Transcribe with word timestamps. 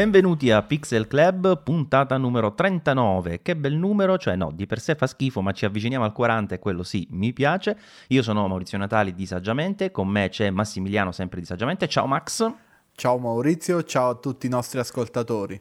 Benvenuti 0.00 0.50
a 0.50 0.62
Pixel 0.62 1.06
Club, 1.06 1.62
puntata 1.62 2.16
numero 2.16 2.54
39. 2.54 3.42
Che 3.42 3.54
bel 3.54 3.74
numero, 3.74 4.16
cioè 4.16 4.34
no, 4.34 4.50
di 4.50 4.64
per 4.64 4.80
sé 4.80 4.94
fa 4.94 5.06
schifo, 5.06 5.42
ma 5.42 5.52
ci 5.52 5.66
avviciniamo 5.66 6.06
al 6.06 6.14
40 6.14 6.54
e 6.54 6.58
quello 6.58 6.82
sì, 6.82 7.06
mi 7.10 7.34
piace. 7.34 7.76
Io 8.08 8.22
sono 8.22 8.48
Maurizio 8.48 8.78
Natali 8.78 9.12
di 9.12 9.26
Saggiamente, 9.26 9.90
con 9.90 10.08
me 10.08 10.30
c'è 10.30 10.48
Massimiliano 10.48 11.12
sempre 11.12 11.40
di 11.40 11.44
Saggiamente. 11.44 11.86
Ciao 11.86 12.06
Max. 12.06 12.50
Ciao 12.94 13.18
Maurizio, 13.18 13.82
ciao 13.82 14.08
a 14.08 14.14
tutti 14.14 14.46
i 14.46 14.48
nostri 14.48 14.78
ascoltatori 14.78 15.60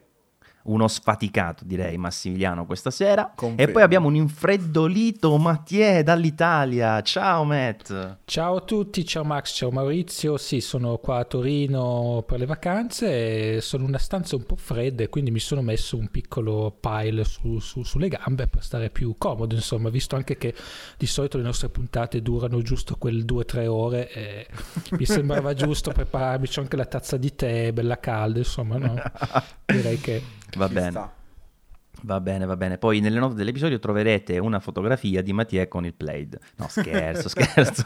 uno 0.64 0.88
sfaticato 0.88 1.64
direi 1.66 1.98
Massimiliano 1.98 2.66
questa 2.66 2.92
sera 2.92 3.32
Conferno. 3.34 3.64
e 3.64 3.74
poi 3.74 3.82
abbiamo 3.82 4.08
un 4.08 4.16
infreddolito 4.16 5.38
Mattie 5.38 6.04
dall'Italia 6.04 7.02
ciao 7.02 7.44
Matt 7.46 8.18
ciao 8.26 8.58
a 8.58 8.62
tutti 8.62 9.06
ciao 9.06 9.24
Max 9.24 9.56
ciao 9.56 9.72
Maurizio 9.72 10.38
sì 10.38 10.60
sono 10.60 10.98
qua 10.98 11.20
a 11.20 11.26
Torino 11.26 12.24
per 12.28 12.40
le 12.40 12.46
vacanze 12.46 13.56
e 13.56 13.62
sono 13.62 13.84
in 13.84 13.90
una 13.90 13.98
stanza 13.98 14.36
un 14.36 14.44
po' 14.44 14.58
fredda 14.58 15.04
e 15.04 15.10
quindi 15.10 15.32
mi 15.32 15.40
sono 15.40 15.62
messo 15.62 15.98
un 15.98 16.10
piccolo 16.10 16.76
pile 16.80 17.24
su, 17.24 17.60
su, 17.60 17.84
sulle 17.84 18.10
gambe 18.10 18.48
per 18.48 18.64
stare 18.64 18.90
più 18.90 19.16
comodo 19.18 19.56
insomma 19.56 19.90
visto 19.90 20.16
anche 20.16 20.38
che 20.38 20.54
di 20.98 21.06
solito 21.06 21.38
le 21.38 21.44
nostre 21.44 21.70
puntate 21.70 22.22
durano 22.22 22.62
giusto 22.62 22.96
quel 22.98 23.24
2-3 23.24 23.68
ore 23.68 24.12
e 24.12 24.48
mi 24.92 25.06
sembrava 25.06 25.54
giusto 25.54 25.92
prepararmi 25.92 26.48
c'è 26.48 26.62
anche 26.62 26.76
la 26.76 26.86
tazza 26.86 27.18
di 27.18 27.34
tè 27.34 27.72
bella 27.72 28.00
calda 28.00 28.40
insomma 28.40 28.78
no? 28.78 28.96
direi 29.66 30.00
che 30.00 30.22
Va 30.58 30.68
Ci 30.68 30.74
bene. 30.74 30.92
Sta. 30.92 31.19
Va 32.04 32.22
bene, 32.22 32.46
va 32.46 32.56
bene. 32.56 32.78
Poi 32.78 33.00
nelle 33.00 33.20
note 33.20 33.36
dell'episodio 33.36 33.80
troverete 33.80 34.38
una 34.38 34.60
fotografia 34.60 35.22
di 35.22 35.34
Mattia 35.34 35.68
con 35.68 35.86
il 35.86 35.94
Plaid. 35.94 36.38
No, 36.56 36.68
scherzo, 36.70 37.28
scherzo. 37.30 37.86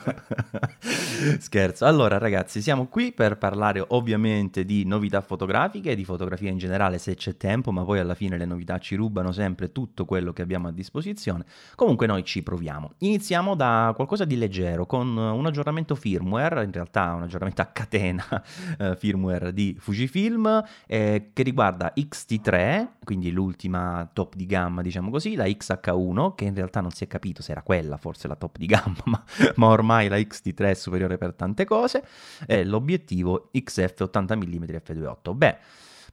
scherzo. 1.39 1.85
Allora, 1.85 2.17
ragazzi, 2.17 2.61
siamo 2.61 2.87
qui 2.87 3.11
per 3.11 3.37
parlare 3.37 3.83
ovviamente 3.89 4.65
di 4.65 4.85
novità 4.85 5.21
fotografiche, 5.21 5.95
di 5.95 6.05
fotografia 6.05 6.49
in 6.49 6.57
generale 6.57 6.97
se 6.97 7.15
c'è 7.15 7.37
tempo, 7.37 7.71
ma 7.71 7.83
poi 7.83 7.99
alla 7.99 8.13
fine 8.13 8.37
le 8.37 8.45
novità 8.45 8.77
ci 8.77 8.95
rubano 8.95 9.31
sempre 9.31 9.71
tutto 9.71 10.05
quello 10.05 10.31
che 10.31 10.41
abbiamo 10.41 10.67
a 10.67 10.71
disposizione. 10.71 11.45
Comunque 11.75 12.05
noi 12.05 12.23
ci 12.23 12.43
proviamo. 12.43 12.93
Iniziamo 12.99 13.55
da 13.55 13.93
qualcosa 13.95 14.25
di 14.25 14.37
leggero, 14.37 14.85
con 14.85 15.15
un 15.17 15.45
aggiornamento 15.45 15.95
firmware, 15.95 16.63
in 16.63 16.71
realtà 16.71 17.13
un 17.13 17.23
aggiornamento 17.23 17.61
a 17.61 17.65
catena 17.65 18.43
eh, 18.77 18.95
firmware 18.95 19.53
di 19.53 19.75
Fujifilm, 19.79 20.63
eh, 20.85 21.29
che 21.33 21.43
riguarda 21.43 21.93
XT3, 21.95 22.87
quindi 23.03 23.31
l'ultima 23.31 24.02
top 24.11 24.35
di 24.35 24.45
gamma, 24.45 24.81
diciamo 24.81 25.09
così, 25.09 25.35
la 25.35 25.45
XH1, 25.45 26.35
che 26.35 26.45
in 26.45 26.55
realtà 26.55 26.81
non 26.81 26.91
si 26.91 27.03
è 27.03 27.07
capito 27.07 27.41
se 27.41 27.51
era 27.51 27.61
quella 27.61 27.97
forse 27.97 28.27
la 28.27 28.35
top 28.35 28.57
di 28.57 28.65
gamma, 28.65 28.95
ma, 29.05 29.23
ma 29.55 29.67
ormai 29.67 30.07
la 30.07 30.17
XT3 30.17 30.69
è 30.69 30.73
superiore 30.73 31.17
per 31.17 31.33
tante 31.33 31.65
cose, 31.65 32.03
e 32.45 32.65
l'obiettivo 32.65 33.49
XF 33.51 34.01
80 34.01 34.35
mm 34.35 34.63
f2.8. 34.63 35.33
Beh, 35.35 35.57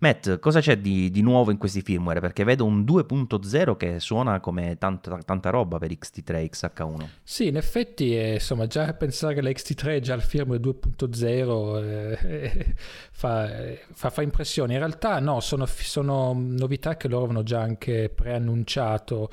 Matt, 0.03 0.39
cosa 0.39 0.61
c'è 0.61 0.79
di, 0.79 1.11
di, 1.11 1.20
nuovo 1.20 1.51
in 1.51 1.59
questi 1.59 1.83
firmware? 1.83 2.20
Perché 2.20 2.43
vedo 2.43 2.65
un 2.65 2.84
2.0 2.84 3.77
che 3.77 4.01
suona 4.01 4.41
come 4.41 4.79
tanta, 4.79 5.19
tanta 5.19 5.51
roba 5.51 5.77
per 5.77 5.91
XT3 5.91 6.48
XH1. 6.48 7.09
Sì, 7.23 7.48
in 7.48 7.59
effetti, 7.59 8.17
eh, 8.17 8.33
insomma, 8.34 8.67
già 8.67 8.95
pensare 8.95 9.34
che 9.34 9.42
la 9.42 9.51
XT3 9.51 9.97
è 9.97 10.01
già 10.01 10.15
il 10.15 10.23
firmware 10.23 10.59
2.0 10.59 11.84
eh, 11.84 12.75
fa, 13.12 13.51
fa, 13.92 14.09
fa, 14.09 14.23
impressione. 14.23 14.73
In 14.73 14.79
realtà 14.79 15.20
no, 15.20 15.41
sono, 15.41 15.67
sono, 15.67 16.33
novità 16.33 16.97
che 16.97 17.07
loro 17.07 17.25
avevano 17.25 17.45
già 17.45 17.61
anche 17.61 18.09
preannunciato, 18.09 19.29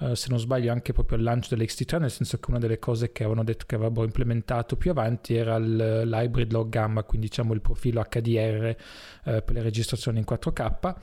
eh, 0.00 0.14
se 0.14 0.26
non 0.28 0.38
sbaglio 0.38 0.70
anche 0.70 0.92
proprio 0.92 1.16
al 1.16 1.24
lancio 1.24 1.54
dell'XT3, 1.56 1.98
nel 1.98 2.10
senso 2.10 2.38
che 2.38 2.50
una 2.50 2.58
delle 2.58 2.78
cose 2.78 3.10
che 3.10 3.22
avevano 3.22 3.42
detto 3.42 3.64
che 3.66 3.76
avrebbero 3.76 4.04
implementato 4.04 4.76
più 4.76 4.90
avanti 4.90 5.34
era 5.34 5.56
l'hybrid 5.56 6.52
log 6.52 6.68
gamma, 6.68 7.04
quindi 7.04 7.28
diciamo 7.28 7.54
il 7.54 7.62
profilo 7.62 8.04
HDR 8.06 8.76
eh, 9.24 9.40
per 9.40 9.54
le 9.54 9.62
registrazioni 9.62 10.08
in 10.18 10.24
4K 10.28 10.94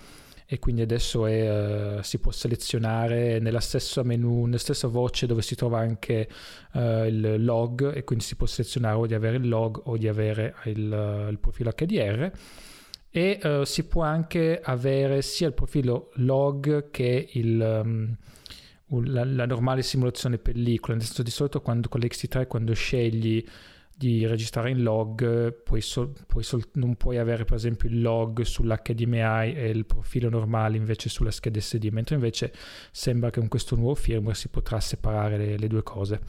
e 0.50 0.60
quindi 0.60 0.82
adesso 0.82 1.26
è, 1.26 1.98
uh, 1.98 2.02
si 2.04 2.20
può 2.20 2.32
selezionare 2.32 3.40
nella 3.40 3.60
stessa 3.60 4.02
menu, 4.04 4.46
nella 4.46 4.58
stessa 4.58 4.88
voce 4.88 5.26
dove 5.26 5.42
si 5.42 5.56
trova 5.56 5.80
anche 5.80 6.30
uh, 6.72 7.04
il 7.04 7.44
log 7.44 7.94
e 7.94 8.06
quindi 8.06 8.24
si 8.24 8.38
può 8.38 8.48
selezionare 8.48 8.96
o 8.96 9.06
di 9.06 9.14
avere 9.14 9.36
il 9.36 9.48
log 9.48 9.82
o 9.84 9.98
di 9.98 10.08
avere 10.08 10.56
il, 10.66 10.90
uh, 10.90 11.30
il 11.30 11.38
profilo 11.38 11.72
HDR 11.76 12.32
e 13.10 13.62
si 13.64 13.86
può 13.86 14.04
anche 14.04 14.62
avere 14.64 15.24
sia 15.24 15.48
il 15.48 15.54
profilo 15.54 16.12
log 16.16 16.92
che 16.92 17.30
il, 17.32 17.82
um, 17.84 18.16
la, 19.06 19.26
la, 19.26 19.46
normale 19.46 19.82
simulazione 19.82 20.38
pellicola, 20.38 20.96
nel 20.96 21.06
senso 21.06 21.24
di 21.24 21.32
solito 21.32 21.62
quando 21.62 21.90
con 21.90 22.00
l'XT3 22.00 22.46
quando 22.46 22.74
scegli 22.74 23.44
di 23.98 24.28
registrare 24.28 24.70
in 24.70 24.84
log, 24.84 25.54
puoi 25.64 25.82
sol- 25.82 26.14
puoi 26.28 26.44
sol- 26.44 26.70
non 26.74 26.96
puoi 26.96 27.18
avere 27.18 27.46
per 27.46 27.56
esempio 27.56 27.90
il 27.90 28.00
log 28.00 28.42
sull'HDMI 28.42 29.56
e 29.56 29.70
il 29.70 29.88
profilo 29.88 30.30
normale 30.30 30.78
invece 30.78 31.10
sulla 31.10 31.32
scheda 31.32 31.60
SD, 31.60 31.86
mentre 31.86 32.14
invece 32.14 32.54
sembra 32.92 33.32
che 33.32 33.40
con 33.40 33.50
questo 33.50 33.76
nuovo 33.76 33.96
firmware 33.96 34.36
si 34.36 34.50
potrà 34.50 34.80
separare 34.80 35.38
le, 35.38 35.58
le 35.58 35.68
due 35.68 35.82
cose. 35.82 36.20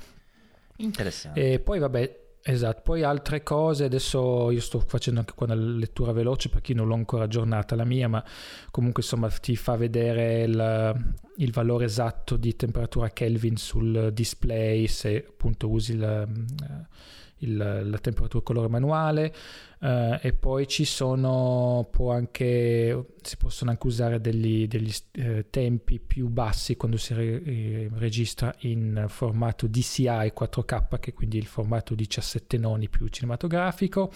Interessante. 0.77 1.53
E 1.53 1.61
poi 1.61 1.79
vabbè, 1.79 2.27
Esatto, 2.41 2.81
poi 2.83 3.03
altre 3.03 3.43
cose, 3.43 3.85
adesso 3.85 4.50
io 4.50 4.61
sto 4.61 4.81
facendo 4.81 5.21
anche 5.21 5.35
qua 5.35 5.47
una 5.47 5.55
lettura 5.55 6.12
veloce 6.12 6.49
per 6.49 6.62
chi 6.62 6.73
non 6.73 6.87
l'ho 6.87 6.95
ancora 6.95 7.25
aggiornata 7.25 7.75
la 7.75 7.85
mia, 7.85 8.09
ma 8.09 8.25
comunque 8.71 9.03
insomma 9.03 9.29
ti 9.29 9.55
fa 9.55 9.77
vedere 9.77 10.45
il, 10.45 11.15
il 11.37 11.53
valore 11.53 11.85
esatto 11.85 12.37
di 12.39 12.56
temperatura 12.56 13.11
Kelvin 13.11 13.59
sul 13.59 14.12
display 14.15 14.87
se 14.87 15.27
appunto 15.29 15.69
usi 15.69 15.93
il, 15.93 16.47
il, 17.38 17.56
la 17.56 17.99
temperatura 17.99 18.43
colore 18.43 18.69
manuale 18.69 19.34
eh, 19.81 20.19
e 20.22 20.32
poi 20.32 20.66
ci 20.66 20.84
sono 20.84 21.87
può 21.91 22.12
anche 22.12 23.04
si 23.22 23.37
possono 23.37 23.71
anche 23.71 23.87
usare 23.87 24.21
degli, 24.21 24.66
degli 24.66 24.93
eh, 25.12 25.47
tempi 25.50 26.00
più 26.00 26.28
bassi 26.28 26.76
quando 26.76 26.97
si 26.97 27.15
re, 27.15 27.43
eh, 27.43 27.91
registra 27.94 28.54
in 28.60 29.06
formato 29.09 29.66
DCI 29.66 30.32
4K 30.37 30.99
che 30.99 31.10
è 31.10 31.15
quindi 31.15 31.38
il 31.38 31.47
formato 31.47 31.94
17 31.94 32.59
noni 32.59 32.88
più 32.88 33.06
cinematografico. 33.09 34.10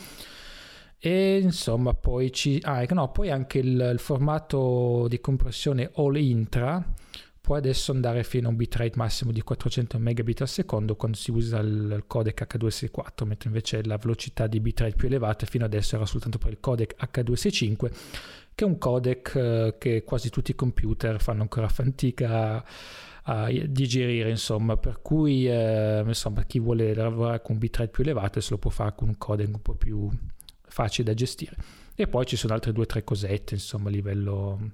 E 1.05 1.39
insomma 1.39 1.95
poi 1.95 2.31
ci 2.31 2.61
ah, 2.63 2.81
ecco, 2.81 2.95
no, 2.95 3.11
poi 3.11 3.29
anche 3.29 3.59
il, 3.59 3.91
il 3.93 3.99
formato 3.99 5.07
di 5.09 5.21
compressione 5.21 5.91
all 5.97 6.15
intra 6.15 6.81
può 7.43 7.57
adesso 7.57 7.91
andare 7.91 8.23
fino 8.23 8.47
a 8.47 8.51
un 8.51 8.57
bitrate 8.57 8.93
massimo 8.95 9.33
di 9.33 9.43
400 9.43 9.99
megabit 9.99 10.43
al 10.43 10.49
secondo 10.49 10.95
quando 10.95 11.17
si 11.17 11.33
usa 11.33 11.59
il 11.59 12.05
codec 12.07 12.47
H264, 12.57 13.27
mentre 13.27 13.49
invece 13.49 13.85
la 13.85 13.97
velocità 13.97 14.47
di 14.47 14.61
bitrate 14.61 14.95
più 14.95 15.09
elevata 15.09 15.45
fino 15.45 15.65
adesso 15.65 15.97
era 15.97 16.07
soltanto 16.07 16.39
per 16.39 16.53
il 16.53 16.61
codec 16.61 16.95
H265, 16.97 17.91
che 18.55 18.65
è 18.65 18.67
un 18.67 18.79
codec 18.79 19.35
eh, 19.35 19.75
che 19.77 20.05
quasi 20.05 20.31
tutti 20.31 20.53
i 20.53 20.55
computer 20.55 21.21
fanno 21.21 21.43
ancora 21.43 21.69
fatica 21.69 22.65
a, 23.25 23.51
digerire, 23.67 24.31
insomma, 24.31 24.77
per 24.77 25.01
cui 25.03 25.49
eh, 25.49 26.05
insomma, 26.07 26.45
chi 26.45 26.61
vuole 26.61 26.95
lavorare 26.95 27.43
con 27.43 27.59
bitrate 27.59 27.91
più 27.91 28.05
elevato 28.05 28.41
se 28.41 28.51
lo 28.51 28.59
può 28.59 28.71
fare 28.71 28.95
con 28.95 29.09
un 29.09 29.19
codec 29.19 29.49
un 29.49 29.63
po' 29.63 29.75
più 29.75 30.09
facile 30.63 31.09
da 31.09 31.15
gestire. 31.15 31.57
E 31.97 32.07
poi 32.07 32.25
ci 32.25 32.37
sono 32.37 32.55
altre 32.55 32.73
due 32.73 32.85
o 32.85 32.87
tre 32.87 33.03
cosette, 33.03 33.55
insomma, 33.55 33.89
a 33.89 33.93
livello 33.93 34.71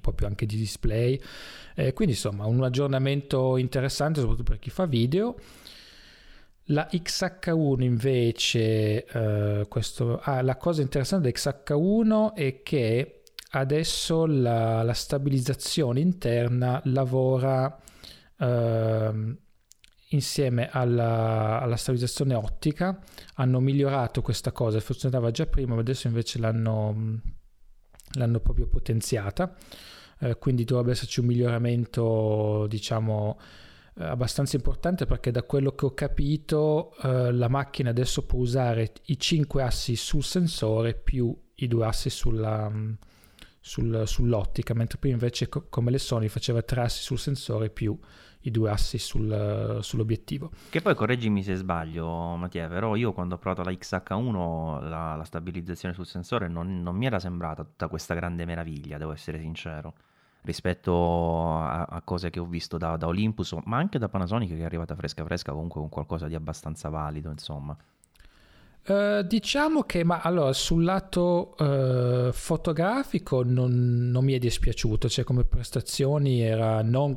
più 0.00 0.26
anche 0.26 0.46
di 0.46 0.56
display. 0.56 1.20
Eh, 1.74 1.92
quindi 1.92 2.14
insomma 2.14 2.46
un 2.46 2.62
aggiornamento 2.62 3.56
interessante 3.56 4.20
soprattutto 4.20 4.50
per 4.50 4.58
chi 4.58 4.70
fa 4.70 4.86
video. 4.86 5.36
La 6.66 6.88
XH1 6.90 7.82
invece, 7.82 9.04
eh, 9.04 9.66
questo, 9.68 10.20
ah, 10.20 10.42
la 10.42 10.56
cosa 10.56 10.80
interessante 10.80 11.30
dell'XH1 11.30 12.34
è 12.34 12.62
che 12.62 13.22
adesso 13.50 14.26
la, 14.26 14.82
la 14.82 14.92
stabilizzazione 14.92 16.00
interna 16.00 16.80
lavora 16.84 17.76
eh, 18.38 19.36
insieme 20.10 20.68
alla, 20.70 21.60
alla, 21.60 21.76
stabilizzazione 21.76 22.34
ottica. 22.34 22.98
Hanno 23.34 23.60
migliorato 23.60 24.22
questa 24.22 24.52
cosa, 24.52 24.80
funzionava 24.80 25.30
già 25.30 25.46
prima, 25.46 25.74
ma 25.74 25.80
adesso 25.80 26.06
invece 26.06 26.38
l'hanno 26.38 27.20
l'hanno 28.12 28.40
proprio 28.40 28.66
potenziata, 28.66 29.54
eh, 30.20 30.36
quindi 30.38 30.64
dovrebbe 30.64 30.92
esserci 30.92 31.20
un 31.20 31.26
miglioramento, 31.26 32.66
diciamo, 32.68 33.38
eh, 33.98 34.04
abbastanza 34.04 34.56
importante 34.56 35.04
perché 35.04 35.30
da 35.30 35.42
quello 35.42 35.74
che 35.74 35.84
ho 35.84 35.94
capito 35.94 36.94
eh, 37.02 37.32
la 37.32 37.48
macchina 37.48 37.90
adesso 37.90 38.24
può 38.24 38.38
usare 38.38 38.92
i 39.06 39.18
5 39.18 39.62
assi 39.62 39.96
sul 39.96 40.24
sensore 40.24 40.94
più 40.94 41.36
i 41.56 41.68
due 41.68 41.84
assi 41.84 42.08
sulla, 42.08 42.70
sul, 43.60 44.02
sull'ottica, 44.06 44.74
mentre 44.74 44.98
prima 44.98 45.14
invece 45.14 45.48
co- 45.48 45.66
come 45.68 45.90
le 45.90 45.98
Sony 45.98 46.28
faceva 46.28 46.62
3 46.62 46.80
assi 46.80 47.02
sul 47.02 47.18
sensore 47.18 47.70
più 47.70 47.98
i 48.42 48.50
due 48.50 48.70
assi 48.70 48.98
sul, 48.98 49.78
sull'obiettivo. 49.80 50.50
Che 50.68 50.80
poi 50.80 50.94
correggimi 50.94 51.42
se 51.42 51.54
sbaglio, 51.54 52.36
Mattia, 52.36 52.68
però 52.68 52.96
io 52.96 53.12
quando 53.12 53.34
ho 53.34 53.38
provato 53.38 53.62
la 53.62 53.70
XH1 53.70 54.88
la, 54.88 55.14
la 55.16 55.24
stabilizzazione 55.24 55.94
sul 55.94 56.06
sensore 56.06 56.48
non, 56.48 56.82
non, 56.82 56.96
mi 56.96 57.06
era 57.06 57.18
sembrata 57.18 57.64
tutta 57.64 57.88
questa 57.88 58.14
grande 58.14 58.44
meraviglia, 58.44 58.98
devo 58.98 59.12
essere 59.12 59.38
sincero, 59.38 59.94
rispetto 60.42 61.56
a, 61.58 61.84
a 61.84 62.02
cose 62.02 62.30
che 62.30 62.40
ho 62.40 62.46
visto 62.46 62.78
da, 62.78 62.96
da, 62.96 63.06
Olympus, 63.06 63.56
ma 63.64 63.76
anche 63.76 63.98
da 63.98 64.08
Panasonic 64.08 64.50
che 64.50 64.58
è 64.58 64.64
arrivata 64.64 64.94
fresca 64.94 65.24
fresca 65.24 65.52
comunque 65.52 65.80
con 65.80 65.88
qualcosa 65.88 66.26
di 66.26 66.34
abbastanza 66.34 66.88
valido, 66.88 67.30
insomma. 67.30 67.76
Uh, 68.84 69.22
diciamo 69.22 69.84
che 69.84 70.02
ma 70.02 70.22
allora 70.22 70.52
sul 70.52 70.82
lato 70.82 71.54
uh, 71.56 72.32
fotografico 72.32 73.44
non, 73.44 74.10
non, 74.10 74.24
mi 74.24 74.32
è 74.32 74.38
dispiaciuto, 74.38 75.08
cioè 75.08 75.22
come 75.24 75.44
prestazioni 75.44 76.40
era 76.40 76.82
non, 76.82 77.16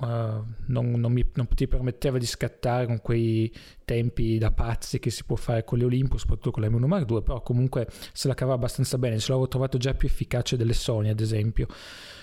uh, 0.00 0.44
non, 0.66 0.90
non, 0.90 1.12
mi, 1.12 1.24
non 1.34 1.48
ti 1.48 1.66
permetteva 1.66 2.18
di 2.18 2.26
scattare 2.26 2.86
con 2.86 3.00
quei 3.00 3.52
tempi 3.84 4.38
da 4.38 4.50
pazzi 4.50 4.98
che 4.98 5.10
si 5.10 5.24
può 5.24 5.36
fare 5.36 5.64
con 5.64 5.78
le 5.78 5.84
Olympus, 5.84 6.20
soprattutto 6.20 6.50
con 6.50 6.62
la 6.62 6.68
M1 6.68 6.86
Mark 6.86 7.10
II, 7.10 7.22
però 7.22 7.42
comunque 7.42 7.88
se 8.12 8.28
la 8.28 8.34
cavava 8.34 8.56
abbastanza 8.56 8.98
bene, 8.98 9.18
ce 9.18 9.28
l'avevo 9.28 9.48
trovato 9.48 9.78
già 9.78 9.94
più 9.94 10.08
efficace 10.08 10.56
delle 10.56 10.72
Sony 10.74 11.08
ad 11.08 11.20
esempio. 11.20 11.66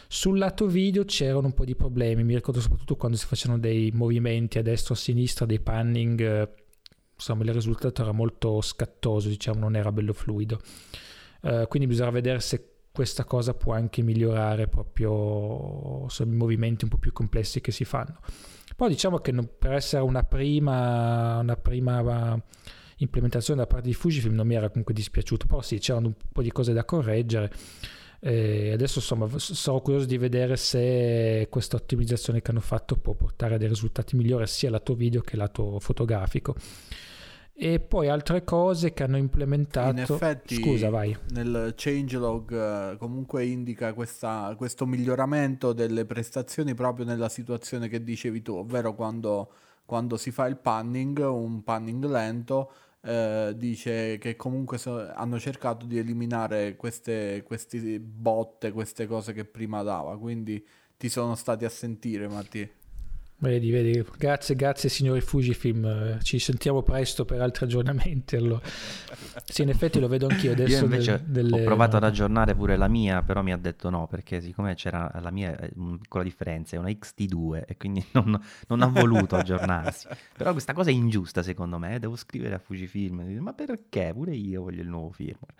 Sul 0.09 0.37
lato 0.37 0.67
video 0.67 1.03
c'erano 1.03 1.47
un 1.47 1.53
po' 1.53 1.65
di 1.65 1.75
problemi, 1.75 2.23
mi 2.23 2.35
ricordo 2.35 2.61
soprattutto 2.61 2.95
quando 2.95 3.17
si 3.17 3.25
facevano 3.25 3.59
dei 3.59 3.91
movimenti 3.93 4.57
a 4.57 4.61
destra 4.61 4.93
o 4.93 4.97
a 4.97 4.99
sinistra, 4.99 5.45
dei 5.45 5.59
panning 5.59 6.65
insomma 7.17 7.43
il 7.43 7.53
risultato 7.53 8.03
era 8.03 8.11
molto 8.11 8.61
scattoso, 8.61 9.27
diciamo, 9.27 9.59
non 9.59 9.75
era 9.75 9.91
bello 9.91 10.13
fluido. 10.13 10.61
Uh, 11.41 11.67
quindi 11.67 11.87
bisogna 11.87 12.11
vedere 12.11 12.39
se 12.39 12.76
questa 12.97 13.25
cosa 13.25 13.53
può 13.53 13.73
anche 13.73 14.01
migliorare 14.01 14.67
proprio 14.67 16.01
insomma, 16.05 16.33
i 16.33 16.35
movimenti 16.35 16.83
un 16.83 16.89
po' 16.89 16.97
più 16.97 17.13
complessi 17.13 17.61
che 17.61 17.71
si 17.71 17.85
fanno. 17.85 18.17
Poi 18.75 18.89
diciamo 18.89 19.19
che 19.19 19.31
non, 19.31 19.47
per 19.55 19.73
essere 19.73 20.01
una 20.01 20.23
prima, 20.23 21.37
una 21.37 21.55
prima 21.57 22.41
implementazione 22.95 23.59
da 23.59 23.67
parte 23.67 23.85
di 23.85 23.93
Fujifilm 23.93 24.33
non 24.33 24.47
mi 24.47 24.55
era 24.55 24.69
comunque 24.69 24.95
dispiaciuto, 24.95 25.45
però 25.45 25.61
sì, 25.61 25.77
c'erano 25.77 26.07
un 26.07 26.15
po' 26.31 26.41
di 26.41 26.51
cose 26.51 26.73
da 26.73 26.85
correggere. 26.85 27.51
E 28.19 28.71
adesso 28.71 28.97
insomma 28.97 29.29
sarò 29.37 29.79
curioso 29.79 30.07
di 30.07 30.17
vedere 30.17 30.57
se 30.57 31.45
questa 31.51 31.75
ottimizzazione 31.75 32.41
che 32.41 32.49
hanno 32.49 32.61
fatto 32.61 32.95
può 32.95 33.13
portare 33.13 33.53
a 33.53 33.57
dei 33.59 33.67
risultati 33.67 34.15
migliori 34.15 34.47
sia 34.47 34.71
lato 34.71 34.95
video 34.95 35.21
che 35.21 35.37
lato 35.37 35.79
fotografico 35.79 36.55
e 37.59 37.79
poi 37.79 38.07
altre 38.07 38.43
cose 38.43 38.93
che 38.93 39.01
hanno 39.01 39.17
implementato. 39.17 39.89
In 39.89 39.99
effetti, 39.99 40.55
Scusa, 40.55 40.91
vai. 40.91 41.17
Nel 41.31 41.73
changelog 41.75 42.53
eh, 42.91 42.97
comunque 42.97 43.45
indica 43.45 43.93
questa, 43.93 44.53
questo 44.55 44.85
miglioramento 44.85 45.73
delle 45.73 46.05
prestazioni 46.05 46.75
proprio 46.75 47.05
nella 47.05 47.29
situazione 47.29 47.89
che 47.89 48.03
dicevi 48.03 48.43
tu, 48.43 48.53
ovvero 48.53 48.93
quando, 48.93 49.51
quando 49.85 50.17
si 50.17 50.29
fa 50.29 50.45
il 50.45 50.57
panning, 50.57 51.17
un 51.17 51.63
panning 51.63 52.05
lento. 52.05 52.71
Eh, 53.01 53.53
dice 53.55 54.19
che 54.19 54.35
comunque 54.35 54.77
so, 54.77 55.11
hanno 55.11 55.39
cercato 55.39 55.87
di 55.87 55.97
eliminare 55.97 56.75
queste, 56.75 57.41
queste 57.43 57.99
botte, 57.99 58.71
queste 58.71 59.07
cose 59.07 59.33
che 59.33 59.45
prima 59.45 59.81
dava. 59.81 60.15
Quindi 60.19 60.63
ti 60.95 61.09
sono 61.09 61.33
stati 61.33 61.65
a 61.65 61.69
sentire, 61.69 62.27
Mattia. 62.27 62.69
Vedi, 63.39 63.69
vedi, 63.69 64.03
grazie, 64.17 64.55
grazie 64.55 64.89
signori 64.89 65.21
Fujifilm, 65.21 66.19
ci 66.23 66.39
sentiamo 66.39 66.81
presto 66.81 67.23
per 67.23 67.39
altri 67.39 67.65
aggiornamenti. 67.65 68.35
Allora. 68.35 68.65
Sì, 69.45 69.61
in 69.61 69.69
effetti 69.69 69.99
lo 69.99 70.07
vedo 70.07 70.25
anch'io 70.27 70.53
adesso. 70.53 70.77
Io 70.77 70.83
invece 70.85 71.23
del, 71.23 71.47
delle... 71.47 71.61
ho 71.61 71.63
provato 71.63 71.97
ad 71.97 72.03
aggiornare 72.03 72.55
pure 72.55 72.77
la 72.77 72.87
mia, 72.87 73.21
però 73.21 73.43
mi 73.43 73.51
ha 73.51 73.57
detto 73.57 73.91
no, 73.91 74.07
perché 74.07 74.41
siccome 74.41 74.73
c'era 74.73 75.11
la 75.21 75.29
mia, 75.29 75.55
una 75.75 75.97
piccola 75.97 76.23
differenza, 76.23 76.77
è 76.77 76.79
una 76.79 76.89
XT2 76.89 77.65
e 77.67 77.77
quindi 77.77 78.03
non, 78.13 78.41
non 78.69 78.81
ha 78.81 78.87
voluto 78.87 79.35
aggiornarsi. 79.35 80.07
Però 80.35 80.51
questa 80.51 80.73
cosa 80.73 80.89
è 80.89 80.93
ingiusta 80.93 81.43
secondo 81.43 81.77
me, 81.77 81.99
devo 81.99 82.15
scrivere 82.15 82.55
a 82.55 82.59
Fujifilm, 82.59 83.21
ma 83.39 83.53
perché? 83.53 84.13
Pure 84.15 84.33
io 84.33 84.63
voglio 84.63 84.81
il 84.81 84.87
nuovo 84.87 85.11
firmware. 85.11 85.53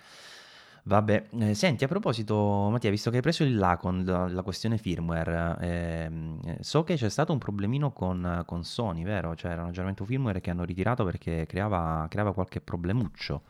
Vabbè, 0.88 1.26
eh, 1.40 1.54
senti, 1.54 1.84
a 1.84 1.88
proposito, 1.90 2.70
Mattia, 2.72 2.90
visto 2.90 3.10
che 3.10 3.18
hai 3.18 3.22
preso 3.22 3.44
il 3.44 3.58
là 3.58 3.76
con 3.76 4.06
la, 4.06 4.30
la 4.30 4.42
questione 4.42 4.78
firmware, 4.78 5.58
ehm, 5.60 6.40
eh, 6.46 6.58
so 6.62 6.86
che 6.86 6.96
c'è 6.96 7.10
stato 7.10 7.34
un 7.34 7.40
problemino 7.40 7.92
con, 7.92 8.44
con 8.46 8.64
Sony, 8.64 9.04
vero? 9.04 9.36
Cioè 9.36 9.52
era 9.52 9.64
un 9.64 9.68
aggiornamento 9.68 10.06
firmware 10.06 10.40
che 10.40 10.50
hanno 10.50 10.64
ritirato 10.64 11.04
perché 11.04 11.46
creava, 11.46 12.08
creava 12.10 12.34
qualche 12.34 12.62
problemuccio. 12.62 13.42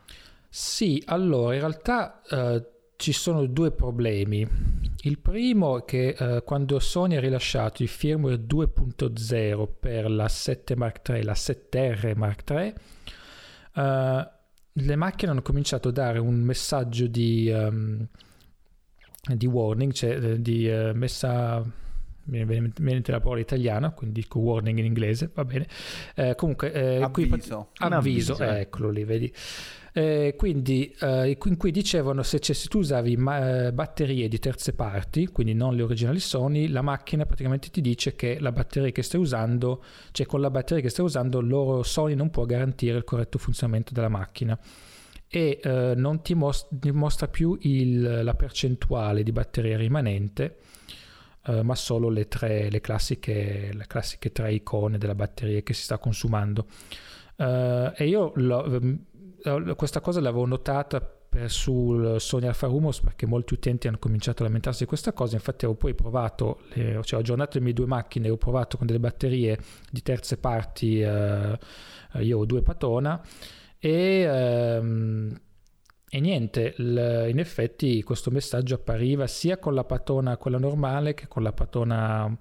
Sì, 0.48 1.00
allora, 1.06 1.54
in 1.54 1.60
realtà 1.60 2.22
eh, 2.28 2.64
ci 2.96 3.12
sono 3.12 3.46
due 3.46 3.70
problemi. 3.70 4.44
Il 5.02 5.20
primo 5.20 5.78
è 5.78 5.84
che 5.84 6.16
eh, 6.18 6.42
quando 6.42 6.80
Sony 6.80 7.14
ha 7.14 7.20
rilasciato 7.20 7.84
il 7.84 7.88
firmware 7.88 8.44
2.0 8.48 9.68
per 9.78 10.10
la 10.10 10.26
7 10.26 10.74
Mark 10.74 11.08
III 11.08 11.22
la 11.22 11.34
7R 11.34 12.16
Mark 12.16 12.50
III, 12.50 12.74
le 14.80 14.96
macchine 14.96 15.30
hanno 15.30 15.42
cominciato 15.42 15.88
a 15.88 15.92
dare 15.92 16.18
un 16.18 16.40
messaggio 16.40 17.06
di, 17.06 17.50
um, 17.52 18.06
di 19.34 19.46
warning, 19.46 19.92
cioè 19.92 20.22
eh, 20.22 20.40
di 20.40 20.68
uh, 20.68 20.92
messa 20.94 21.64
mi 22.28 22.44
viene 22.44 23.02
la 23.06 23.20
parola 23.20 23.40
italiana, 23.40 23.90
quindi 23.90 24.20
dico 24.20 24.38
warning 24.38 24.78
in 24.78 24.84
inglese, 24.84 25.30
va 25.32 25.44
bene. 25.44 25.66
Eh, 26.14 26.34
comunque, 26.34 26.72
eh, 26.72 27.02
avviso. 27.02 27.70
Qui, 27.74 27.86
avviso, 27.86 28.32
avviso. 28.32 28.42
Eh, 28.42 28.60
eccolo 28.60 28.90
lì, 28.90 29.04
vedi. 29.04 29.32
Eh, 29.98 30.36
quindi 30.36 30.94
eh, 31.00 31.36
in 31.42 31.56
cui 31.56 31.72
dicevano 31.72 32.22
se, 32.22 32.38
tu 32.38 32.78
usavi 32.78 33.16
ma- 33.16 33.66
eh, 33.66 33.72
batterie 33.72 34.28
di 34.28 34.38
terze 34.38 34.72
parti, 34.72 35.26
quindi 35.26 35.54
non 35.54 35.74
le 35.74 35.82
originali 35.82 36.20
Sony, 36.20 36.68
la 36.68 36.82
macchina 36.82 37.26
praticamente 37.26 37.68
ti 37.68 37.80
dice 37.80 38.14
che 38.14 38.38
la 38.38 38.52
batteria 38.52 38.92
che 38.92 39.02
stai 39.02 39.20
usando, 39.20 39.82
cioè 40.12 40.24
con 40.24 40.40
la 40.40 40.50
batteria 40.50 40.84
che 40.84 40.88
stai 40.88 41.04
usando, 41.04 41.40
loro 41.40 41.82
Sony 41.82 42.14
non 42.14 42.30
può 42.30 42.44
garantire 42.44 42.96
il 42.96 43.02
corretto 43.02 43.38
funzionamento 43.38 43.92
della 43.92 44.08
macchina 44.08 44.56
e 45.26 45.58
eh, 45.60 45.94
non 45.96 46.22
ti, 46.22 46.34
most- 46.34 46.68
ti, 46.70 46.92
mostra 46.92 47.26
più 47.26 47.58
il, 47.62 48.22
la 48.22 48.34
percentuale 48.34 49.24
di 49.24 49.32
batteria 49.32 49.76
rimanente. 49.76 50.58
Uh, 51.48 51.62
ma 51.62 51.74
solo 51.74 52.10
le, 52.10 52.28
tre, 52.28 52.68
le, 52.68 52.80
classiche, 52.80 53.70
le 53.72 53.86
classiche 53.86 54.32
tre 54.32 54.52
icone 54.52 54.98
della 54.98 55.14
batteria 55.14 55.62
che 55.62 55.72
si 55.72 55.82
sta 55.84 55.96
consumando. 55.96 56.66
Uh, 57.36 57.92
e 57.94 58.06
io 58.08 58.32
lo, 58.34 58.64
eh, 58.64 58.96
questa 59.76 60.00
cosa 60.00 60.20
l'avevo 60.20 60.46
notata 60.46 61.00
per, 61.00 61.50
sul 61.50 62.20
Sony 62.20 62.46
Alfa 62.46 62.66
Rumors 62.66 63.00
perché 63.00 63.26
molti 63.26 63.54
utenti 63.54 63.86
hanno 63.86 63.98
cominciato 63.98 64.42
a 64.42 64.46
lamentarsi 64.46 64.82
di 64.82 64.88
questa 64.88 65.12
cosa. 65.12 65.36
Infatti 65.36 65.66
ho 65.66 65.74
poi 65.74 65.94
provato 65.94 66.60
le, 66.74 67.00
cioè 67.02 67.18
ho 67.18 67.22
aggiornato 67.22 67.58
le 67.58 67.64
mie 67.64 67.72
due 67.72 67.86
macchine 67.86 68.30
ho 68.30 68.36
provato 68.36 68.76
con 68.76 68.86
delle 68.86 69.00
batterie 69.00 69.58
di 69.90 70.02
terze 70.02 70.38
parti 70.38 71.00
eh, 71.00 71.58
io 72.20 72.38
ho 72.38 72.44
due 72.44 72.62
patona 72.62 73.20
e, 73.78 74.20
ehm, 74.22 75.40
e 76.10 76.20
niente 76.20 76.74
l, 76.78 77.26
in 77.28 77.38
effetti 77.38 78.02
questo 78.02 78.30
messaggio 78.30 78.76
appariva 78.76 79.26
sia 79.26 79.58
con 79.58 79.74
la 79.74 79.84
patona 79.84 80.36
quella 80.36 80.58
normale 80.58 81.14
che 81.14 81.28
con 81.28 81.42
la 81.42 81.52
patona 81.52 82.36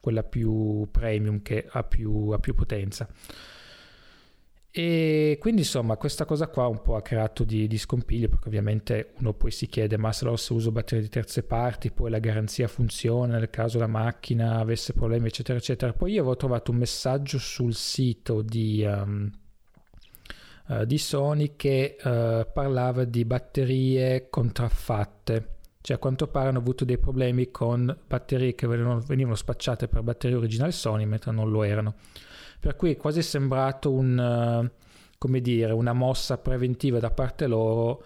quella 0.00 0.24
più 0.24 0.88
premium 0.90 1.40
che 1.42 1.64
ha 1.70 1.84
più, 1.84 2.30
ha 2.30 2.38
più 2.38 2.54
potenza 2.54 3.08
e 4.74 5.36
quindi 5.38 5.60
insomma 5.60 5.98
questa 5.98 6.24
cosa 6.24 6.48
qua 6.48 6.66
un 6.66 6.80
po' 6.80 6.96
ha 6.96 7.02
creato 7.02 7.44
di, 7.44 7.66
di 7.66 7.76
scompiglio 7.76 8.30
perché 8.30 8.48
ovviamente 8.48 9.12
uno 9.18 9.34
poi 9.34 9.50
si 9.50 9.66
chiede 9.66 9.98
ma 9.98 10.14
se, 10.14 10.34
se 10.38 10.52
uso 10.54 10.72
batterie 10.72 11.04
di 11.04 11.10
terze 11.10 11.42
parti 11.42 11.90
poi 11.90 12.08
la 12.08 12.18
garanzia 12.18 12.68
funziona 12.68 13.36
nel 13.36 13.50
caso 13.50 13.78
la 13.78 13.86
macchina 13.86 14.56
avesse 14.56 14.94
problemi 14.94 15.26
eccetera 15.26 15.58
eccetera. 15.58 15.92
Poi 15.92 16.12
io 16.12 16.20
avevo 16.20 16.36
trovato 16.36 16.70
un 16.70 16.78
messaggio 16.78 17.38
sul 17.38 17.74
sito 17.74 18.40
di, 18.40 18.82
um, 18.82 19.30
uh, 20.68 20.84
di 20.86 20.96
Sony 20.96 21.52
che 21.54 21.98
uh, 22.02 22.50
parlava 22.50 23.04
di 23.04 23.26
batterie 23.26 24.30
contraffatte. 24.30 25.48
Cioè 25.82 25.96
a 25.96 25.98
quanto 25.98 26.28
pare 26.28 26.48
hanno 26.48 26.60
avuto 26.60 26.86
dei 26.86 26.96
problemi 26.96 27.50
con 27.50 27.94
batterie 28.06 28.54
che 28.54 28.66
venivano, 28.66 29.00
venivano 29.00 29.34
spacciate 29.34 29.86
per 29.86 30.00
batterie 30.00 30.36
originali 30.36 30.72
Sony 30.72 31.04
mentre 31.04 31.30
non 31.30 31.50
lo 31.50 31.62
erano 31.62 31.96
per 32.62 32.76
cui 32.76 32.92
è 32.92 32.96
quasi 32.96 33.22
sembrato 33.22 33.90
un, 33.90 34.16
uh, 34.16 34.84
come 35.18 35.40
dire, 35.40 35.72
una 35.72 35.92
mossa 35.92 36.38
preventiva 36.38 37.00
da 37.00 37.10
parte 37.10 37.48
loro 37.48 38.04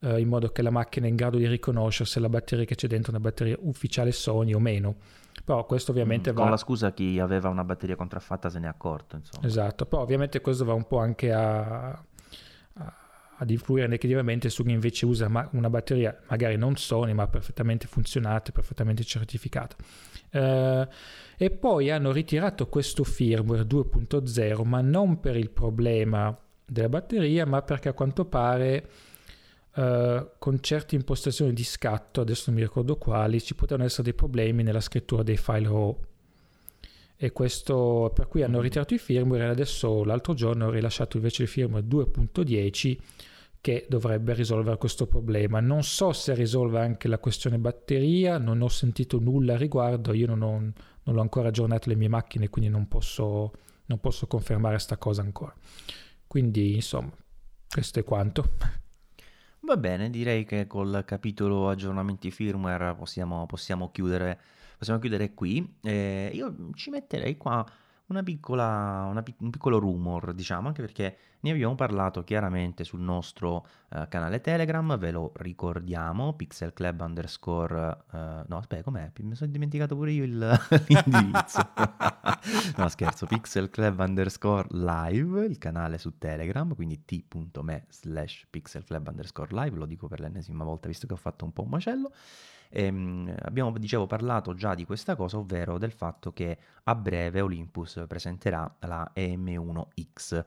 uh, 0.00 0.18
in 0.18 0.28
modo 0.28 0.50
che 0.50 0.60
la 0.60 0.68
macchina 0.68 1.06
è 1.06 1.08
in 1.08 1.16
grado 1.16 1.38
di 1.38 1.46
riconoscere 1.46 2.06
se 2.06 2.20
la 2.20 2.28
batteria 2.28 2.66
che 2.66 2.74
c'è 2.74 2.88
dentro 2.88 3.10
è 3.10 3.14
una 3.14 3.24
batteria 3.24 3.56
ufficiale 3.60 4.12
Sony 4.12 4.52
o 4.52 4.58
meno. 4.58 4.96
Però 5.42 5.64
questo 5.64 5.92
ovviamente 5.92 6.30
mm, 6.30 6.34
va... 6.34 6.42
Con 6.42 6.50
la 6.50 6.58
scusa 6.58 6.92
chi 6.92 7.18
aveva 7.18 7.48
una 7.48 7.64
batteria 7.64 7.96
contraffatta 7.96 8.50
se 8.50 8.58
ne 8.58 8.66
è 8.66 8.68
accorto. 8.68 9.16
Insomma. 9.16 9.46
Esatto, 9.46 9.86
però 9.86 10.02
ovviamente 10.02 10.42
questo 10.42 10.66
va 10.66 10.74
un 10.74 10.86
po' 10.86 10.98
anche 10.98 11.32
a, 11.32 11.88
a 11.88 12.94
ad 13.38 13.50
influire 13.50 13.86
negativamente 13.86 14.48
su 14.48 14.64
chi 14.64 14.70
invece 14.70 15.04
usa 15.04 15.48
una 15.52 15.68
batteria 15.68 16.18
magari 16.28 16.56
non 16.56 16.76
Sony 16.76 17.12
ma 17.12 17.26
perfettamente 17.28 17.86
funzionata, 17.86 18.50
perfettamente 18.50 19.04
certificata. 19.04 19.76
Eh, 20.30 20.88
e 21.36 21.50
poi 21.50 21.90
hanno 21.90 22.12
ritirato 22.12 22.66
questo 22.68 23.04
firmware 23.04 23.62
2.0 23.62 24.64
ma 24.64 24.80
non 24.80 25.20
per 25.20 25.36
il 25.36 25.50
problema 25.50 26.36
della 26.64 26.88
batteria 26.88 27.46
ma 27.46 27.62
perché 27.62 27.88
a 27.88 27.92
quanto 27.92 28.24
pare 28.24 28.88
eh, 29.76 30.26
con 30.38 30.60
certe 30.62 30.94
impostazioni 30.94 31.52
di 31.52 31.62
scatto, 31.62 32.22
adesso 32.22 32.44
non 32.46 32.56
mi 32.58 32.62
ricordo 32.62 32.96
quali, 32.96 33.42
ci 33.42 33.54
potevano 33.54 33.86
essere 33.86 34.04
dei 34.04 34.14
problemi 34.14 34.62
nella 34.62 34.80
scrittura 34.80 35.22
dei 35.22 35.36
file 35.36 35.68
RAW. 35.68 35.98
E 37.18 37.32
questo 37.32 38.10
per 38.14 38.26
cui 38.26 38.42
hanno 38.42 38.60
ritirato 38.60 38.94
il 38.94 39.00
firmware 39.00 39.44
e 39.44 39.48
adesso 39.48 40.04
l'altro 40.04 40.34
giorno 40.34 40.66
ho 40.66 40.70
rilasciato 40.70 41.16
invece 41.16 41.42
il 41.42 41.48
firmware 41.48 41.86
2.10 41.86 42.96
che 43.66 43.84
dovrebbe 43.88 44.32
risolvere 44.32 44.78
questo 44.78 45.08
problema. 45.08 45.58
Non 45.58 45.82
so 45.82 46.12
se 46.12 46.34
risolve 46.34 46.78
anche 46.78 47.08
la 47.08 47.18
questione 47.18 47.58
batteria, 47.58 48.38
non 48.38 48.62
ho 48.62 48.68
sentito 48.68 49.18
nulla 49.18 49.54
a 49.54 49.56
riguardo, 49.56 50.12
io 50.12 50.28
non 50.28 50.42
ho, 50.42 50.72
non 51.02 51.16
ho 51.16 51.20
ancora 51.20 51.48
aggiornato 51.48 51.88
le 51.88 51.96
mie 51.96 52.06
macchine, 52.06 52.48
quindi 52.48 52.70
non 52.70 52.86
posso, 52.86 53.50
non 53.86 53.98
posso 53.98 54.28
confermare 54.28 54.74
questa 54.74 54.98
cosa 54.98 55.22
ancora. 55.22 55.52
Quindi, 56.28 56.76
insomma, 56.76 57.10
Questo 57.68 57.98
è 57.98 58.04
quanto. 58.04 58.52
Va 59.62 59.76
bene, 59.76 60.10
direi 60.10 60.44
che 60.44 60.68
col 60.68 61.02
capitolo 61.04 61.68
aggiornamenti 61.68 62.30
firmware 62.30 62.94
possiamo, 62.94 63.46
possiamo, 63.46 63.90
chiudere, 63.90 64.38
possiamo 64.78 65.00
chiudere, 65.00 65.34
qui. 65.34 65.78
Eh, 65.82 66.30
io 66.32 66.70
ci 66.74 66.90
metterei 66.90 67.36
qua 67.36 67.68
una 68.08 68.22
piccola, 68.22 69.06
una, 69.10 69.22
un 69.38 69.50
piccolo 69.50 69.78
rumor, 69.78 70.32
diciamo, 70.32 70.68
anche 70.68 70.80
perché 70.80 71.16
ne 71.40 71.50
abbiamo 71.50 71.74
parlato 71.74 72.22
chiaramente 72.22 72.84
sul 72.84 73.00
nostro 73.00 73.66
uh, 73.90 74.06
canale 74.08 74.40
Telegram, 74.40 74.96
ve 74.96 75.10
lo 75.10 75.32
ricordiamo, 75.36 76.34
Pixel 76.34 76.72
Club 76.72 77.00
underscore, 77.00 78.04
uh, 78.12 78.16
no 78.46 78.56
aspetta 78.58 78.82
com'è, 78.82 79.10
mi 79.20 79.34
sono 79.34 79.50
dimenticato 79.50 79.96
pure 79.96 80.12
io 80.12 80.24
il, 80.24 80.38
l'indirizzo, 80.86 81.70
no 82.76 82.88
scherzo, 82.88 83.26
Pixel 83.26 83.70
Club 83.70 83.98
underscore 83.98 84.68
live, 84.70 85.44
il 85.44 85.58
canale 85.58 85.98
su 85.98 86.16
Telegram, 86.16 86.74
quindi 86.74 87.04
t.me 87.04 87.86
slash 87.88 88.46
Pixel 88.48 88.84
Club 88.84 89.08
underscore 89.08 89.48
live, 89.50 89.76
lo 89.76 89.86
dico 89.86 90.06
per 90.06 90.20
l'ennesima 90.20 90.64
volta 90.64 90.86
visto 90.86 91.06
che 91.06 91.14
ho 91.14 91.18
fatto 91.18 91.44
un 91.44 91.52
po' 91.52 91.62
un 91.62 91.70
macello, 91.70 92.12
Ehm, 92.70 93.34
abbiamo, 93.42 93.76
dicevo, 93.78 94.06
parlato 94.06 94.54
già 94.54 94.74
di 94.74 94.84
questa 94.84 95.16
cosa, 95.16 95.38
ovvero 95.38 95.78
del 95.78 95.92
fatto 95.92 96.32
che 96.32 96.58
a 96.84 96.94
breve 96.94 97.40
Olympus 97.40 98.04
presenterà 98.06 98.72
la 98.80 99.10
EM1X 99.14 100.44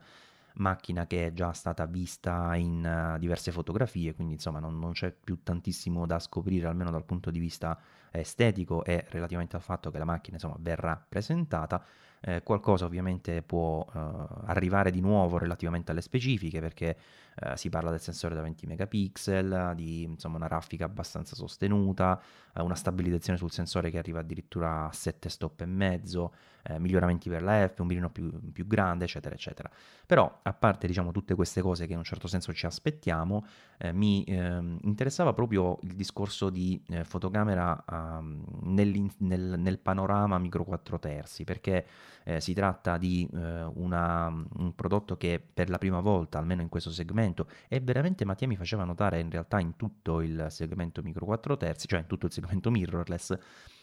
macchina 0.54 1.06
che 1.06 1.26
è 1.26 1.32
già 1.32 1.52
stata 1.52 1.86
vista 1.86 2.54
in 2.56 3.12
uh, 3.14 3.18
diverse 3.18 3.52
fotografie, 3.52 4.14
quindi 4.14 4.34
insomma 4.34 4.58
non, 4.58 4.78
non, 4.78 4.92
c'è 4.92 5.12
più 5.12 5.42
tantissimo 5.42 6.06
da 6.06 6.18
scoprire 6.18 6.66
almeno 6.66 6.90
dal 6.90 7.04
punto 7.04 7.30
di 7.30 7.38
vista 7.38 7.78
estetico 8.10 8.84
e 8.84 9.06
relativamente 9.10 9.56
al 9.56 9.62
fatto 9.62 9.90
che 9.90 9.98
la 9.98 10.04
macchina 10.04 10.36
insomma 10.36 10.56
verrà 10.58 11.02
presentata. 11.08 11.84
Eh, 12.22 12.42
qualcosa 12.42 12.84
ovviamente 12.84 13.40
può 13.40 13.78
uh, 13.78 13.98
arrivare 14.44 14.90
di 14.90 15.00
nuovo 15.00 15.38
relativamente 15.38 15.90
alle 15.90 16.02
specifiche 16.02 16.60
perché 16.60 16.94
uh, 17.40 17.56
si 17.56 17.68
parla 17.68 17.90
del 17.90 18.00
sensore 18.00 18.34
da 18.34 18.42
20 18.42 18.66
megapixel, 18.66 19.72
di 19.74 20.02
insomma, 20.02 20.36
una 20.36 20.48
raffica 20.48 20.84
abbastanza 20.84 21.34
sostenuta, 21.34 22.20
uh, 22.54 22.64
una 22.64 22.74
stabilizzazione 22.74 23.38
sul 23.38 23.50
sensore 23.50 23.90
che 23.90 23.98
arriva 23.98 24.20
addirittura 24.20 24.86
a 24.86 24.92
7 24.92 25.28
stop 25.28 25.60
e 25.60 25.66
mezzo, 25.66 26.32
miglioramenti 26.78 27.30
per 27.30 27.42
la 27.42 27.66
F, 27.66 27.78
un 27.78 27.86
mirino 27.86 28.10
più, 28.10 28.30
più, 28.52 28.66
grande, 28.66 29.04
eccetera, 29.04 29.34
eccetera. 29.34 29.70
Però, 30.04 30.40
a 30.42 30.52
parte 30.52 30.86
diciamo, 30.86 31.10
tutte 31.10 31.34
queste 31.34 31.62
cose 31.62 31.86
che 31.86 31.92
in 31.92 31.98
un 31.98 32.04
certo 32.04 32.28
senso 32.28 32.52
ci 32.52 32.66
aspettiamo, 32.66 33.46
eh, 33.78 33.92
mi 33.92 34.24
eh, 34.24 34.58
interessava 34.82 35.32
proprio 35.32 35.78
il 35.82 35.94
discorso 35.94 36.50
di 36.50 36.82
eh, 36.88 37.04
fotocamera 37.04 37.84
um, 37.88 38.44
nel, 38.64 39.10
nel, 39.18 39.78
panorama 39.78 40.36
micro 40.38 40.64
4 40.64 40.98
terzi, 40.98 41.44
perché 41.44 41.86
eh, 42.24 42.40
si 42.40 42.52
tratta 42.52 42.98
di 42.98 43.26
eh, 43.32 43.62
una, 43.74 44.26
un 44.26 44.74
prodotto 44.74 45.16
che 45.16 45.42
per 45.54 45.70
la 45.70 45.78
prima 45.78 46.00
volta, 46.00 46.38
almeno 46.38 46.60
in 46.60 46.68
questo 46.68 46.90
segmento, 46.90 47.29
e 47.68 47.80
veramente 47.80 48.24
Mattia 48.24 48.46
mi 48.46 48.56
faceva 48.56 48.84
notare 48.84 49.20
in 49.20 49.30
realtà 49.30 49.60
in 49.60 49.76
tutto 49.76 50.20
il 50.20 50.46
segmento 50.50 51.02
micro 51.02 51.24
4 51.24 51.56
terzi, 51.56 51.86
cioè 51.86 52.00
in 52.00 52.06
tutto 52.06 52.26
il 52.26 52.32
segmento 52.32 52.70
mirrorless, 52.72 53.36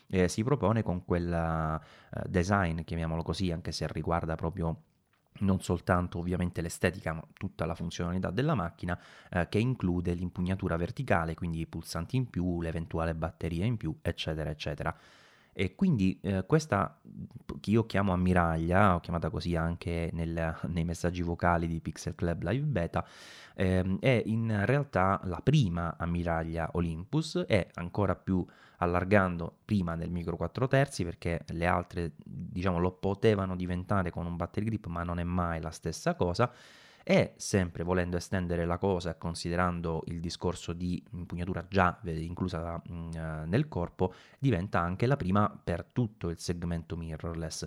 eh, 0.08 0.28
si 0.28 0.44
propone 0.44 0.84
con 0.84 1.04
quel 1.04 1.80
uh, 2.12 2.22
design, 2.28 2.82
chiamiamolo 2.82 3.24
così, 3.24 3.52
anche 3.52 3.72
se 3.72 3.88
riguarda 3.88 4.36
proprio 4.36 4.82
non 5.40 5.62
soltanto 5.62 6.20
ovviamente 6.20 6.62
l'estetica, 6.62 7.14
ma 7.14 7.24
tutta 7.34 7.66
la 7.66 7.76
funzionalità 7.76 8.32
della 8.32 8.56
macchina 8.56 9.00
eh, 9.30 9.48
che 9.50 9.60
include 9.60 10.14
l'impugnatura 10.14 10.78
verticale, 10.78 11.34
quindi 11.34 11.60
i 11.60 11.68
pulsanti 11.68 12.16
in 12.16 12.30
più, 12.30 12.62
l'eventuale 12.62 13.14
batteria 13.14 13.66
in 13.66 13.78
più, 13.78 13.96
eccetera, 14.02 14.50
eccetera. 14.50 14.96
E 15.60 15.74
quindi 15.74 16.20
eh, 16.22 16.46
questa, 16.46 17.00
che 17.60 17.72
io 17.72 17.88
chiamo 17.88 18.14
ammiraglia, 18.14 18.94
ho 18.94 19.00
chiamata 19.00 19.32
così 19.32 19.56
anche 19.56 20.12
nel, 20.14 20.56
nei 20.70 20.84
messaggi 20.84 21.24
vocali 21.24 21.66
di 21.66 21.80
Pixel 21.80 22.14
Club 22.14 22.44
Live 22.44 22.68
Beta, 22.68 23.04
ehm, 23.56 23.98
è 24.00 24.22
in 24.24 24.66
realtà 24.66 25.20
la 25.24 25.42
prima 25.42 25.96
ammiraglia 25.98 26.70
Olympus, 26.74 27.44
è 27.48 27.66
ancora 27.74 28.14
più 28.14 28.46
allargando 28.78 29.62
prima 29.66 29.96
nel 29.96 30.12
micro 30.12 30.38
4 30.38 30.68
terzi 30.68 31.04
perché 31.04 31.44
le 31.48 31.66
altre 31.66 32.12
diciamo 32.24 32.78
lo 32.78 32.92
potevano 32.92 33.56
diventare 33.56 34.12
con 34.12 34.28
un 34.28 34.36
battery 34.36 34.68
grip 34.68 34.86
ma 34.86 35.02
non 35.02 35.18
è 35.18 35.24
mai 35.24 35.60
la 35.60 35.72
stessa 35.72 36.14
cosa 36.14 36.52
e 37.10 37.36
sempre 37.38 37.86
volendo 37.86 38.18
estendere 38.18 38.66
la 38.66 38.78
cosa 38.78 39.16
considerando 39.16 40.04
il 40.08 40.20
discorso 40.20 40.74
di 40.74 41.02
impugnatura 41.12 41.66
già 41.70 41.98
inclusa 42.04 42.82
mm, 42.92 43.12
eh, 43.14 43.46
nel 43.46 43.70
corpo, 43.70 44.14
diventa 44.38 44.82
anche 44.82 45.06
la 45.06 45.16
prima 45.16 45.50
per 45.64 45.86
tutto 45.94 46.28
il 46.28 46.38
segmento 46.38 46.98
mirrorless. 46.98 47.66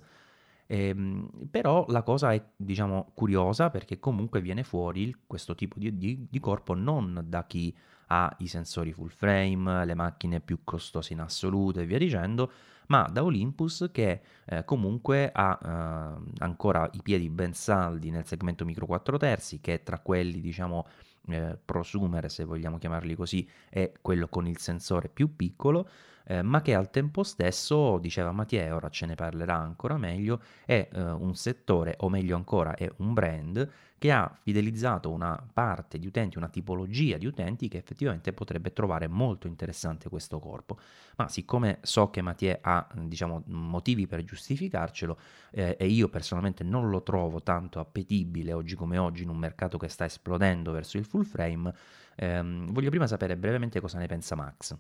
Ehm, 0.66 1.48
però 1.50 1.86
la 1.88 2.02
cosa 2.02 2.34
è, 2.34 2.44
diciamo, 2.54 3.12
curiosa 3.14 3.70
perché 3.70 3.98
comunque 3.98 4.42
viene 4.42 4.62
fuori 4.62 5.16
questo 5.26 5.54
tipo 5.54 5.78
di, 5.78 5.96
di, 5.96 6.26
di 6.28 6.38
corpo 6.38 6.74
non 6.74 7.24
da 7.26 7.46
chi 7.46 7.74
ha 8.08 8.36
i 8.40 8.46
sensori 8.46 8.92
full 8.92 9.08
frame, 9.08 9.86
le 9.86 9.94
macchine 9.94 10.40
più 10.40 10.64
costose 10.64 11.14
in 11.14 11.20
assoluto 11.20 11.80
e 11.80 11.86
via 11.86 11.96
dicendo, 11.96 12.52
ma 12.90 13.08
da 13.10 13.22
Olympus 13.22 13.88
che 13.92 14.20
eh, 14.44 14.64
comunque 14.64 15.30
ha 15.32 15.58
eh, 15.62 16.32
ancora 16.38 16.88
i 16.92 17.00
piedi 17.02 17.28
ben 17.28 17.52
saldi 17.52 18.10
nel 18.10 18.26
segmento 18.26 18.64
micro 18.64 18.86
4 18.86 19.16
terzi, 19.16 19.60
che 19.60 19.82
tra 19.82 19.98
quelli 20.00 20.40
diciamo 20.40 20.86
eh, 21.28 21.56
prosumer, 21.64 22.30
se 22.30 22.44
vogliamo 22.44 22.78
chiamarli 22.78 23.14
così, 23.14 23.48
è 23.68 23.92
quello 24.00 24.26
con 24.28 24.46
il 24.46 24.58
sensore 24.58 25.08
più 25.08 25.36
piccolo, 25.36 25.88
eh, 26.30 26.42
ma 26.42 26.62
che 26.62 26.76
al 26.76 26.90
tempo 26.90 27.24
stesso, 27.24 27.98
diceva 27.98 28.30
Mattia, 28.30 28.72
ora 28.72 28.88
ce 28.88 29.04
ne 29.04 29.16
parlerà 29.16 29.56
ancora 29.56 29.96
meglio, 29.96 30.40
è 30.64 30.88
eh, 30.92 31.02
un 31.02 31.34
settore, 31.34 31.96
o 31.98 32.08
meglio 32.08 32.36
ancora, 32.36 32.76
è 32.76 32.88
un 32.98 33.12
brand 33.14 33.68
che 33.98 34.12
ha 34.12 34.32
fidelizzato 34.40 35.10
una 35.10 35.44
parte 35.52 35.98
di 35.98 36.06
utenti, 36.06 36.38
una 36.38 36.48
tipologia 36.48 37.16
di 37.18 37.26
utenti 37.26 37.66
che 37.66 37.78
effettivamente 37.78 38.32
potrebbe 38.32 38.72
trovare 38.72 39.08
molto 39.08 39.48
interessante 39.48 40.08
questo 40.08 40.38
corpo. 40.38 40.78
Ma 41.16 41.28
siccome 41.28 41.80
so 41.82 42.10
che 42.10 42.22
Mattia 42.22 42.60
ha 42.62 42.86
diciamo, 42.94 43.42
motivi 43.46 44.06
per 44.06 44.22
giustificarcelo 44.22 45.18
eh, 45.50 45.76
e 45.80 45.86
io 45.86 46.08
personalmente 46.08 46.62
non 46.62 46.90
lo 46.90 47.02
trovo 47.02 47.42
tanto 47.42 47.80
appetibile 47.80 48.52
oggi 48.52 48.76
come 48.76 48.98
oggi 48.98 49.24
in 49.24 49.30
un 49.30 49.36
mercato 49.36 49.78
che 49.78 49.88
sta 49.88 50.04
esplodendo 50.04 50.70
verso 50.70 50.96
il 50.96 51.04
full 51.04 51.24
frame, 51.24 51.74
ehm, 52.14 52.72
voglio 52.72 52.90
prima 52.90 53.08
sapere 53.08 53.36
brevemente 53.36 53.80
cosa 53.80 53.98
ne 53.98 54.06
pensa 54.06 54.36
Max. 54.36 54.78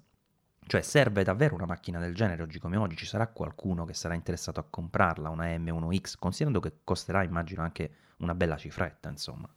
Cioè 0.70 0.82
serve 0.82 1.24
davvero 1.24 1.56
una 1.56 1.66
macchina 1.66 1.98
del 1.98 2.14
genere 2.14 2.44
oggi 2.44 2.60
come 2.60 2.76
oggi? 2.76 2.94
Ci 2.94 3.04
sarà 3.04 3.26
qualcuno 3.26 3.84
che 3.84 3.92
sarà 3.92 4.14
interessato 4.14 4.60
a 4.60 4.64
comprarla, 4.70 5.28
una 5.28 5.46
M1X, 5.46 6.14
considerando 6.16 6.60
che 6.60 6.74
costerà 6.84 7.24
immagino 7.24 7.62
anche 7.62 7.90
una 8.18 8.36
bella 8.36 8.56
cifretta, 8.56 9.08
insomma. 9.08 9.48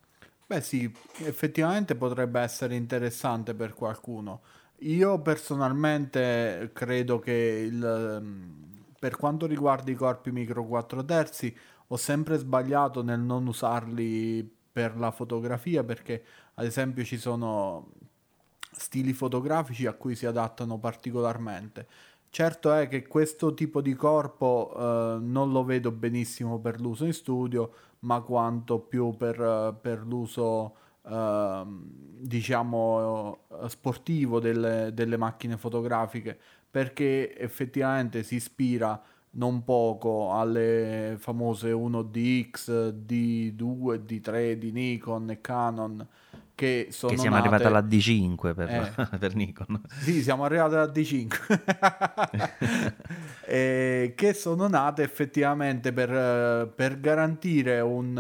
Beh 0.48 0.62
sì, 0.62 0.92
effettivamente 1.20 1.94
potrebbe 1.94 2.40
essere 2.40 2.74
interessante 2.74 3.54
per 3.54 3.76
qualcuno. 3.76 4.42
Io 4.80 5.22
personalmente 5.22 6.72
credo 6.74 7.20
che 7.20 7.68
il, 7.72 8.52
per 8.98 9.16
quanto 9.16 9.46
riguarda 9.46 9.92
i 9.92 9.96
corpi 9.96 10.32
micro 10.32 10.66
4 10.66 11.06
terzi 11.06 11.56
ho 11.90 11.96
sempre 11.96 12.38
sbagliato 12.38 13.04
nel 13.04 13.20
non 13.20 13.46
usarli 13.46 14.52
per 14.72 14.98
la 14.98 15.12
fotografia 15.12 15.84
perché 15.84 16.24
ad 16.56 16.66
esempio 16.66 17.04
ci 17.04 17.20
sono 17.20 17.92
stili 18.76 19.14
fotografici 19.14 19.86
a 19.86 19.94
cui 19.94 20.16
si 20.16 20.26
adattano 20.26 20.78
particolarmente. 20.78 21.88
Certo 22.30 22.74
è 22.74 22.88
che 22.88 23.08
questo 23.08 23.54
tipo 23.54 23.80
di 23.82 23.94
corpo 23.94 24.74
eh, 24.76 25.18
non 25.22 25.52
lo 25.52 25.64
vedo 25.64 25.92
benissimo 25.92 26.60
per 26.60 26.82
l'uso 26.82 27.06
in 27.06 27.14
studio, 27.14 27.74
ma 28.00 28.22
quanto 28.22 28.80
più 28.80 29.16
per, 29.16 29.78
per 29.80 30.04
l'uso 30.06 30.76
eh, 31.04 31.64
diciamo 31.66 33.40
sportivo 33.68 34.40
delle, 34.40 34.92
delle 34.94 35.18
macchine 35.18 35.58
fotografiche, 35.58 36.38
perché 36.72 37.38
effettivamente 37.38 38.24
si 38.24 38.36
ispira 38.36 39.00
non 39.36 39.64
poco 39.64 40.34
alle 40.34 41.16
famose 41.20 41.72
1DX, 41.72 42.90
D2, 43.06 44.04
D3 44.06 44.54
di 44.54 44.72
Nikon 44.72 45.30
e 45.30 45.42
Canon 45.42 46.08
che 46.56 46.88
sono 46.92 47.14
che 47.14 47.20
siamo 47.20 47.36
nate... 47.36 47.48
arrivati 47.48 47.74
alla 47.74 47.88
D5 47.88 48.54
per, 48.54 48.70
eh, 48.70 48.92
per, 49.18 49.36
Nikon. 49.36 49.82
Sì 50.02 50.22
siamo 50.22 50.44
arrivati 50.44 50.76
alla 50.76 50.92
D5 50.92 52.84
eh, 53.46 54.14
che 54.16 54.34
sono 54.34 54.68
nate 54.68 55.04
effettivamente 55.04 55.94
per, 55.94 56.68
per 56.76 57.00
garantire 57.00 57.80
un, 57.80 58.18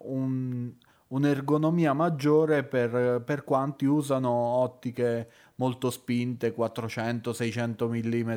un, 0.00 0.72
un'ergonomia 1.08 1.92
maggiore 1.92 2.64
per, 2.64 3.22
per 3.24 3.44
quanti 3.44 3.84
usano 3.84 4.30
ottiche 4.30 5.28
molto 5.56 5.90
spinte 5.90 6.54
400-600 6.54 7.88
mm 7.88 8.36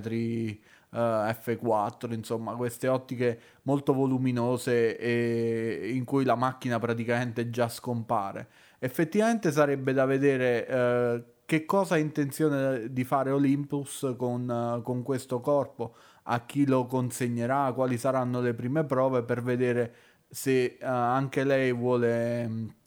uh, 0.92 0.98
F4, 0.98 2.14
insomma 2.14 2.56
queste 2.56 2.88
ottiche 2.88 3.40
molto 3.64 3.94
voluminose 3.94 4.98
e 4.98 5.92
in 5.94 6.04
cui 6.04 6.24
la 6.24 6.36
macchina 6.36 6.80
praticamente 6.80 7.50
già 7.50 7.68
scompare. 7.68 8.48
Effettivamente 8.84 9.52
sarebbe 9.52 9.94
da 9.94 10.06
vedere 10.06 10.66
uh, 10.68 11.24
che 11.46 11.66
cosa 11.66 11.96
ha 11.96 11.98
intenzione 12.00 12.92
di 12.92 13.04
fare 13.04 13.30
Olympus 13.30 14.16
con, 14.18 14.50
uh, 14.50 14.82
con 14.82 15.04
questo 15.04 15.40
corpo, 15.40 15.96
a 16.24 16.46
chi 16.46 16.66
lo 16.66 16.86
consegnerà, 16.88 17.72
quali 17.74 17.98
saranno 17.98 18.42
le 18.42 18.56
prime 18.56 18.84
prove 18.84 19.22
per 19.24 19.44
vedere 19.44 19.96
se 20.28 20.78
anche 20.82 21.44
lei 21.44 21.74
vuole 21.74 22.80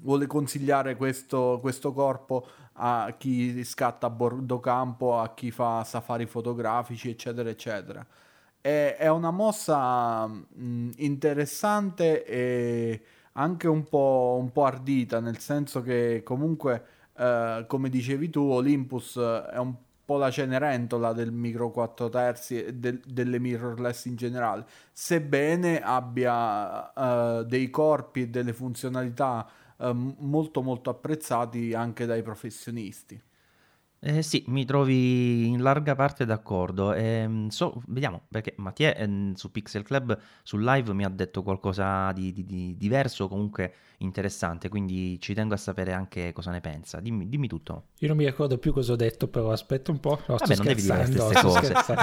vuole 0.00 0.26
consigliare 0.26 0.96
questo, 0.96 1.58
questo 1.60 1.92
corpo 1.92 2.46
a 2.74 3.14
chi 3.16 3.64
scatta 3.64 4.06
a 4.06 4.10
bordo 4.10 4.60
campo, 4.60 5.18
a 5.18 5.32
chi 5.32 5.50
fa 5.50 5.82
safari 5.84 6.26
fotografici, 6.26 7.10
eccetera, 7.10 7.48
eccetera. 7.48 8.06
È, 8.60 9.06
una 9.08 9.30
mossa 9.30 10.26
mh, 10.26 10.90
interessante 10.96 12.24
e 12.24 13.02
anche 13.36 13.68
un 13.68 13.84
po', 13.84 14.36
un 14.40 14.52
po', 14.52 14.64
ardita, 14.64 15.20
nel 15.20 15.38
senso 15.38 15.82
che 15.82 16.22
comunque, 16.24 16.84
eh, 17.16 17.64
come 17.66 17.88
dicevi 17.88 18.30
tu, 18.30 18.40
Olympus 18.40 19.18
è 19.18 19.58
un 19.58 19.74
po' 20.04 20.16
la 20.18 20.30
cenerentola 20.30 21.12
del 21.12 21.32
micro 21.32 21.70
4 21.70 22.08
terzi 22.08 22.64
e 22.64 22.74
del, 22.74 23.00
delle 23.04 23.38
mirrorless 23.38 24.04
in 24.06 24.16
generale, 24.16 24.64
sebbene 24.92 25.80
abbia 25.80 26.92
uh, 27.40 27.44
dei 27.44 27.70
corpi 27.70 28.22
e 28.22 28.28
delle 28.28 28.52
funzionalità 28.52 29.46
uh, 29.78 30.14
molto 30.18 30.62
molto 30.62 30.90
apprezzati 30.90 31.74
anche 31.74 32.06
dai 32.06 32.22
professionisti. 32.22 33.20
Eh, 33.98 34.22
sì, 34.22 34.44
mi 34.48 34.64
trovi 34.64 35.46
in 35.48 35.62
larga 35.62 35.94
parte 35.96 36.24
d'accordo. 36.26 36.92
Ehm, 36.92 37.48
so- 37.48 37.82
vediamo, 37.88 38.22
perché 38.28 38.54
Mattia 38.58 38.94
ehm, 38.94 39.34
su 39.34 39.50
Pixel 39.50 39.82
Club, 39.82 40.16
sul 40.42 40.62
live, 40.62 40.92
mi 40.92 41.04
ha 41.04 41.08
detto 41.08 41.42
qualcosa 41.42 42.12
di, 42.12 42.32
di- 42.32 42.44
di 42.44 42.76
diverso, 42.76 43.26
comunque 43.26 43.74
interessante, 43.98 44.68
quindi 44.68 45.18
ci 45.20 45.34
tengo 45.34 45.54
a 45.54 45.56
sapere 45.56 45.92
anche 45.92 46.32
cosa 46.32 46.50
ne 46.50 46.60
pensa. 46.60 47.00
Dimmi, 47.00 47.28
dimmi 47.28 47.48
tutto. 47.48 47.86
Io 48.00 48.08
non 48.08 48.16
mi 48.18 48.26
ricordo 48.26 48.58
più 48.58 48.72
cosa 48.72 48.92
ho 48.92 48.96
detto, 48.96 49.26
però 49.28 49.50
aspetta 49.50 49.90
un 49.90 49.98
po'. 49.98 50.20
No, 50.26 50.36
Vabbè, 50.36 50.54
non 50.56 50.66
devi 50.66 50.82
dire 50.82 50.98
le 50.98 51.06
scherzando, 51.06 51.32
stesse 51.32 51.34
sto 51.34 51.48
cose. 51.48 51.64
scherzando. 51.64 52.02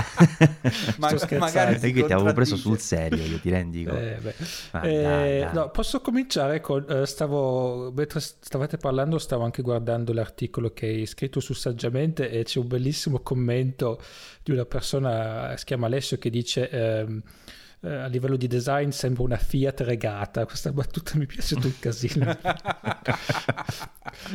Ma- 0.98 1.08
Sto 1.08 1.18
scherzando. 1.20 1.38
magari 1.38 1.78
Perché 1.80 2.02
si 2.02 2.06
ti 2.06 2.14
avevo 2.14 2.34
preso 2.34 2.56
sul 2.58 2.80
serio, 2.80 3.24
io 3.26 3.40
ti 3.40 3.50
rendi 3.50 3.86
conto. 3.86 4.00
Eh, 4.00 4.20
beh. 4.20 4.36
Ma 4.72 4.82
Eh, 4.82 5.00
dai, 5.00 5.50
no, 5.54 5.70
posso 5.70 6.02
cominciare 6.02 6.60
con 6.60 6.86
eh, 6.90 7.06
stavo 7.06 7.92
mentre 7.92 8.20
stavate 8.20 8.78
parlando 8.78 9.18
stavo 9.20 9.44
anche 9.44 9.62
guardando 9.62 10.14
l'articolo 10.14 10.72
che 10.74 10.88
hai 10.88 11.06
scritto 11.06 11.40
su 11.40 11.54
Saggiamente 11.94 12.32
e 12.32 12.44
c'è 12.44 12.60
un 12.60 12.68
bellissimo 12.68 13.20
commento 13.20 14.02
di 14.42 14.52
una 14.52 14.66
persona 14.66 15.56
si 15.56 15.66
chiama 15.66 15.86
Alessio 15.86 16.18
che 16.18 16.32
dice 16.32 16.68
ehm, 16.70 17.22
eh, 17.84 17.94
a 17.94 18.08
livello 18.08 18.36
di 18.38 18.48
design 18.48 18.90
sembra 18.90 19.24
una 19.24 19.38
Fiat 19.38 19.82
regata 19.82 20.46
questa 20.46 20.72
battuta 20.72 21.18
mi 21.18 21.25
piace 21.25 21.56
tutto 21.56 21.68
il 21.68 21.80
casino 21.80 22.36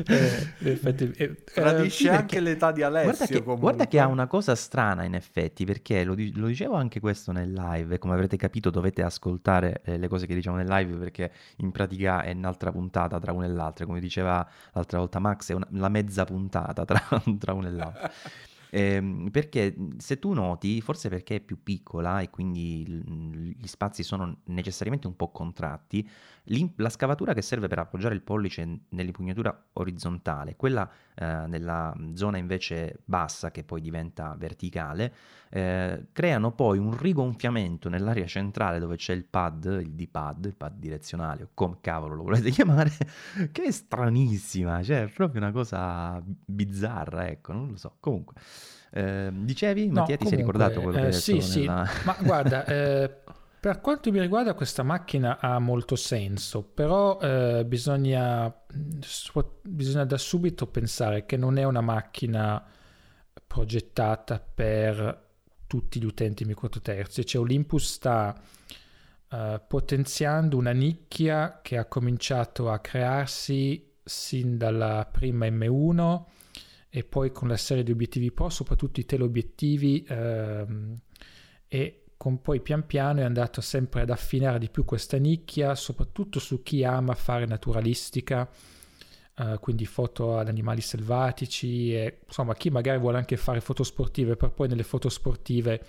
Eh, 0.07 0.53
in 0.59 0.69
effetti, 0.69 1.11
eh, 1.17 1.25
eh, 1.25 1.45
Tradisce 1.45 2.11
anche 2.11 2.23
perché- 2.37 2.41
l'età 2.41 2.73
di 2.73 2.83
Alessio. 2.83 3.13
Guarda 3.13 3.55
che, 3.55 3.61
guarda 3.61 3.87
che 3.87 4.01
ha 4.01 4.07
una 4.07 4.27
cosa 4.27 4.55
strana 4.55 5.05
in 5.05 5.15
effetti, 5.15 5.65
perché 5.65 6.05
lo, 6.05 6.15
lo 6.35 6.47
dicevo 6.47 6.75
anche 6.75 7.01
questo 7.01 7.33
nel 7.33 7.53
live, 7.53 7.99
come 7.99 8.15
avrete 8.15 8.37
capito 8.37 8.71
dovete 8.71 9.03
ascoltare 9.03 9.81
eh, 9.85 9.97
le 9.97 10.09
cose 10.09 10.27
che 10.27 10.35
diciamo 10.35 10.57
nel 10.57 10.67
live 10.67 10.97
perché 10.97 11.33
in 11.57 11.71
pratica 11.71 12.23
è 12.23 12.33
un'altra 12.33 12.71
puntata 12.73 13.19
tra 13.19 13.33
una 13.33 13.47
e 13.47 13.51
l'altra, 13.51 13.87
come 13.87 14.01
diceva 14.01 14.47
l'altra 14.73 14.99
volta 14.99 15.19
Max, 15.21 15.51
è 15.51 15.55
una- 15.55 15.69
la 15.71 15.89
mezza 15.89 16.25
puntata 16.25 16.85
tra, 16.85 17.01
tra 17.39 17.53
una 17.53 17.69
e 17.69 17.73
l'altra. 17.73 18.11
Ehm, 18.71 19.31
perché 19.31 19.75
se 19.97 20.19
tu 20.19 20.33
noti, 20.33 20.81
forse 20.81 21.09
perché 21.09 21.37
è 21.37 21.41
più 21.41 21.63
piccola 21.63 22.21
e 22.21 22.31
quindi 22.31 22.85
l- 22.87 23.55
gli 23.57 23.67
spazi 23.67 24.03
sono 24.03 24.41
necessariamente 24.47 25.07
un 25.07 25.17
po' 25.17 25.31
contratti, 25.31 26.07
la 26.77 26.89
scavatura 26.91 27.33
che 27.35 27.43
serve 27.43 27.69
per 27.69 27.79
appoggiare 27.79 28.15
il 28.15 28.23
pollice 28.23 28.81
nell'impugnatura 28.91 29.67
orizzontale, 29.75 30.57
quella 30.57 30.89
eh, 31.21 31.47
nella 31.49 31.93
zona 32.15 32.37
invece 32.37 33.01
bassa 33.05 33.51
che 33.51 33.65
poi 33.65 33.81
diventa 33.81 34.37
verticale, 34.39 35.13
eh, 35.51 36.07
creano 36.13 36.53
poi 36.53 36.79
un 36.79 36.97
rigonfiamento 36.97 37.89
nell'area 37.89 38.27
centrale 38.27 38.79
dove 38.79 38.95
c'è 38.95 39.15
il 39.15 39.25
pad, 39.25 39.65
il 39.83 39.95
D-pad, 39.95 40.45
il 40.45 40.55
pad 40.55 40.75
direzionale 40.77 41.43
o 41.43 41.49
come 41.55 41.79
cavolo 41.81 42.15
lo 42.15 42.23
volete 42.23 42.51
chiamare, 42.53 42.93
che 43.51 43.63
è 43.65 43.71
stranissima, 43.73 44.81
cioè 44.85 45.05
è 45.05 45.09
proprio 45.09 45.41
una 45.41 45.51
cosa 45.51 46.23
bizzarra, 46.25 47.27
ecco, 47.27 47.53
non 47.53 47.69
lo 47.71 47.77
so. 47.77 47.97
Comunque, 47.99 48.35
eh, 48.93 49.31
dicevi, 49.33 49.89
No, 49.89 50.01
Mattia, 50.01 50.17
ti 50.17 50.27
sei 50.27 50.39
comunque, 50.39 50.53
ricordato 50.53 50.81
quello 50.81 50.99
che 50.99 51.03
eh, 51.03 51.07
hai 51.07 51.11
detto 51.11 51.23
sì, 51.23 51.41
sì, 51.41 51.61
nella... 51.61 51.89
ma 52.05 52.17
guarda, 52.21 52.65
eh, 52.67 53.23
per 53.69 53.83
quanto 53.83 54.11
mi 54.11 54.19
riguarda 54.19 54.55
questa 54.55 54.83
macchina 54.83 55.41
ha 55.41 55.59
molto 55.59 55.95
senso, 55.95 56.63
però 56.63 57.21
eh, 57.21 57.67
bisogna, 57.67 58.51
bisogna 59.61 60.05
da 60.07 60.17
subito 60.17 60.67
pensare 60.69 61.27
che 61.27 61.37
non 61.37 61.59
è 61.59 61.65
una 61.65 61.83
macchina 61.83 62.65
progettata 63.47 64.41
per 64.41 65.27
tutti 65.67 66.01
gli 66.01 66.07
utenti 66.07 66.47
micro 66.47 66.71
terzi, 66.71 67.27
cioè 67.27 67.43
Olympus 67.43 67.93
sta 67.93 68.41
eh, 69.31 69.61
potenziando 69.69 70.57
una 70.57 70.73
nicchia 70.73 71.61
che 71.63 71.77
ha 71.77 71.85
cominciato 71.85 72.71
a 72.71 72.79
crearsi 72.79 73.97
sin 74.03 74.57
dalla 74.57 75.07
prima 75.13 75.45
M1 75.45 76.23
e 76.89 77.05
poi 77.05 77.33
con 77.33 77.49
la 77.49 77.59
serie 77.59 77.83
di 77.83 77.91
obiettivi 77.91 78.33
Pro, 78.33 78.49
soprattutto 78.49 78.99
i 78.99 79.05
teleobiettivi 79.05 80.07
ehm, 80.09 80.99
e 81.69 82.05
con 82.19 82.43
poi 82.43 82.61
pian 82.61 82.85
piano 82.85 83.21
è 83.21 83.23
andato 83.23 83.61
sempre 83.61 84.03
ad 84.03 84.11
affinare 84.11 84.59
di 84.59 84.69
più 84.69 84.85
questa 84.85 85.17
nicchia, 85.17 85.77
soprattutto 85.77 86.41
su 86.41 86.63
chi 86.65 86.83
ama 86.83 87.15
fare 87.15 87.47
naturalistica, 87.47 88.47
eh, 89.37 89.57
quindi 89.61 89.87
foto 89.87 90.37
ad 90.37 90.49
animali 90.49 90.81
selvatici 90.81 91.95
e 91.95 92.19
insomma 92.27 92.55
chi 92.55 92.71
magari 92.71 92.99
vuole 92.99 93.19
anche 93.19 93.37
fare 93.37 93.61
foto 93.61 93.85
sportive, 93.85 94.35
per 94.35 94.51
poi 94.51 94.67
nelle 94.67 94.83
foto 94.83 95.09
sportive 95.09 95.81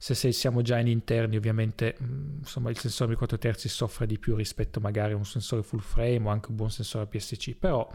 se, 0.00 0.14
se 0.14 0.30
siamo 0.30 0.62
già 0.62 0.78
in 0.78 0.86
interni 0.86 1.36
ovviamente 1.36 1.96
mh, 1.98 2.38
insomma 2.38 2.70
il 2.70 2.78
sensore 2.78 3.10
micro 3.10 3.26
4 3.26 3.38
terzi 3.38 3.68
soffre 3.68 4.06
di 4.06 4.16
più 4.16 4.36
rispetto 4.36 4.78
magari 4.78 5.12
a 5.12 5.16
un 5.16 5.26
sensore 5.26 5.64
full 5.64 5.80
frame 5.80 6.20
o 6.28 6.28
anche 6.28 6.50
un 6.50 6.56
buon 6.56 6.70
sensore 6.70 7.06
PSC, 7.06 7.56
però 7.56 7.86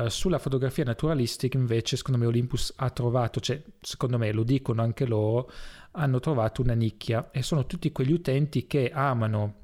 Uh, 0.00 0.08
sulla 0.08 0.38
fotografia 0.38 0.84
naturalistica 0.84 1.58
invece 1.58 1.96
secondo 1.96 2.18
me 2.18 2.26
Olympus 2.26 2.72
ha 2.76 2.90
trovato, 2.90 3.40
cioè 3.40 3.62
secondo 3.80 4.16
me 4.16 4.32
lo 4.32 4.44
dicono 4.44 4.80
anche 4.82 5.04
loro, 5.04 5.50
hanno 5.92 6.20
trovato 6.20 6.62
una 6.62 6.74
nicchia. 6.74 7.30
E 7.30 7.42
sono 7.42 7.66
tutti 7.66 7.92
quegli 7.92 8.12
utenti 8.12 8.66
che 8.66 8.90
amano 8.90 9.54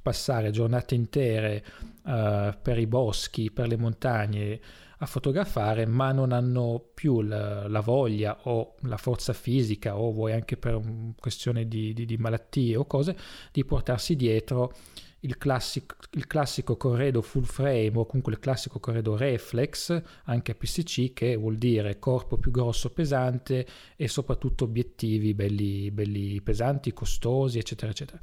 passare 0.00 0.50
giornate 0.50 0.94
intere 0.94 1.64
uh, 2.04 2.54
per 2.62 2.78
i 2.78 2.86
boschi, 2.86 3.50
per 3.50 3.68
le 3.68 3.76
montagne 3.76 4.60
a 4.98 5.06
fotografare, 5.06 5.86
ma 5.86 6.12
non 6.12 6.32
hanno 6.32 6.82
più 6.94 7.20
la, 7.20 7.68
la, 7.68 7.80
voglia 7.80 8.38
o 8.44 8.74
la 8.82 8.96
forza 8.96 9.32
fisica 9.32 9.96
o 9.96 10.12
vuoi 10.12 10.32
anche 10.32 10.56
per 10.56 10.80
questione 11.20 11.68
di, 11.68 11.92
di, 11.92 12.04
di 12.04 12.16
malattie 12.16 12.76
o 12.76 12.84
cose 12.86 13.16
di 13.52 13.64
portarsi 13.64 14.16
dietro 14.16 14.72
il 15.20 15.36
classico, 15.36 15.96
il 16.12 16.26
classico 16.26 16.76
corredo 16.76 17.22
full 17.22 17.42
frame 17.42 17.92
o 17.94 18.06
comunque 18.06 18.32
il 18.32 18.38
classico 18.38 18.78
corredo 18.78 19.16
reflex 19.16 20.00
anche 20.24 20.52
a 20.52 20.54
PSC 20.54 21.12
che 21.12 21.36
vuol 21.36 21.56
dire 21.56 21.98
corpo 21.98 22.36
più 22.38 22.50
grosso 22.50 22.90
pesante 22.90 23.66
e 23.96 24.06
soprattutto 24.08 24.64
obiettivi 24.64 25.34
belli, 25.34 25.90
belli 25.90 26.40
pesanti, 26.40 26.92
costosi 26.92 27.58
eccetera 27.58 27.90
eccetera. 27.90 28.20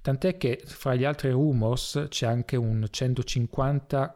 Tant'è 0.00 0.36
che 0.38 0.62
fra 0.64 0.94
gli 0.94 1.04
altri 1.04 1.30
rumors 1.30 2.06
c'è 2.08 2.26
anche 2.26 2.56
un 2.56 2.86
150-400 2.90 4.14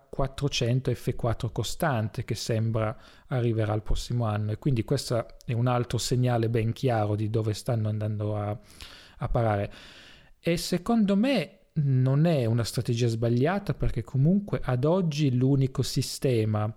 F4 0.93 1.53
costante 1.53 2.25
che 2.25 2.35
sembra 2.35 2.97
arriverà 3.27 3.75
il 3.75 3.83
prossimo 3.83 4.25
anno. 4.25 4.53
E 4.53 4.59
quindi 4.59 4.85
questo 4.85 5.27
è 5.45 5.53
un 5.53 5.67
altro 5.67 5.99
segnale 5.99 6.49
ben 6.49 6.73
chiaro 6.73 7.17
di 7.17 7.29
dove 7.29 7.53
stanno 7.53 7.89
andando 7.89 8.37
a, 8.37 8.57
a 9.19 9.29
parare. 9.29 9.73
E 10.39 10.57
secondo 10.57 11.15
me 11.17 11.59
non 11.75 12.27
è 12.27 12.45
una 12.45 12.65
strategia 12.65 13.07
sbagliata 13.07 13.73
perché 13.73 14.03
comunque 14.03 14.61
ad 14.63 14.85
oggi 14.85 15.35
l'unico 15.35 15.83
sistema 15.83 16.73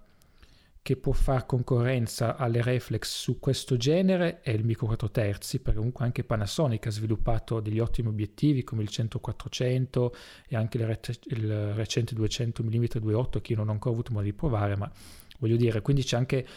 che 0.82 0.96
può 0.96 1.14
fare 1.14 1.46
concorrenza 1.48 2.38
alle 2.38 2.62
reflex 2.62 3.10
su 3.10 3.40
questo 3.40 3.76
genere 3.76 4.42
è 4.42 4.52
il 4.52 4.64
micro 4.64 4.86
4 4.86 5.10
terzi 5.10 5.60
perché 5.60 5.80
comunque 5.80 6.06
anche 6.06 6.24
Panasonic 6.24 6.86
ha 6.86 6.92
sviluppato 6.92 7.60
degli 7.60 7.80
ottimi 7.80 8.08
obiettivi 8.08 8.64
come 8.64 8.84
il 8.84 8.90
100-400 8.92 10.12
e 10.48 10.56
anche 10.56 10.78
il, 10.78 10.86
rec- 10.86 11.26
il 11.26 11.74
recente 11.74 12.14
200 12.14 12.64
mm 12.64 12.84
2.8 12.84 13.42
che 13.42 13.54
io 13.54 13.58
non 13.58 13.70
ho 13.70 13.72
ancora 13.72 13.96
avuto 13.96 14.12
modo 14.12 14.26
di 14.26 14.34
provare 14.34 14.76
ma 14.78 14.90
voglio 15.40 15.56
dire 15.56 15.82
quindi 15.82 16.04
c'è 16.04 16.18
anche 16.18 16.48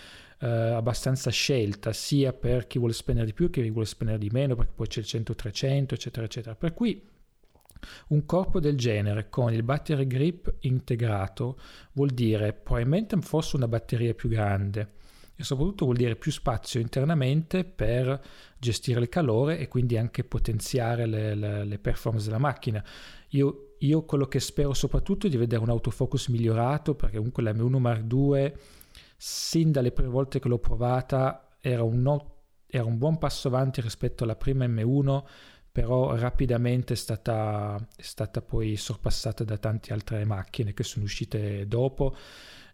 Uh, 0.41 0.77
abbastanza 0.77 1.31
scelta 1.31 1.93
sia 1.93 2.33
per 2.33 2.69
chi 2.69 2.79
vuole 2.79 2.93
spendere 2.93 3.27
di 3.27 3.33
più 3.33 3.51
che 3.51 3.61
chi 3.61 3.71
vuole 3.71 3.87
spendere 3.87 4.19
di 4.21 4.31
meno 4.31 4.55
perché 4.55 4.71
poi 4.73 4.87
c'è 4.87 5.01
il 5.01 5.07
100-300 5.09 5.95
eccetera 5.95 6.25
eccetera. 6.25 6.55
Per 6.55 6.75
cui 6.75 7.03
un 8.09 8.25
corpo 8.25 8.61
del 8.61 8.77
genere 8.77 9.29
con 9.29 9.53
il 9.53 9.63
battery 9.63 10.07
grip 10.07 10.55
integrato 10.61 11.59
vuol 11.93 12.11
dire 12.11 12.53
probabilmente 12.53 13.17
forse 13.21 13.57
una 13.57 13.69
batteria 13.69 14.15
più 14.15 14.29
grande 14.29 14.97
e 15.41 15.45
soprattutto 15.45 15.85
vuol 15.85 15.97
dire 15.97 16.17
più 16.17 16.33
spazio 16.33 16.81
internamente 16.81 17.63
per 17.63 18.21
gestire 18.59 18.99
il 18.99 19.09
calore 19.09 19.59
e 19.59 19.69
quindi 19.69 19.97
anche 19.97 20.25
potenziare 20.25 21.07
le, 21.07 21.37
le, 21.37 21.65
le 21.65 21.79
performance 21.79 22.27
della 22.27 22.41
macchina. 22.41 22.85
Io, 23.29 23.77
io, 23.79 24.05
quello 24.05 24.27
che 24.27 24.41
spero 24.41 24.75
soprattutto 24.75 25.29
è 25.29 25.31
di 25.31 25.37
vedere 25.37 25.63
un 25.63 25.69
autofocus 25.69 26.27
migliorato 26.27 26.97
perché 26.97 27.19
comunque 27.19 27.45
la 27.45 27.53
M1 27.53 27.77
Mark 27.77 28.13
II 28.13 28.53
sin 29.17 29.71
dalle 29.71 29.93
prime 29.93 30.11
volte 30.11 30.41
che 30.41 30.49
l'ho 30.49 30.59
provata 30.59 31.57
era 31.61 31.85
un, 31.85 32.03
no, 32.03 32.35
era 32.67 32.85
un 32.85 32.99
buon 32.99 33.19
passo 33.19 33.47
avanti 33.47 33.81
rispetto 33.81 34.25
alla 34.25 34.35
prima 34.35 34.67
M1 34.67 35.23
però 35.79 36.17
rapidamente 36.17 36.95
è 36.95 36.97
stata, 36.97 37.79
è 37.95 38.03
stata 38.03 38.43
poi 38.43 38.75
sorpassata 38.75 39.45
da 39.45 39.59
tante 39.59 39.93
altre 39.93 40.25
macchine 40.25 40.75
che 40.75 40.83
sono 40.83 41.05
uscite 41.05 41.69
dopo 41.69 42.17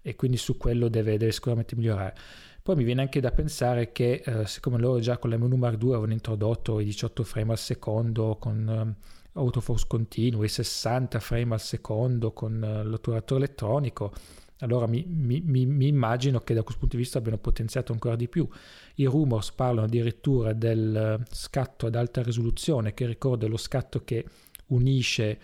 e 0.01 0.17
quindi 0.17 0.39
su 0.39 0.57
quello 0.57 0.89
deve, 0.89 1.19
deve 1.19 1.31
sicuramente 1.31 1.77
migliorare. 1.77 2.17
Poi 2.63 2.77
mi 2.77 2.83
viene 2.83 3.03
anche 3.03 3.21
da 3.21 3.31
pensare 3.31 3.93
che 3.93 4.23
eh, 4.25 4.47
siccome 4.47 4.79
loro 4.79 5.01
già 5.01 5.19
con 5.19 5.29
la 5.29 5.37
M1 5.37 5.55
Mark 5.55 5.77
2 5.77 5.91
avevano 5.91 6.15
introdotto 6.15 6.81
i 6.81 6.85
18 6.87 7.25
frame 7.25 7.53
al 7.53 7.59
secondo 7.59 8.39
con 8.41 8.97
eh, 8.97 9.07
autofocus 9.35 9.87
continuo, 9.87 10.43
i 10.43 10.49
60 10.49 11.21
frame 11.21 11.53
al 11.53 11.61
secondo 11.61 12.33
con 12.33 12.65
eh, 12.65 12.85
l'otturatore 12.85 13.45
elettronico, 13.45 14.15
allora 14.61 14.87
mi, 14.87 15.05
mi, 15.07 15.41
mi, 15.41 15.89
immagino 15.89 16.41
che 16.41 16.55
da 16.55 16.63
questo 16.63 16.81
punto 16.81 16.97
di 16.97 17.03
vista 17.03 17.19
abbiano 17.19 17.39
potenziato 17.39 17.93
ancora 17.93 18.17
di 18.17 18.29
più. 18.29 18.49
I 18.97 19.07
rumors 19.07 19.53
parlano 19.53 19.87
addirittura 19.87 20.53
del 20.53 20.97
eh, 21.21 21.25
scatto 21.31 21.87
ad 21.87 21.95
alta 21.97 22.23
risoluzione, 22.23 22.95
che 22.95 23.07
ricorda 23.07 23.47
lo 23.47 23.57
scatto 23.57 24.05
che 24.05 24.25
unisce 24.67 25.39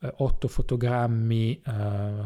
eh, 0.00 0.14
8 0.16 0.48
fotogrammi 0.48 1.62
eh, 1.64 1.70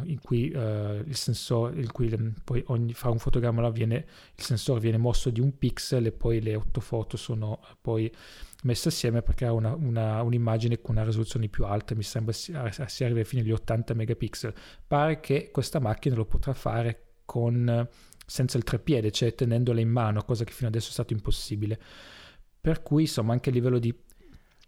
in 0.04 0.18
cui 0.22 0.50
eh, 0.50 1.02
il 1.04 1.16
sensore, 1.16 1.80
in 1.80 1.92
cui 1.92 2.08
le, 2.08 2.32
poi 2.42 2.62
ogni, 2.68 2.94
fra 2.94 3.10
un 3.10 3.18
fotogramma 3.18 3.68
viene, 3.70 4.06
il 4.34 4.42
sensore 4.42 4.80
viene 4.80 4.96
mosso 4.96 5.30
di 5.30 5.40
un 5.40 5.58
pixel 5.58 6.06
e 6.06 6.12
poi 6.12 6.40
le 6.40 6.54
8 6.54 6.80
foto 6.80 7.16
sono 7.16 7.60
eh, 7.62 7.76
poi 7.80 8.10
messe 8.64 8.88
assieme 8.88 9.22
per 9.22 9.34
creare 9.34 9.54
una, 9.54 9.74
una, 9.74 10.22
un'immagine 10.22 10.80
con 10.80 10.96
una 10.96 11.04
risoluzione 11.04 11.48
più 11.48 11.64
alta, 11.64 11.94
mi 11.94 12.02
sembra 12.02 12.32
si, 12.32 12.54
si 12.86 13.04
arriva 13.04 13.24
fino 13.24 13.42
agli 13.42 13.52
80 13.52 13.94
megapixel. 13.94 14.54
Pare 14.86 15.20
che 15.20 15.50
questa 15.50 15.78
macchina 15.78 16.14
lo 16.16 16.24
potrà 16.24 16.52
fare 16.52 17.04
con, 17.24 17.88
senza 18.26 18.56
il 18.56 18.64
trepiede, 18.64 19.10
cioè 19.10 19.34
tenendola 19.34 19.80
in 19.80 19.90
mano, 19.90 20.22
cosa 20.22 20.44
che 20.44 20.52
fino 20.52 20.68
adesso 20.68 20.88
è 20.88 20.92
stato 20.92 21.12
impossibile. 21.12 21.80
Per 22.60 22.82
cui, 22.82 23.02
insomma, 23.02 23.32
anche 23.32 23.50
a 23.50 23.52
livello 23.52 23.78
di 23.78 23.94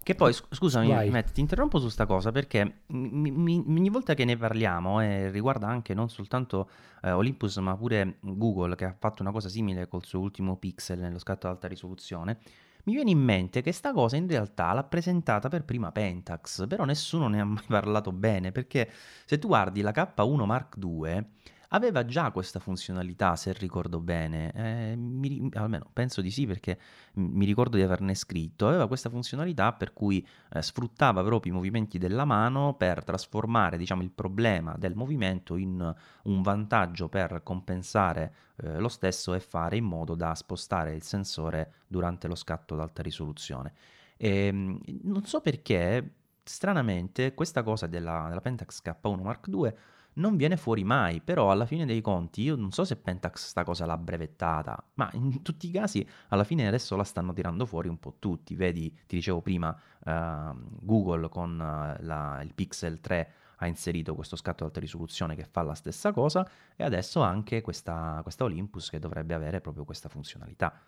che 0.06 0.14
poi, 0.14 0.32
scusami, 0.32 1.11
Matt, 1.11 1.32
ti 1.32 1.40
interrompo 1.40 1.80
su 1.80 1.88
sta 1.88 2.06
cosa 2.06 2.30
perché 2.30 2.82
mi, 2.90 3.32
mi, 3.32 3.64
ogni 3.66 3.88
volta 3.88 4.14
che 4.14 4.24
ne 4.24 4.37
parliamo, 4.37 5.00
e 5.00 5.06
eh, 5.06 5.30
riguarda 5.32 5.66
anche 5.66 5.94
non 5.94 6.09
soltanto 6.09 6.70
eh, 7.02 7.11
Olympus, 7.11 7.56
ma 7.56 7.76
pure 7.76 8.18
Google, 8.20 8.76
che 8.76 8.85
ha 8.85 8.94
fatto 8.96 9.22
una 9.22 9.32
cosa 9.32 9.48
simile 9.48 9.88
col 9.88 10.04
suo 10.04 10.20
ultimo 10.20 10.59
Pixel 10.59 11.00
nello 11.00 11.18
scatto 11.18 11.48
ad 11.48 11.54
alta 11.54 11.66
risoluzione, 11.66 12.38
mi 12.87 12.94
viene 12.94 13.11
in 13.11 13.18
mente 13.18 13.62
che 13.62 13.72
sta 13.72 13.92
cosa 13.92 14.16
in 14.16 14.29
realtà 14.29 14.72
l'ha 14.72 14.85
presentata 14.85 15.49
per 15.49 15.64
prima 15.64 15.92
Pentax, 15.92 16.66
però 16.66 16.85
nessuno 16.85 17.29
ne 17.29 17.40
ha 17.40 17.44
mai 17.44 17.64
parlato 17.68 18.12
bene, 18.12 18.53
perché 18.53 18.90
se 19.25 19.38
tu 19.38 19.49
guardi 19.49 19.81
la 19.81 19.90
K1 19.90 20.44
Mark 20.44 20.77
II 20.81 21.27
aveva 21.68 22.05
già 22.05 22.31
questa 22.31 22.59
funzionalità, 22.59 23.37
se 23.37 23.52
ricordo 23.52 24.00
bene, 24.00 24.52
eh, 24.52 24.96
mi, 24.96 25.48
almeno 25.55 25.88
penso 25.92 26.20
di 26.20 26.31
sì 26.31 26.46
perché 26.46 26.79
mi 27.14 27.44
ricordo 27.44 27.76
di 27.76 27.83
averne 27.83 28.14
scritto, 28.14 28.68
aveva 28.68 28.87
questa 28.87 29.11
funzionalità 29.11 29.72
per 29.72 29.92
cui 29.92 30.26
eh, 30.52 30.62
sfruttava 30.62 31.22
proprio 31.22 31.52
i 31.52 31.55
movimenti 31.55 31.98
della 31.98 32.24
mano 32.24 32.74
per 32.74 33.05
trasformare 33.05 33.76
diciamo, 33.76 34.02
il 34.02 34.11
problema 34.11 34.76
del 34.79 34.94
movimento 34.94 35.57
in 35.57 35.94
un 36.24 36.42
vantaggio 36.42 37.09
per 37.09 37.40
compensare 37.42 38.35
eh, 38.57 38.79
lo 38.79 38.88
stesso 38.88 39.35
e 39.35 39.40
fare 39.40 39.76
in 39.76 39.85
modo 39.85 40.14
da 40.14 40.35
spostare 40.35 40.94
il 40.94 41.02
sensore 41.02 41.72
durante 41.87 42.29
lo 42.29 42.35
scatto 42.35 42.74
ad 42.74 42.81
alta 42.81 43.02
risoluzione. 43.02 43.72
E, 44.16 44.46
ehm, 44.46 44.81
non 45.02 45.24
so 45.24 45.40
perché, 45.40 46.14
stranamente, 46.42 47.35
questa 47.35 47.62
cosa 47.62 47.87
della, 47.87 48.26
della 48.29 48.40
Pentax 48.40 48.81
K1 48.83 49.20
Mark 49.22 49.46
II 49.48 49.72
non 50.16 50.37
viene 50.37 50.57
fuori 50.57 50.85
mai, 50.85 51.20
però 51.20 51.50
alla 51.50 51.66
fine 51.66 51.85
dei 51.85 52.00
conti 52.00 52.42
io 52.42 52.57
non 52.57 52.70
so 52.70 52.85
se 52.85 52.96
Pentax 52.96 53.48
sta 53.48 53.64
cosa 53.64 53.87
l'ha 53.87 53.96
brevettata, 53.96 54.83
ma 54.94 55.11
in 55.12 55.42
tutti 55.42 55.68
i 55.68 55.70
casi 55.70 56.07
alla 56.29 56.44
fine 56.44 56.66
adesso 56.66 56.96
la 56.96 57.05
stanno 57.05 57.33
tirando 57.33 57.66
fuori 57.66 57.88
un 57.88 57.98
po' 57.98 58.16
tutti, 58.18 58.55
vedi, 58.55 58.90
ti 59.07 59.16
dicevo 59.16 59.40
prima, 59.40 59.76
uh, 60.05 60.57
Google 60.81 61.29
con 61.29 61.52
uh, 61.52 62.02
la, 62.05 62.40
il 62.42 62.52
Pixel 62.55 63.00
3 63.00 63.33
ha 63.57 63.66
inserito 63.66 64.14
questo 64.14 64.37
scatto 64.37 64.62
ad 64.62 64.68
alta 64.68 64.81
risoluzione 64.81 65.35
che 65.35 65.44
fa 65.44 65.62
la 65.62 65.74
stessa 65.74 66.12
cosa 66.12 66.48
e 66.76 66.85
adesso 66.85 67.22
anche 67.22 67.62
questa, 67.62 68.20
questa 68.22 68.44
Olympus 68.44 68.90
che 68.90 68.98
dovrebbe 68.98 69.35
avere 69.35 69.61
proprio 69.61 69.85
questa 69.85 70.09
funzionalità. 70.09 70.79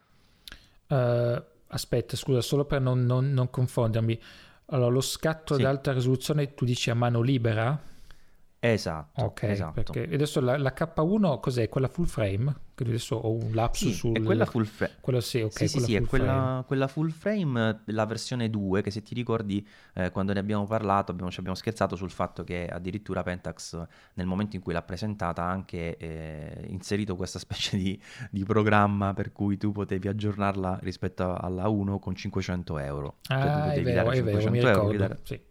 Uh, 0.88 1.42
aspetta, 1.68 2.16
scusa, 2.16 2.40
solo 2.40 2.64
per 2.64 2.80
non, 2.80 3.04
non, 3.04 3.32
non 3.32 3.50
confondermi. 3.50 4.20
Allora, 4.66 4.90
lo 4.90 5.00
scatto 5.00 5.54
sì. 5.54 5.62
ad 5.62 5.66
alta 5.66 5.92
risoluzione 5.92 6.54
tu 6.54 6.64
dici 6.66 6.90
a 6.90 6.94
mano 6.94 7.22
libera? 7.22 7.96
Esatto. 8.60 9.24
Ok, 9.24 9.42
esatto. 9.44 9.72
perché 9.72 10.02
adesso 10.12 10.40
la, 10.40 10.56
la, 10.58 10.74
K1 10.76 11.38
cos'è? 11.38 11.68
Quella 11.68 11.86
full 11.86 12.06
frame? 12.06 12.66
Che 12.74 12.82
adesso 12.84 13.14
ho 13.14 13.30
un 13.30 13.52
lapsus 13.52 13.92
sì, 13.92 13.94
sul... 13.94 14.16
è 14.16 14.22
quella 14.22 14.46
full 14.46 14.64
frame. 14.64 14.94
Quella 15.00 15.20
sì, 15.20 15.40
ok. 15.40 15.52
Sì, 15.52 15.68
sì, 15.68 15.80
sì 15.80 15.94
è 15.94 16.02
quella, 16.02 16.64
quella, 16.66 16.88
full 16.88 17.10
frame, 17.10 17.82
la 17.86 18.04
versione 18.04 18.50
2, 18.50 18.82
che 18.82 18.90
se 18.90 19.02
ti 19.02 19.14
ricordi 19.14 19.66
eh, 19.94 20.10
quando 20.10 20.32
ne 20.32 20.40
abbiamo 20.40 20.64
parlato 20.64 21.12
abbiamo, 21.12 21.30
ci 21.30 21.38
abbiamo 21.38 21.56
scherzato 21.56 21.94
sul 21.94 22.10
fatto 22.10 22.42
che 22.42 22.66
addirittura 22.66 23.22
Pentax 23.22 23.80
nel 24.14 24.26
momento 24.26 24.56
in 24.56 24.62
cui 24.62 24.72
l'ha 24.72 24.82
presentata 24.82 25.42
ha 25.42 25.50
anche 25.50 25.96
eh, 25.96 26.64
inserito 26.68 27.14
questa 27.14 27.38
specie 27.40 27.76
di, 27.76 28.00
di, 28.30 28.44
programma 28.44 29.14
per 29.14 29.30
cui 29.30 29.56
tu 29.56 29.70
potevi 29.70 30.08
aggiornarla 30.08 30.80
rispetto 30.82 31.32
alla 31.32 31.68
1 31.68 31.98
con 32.00 32.14
500 32.14 32.78
euro. 32.78 33.16
Cioè, 33.20 33.36
ah, 33.36 33.72
è 33.72 33.82
vero, 33.82 34.10
è 34.10 34.22
vero, 34.22 34.50
mi 34.50 34.58
ricordo, 34.58 34.96
dare... 34.96 35.18
sì. 35.22 35.47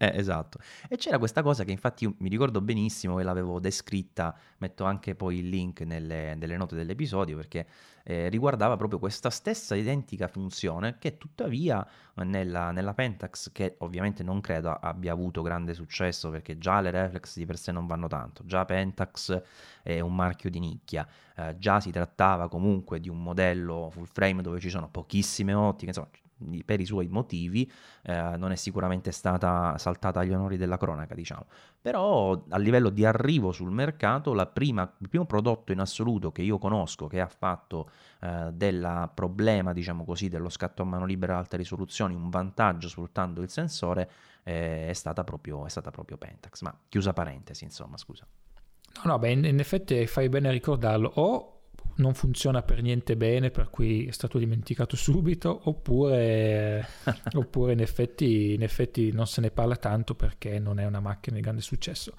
Eh, 0.00 0.12
esatto. 0.14 0.60
E 0.88 0.96
c'era 0.96 1.18
questa 1.18 1.42
cosa 1.42 1.64
che 1.64 1.72
infatti 1.72 2.04
io 2.04 2.14
mi 2.18 2.28
ricordo 2.28 2.60
benissimo 2.60 3.18
e 3.18 3.24
l'avevo 3.24 3.58
descritta, 3.58 4.32
metto 4.58 4.84
anche 4.84 5.16
poi 5.16 5.38
il 5.38 5.48
link 5.48 5.80
nelle, 5.80 6.36
nelle 6.36 6.56
note 6.56 6.76
dell'episodio 6.76 7.34
perché 7.34 7.66
eh, 8.04 8.28
riguardava 8.28 8.76
proprio 8.76 9.00
questa 9.00 9.28
stessa 9.28 9.74
identica 9.74 10.28
funzione 10.28 10.98
che 11.00 11.18
tuttavia 11.18 11.84
nella, 12.14 12.70
nella, 12.70 12.94
Pentax, 12.94 13.50
che 13.50 13.74
ovviamente 13.78 14.22
non 14.22 14.40
credo 14.40 14.70
abbia 14.70 15.12
avuto 15.12 15.42
grande 15.42 15.74
successo 15.74 16.30
perché 16.30 16.58
già 16.58 16.80
le 16.80 16.92
reflex 16.92 17.36
di 17.36 17.44
per 17.44 17.58
sé 17.58 17.72
non 17.72 17.88
vanno 17.88 18.06
tanto, 18.06 18.44
già 18.46 18.64
Pentax 18.64 19.42
è 19.82 19.98
un 19.98 20.14
marchio 20.14 20.48
di 20.48 20.60
nicchia, 20.60 21.06
eh, 21.34 21.56
già 21.58 21.80
si 21.80 21.90
trattava 21.90 22.48
comunque 22.48 23.00
di 23.00 23.08
un 23.08 23.20
modello 23.20 23.90
full 23.90 24.04
frame 24.06 24.42
dove 24.42 24.60
ci 24.60 24.70
sono 24.70 24.88
pochissime 24.88 25.54
ottiche, 25.54 25.86
insomma 25.86 26.08
per 26.64 26.80
i 26.80 26.84
suoi 26.84 27.08
motivi, 27.08 27.70
eh, 28.02 28.36
non 28.36 28.52
è 28.52 28.56
sicuramente 28.56 29.10
stata 29.10 29.76
saltata 29.78 30.20
agli 30.20 30.32
onori 30.32 30.56
della 30.56 30.76
cronaca, 30.76 31.14
diciamo. 31.14 31.46
Però 31.80 32.44
a 32.48 32.58
livello 32.58 32.90
di 32.90 33.04
arrivo 33.04 33.52
sul 33.52 33.70
mercato, 33.70 34.34
prima, 34.52 34.90
il 34.98 35.08
primo 35.08 35.24
prodotto 35.24 35.72
in 35.72 35.80
assoluto 35.80 36.32
che 36.32 36.42
io 36.42 36.58
conosco 36.58 37.06
che 37.06 37.20
ha 37.20 37.28
fatto 37.28 37.90
eh, 38.20 38.50
del 38.52 39.10
problema, 39.14 39.72
diciamo 39.72 40.04
così, 40.04 40.28
dello 40.28 40.48
scatto 40.48 40.82
a 40.82 40.84
mano 40.84 41.04
libera 41.04 41.34
ad 41.34 41.40
alta 41.40 41.56
risoluzione 41.56 42.14
un 42.14 42.30
vantaggio 42.30 42.88
sfruttando 42.88 43.42
il 43.42 43.50
sensore 43.50 44.10
eh, 44.42 44.88
è, 44.88 44.92
stata 44.92 45.24
proprio, 45.24 45.66
è 45.66 45.68
stata 45.68 45.90
proprio 45.90 46.16
Pentax. 46.16 46.62
Ma 46.62 46.74
chiusa 46.88 47.12
parentesi, 47.12 47.64
insomma, 47.64 47.96
scusa. 47.96 48.26
No, 49.04 49.10
no, 49.10 49.18
beh, 49.18 49.30
in 49.30 49.58
effetti 49.58 50.06
fai 50.06 50.28
bene 50.28 50.48
a 50.48 50.52
ricordarlo. 50.52 51.12
O 51.14 51.57
non 51.98 52.14
funziona 52.14 52.62
per 52.62 52.82
niente 52.82 53.16
bene, 53.16 53.50
per 53.50 53.70
cui 53.70 54.06
è 54.06 54.10
stato 54.10 54.38
dimenticato 54.38 54.94
subito, 54.96 55.60
oppure, 55.64 56.86
oppure 57.34 57.72
in, 57.72 57.80
effetti, 57.80 58.54
in, 58.54 58.62
effetti, 58.62 59.12
non 59.12 59.26
se 59.26 59.40
ne 59.40 59.50
parla 59.50 59.76
tanto 59.76 60.14
perché 60.14 60.58
non 60.58 60.78
è 60.78 60.86
una 60.86 61.00
macchina 61.00 61.36
di 61.36 61.42
grande 61.42 61.62
successo. 61.62 62.14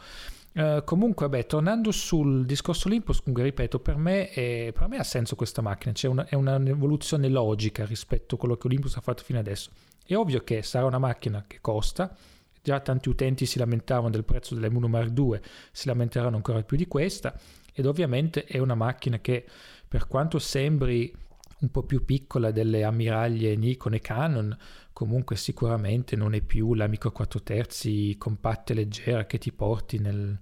Uh, 0.51 0.83
comunque, 0.83 1.29
beh, 1.29 1.45
tornando 1.45 1.91
sul 1.91 2.45
discorso 2.45 2.87
Olympus, 2.87 3.19
comunque 3.19 3.43
ripeto, 3.43 3.79
per 3.79 3.97
me, 3.97 4.29
è, 4.29 4.71
per 4.73 4.87
me 4.87 4.97
ha 4.97 5.03
senso 5.03 5.35
questa 5.35 5.61
macchina, 5.61 5.93
cioè 5.93 6.09
una, 6.09 6.25
è 6.25 6.35
un'evoluzione 6.35 7.29
logica 7.29 7.85
rispetto 7.85 8.35
a 8.35 8.37
quello 8.37 8.57
che 8.57 8.67
Olympus 8.67 8.95
ha 8.97 9.01
fatto 9.01 9.23
fino 9.23 9.39
adesso. 9.39 9.69
È 10.03 10.15
ovvio 10.15 10.43
che 10.43 10.63
sarà 10.63 10.85
una 10.85 10.97
macchina 10.97 11.45
che 11.47 11.59
costa, 11.61 12.15
già 12.61 12.79
tanti 12.79 13.09
utenti 13.09 13.45
si 13.45 13.59
lamentavano 13.59 14.09
del 14.09 14.25
prezzo 14.25 14.55
dell'M1 14.55 14.87
Mark 14.87 15.17
II, 15.17 15.39
si 15.71 15.87
lamenteranno 15.87 16.35
ancora 16.35 16.61
più 16.63 16.77
di 16.77 16.87
questa, 16.87 17.37
ed 17.73 17.85
ovviamente 17.85 18.43
è 18.45 18.57
una 18.57 18.75
macchina 18.75 19.19
che 19.19 19.45
per 19.87 20.07
quanto 20.07 20.39
sembri 20.39 21.13
un 21.59 21.71
po' 21.71 21.83
più 21.83 22.05
piccola 22.05 22.51
delle 22.51 22.83
ammiraglie 22.83 23.55
Nikon 23.55 23.95
e 23.95 23.99
Canon, 23.99 24.57
comunque 24.93 25.35
sicuramente 25.35 26.15
non 26.15 26.33
è 26.33 26.41
più 26.41 26.73
la 26.73 26.87
micro 26.87 27.11
4 27.11 27.41
terzi 27.41 28.15
compatta 28.17 28.71
e 28.71 28.75
leggera 28.75 29.25
che 29.25 29.37
ti 29.37 29.51
porti 29.51 29.99
nel, 29.99 30.37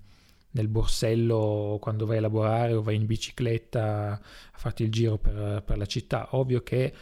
nel 0.51 0.67
borsello 0.67 1.77
quando 1.81 2.05
vai 2.05 2.17
a 2.17 2.21
lavorare 2.21 2.73
o 2.73 2.81
vai 2.81 2.95
in 2.95 3.05
bicicletta 3.05 4.11
a 4.11 4.57
farti 4.57 4.83
il 4.83 4.91
giro 4.91 5.17
per, 5.17 5.63
per 5.63 5.77
la 5.77 5.85
città. 5.85 6.29
Ovvio 6.31 6.61
che 6.61 6.93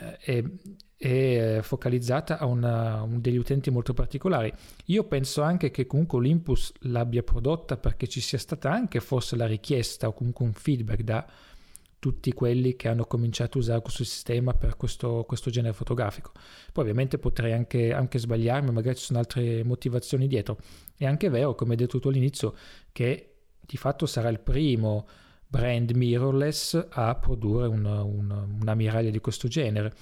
eh, 0.00 0.16
è, 0.18 0.44
è 0.98 1.60
focalizzata 1.62 2.38
a 2.38 2.46
una, 2.46 3.02
un 3.02 3.20
degli 3.20 3.36
utenti 3.36 3.70
molto 3.70 3.94
particolari. 3.94 4.52
Io 4.86 5.04
penso 5.04 5.42
anche 5.42 5.70
che 5.70 5.86
comunque 5.86 6.18
Olympus 6.18 6.72
l'abbia 6.80 7.22
prodotta 7.22 7.76
perché 7.76 8.08
ci 8.08 8.20
sia 8.20 8.38
stata 8.38 8.72
anche 8.72 8.98
forse 8.98 9.36
la 9.36 9.46
richiesta 9.46 10.08
o 10.08 10.12
comunque 10.12 10.44
un 10.44 10.52
feedback 10.52 11.02
da 11.02 11.24
tutti 12.00 12.32
quelli 12.32 12.74
che 12.74 12.88
hanno 12.88 13.04
cominciato 13.06 13.58
a 13.58 13.60
usare 13.60 13.80
questo 13.80 14.02
sistema 14.02 14.54
per 14.54 14.76
questo, 14.76 15.24
questo 15.26 15.50
genere 15.50 15.72
fotografico. 15.72 16.32
Poi 16.72 16.82
ovviamente 16.82 17.18
potrei 17.18 17.52
anche, 17.52 17.92
anche, 17.92 18.18
sbagliarmi, 18.18 18.72
magari 18.72 18.96
ci 18.96 19.04
sono 19.04 19.20
altre 19.20 19.62
motivazioni 19.62 20.26
dietro. 20.26 20.58
È 20.96 21.06
anche 21.06 21.28
vero, 21.28 21.54
come 21.54 21.76
detto 21.76 22.00
tu 22.00 22.08
all'inizio, 22.08 22.54
che 22.90 23.34
di 23.60 23.76
fatto 23.76 24.04
sarà 24.06 24.28
il 24.30 24.40
primo 24.40 25.06
brand 25.46 25.90
mirrorless 25.92 26.88
a 26.90 27.14
produrre 27.14 27.68
un, 27.68 27.84
un, 27.84 28.58
una 28.60 28.74
miraglia 28.74 29.10
di 29.10 29.20
questo 29.20 29.46
genere 29.48 29.94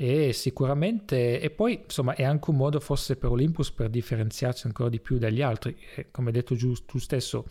e 0.00 0.32
sicuramente 0.32 1.40
e 1.40 1.50
poi 1.50 1.80
insomma 1.82 2.14
è 2.14 2.22
anche 2.22 2.50
un 2.50 2.56
modo 2.56 2.78
forse 2.78 3.16
per 3.16 3.30
Olympus 3.30 3.72
per 3.72 3.90
differenziarsi 3.90 4.68
ancora 4.68 4.88
di 4.88 5.00
più 5.00 5.18
dagli 5.18 5.42
altri. 5.42 5.76
E, 5.96 6.12
come 6.12 6.28
hai 6.28 6.34
detto 6.34 6.54
giù, 6.54 6.72
tu 6.86 6.98
stesso 6.98 7.44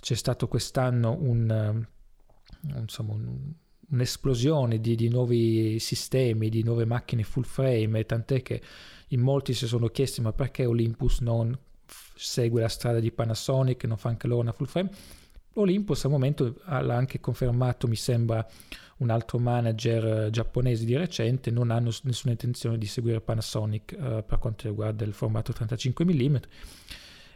c'è 0.00 0.14
stato 0.14 0.48
quest'anno 0.48 1.18
un, 1.20 1.86
insomma, 2.78 3.12
un, 3.12 3.52
un'esplosione 3.90 4.80
di, 4.80 4.94
di, 4.94 5.10
nuovi 5.10 5.78
sistemi 5.78 6.48
di 6.48 6.62
nuove 6.62 6.86
macchine 6.86 7.24
full 7.24 7.42
frame 7.42 8.06
tant'è 8.06 8.40
che 8.40 8.62
in 9.08 9.20
molti 9.20 9.52
si 9.52 9.66
sono 9.66 9.88
chiesti 9.88 10.22
ma 10.22 10.32
perché 10.32 10.64
Olympus 10.64 11.20
non 11.20 11.54
segue 11.84 12.62
la 12.62 12.68
strada 12.68 13.00
di 13.00 13.12
Panasonic 13.12 13.84
non 13.84 13.98
fa 13.98 14.08
anche 14.08 14.26
loro 14.26 14.40
una 14.40 14.52
full 14.52 14.66
frame 14.66 14.90
Olympus 15.54 16.04
al 16.04 16.10
momento 16.10 16.56
l'ha 16.66 16.94
anche 16.94 17.20
confermato 17.20 17.88
mi 17.88 17.96
sembra 17.96 18.46
un 18.98 19.10
altro 19.10 19.38
manager 19.38 20.26
eh, 20.26 20.30
giapponese 20.30 20.84
di 20.84 20.96
recente, 20.96 21.50
non 21.50 21.70
hanno 21.70 21.90
nessuna 22.02 22.32
intenzione 22.32 22.78
di 22.78 22.86
seguire 22.86 23.20
Panasonic 23.20 23.96
uh, 23.96 24.24
per 24.24 24.38
quanto 24.38 24.68
riguarda 24.68 25.04
il 25.04 25.12
formato 25.12 25.52
35 25.52 26.04
mm 26.04 26.36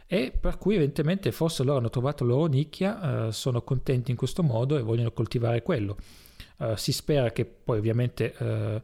e 0.07 0.31
per 0.39 0.59
cui 0.59 0.75
evidentemente 0.75 1.31
forse 1.31 1.63
loro 1.63 1.79
hanno 1.79 1.89
trovato 1.89 2.23
la 2.23 2.33
loro 2.33 2.45
nicchia, 2.45 3.25
uh, 3.25 3.31
sono 3.31 3.63
contenti 3.63 4.11
in 4.11 4.17
questo 4.17 4.43
modo 4.43 4.77
e 4.77 4.81
vogliono 4.81 5.11
coltivare 5.11 5.63
quello. 5.63 5.97
Uh, 6.57 6.75
si 6.75 6.91
spera 6.91 7.31
che 7.31 7.45
poi 7.45 7.79
ovviamente 7.79 8.83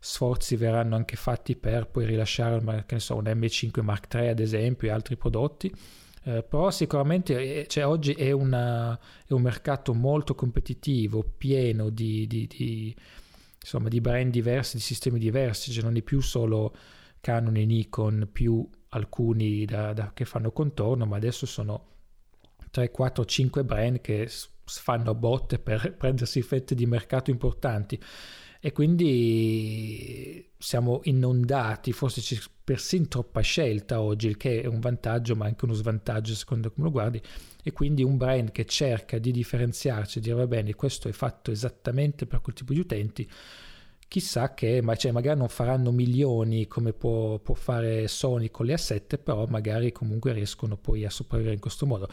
sforzi 0.00 0.54
verranno 0.54 0.94
anche 0.94 1.16
fatti 1.16 1.56
per 1.56 1.88
poi 1.88 2.06
rilasciare 2.06 2.84
so, 2.98 3.16
un 3.16 3.24
M5 3.24 3.82
Mark 3.82 4.14
III 4.14 4.28
ad 4.28 4.38
esempio 4.38 4.86
e 4.86 4.92
altri 4.92 5.16
prodotti 5.16 5.74
eh, 6.28 6.42
però 6.42 6.70
sicuramente 6.70 7.66
cioè, 7.68 7.86
oggi 7.86 8.12
è, 8.12 8.32
una, 8.32 8.98
è, 9.26 9.32
un 9.32 9.40
mercato 9.40 9.94
molto 9.94 10.34
competitivo, 10.34 11.24
pieno 11.24 11.88
di, 11.88 12.26
di, 12.26 12.46
di, 12.46 12.94
insomma, 13.58 13.88
di 13.88 13.98
brand 14.02 14.30
diversi, 14.30 14.76
di 14.76 14.82
sistemi 14.82 15.18
diversi, 15.18 15.72
cioè 15.72 15.82
non 15.82 15.96
è 15.96 16.02
più 16.02 16.20
solo 16.20 16.74
Canon 17.20 17.56
e 17.56 17.64
Nikon, 17.64 18.28
più 18.30 18.68
alcuni 18.90 19.64
da, 19.64 19.94
da, 19.94 20.10
che 20.12 20.26
fanno 20.26 20.52
contorno, 20.52 21.06
ma 21.06 21.16
adesso 21.16 21.46
sono 21.46 21.86
3, 22.72 22.90
4, 22.90 23.24
5 23.24 23.64
brand 23.64 24.00
che 24.02 24.30
fanno 24.64 25.14
botte 25.14 25.58
per 25.58 25.94
prendersi 25.96 26.42
fette 26.42 26.74
di 26.74 26.84
mercato 26.84 27.30
importanti 27.30 27.98
e 28.60 28.72
quindi 28.72 30.50
siamo 30.58 31.00
inondati, 31.04 31.92
forse 31.92 32.20
c'è 32.20 32.36
persino 32.64 33.06
troppa 33.06 33.40
scelta 33.40 34.00
oggi, 34.00 34.26
il 34.26 34.36
che 34.36 34.62
è 34.62 34.66
un 34.66 34.80
vantaggio 34.80 35.36
ma 35.36 35.46
anche 35.46 35.64
uno 35.64 35.74
svantaggio 35.74 36.34
secondo 36.34 36.70
come 36.70 36.86
lo 36.86 36.92
guardi. 36.92 37.22
E 37.62 37.72
quindi 37.72 38.02
un 38.02 38.16
brand 38.16 38.50
che 38.50 38.64
cerca 38.64 39.18
di 39.18 39.30
differenziarsi 39.30 40.18
e 40.18 40.20
dire 40.20 40.34
va 40.34 40.46
bene 40.46 40.74
questo 40.74 41.08
è 41.08 41.12
fatto 41.12 41.50
esattamente 41.50 42.26
per 42.26 42.40
quel 42.40 42.54
tipo 42.54 42.72
di 42.72 42.80
utenti 42.80 43.30
chissà 44.08 44.54
che 44.54 44.80
ma 44.80 44.96
cioè, 44.96 45.12
magari 45.12 45.38
non 45.38 45.48
faranno 45.48 45.92
milioni 45.92 46.66
come 46.66 46.94
può, 46.94 47.38
può 47.38 47.54
fare 47.54 48.08
Sony 48.08 48.50
con 48.50 48.64
le 48.66 48.74
A7 48.74 49.22
però 49.22 49.46
magari 49.46 49.92
comunque 49.92 50.32
riescono 50.32 50.76
poi 50.78 51.04
a 51.04 51.10
sopravvivere 51.10 51.54
in 51.54 51.60
questo 51.60 51.86
modo. 51.86 52.08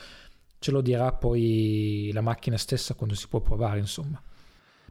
Ce 0.60 0.72
lo 0.72 0.82
dirà 0.82 1.12
poi 1.14 2.12
la 2.14 2.22
macchina 2.22 2.58
stessa 2.58 2.94
quando 2.96 3.16
si 3.16 3.28
può 3.28 3.40
provare 3.42 3.80
insomma 3.80 4.22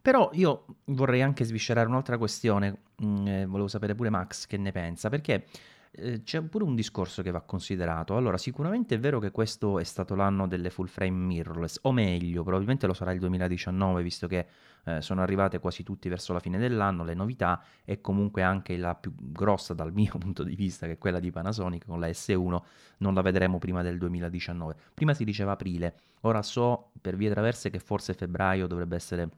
però 0.04 0.28
io 0.34 0.66
vorrei 0.88 1.22
anche 1.22 1.44
sviscerare 1.44 1.88
un'altra 1.88 2.18
questione, 2.18 2.76
mm, 3.02 3.26
eh, 3.26 3.46
volevo 3.46 3.68
sapere 3.68 3.94
pure 3.94 4.10
Max 4.10 4.44
che 4.46 4.58
ne 4.58 4.70
pensa, 4.70 5.08
perché 5.08 5.46
eh, 5.92 6.22
c'è 6.22 6.42
pure 6.42 6.64
un 6.64 6.74
discorso 6.74 7.22
che 7.22 7.30
va 7.30 7.40
considerato. 7.40 8.14
Allora, 8.14 8.36
sicuramente 8.36 8.96
è 8.96 8.98
vero 8.98 9.18
che 9.18 9.30
questo 9.30 9.78
è 9.78 9.84
stato 9.84 10.14
l'anno 10.14 10.46
delle 10.46 10.68
full 10.68 10.88
frame 10.88 11.24
mirrorless, 11.24 11.78
o 11.84 11.92
meglio, 11.92 12.42
probabilmente 12.42 12.86
lo 12.86 12.92
sarà 12.92 13.12
il 13.12 13.18
2019, 13.18 14.02
visto 14.02 14.26
che 14.26 14.46
eh, 14.84 15.00
sono 15.00 15.22
arrivate 15.22 15.58
quasi 15.58 15.82
tutti 15.82 16.10
verso 16.10 16.34
la 16.34 16.40
fine 16.40 16.58
dell'anno 16.58 17.02
le 17.02 17.14
novità 17.14 17.64
e 17.82 18.02
comunque 18.02 18.42
anche 18.42 18.76
la 18.76 18.94
più 18.94 19.10
grossa 19.16 19.72
dal 19.72 19.94
mio 19.94 20.12
punto 20.20 20.42
di 20.42 20.54
vista, 20.54 20.84
che 20.84 20.92
è 20.92 20.98
quella 20.98 21.18
di 21.18 21.30
Panasonic 21.30 21.86
con 21.86 21.98
la 21.98 22.08
S1, 22.08 22.58
non 22.98 23.14
la 23.14 23.22
vedremo 23.22 23.56
prima 23.56 23.80
del 23.80 23.96
2019. 23.96 24.76
Prima 24.92 25.14
si 25.14 25.24
diceva 25.24 25.52
aprile, 25.52 25.94
ora 26.20 26.42
so 26.42 26.90
per 27.00 27.16
vie 27.16 27.30
traverse 27.30 27.70
che 27.70 27.78
forse 27.78 28.12
febbraio 28.12 28.66
dovrebbe 28.66 28.96
essere 28.96 29.30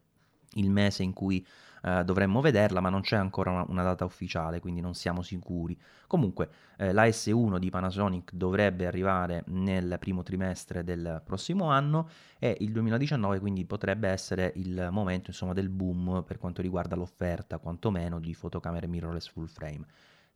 il 0.54 0.70
mese 0.70 1.02
in 1.02 1.12
cui 1.12 1.44
eh, 1.87 2.04
dovremmo 2.04 2.40
vederla, 2.40 2.80
ma 2.80 2.88
non 2.88 3.00
c'è 3.02 3.16
ancora 3.16 3.50
una, 3.50 3.64
una, 3.68 3.82
data 3.85 4.04
ufficiale, 4.04 4.59
quindi 4.59 4.80
non 4.80 4.94
siamo 4.94 5.22
sicuri. 5.22 5.78
Comunque, 6.09 6.48
eh, 6.78 6.92
la 6.92 7.04
S1 7.04 7.59
di 7.59 7.70
Panasonic 7.70 8.32
dovrebbe 8.35 8.87
arrivare 8.87 9.44
nel 9.48 9.96
primo 10.00 10.22
trimestre 10.24 10.82
del 10.82 11.22
prossimo 11.24 11.70
anno 11.70 12.09
e 12.38 12.56
il 12.61 12.72
2019 12.72 13.38
quindi 13.38 13.64
potrebbe 13.64 14.09
essere 14.09 14.52
il 14.56 14.88
momento 14.90 15.30
insomma, 15.30 15.52
del 15.52 15.68
boom 15.68 16.24
per 16.26 16.38
quanto 16.38 16.61
riguarda 16.61 16.96
l'offerta, 16.96 17.59
quantomeno, 17.59 18.18
di 18.18 18.35
fotocamere 18.35 18.88
mirrorless 18.88 19.28
full 19.28 19.46
frame. 19.46 19.87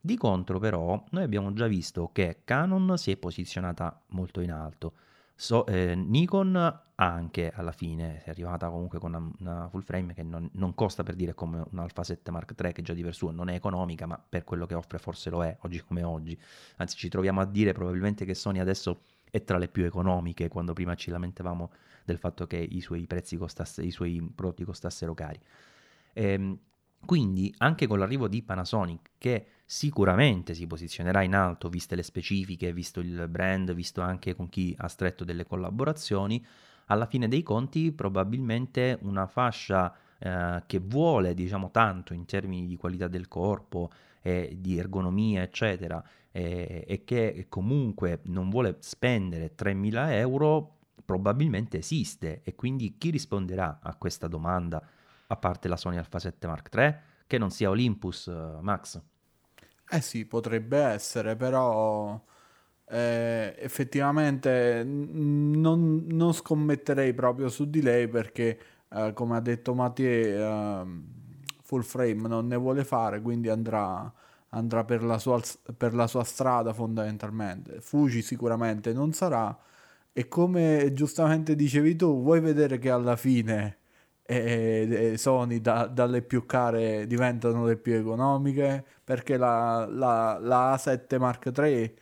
Di 0.01 0.17
contro, 0.17 0.59
però, 0.59 1.03
noi 1.11 1.23
abbiamo 1.25 1.53
già 1.53 1.67
visto 1.67 2.11
che 2.13 2.41
Canon 2.45 2.97
si 2.97 3.11
è 3.11 3.17
posizionata 3.17 4.01
molto 4.11 4.41
in 4.41 4.53
alto. 4.53 4.95
So, 5.41 5.65
eh, 5.65 5.95
Nikon 5.95 6.83
anche 6.97 7.51
alla 7.51 7.73
fine 7.73 8.23
è 8.25 8.29
arrivata 8.29 8.69
comunque 8.69 8.99
con 8.99 9.35
una, 9.39 9.69
full 9.71 9.81
frame 9.81 10.13
che 10.13 10.23
non, 10.23 10.47
non, 10.53 10.75
costa 10.75 11.03
per 11.03 11.15
dire 11.15 11.33
come 11.33 11.65
un 11.71 11.79
Alpha 11.79 12.05
7 12.05 12.31
Mark 12.31 12.53
III 12.63 12.73
che 12.75 12.83
già 12.83 12.93
di 12.93 13.03
per 13.03 13.15
suo 13.15 13.31
non 13.31 13.49
è 13.49 13.55
economica 13.55 14.05
ma 14.05 14.19
per 14.19 14.45
quello 14.45 14.67
che 14.67 14.75
offre 14.75 14.99
forse 14.99 15.31
lo 15.31 15.43
è 15.43 15.57
oggi 15.63 15.81
come 15.81 16.03
oggi. 16.03 16.39
Anzi 16.77 16.99
ci 16.99 17.09
troviamo 17.09 17.41
a 17.41 17.47
dire 17.47 17.73
probabilmente 17.73 18.27
che 18.27 18.35
Sony 18.35 18.59
adesso 18.59 19.05
è 19.31 19.43
tra 19.43 19.57
le 19.57 19.69
più 19.69 19.87
economiche 19.87 20.49
quando 20.49 20.75
prima 20.75 20.95
ci 20.95 21.11
lamentavamo 21.11 21.71
del 22.05 22.19
fatto 22.19 22.47
che 22.47 22.59
i 22.59 22.83
suoi 22.83 23.07
prezzi 23.07 23.39
costassero 23.39 23.87
i 23.87 23.91
suoi 23.91 24.21
prodotti 24.35 24.65
costassero 24.65 25.15
cari. 25.15 25.41
Ehm, 26.13 26.59
quindi 27.03 27.55
anche 27.57 27.87
con 27.87 27.99
l'arrivo 27.99 28.29
di 28.29 28.43
Panasonic, 28.43 29.13
che 29.17 29.47
sicuramente 29.73 30.53
si 30.53 30.67
posizionerà 30.67 31.23
in 31.23 31.33
alto, 31.33 31.69
viste 31.69 31.95
le 31.95 32.03
specifiche, 32.03 32.73
visto 32.73 32.99
il 32.99 33.29
brand, 33.29 33.73
visto 33.73 34.01
anche 34.01 34.35
con 34.35 34.49
chi 34.49 34.75
ha 34.77 34.89
stretto 34.89 35.23
delle 35.23 35.47
collaborazioni, 35.47 36.45
alla 36.87 37.07
fine 37.07 37.29
dei 37.29 37.45
conti 37.45 37.93
probabilmente 37.93 38.99
una 39.03 39.29
fascia 39.29 39.95
eh, 40.19 40.65
che 40.67 40.81
vuole 40.81 41.35
diciamo 41.35 41.71
tanto 41.71 42.15
in 42.15 42.25
termini 42.25 42.67
di 42.67 42.75
qualità 42.75 43.07
del 43.07 43.29
corpo 43.29 43.93
e 44.21 44.57
di 44.59 44.77
ergonomia 44.77 45.43
eccetera 45.43 46.03
e, 46.33 46.85
e 46.85 47.05
che 47.05 47.47
comunque 47.49 48.23
non 48.25 48.51
vuole 48.51 48.79
spendere 48.81 49.55
3.000 49.57 50.11
euro 50.15 50.79
probabilmente 51.05 51.79
esiste. 51.79 52.41
E 52.43 52.57
quindi 52.57 52.97
chi 52.99 53.11
risponderà 53.11 53.79
a 53.81 53.95
questa 53.95 54.27
domanda 54.27 54.85
a 55.29 55.37
parte 55.37 55.69
la 55.69 55.77
Sony 55.77 55.97
Alpha 55.97 56.19
7 56.19 56.49
Mark 56.49 56.75
III, 56.75 56.95
che 57.29 57.39
non 57.39 57.51
sia 57.51 57.71
Olympus, 57.71 58.27
uh, 58.27 58.59
Max. 58.61 59.01
Eh 59.93 60.01
sì, 60.01 60.25
potrebbe 60.25 60.79
essere, 60.79 61.35
però 61.35 62.21
eh, 62.87 63.55
effettivamente 63.59 64.85
non, 64.85 66.05
non, 66.07 66.33
scommetterei 66.33 67.13
proprio 67.13 67.49
su 67.49 67.69
di 67.69 67.83
lei 67.83 68.07
perché, 68.09 68.59
eh, 68.89 69.13
come 69.15 69.37
ha 69.37 69.41
detto 69.41 69.75
Mathieu, 69.75 70.39
ehm, 70.41 71.05
full 71.63 71.83
frame 71.83 72.29
non 72.29 72.47
ne 72.47 72.57
vuole 72.57 72.85
fare, 72.85 73.21
quindi 73.21 73.49
andrà, 73.49 74.13
andrà 74.51 74.85
per, 74.85 75.03
la 75.03 75.19
sua, 75.19 75.41
per 75.77 75.95
la 75.95 76.07
sua 76.07 76.23
strada 76.25 76.73
fondamentalmente. 76.73 77.81
Fuji 77.81 78.23
sicuramente 78.23 78.93
non 78.93 79.13
sarà. 79.13 79.57
E 80.13 80.29
come 80.29 80.93
giustamente 80.93 81.57
dicevi 81.57 81.97
tu, 81.97 82.23
vuoi 82.23 82.41
vedere 82.41 82.79
che 82.79 82.91
alla 82.91 83.17
fine 83.17 83.79
e, 84.31 85.15
Sony 85.17 85.61
da, 85.61 85.87
dalle 85.87 86.23
più 86.23 86.47
care 86.47 87.07
diventano 87.09 87.65
le 87.65 87.77
più 87.77 87.95
economiche 87.95 88.85
perché 89.03 89.37
la, 89.37 89.87
la, 89.91 90.39
la 90.41 90.75
A7 90.75 91.19
Mark 91.19 91.51
III 91.57 91.99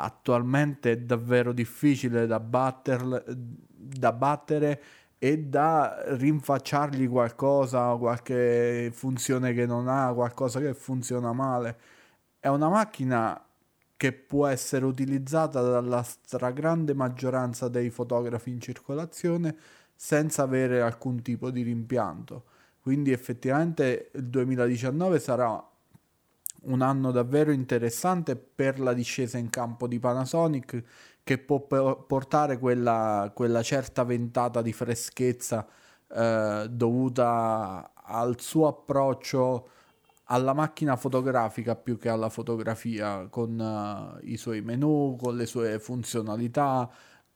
attualmente 0.00 0.92
è 0.92 0.96
davvero 0.96 1.52
difficile 1.52 2.26
da, 2.26 2.40
batter, 2.40 3.22
da 3.26 4.12
battere 4.12 4.82
e 5.18 5.38
da 5.38 6.16
rinfacciargli 6.16 7.06
qualcosa, 7.08 7.94
qualche 7.96 8.90
funzione 8.94 9.52
che 9.52 9.66
non 9.66 9.88
ha, 9.88 10.12
qualcosa 10.14 10.60
che 10.60 10.72
funziona 10.72 11.32
male. 11.34 11.78
È 12.38 12.48
una 12.48 12.68
macchina 12.68 13.44
che 13.96 14.12
può 14.12 14.46
essere 14.46 14.86
utilizzata 14.86 15.60
dalla 15.60 16.02
stragrande 16.02 16.94
maggioranza 16.94 17.68
dei 17.68 17.90
fotografi 17.90 18.50
in 18.50 18.60
circolazione 18.60 19.56
senza 20.00 20.44
avere 20.44 20.80
alcun 20.80 21.22
tipo 21.22 21.50
di 21.50 21.62
rimpianto. 21.62 22.44
Quindi 22.80 23.10
effettivamente 23.10 24.12
il 24.14 24.26
2019 24.26 25.18
sarà 25.18 25.68
un 26.62 26.82
anno 26.82 27.10
davvero 27.10 27.50
interessante 27.50 28.36
per 28.36 28.78
la 28.78 28.92
discesa 28.92 29.38
in 29.38 29.50
campo 29.50 29.88
di 29.88 29.98
Panasonic 29.98 30.84
che 31.24 31.38
può 31.38 31.60
portare 31.66 32.58
quella, 32.58 33.32
quella 33.34 33.60
certa 33.62 34.04
ventata 34.04 34.62
di 34.62 34.72
freschezza 34.72 35.66
eh, 36.06 36.68
dovuta 36.70 37.90
al 37.94 38.40
suo 38.40 38.68
approccio 38.68 39.68
alla 40.30 40.52
macchina 40.52 40.94
fotografica 40.94 41.74
più 41.74 41.98
che 41.98 42.08
alla 42.08 42.28
fotografia 42.28 43.26
con 43.28 43.58
uh, 43.58 44.24
i 44.26 44.36
suoi 44.36 44.60
menu, 44.60 45.16
con 45.20 45.36
le 45.36 45.46
sue 45.46 45.80
funzionalità, 45.80 46.88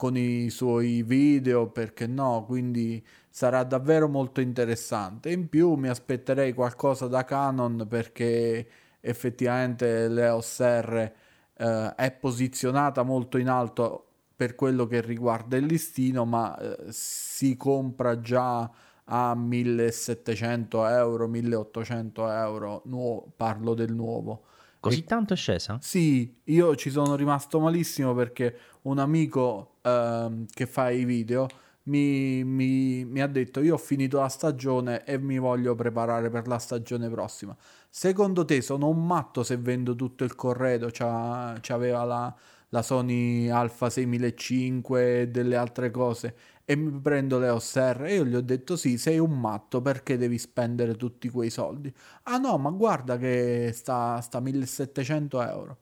con 0.03 0.17
i 0.17 0.51
suoi 0.51 1.05
video, 1.05 1.69
perché 1.69 2.09
no? 2.09 2.45
Quindi 2.45 3.01
sarà 3.31 3.62
davvero 3.62 4.09
molto 4.09 4.41
interessante. 4.41 5.31
In 5.31 5.49
più 5.49 5.75
mi 5.75 5.87
aspetterei 5.87 6.55
qualcosa 6.55 7.07
da 7.07 7.25
Canon 7.25 7.87
perché 7.88 8.69
effettivamente 8.99 10.09
l'EOS 10.09 10.61
R 10.61 11.12
eh, 11.57 11.95
è 11.95 12.11
posizionata 12.11 13.05
molto 13.05 13.38
in 13.38 13.49
alto 13.49 14.07
per 14.35 14.57
quello 14.57 14.87
che 14.88 15.01
riguarda 15.03 15.57
il 15.57 15.67
listino, 15.67 16.25
ma 16.25 16.59
eh, 16.59 16.77
si 16.91 17.57
compra 17.57 18.19
già 18.19 18.69
a 19.05 19.37
1700 19.37 20.85
euro, 20.88 21.29
1800 21.29 22.29
euro, 22.29 22.83
nuovo, 22.87 23.33
parlo 23.37 23.75
del 23.75 23.93
nuovo. 23.93 24.47
Così 24.83 25.03
e, 25.03 25.05
tanto 25.05 25.33
è 25.33 25.37
scesa? 25.37 25.79
Sì, 25.81 26.40
io 26.42 26.75
ci 26.75 26.90
sono 26.90 27.14
rimasto 27.14 27.61
malissimo 27.61 28.14
perché 28.14 28.59
un 28.83 28.99
amico 28.99 29.77
eh, 29.81 30.45
che 30.53 30.66
fa 30.66 30.90
i 30.90 31.05
video 31.05 31.47
mi, 31.85 32.42
mi, 32.42 33.05
mi, 33.05 33.21
ha 33.21 33.29
detto 33.29 33.61
io 33.61 33.75
ho 33.75 33.79
finito 33.79 34.18
la 34.18 34.29
stagione 34.29 35.05
e 35.05 35.18
mi 35.18 35.38
voglio 35.38 35.77
preparare 35.77 36.31
per 36.31 36.49
la 36.49 36.59
stagione 36.59 37.09
prossima. 37.09 37.57
Secondo 37.88 38.45
te 38.45 38.61
sono 38.61 38.88
un 38.88 39.07
matto 39.07 39.45
se 39.45 39.57
vendo 39.57 39.95
tutto 39.95 40.25
il 40.25 40.35
corredo? 40.35 40.88
C'aveva 40.90 42.03
la, 42.03 42.35
la 42.71 42.83
Sony 42.83 43.49
Alpha 43.51 43.88
6005 43.88 45.21
e 45.21 45.29
delle 45.29 45.55
altre 45.55 45.92
cose 45.92 46.35
e 46.64 46.77
mi 46.77 47.01
prendo 47.01 47.38
le 47.38 47.48
OSR 47.48 48.05
e 48.07 48.14
io 48.14 48.25
gli 48.25 48.35
ho 48.35 48.40
detto 48.40 48.77
sì 48.77 48.96
sei 48.98 49.18
un 49.18 49.38
matto 49.38 49.81
perché 49.83 50.16
devi 50.16 50.38
spendere 50.38 50.96
tutti 50.96 51.29
quei 51.29 51.51
soldi? 51.51 51.92
Ah 52.25 52.38
no 52.38 52.59
ma 52.59 52.70
guarda 52.70 53.16
che 53.18 53.70
sta, 53.75 54.20
sta 54.20 54.40
1700 54.40 55.42
euro 55.42 55.79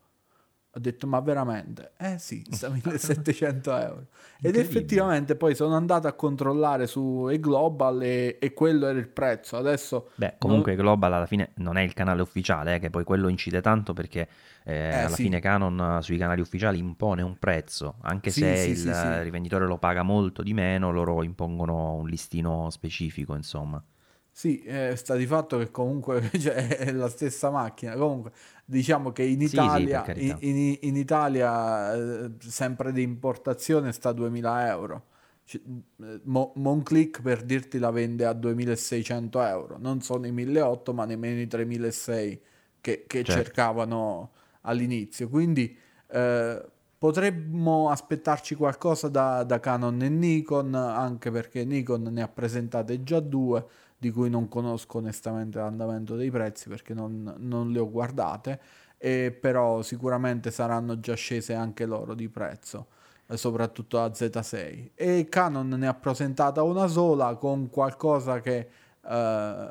ho 0.72 0.78
detto, 0.78 1.08
ma 1.08 1.18
veramente? 1.18 1.92
Eh 1.96 2.18
sì, 2.18 2.44
sta 2.50 2.68
1700 2.68 3.76
euro. 3.76 4.06
Ed 4.40 4.56
effettivamente 4.56 5.34
poi 5.34 5.54
sono 5.54 5.74
andato 5.74 6.06
a 6.06 6.12
controllare 6.12 6.86
su 6.86 7.28
e-Global 7.28 8.02
e, 8.02 8.38
e 8.40 8.52
quello 8.52 8.86
era 8.86 8.98
il 8.98 9.08
prezzo. 9.08 9.56
Adesso... 9.56 10.10
Beh, 10.14 10.36
comunque 10.38 10.74
non... 10.74 10.84
Global 10.84 11.12
alla 11.12 11.26
fine 11.26 11.50
non 11.56 11.76
è 11.76 11.82
il 11.82 11.92
canale 11.92 12.22
ufficiale, 12.22 12.76
eh, 12.76 12.78
che 12.78 12.88
poi 12.88 13.02
quello 13.02 13.26
incide 13.28 13.60
tanto 13.60 13.92
perché 13.92 14.28
eh, 14.62 14.74
eh, 14.74 14.98
alla 15.00 15.14
sì. 15.16 15.24
fine 15.24 15.40
Canon 15.40 15.98
sui 16.02 16.16
canali 16.16 16.40
ufficiali 16.40 16.78
impone 16.78 17.22
un 17.22 17.36
prezzo. 17.36 17.96
Anche 18.02 18.30
sì, 18.30 18.40
se 18.40 18.74
sì, 18.76 18.86
il 18.86 19.22
rivenditore 19.22 19.66
lo 19.66 19.78
paga 19.78 20.02
molto 20.02 20.42
di 20.42 20.54
meno, 20.54 20.92
loro 20.92 21.24
impongono 21.24 21.94
un 21.94 22.06
listino 22.08 22.70
specifico, 22.70 23.34
insomma. 23.34 23.82
Sì, 24.32 24.62
eh, 24.62 24.94
sta 24.96 25.16
di 25.16 25.26
fatto 25.26 25.58
che 25.58 25.70
comunque 25.70 26.30
cioè, 26.38 26.78
è 26.78 26.92
la 26.92 27.08
stessa 27.08 27.50
macchina. 27.50 27.94
Comunque, 27.96 28.32
diciamo 28.64 29.12
che 29.12 29.22
in 29.22 29.42
Italia, 29.42 30.04
sì, 30.04 30.12
sì, 30.14 30.48
in, 30.48 30.78
in, 30.80 30.96
Italia 30.96 31.94
eh, 31.94 32.30
sempre 32.38 32.92
di 32.92 33.02
importazione 33.02 33.92
sta 33.92 34.10
a 34.10 34.12
2000 34.12 34.68
euro. 34.68 35.04
C- 35.44 35.60
eh, 36.02 36.20
Mo- 36.24 36.52
Monclick 36.56 37.20
per 37.22 37.42
dirti 37.42 37.78
la 37.78 37.90
vende 37.90 38.24
a 38.24 38.32
2600 38.32 39.42
euro. 39.42 39.76
Non 39.78 40.00
sono 40.00 40.26
i 40.26 40.32
1800, 40.32 40.94
ma 40.94 41.04
nemmeno 41.04 41.40
i 41.40 41.46
3600 41.46 42.48
che, 42.80 43.04
che 43.06 43.24
certo. 43.24 43.42
cercavano 43.42 44.30
all'inizio. 44.62 45.28
Quindi 45.28 45.76
eh, 46.08 46.64
potremmo 46.96 47.90
aspettarci 47.90 48.54
qualcosa 48.54 49.08
da, 49.08 49.42
da 49.44 49.60
Canon 49.60 50.02
e 50.02 50.08
Nikon, 50.08 50.74
anche 50.74 51.30
perché 51.30 51.64
Nikon 51.64 52.02
ne 52.10 52.22
ha 52.22 52.28
presentate 52.28 53.02
già 53.02 53.20
due 53.20 53.64
di 54.00 54.10
cui 54.10 54.30
non 54.30 54.48
conosco 54.48 54.98
onestamente 54.98 55.58
l'andamento 55.58 56.16
dei 56.16 56.30
prezzi 56.30 56.70
perché 56.70 56.94
non, 56.94 57.34
non 57.38 57.70
le 57.70 57.78
ho 57.78 57.90
guardate, 57.90 58.60
e 58.96 59.30
però 59.30 59.82
sicuramente 59.82 60.50
saranno 60.50 60.98
già 61.00 61.14
scese 61.14 61.54
anche 61.54 61.84
loro 61.84 62.14
di 62.14 62.28
prezzo 62.28 62.86
eh, 63.28 63.36
soprattutto 63.36 63.98
la 63.98 64.08
Z6 64.08 64.90
e 64.94 65.26
Canon 65.28 65.68
ne 65.68 65.86
ha 65.86 65.94
presentata 65.94 66.62
una 66.62 66.86
sola 66.86 67.36
con 67.36 67.70
qualcosa 67.70 68.40
che 68.40 68.68
eh, 69.02 69.68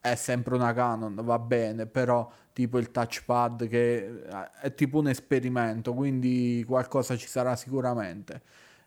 è 0.00 0.14
sempre 0.14 0.54
una 0.54 0.72
Canon 0.72 1.14
va 1.22 1.38
bene 1.38 1.86
però 1.86 2.30
tipo 2.52 2.78
il 2.78 2.90
touchpad 2.90 3.68
che 3.68 3.96
eh, 3.96 4.50
è 4.62 4.74
tipo 4.74 4.98
un 4.98 5.08
esperimento 5.08 5.94
quindi 5.94 6.64
qualcosa 6.66 7.16
ci 7.16 7.28
sarà 7.28 7.54
sicuramente. 7.54 8.42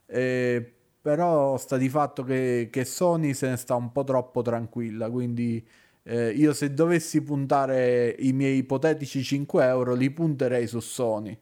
E 0.05 0.73
però 1.01 1.57
sta 1.57 1.77
di 1.77 1.89
fatto 1.89 2.23
che, 2.23 2.69
che 2.71 2.85
Sony 2.85 3.33
se 3.33 3.49
ne 3.49 3.57
sta 3.57 3.75
un 3.75 3.91
po' 3.91 4.03
troppo 4.03 4.41
tranquilla, 4.41 5.09
quindi 5.09 5.65
eh, 6.03 6.29
io 6.31 6.53
se 6.53 6.73
dovessi 6.73 7.21
puntare 7.23 8.15
i 8.19 8.33
miei 8.33 8.57
ipotetici 8.57 9.23
5 9.23 9.65
euro 9.65 9.93
li 9.95 10.11
punterei 10.11 10.67
su 10.67 10.79
Sony. 10.79 11.37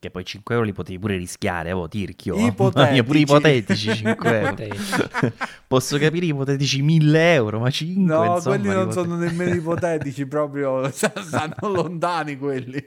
Che 0.00 0.10
poi 0.10 0.24
5 0.24 0.54
euro 0.54 0.66
li 0.66 0.72
potevi 0.72 0.98
pure 0.98 1.18
rischiare, 1.18 1.72
oh, 1.72 1.86
tirchio. 1.86 2.34
Ipotetici. 2.34 3.04
pure 3.04 3.18
ipotetici 3.18 3.94
5 3.96 4.40
euro. 4.40 4.56
Posso 5.68 5.98
capire 5.98 6.24
ipotetici 6.24 6.80
1000 6.80 7.34
euro, 7.34 7.58
ma 7.60 7.68
5 7.68 8.02
No, 8.02 8.36
insomma, 8.36 8.56
quelli 8.56 8.74
non 8.74 8.92
sono 8.92 9.16
nemmeno 9.16 9.54
ipotetici, 9.54 10.24
proprio 10.26 10.88
stanno 10.90 11.68
lontani 11.68 12.38
quelli. 12.38 12.82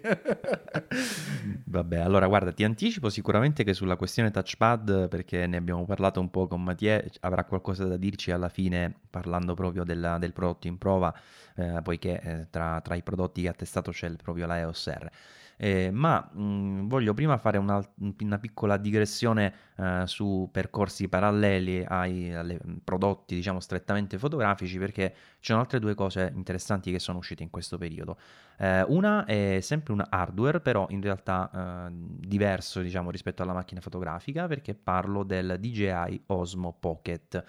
Vabbè, 1.66 1.98
allora 2.00 2.26
guarda, 2.26 2.52
ti 2.52 2.64
anticipo 2.64 3.10
sicuramente 3.10 3.64
che 3.64 3.76
sulla 3.76 3.96
questione 3.96 4.32
touchpad, 4.32 5.08
perché 5.08 5.46
ne 5.46 5.58
abbiamo 5.58 5.86
parlato 5.86 6.20
un 6.20 6.32
po' 6.32 6.48
con 6.48 6.64
Mattia, 6.64 7.00
avrà 7.20 7.44
qualcosa 7.44 7.86
da 7.86 7.96
dirci 7.96 8.32
alla 8.32 8.50
fine 8.50 8.92
parlando 9.12 9.54
proprio 9.54 9.84
della, 9.84 10.18
del 10.18 10.34
prodotto 10.34 10.66
in 10.66 10.80
prova, 10.80 11.14
eh, 11.58 11.80
poiché 11.84 12.20
eh, 12.20 12.48
tra, 12.50 12.82
tra, 12.82 12.96
i 12.96 13.04
prodotti 13.04 13.44
che 13.44 13.50
ha 13.50 13.54
testato 13.54 13.92
c'è 13.92 14.10
proprio 14.14 14.48
la 14.48 14.58
EOS 14.58 14.90
R. 14.90 15.10
Eh, 15.58 15.92
ma 15.92 16.20
mh, 16.34 16.88
voglio 16.88 17.14
prima 17.14 17.38
fare 17.38 17.58
una, 17.58 17.82
una 18.20 18.40
piccola 18.40 18.78
digressione 18.78 19.54
eh, 19.78 20.04
su 20.06 20.50
percorsi 20.52 21.08
paralleli 21.08 21.84
ai 21.88 22.34
alle, 22.34 22.60
prodotti, 22.84 23.36
diciamo, 23.36 23.60
strettamente 23.60 24.18
fotografici, 24.18 24.78
perché 24.78 25.14
ci 25.40 25.52
sono 25.52 25.60
altre 25.60 25.80
due 25.80 25.96
cose 25.96 26.32
interessanti 26.36 26.92
che 26.92 27.00
sono 27.00 27.20
uscite 27.20 27.44
in 27.44 27.50
questo 27.50 27.78
periodo. 27.78 28.18
Eh, 28.58 28.84
una 28.88 29.26
è 29.26 29.60
sempre 29.62 29.94
un 29.94 30.06
hardware, 30.08 30.60
però 30.60 30.88
in 30.90 31.02
realtà 31.02 31.88
eh, 31.88 31.92
diverso, 31.92 32.82
diciamo, 32.82 33.12
rispetto 33.12 33.44
alla 33.44 33.54
macchina 33.54 33.82
fotografica, 33.82 34.48
perché 34.48 34.74
parlo 34.76 35.24
del 35.24 35.58
DJI 35.60 36.24
Osmo 36.28 36.76
Pocket 36.80 37.44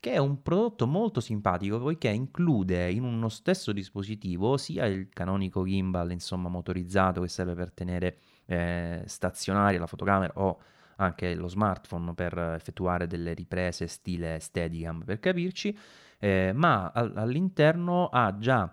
che 0.00 0.12
è 0.12 0.18
un 0.18 0.42
prodotto 0.42 0.86
molto 0.86 1.20
simpatico 1.20 1.78
poiché 1.78 2.08
include 2.08 2.90
in 2.90 3.02
uno 3.02 3.28
stesso 3.28 3.72
dispositivo 3.72 4.56
sia 4.56 4.86
il 4.86 5.08
canonico 5.12 5.64
gimbal 5.64 6.12
insomma 6.12 6.48
motorizzato 6.48 7.20
che 7.22 7.28
serve 7.28 7.54
per 7.54 7.72
tenere 7.72 8.18
eh, 8.46 9.02
stazionaria 9.06 9.78
la 9.78 9.86
fotocamera 9.86 10.32
o 10.36 10.58
anche 10.98 11.34
lo 11.34 11.48
smartphone 11.48 12.14
per 12.14 12.36
effettuare 12.38 13.06
delle 13.06 13.32
riprese 13.34 13.86
stile 13.86 14.38
Steadicam 14.40 15.04
per 15.04 15.20
capirci, 15.20 15.76
eh, 16.18 16.52
ma 16.54 16.90
all'interno 16.92 18.08
ha 18.08 18.36
già 18.38 18.72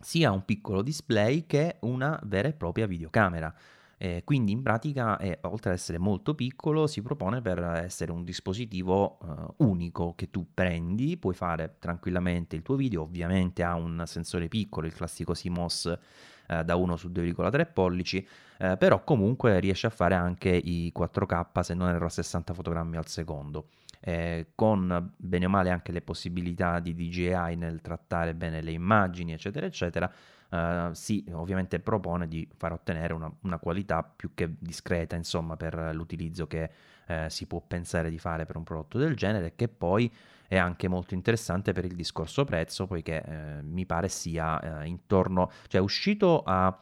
sia 0.00 0.30
un 0.30 0.44
piccolo 0.44 0.82
display 0.82 1.46
che 1.46 1.76
una 1.80 2.18
vera 2.24 2.48
e 2.48 2.52
propria 2.52 2.86
videocamera. 2.86 3.54
Eh, 4.00 4.22
quindi 4.24 4.52
in 4.52 4.62
pratica, 4.62 5.18
è, 5.18 5.40
oltre 5.42 5.70
ad 5.70 5.76
essere 5.76 5.98
molto 5.98 6.34
piccolo, 6.34 6.86
si 6.86 7.02
propone 7.02 7.42
per 7.42 7.58
essere 7.58 8.12
un 8.12 8.22
dispositivo 8.22 9.18
eh, 9.20 9.54
unico 9.58 10.14
che 10.14 10.30
tu 10.30 10.46
prendi, 10.54 11.16
puoi 11.16 11.34
fare 11.34 11.76
tranquillamente 11.80 12.54
il 12.54 12.62
tuo 12.62 12.76
video, 12.76 13.02
ovviamente 13.02 13.64
ha 13.64 13.74
un 13.74 14.04
sensore 14.06 14.46
piccolo, 14.46 14.86
il 14.86 14.94
classico 14.94 15.32
CMOS 15.32 15.98
eh, 16.46 16.64
da 16.64 16.76
1 16.76 16.96
su 16.96 17.08
2,3 17.08 17.72
pollici, 17.72 18.26
eh, 18.58 18.76
però 18.76 19.02
comunque 19.02 19.58
riesce 19.58 19.88
a 19.88 19.90
fare 19.90 20.14
anche 20.14 20.50
i 20.50 20.92
4K 20.96 21.60
se 21.60 21.74
non 21.74 21.88
erro 21.88 22.06
a 22.06 22.10
60 22.10 22.54
fotogrammi 22.54 22.96
al 22.96 23.06
secondo. 23.06 23.68
Eh, 24.00 24.52
con 24.54 25.12
bene 25.16 25.46
o 25.46 25.48
male 25.48 25.70
anche 25.70 25.90
le 25.90 26.02
possibilità 26.02 26.78
di 26.78 26.94
DJI 26.94 27.56
nel 27.56 27.80
trattare 27.80 28.32
bene 28.32 28.62
le 28.62 28.70
immagini, 28.70 29.32
eccetera, 29.32 29.66
eccetera, 29.66 30.10
uh, 30.50 30.92
si 30.92 31.24
ovviamente 31.32 31.80
propone 31.80 32.28
di 32.28 32.48
far 32.56 32.72
ottenere 32.72 33.12
una, 33.12 33.30
una, 33.42 33.58
qualità 33.58 34.02
più 34.02 34.32
che 34.34 34.54
discreta, 34.58 35.16
insomma, 35.16 35.56
per 35.56 35.90
l'utilizzo 35.92 36.46
che 36.46 36.70
uh, 37.06 37.28
si 37.28 37.46
può 37.46 37.60
pensare 37.66 38.10
di 38.10 38.18
fare 38.18 38.46
per 38.46 38.56
un 38.56 38.64
prodotto 38.64 38.98
del 38.98 39.16
genere, 39.16 39.54
che 39.56 39.68
poi 39.68 40.12
è 40.46 40.56
anche 40.56 40.88
molto 40.88 41.14
interessante 41.14 41.72
per 41.72 41.84
il 41.84 41.94
discorso 41.94 42.44
prezzo, 42.44 42.86
poiché 42.86 43.22
uh, 43.24 43.66
mi 43.66 43.86
pare 43.86 44.08
sia 44.08 44.84
intorno, 44.84 45.50
cioè 45.68 45.80
uscito 45.80 46.42
a 46.44 46.78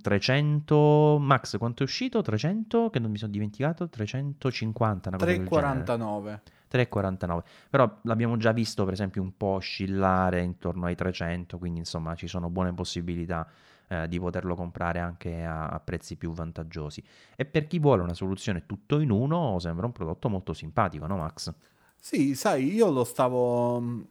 300 0.00 1.18
Max 1.20 1.58
quanto 1.58 1.82
è 1.82 1.86
uscito? 1.86 2.22
300 2.22 2.90
che 2.90 2.98
non 2.98 3.10
mi 3.10 3.18
sono 3.18 3.32
dimenticato? 3.32 3.88
350 3.88 5.10
349 5.10 6.42
3,49. 6.70 7.40
Però 7.70 7.98
l'abbiamo 8.02 8.36
già 8.36 8.52
visto 8.52 8.84
per 8.84 8.92
esempio 8.92 9.22
un 9.22 9.36
po' 9.36 9.46
oscillare 9.46 10.40
intorno 10.42 10.86
ai 10.86 10.94
300, 10.94 11.58
quindi 11.58 11.80
insomma 11.80 12.14
ci 12.14 12.26
sono 12.26 12.48
buone 12.50 12.72
possibilità 12.72 13.46
eh, 13.88 14.06
di 14.08 14.20
poterlo 14.20 14.54
comprare 14.54 15.00
anche 15.00 15.42
a, 15.42 15.66
a, 15.66 15.80
prezzi 15.80 16.16
più 16.16 16.32
vantaggiosi. 16.32 17.02
E 17.34 17.44
per 17.44 17.66
chi 17.66 17.78
vuole 17.78 18.02
una 18.02 18.14
soluzione 18.14 18.64
tutto 18.66 19.00
in 19.00 19.10
uno 19.10 19.58
sembra 19.58 19.86
un 19.86 19.92
prodotto 19.92 20.28
molto 20.28 20.52
simpatico, 20.52 21.06
no 21.06 21.16
Max? 21.16 21.52
Sì, 21.96 22.34
sai, 22.34 22.72
io 22.72 22.90
lo 22.90 23.04
stavo 23.04 23.76
uh, 23.76 24.04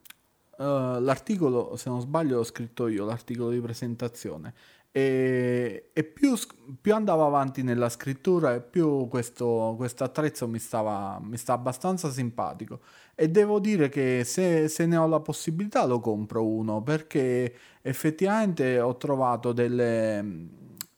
l'articolo, 0.58 1.76
se 1.78 1.90
non 1.90 2.02
sbaglio, 2.02 2.36
l'ho 2.36 2.44
scritto 2.44 2.88
io, 2.88 3.06
l'articolo 3.06 3.50
di 3.50 3.62
presentazione. 3.62 4.54
E, 4.92 5.92
e 5.94 6.04
più, 6.04 6.36
più, 6.82 6.96
andavo 6.96 7.24
avanti 7.26 7.62
nella 7.62 7.90
scrittura 7.90 8.56
e 8.56 8.62
più 8.62 9.08
questo 9.08 9.78
attrezzo 10.00 10.48
mi 10.48 10.58
stava, 10.58 11.20
mi 11.22 11.38
sta 11.38 11.54
abbastanza 11.54 12.10
simpatico. 12.10 12.80
E 13.14 13.30
devo 13.30 13.60
dire 13.60 13.90
che 13.90 14.24
se, 14.26 14.68
se, 14.68 14.86
ne 14.88 14.98
ho 14.98 15.08
la 15.08 15.20
possibilità 15.20 15.86
lo 15.86 16.00
compro 16.00 16.46
uno 16.46 16.82
perché 16.82 17.54
effettivamente 17.82 18.80
ho 18.80 18.98
trovato 18.98 19.52
delle, 19.52 20.48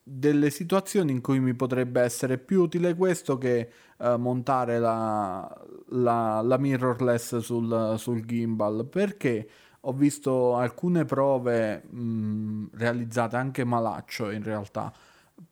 delle 0.04 0.50
situazioni 0.52 1.12
in 1.12 1.22
cui 1.22 1.40
mi 1.40 1.54
potrebbe 1.54 2.02
essere 2.02 2.38
più 2.38 2.62
utile 2.62 2.96
questo 2.96 3.38
che 3.38 3.70
uh, 3.98 4.16
montare 4.18 4.80
la, 4.80 5.48
la, 5.90 6.42
la 6.42 6.58
mirrorless 6.58 7.38
sul, 7.40 7.96
sul 7.98 8.26
gimbal. 8.26 8.86
Perché 8.90 9.48
ho 9.82 9.94
visto 9.94 10.56
alcune 10.56 11.06
prove 11.06 11.84
mh, 11.90 12.70
realizzate 12.74 13.36
anche 13.36 13.64
malaccio 13.64 14.30
in 14.30 14.44
realtà, 14.44 14.94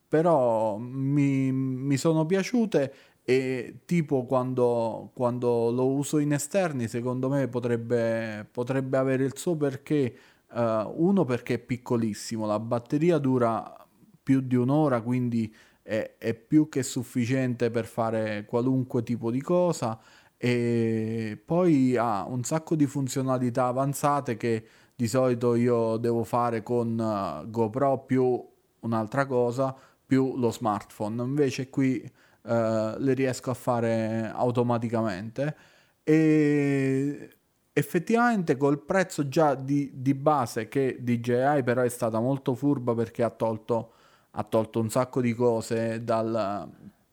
però 0.08 0.78
mi, 0.78 1.52
mi 1.52 1.98
sono 1.98 2.26
piaciute 2.26 2.94
e 3.24 3.82
tipo 3.86 4.26
quando, 4.26 5.12
quando, 5.14 5.72
lo 5.72 5.88
uso 5.88 6.18
in 6.20 6.34
esterni 6.34 6.88
secondo 6.88 7.30
me 7.30 7.48
potrebbe, 7.48 8.48
potrebbe 8.52 8.98
avere 8.98 9.24
il 9.24 9.38
suo 9.38 9.56
perché, 9.56 10.16
uh, 10.52 10.94
uno 10.96 11.26
perché 11.26 11.56
è 11.56 11.60
piccolissimo, 11.60 12.46
la 12.46 12.60
batteria 12.60 13.18
dura 13.18 13.76
più 14.22 14.42
di 14.42 14.56
un'ora 14.56 15.02
quindi 15.02 15.54
è, 15.82 16.16
è 16.18 16.34
più 16.34 16.70
che 16.70 16.84
sufficiente 16.84 17.72
per 17.72 17.86
fare 17.86 18.46
qualunque 18.46 19.04
tipo 19.04 19.32
di 19.32 19.42
cosa 19.42 20.00
e 20.42 21.38
poi 21.44 21.98
ha 21.98 22.24
un 22.26 22.44
sacco 22.44 22.76
di 22.76 22.86
funzionalità 22.86 23.66
avanzate 23.66 24.38
che 24.38 24.66
di 24.96 25.06
solito 25.06 25.54
io 25.56 25.98
devo 25.98 26.24
fare 26.24 26.64
con 26.64 26.98
uh, 26.98 27.50
GoPro 27.50 28.06
più 28.06 28.48
un'altra 28.80 29.26
cosa 29.26 29.76
più 30.06 30.38
lo 30.38 30.50
smartphone. 30.50 31.22
Invece 31.24 31.70
qui 31.70 32.02
uh, 32.04 32.50
le 32.52 33.14
riesco 33.14 33.52
a 33.52 33.54
fare 33.54 34.32
automaticamente. 34.34 35.56
E 36.04 37.38
effettivamente 37.74 38.56
col 38.56 38.80
prezzo 38.80 39.28
già 39.28 39.56
di, 39.56 39.92
di 39.94 40.14
base 40.14 40.70
che 40.70 41.00
DJI 41.02 41.64
però 41.64 41.82
è 41.82 41.90
stata 41.90 42.20
molto 42.22 42.56
furba 42.56 42.94
perché 42.96 43.24
ha 43.24 43.30
tolto, 43.30 43.92
ha 44.32 44.44
tolto 44.44 44.80
un 44.80 44.90
sacco 44.90 45.20
di 45.20 45.34
cose 45.34 46.02
dal, 46.04 46.70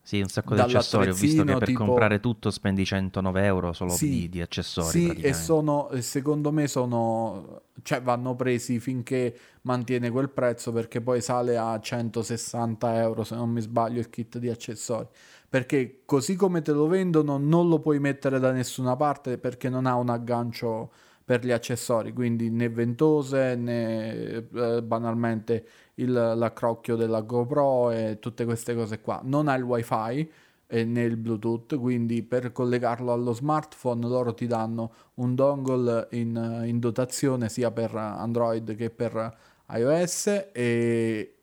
sì, 0.07 0.21
un 0.21 0.29
sacco 0.29 0.55
di 0.55 0.61
accessori. 0.61 1.11
Ho 1.11 1.15
visto 1.15 1.43
che 1.43 1.57
per 1.57 1.67
tipo... 1.67 1.85
comprare 1.85 2.21
tutto 2.21 2.53
spendi 2.53 2.85
109 2.85 3.45
euro 3.45 3.73
solo 3.73 3.91
sì, 3.91 4.09
di, 4.09 4.29
di, 4.29 4.41
accessori. 4.41 4.89
Sì, 4.89 5.13
e 5.15 5.33
sono, 5.33 5.91
secondo 5.99 6.53
me 6.53 6.69
sono, 6.69 7.63
cioè 7.83 8.01
vanno 8.01 8.37
presi 8.37 8.79
finché 8.79 9.37
mantiene 9.63 10.09
quel 10.11 10.31
prezzo 10.31 10.71
perché 10.71 11.01
poi 11.01 11.21
sale 11.21 11.57
a 11.57 11.81
160 11.81 13.01
euro 13.01 13.25
se 13.25 13.35
non 13.35 13.51
mi 13.51 13.61
sbaglio 13.61 13.99
il 13.99 14.09
kit 14.09 14.39
di 14.39 14.49
accessori. 14.49 15.09
Perché 15.49 16.03
così 16.05 16.37
come 16.37 16.63
te 16.63 16.71
lo 16.71 16.87
vendono 16.87 17.37
non 17.37 17.69
lo 17.69 17.81
puoi 17.81 17.99
mettere 17.99 18.39
da 18.39 18.53
nessuna 18.53 18.95
parte 18.95 19.39
perché 19.39 19.69
non 19.69 19.87
ha 19.87 19.97
un 19.97 20.11
aggancio 20.11 20.93
per 21.27 21.45
gli 21.45 21.51
accessori, 21.51 22.13
quindi 22.13 22.51
né 22.51 22.69
ventose 22.69 23.57
né 23.57 24.47
eh, 24.49 24.83
banalmente 24.83 25.67
il, 25.95 26.13
l'accrocchio 26.13 26.95
della 26.95 27.21
GoPro 27.23 27.91
e 27.91 28.19
tutte 28.21 28.45
queste 28.45 28.77
cose 28.77 29.01
qua. 29.01 29.21
Non 29.25 29.49
ha 29.49 29.57
il 29.57 29.65
wifi 29.65 30.31
e 30.69 30.85
né 30.85 31.03
il 31.03 31.17
bluetooth 31.17 31.77
quindi 31.79 32.23
per 32.23 32.53
collegarlo 32.53 33.13
allo 33.13 33.33
smartphone 33.33 34.07
loro 34.07 34.35
ti 34.35 34.47
danno 34.47 34.93
un 35.15 35.35
dongle 35.35 36.09
in, 36.13 36.63
in 36.65 36.79
dotazione 36.81 37.49
sia 37.49 37.71
per 37.71 37.95
android 37.95 38.75
che 38.75 38.91
per 38.91 39.37
ios 39.71 40.27
e 40.53 41.35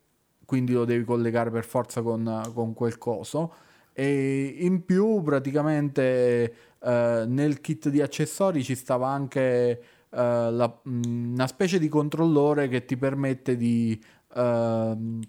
quindi 0.46 0.74
lo 0.74 0.86
devi 0.86 1.04
collegare 1.06 1.50
per 1.52 1.64
forza 1.66 2.02
con, 2.02 2.52
con 2.54 2.74
quel 2.74 2.98
coso 2.98 3.54
e 3.94 4.58
in 4.60 4.84
più 4.86 5.22
praticamente 5.22 6.54
eh, 6.84 7.24
nel 7.26 7.62
kit 7.62 7.88
di 7.88 8.02
accessori 8.02 8.62
ci 8.62 8.76
stava 8.76 9.08
anche 9.08 9.82
uh, 10.10 10.18
la, 10.18 10.80
mh, 10.84 11.32
una 11.32 11.48
specie 11.48 11.80
di 11.80 11.88
controllore 11.88 12.68
che 12.68 12.84
ti 12.84 12.98
permette 12.98 13.56
di 13.56 13.98
uh, 14.36 15.20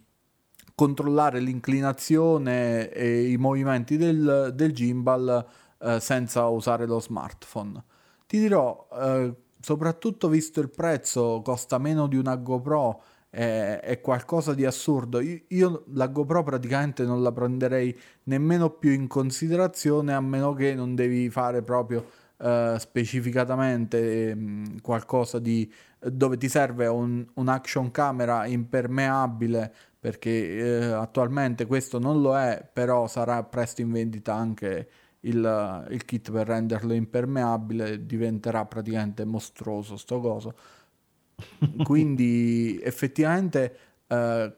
controllare 0.74 1.38
l'inclinazione 1.38 2.90
e 2.90 3.30
i 3.30 3.36
movimenti 3.36 3.96
del, 3.96 4.50
del 4.52 4.72
gimbal 4.72 5.46
uh, 5.78 5.98
senza 5.98 6.48
usare 6.48 6.86
lo 6.86 6.98
smartphone. 6.98 7.84
Ti 8.26 8.38
dirò, 8.38 8.88
soprattutto 9.60 10.28
visto 10.28 10.60
il 10.60 10.70
prezzo, 10.70 11.40
costa 11.44 11.78
meno 11.78 12.08
di 12.08 12.16
una 12.16 12.34
GoPro 12.34 13.02
è, 13.34 13.80
è 13.80 14.00
qualcosa 14.00 14.54
di 14.54 14.64
assurdo. 14.64 15.18
Io, 15.20 15.40
io, 15.48 15.84
la 15.92 16.06
GoPro 16.06 16.44
praticamente 16.44 17.04
non 17.04 17.20
la 17.22 17.32
prenderei 17.32 17.96
nemmeno 18.24 18.70
più 18.70 18.92
in 18.92 19.08
considerazione 19.08 20.14
a 20.14 20.20
meno 20.20 20.52
che 20.54 20.74
non 20.74 20.94
devi 20.94 21.28
fare 21.30 21.62
proprio 21.62 22.06
uh, 22.36 22.76
specificatamente 22.78 24.32
um, 24.36 24.80
qualcosa 24.80 25.40
di 25.40 25.70
dove 25.98 26.36
ti 26.36 26.48
serve 26.48 26.86
un, 26.86 27.26
un 27.34 27.48
action 27.48 27.90
camera 27.90 28.46
impermeabile 28.46 29.72
perché 29.98 30.30
eh, 30.30 30.84
attualmente 30.92 31.64
questo 31.64 31.98
non 31.98 32.20
lo 32.20 32.38
è, 32.38 32.62
però 32.70 33.06
sarà 33.08 33.42
presto 33.42 33.80
in 33.80 33.90
vendita 33.90 34.34
anche 34.34 34.88
il, 35.20 35.86
il 35.88 36.04
kit 36.04 36.30
per 36.30 36.46
renderlo 36.46 36.92
impermeabile, 36.92 38.04
diventerà 38.04 38.66
praticamente 38.66 39.24
mostruoso 39.24 39.96
sto 39.96 40.20
coso 40.20 40.54
quindi 41.82 42.80
effettivamente 42.82 43.76
eh, 44.06 44.56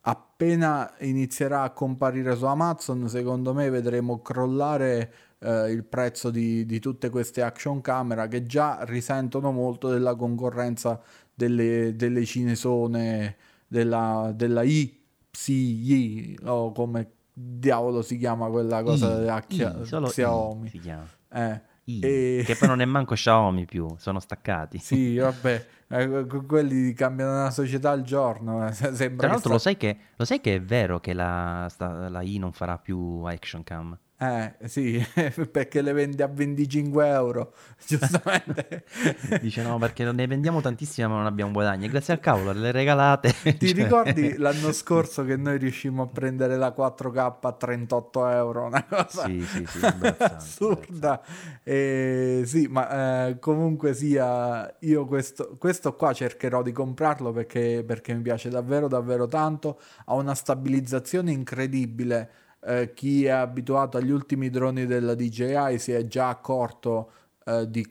appena 0.00 0.92
inizierà 1.00 1.62
a 1.62 1.70
comparire 1.70 2.34
su 2.36 2.44
Amazon, 2.44 3.08
secondo 3.08 3.54
me 3.54 3.70
vedremo 3.70 4.20
crollare 4.20 5.12
eh, 5.38 5.70
il 5.70 5.84
prezzo 5.84 6.30
di, 6.30 6.66
di, 6.66 6.80
tutte 6.80 7.10
queste 7.10 7.42
action 7.42 7.80
camera 7.80 8.26
che 8.26 8.44
già 8.44 8.80
risentono 8.82 9.52
molto 9.52 9.88
della 9.88 10.14
concorrenza 10.14 11.00
delle, 11.34 11.94
delle 11.94 12.24
cinesone, 12.24 13.36
della, 13.66 14.32
della 14.34 14.62
IPSI 14.62 16.38
o 16.44 16.72
come 16.72 17.10
diavolo 17.32 18.02
si 18.02 18.18
chiama 18.18 18.48
quella 18.48 18.82
cosa 18.82 19.12
I, 19.12 19.18
della 19.18 19.44
I, 19.48 20.08
Xiaomi. 20.08 20.70
Chiama. 20.70 21.08
Eh, 21.32 21.60
e... 21.84 22.42
Che 22.46 22.56
poi 22.56 22.68
non 22.68 22.80
è 22.80 22.84
manco 22.84 23.14
Xiaomi 23.14 23.64
più, 23.64 23.88
sono 23.98 24.20
staccati. 24.20 24.78
Sì, 24.78 25.16
vabbè, 25.16 25.66
eh, 25.92 26.26
quelli 26.46 26.94
cambiano 26.94 27.32
una 27.32 27.50
società 27.50 27.90
al 27.90 28.02
giorno. 28.02 28.66
Eh, 28.66 28.72
sembra 28.72 29.26
Tra 29.26 29.28
l'altro 29.28 29.38
sta... 29.38 29.48
lo, 29.50 29.58
sai 29.58 29.76
che, 29.76 29.96
lo, 30.16 30.24
sai 30.24 30.40
che, 30.40 30.54
è 30.54 30.62
vero 30.62 31.00
che 31.00 31.12
la, 31.12 31.66
sta, 31.68 32.08
la 32.08 32.22
I 32.22 32.38
non 32.38 32.52
farà 32.52 32.78
più 32.78 33.22
action 33.24 33.62
cam? 33.62 33.96
Eh 34.22 34.68
sì, 34.68 35.04
perché 35.50 35.82
le 35.82 35.92
vende 35.92 36.22
a 36.22 36.28
25 36.28 37.08
euro, 37.08 37.54
giustamente. 37.84 38.84
Dice 39.42 39.64
no, 39.64 39.78
perché 39.78 40.04
ne 40.04 40.26
vendiamo 40.28 40.60
tantissime 40.60 41.08
ma 41.08 41.16
non 41.16 41.26
abbiamo 41.26 41.50
guadagni. 41.50 41.88
Grazie 41.88 42.14
al 42.14 42.20
cavolo, 42.20 42.52
le 42.52 42.70
regalate. 42.70 43.34
Ti 43.42 43.66
cioè... 43.66 43.82
ricordi 43.82 44.36
l'anno 44.36 44.70
scorso 44.70 45.24
che 45.24 45.36
noi 45.36 45.58
riuscimmo 45.58 46.04
a 46.04 46.06
prendere 46.06 46.56
la 46.56 46.72
4K 46.76 47.36
a 47.40 47.52
38 47.52 48.28
euro? 48.28 48.66
Una 48.66 48.84
cosa 48.84 49.24
sì, 49.24 49.40
sì, 49.40 49.66
sì, 49.66 49.80
assurda. 50.18 51.20
E, 51.64 52.42
sì, 52.46 52.68
ma 52.68 53.26
eh, 53.26 53.38
comunque 53.40 53.92
sia, 53.92 54.72
io 54.80 55.04
questo, 55.04 55.56
questo, 55.58 55.96
qua 55.96 56.12
cercherò 56.12 56.62
di 56.62 56.70
comprarlo 56.70 57.32
perché, 57.32 57.82
perché 57.84 58.14
mi 58.14 58.22
piace 58.22 58.50
davvero, 58.50 58.86
davvero 58.86 59.26
tanto. 59.26 59.80
Ha 60.04 60.14
una 60.14 60.36
stabilizzazione 60.36 61.32
incredibile 61.32 62.30
eh, 62.64 62.92
chi 62.94 63.24
è 63.24 63.30
abituato 63.30 63.96
agli 63.96 64.10
ultimi 64.10 64.50
droni 64.50 64.86
della 64.86 65.14
DJI 65.14 65.78
si 65.78 65.92
è 65.92 66.06
già 66.06 66.28
accorto 66.28 67.10
eh, 67.44 67.68
di 67.68 67.84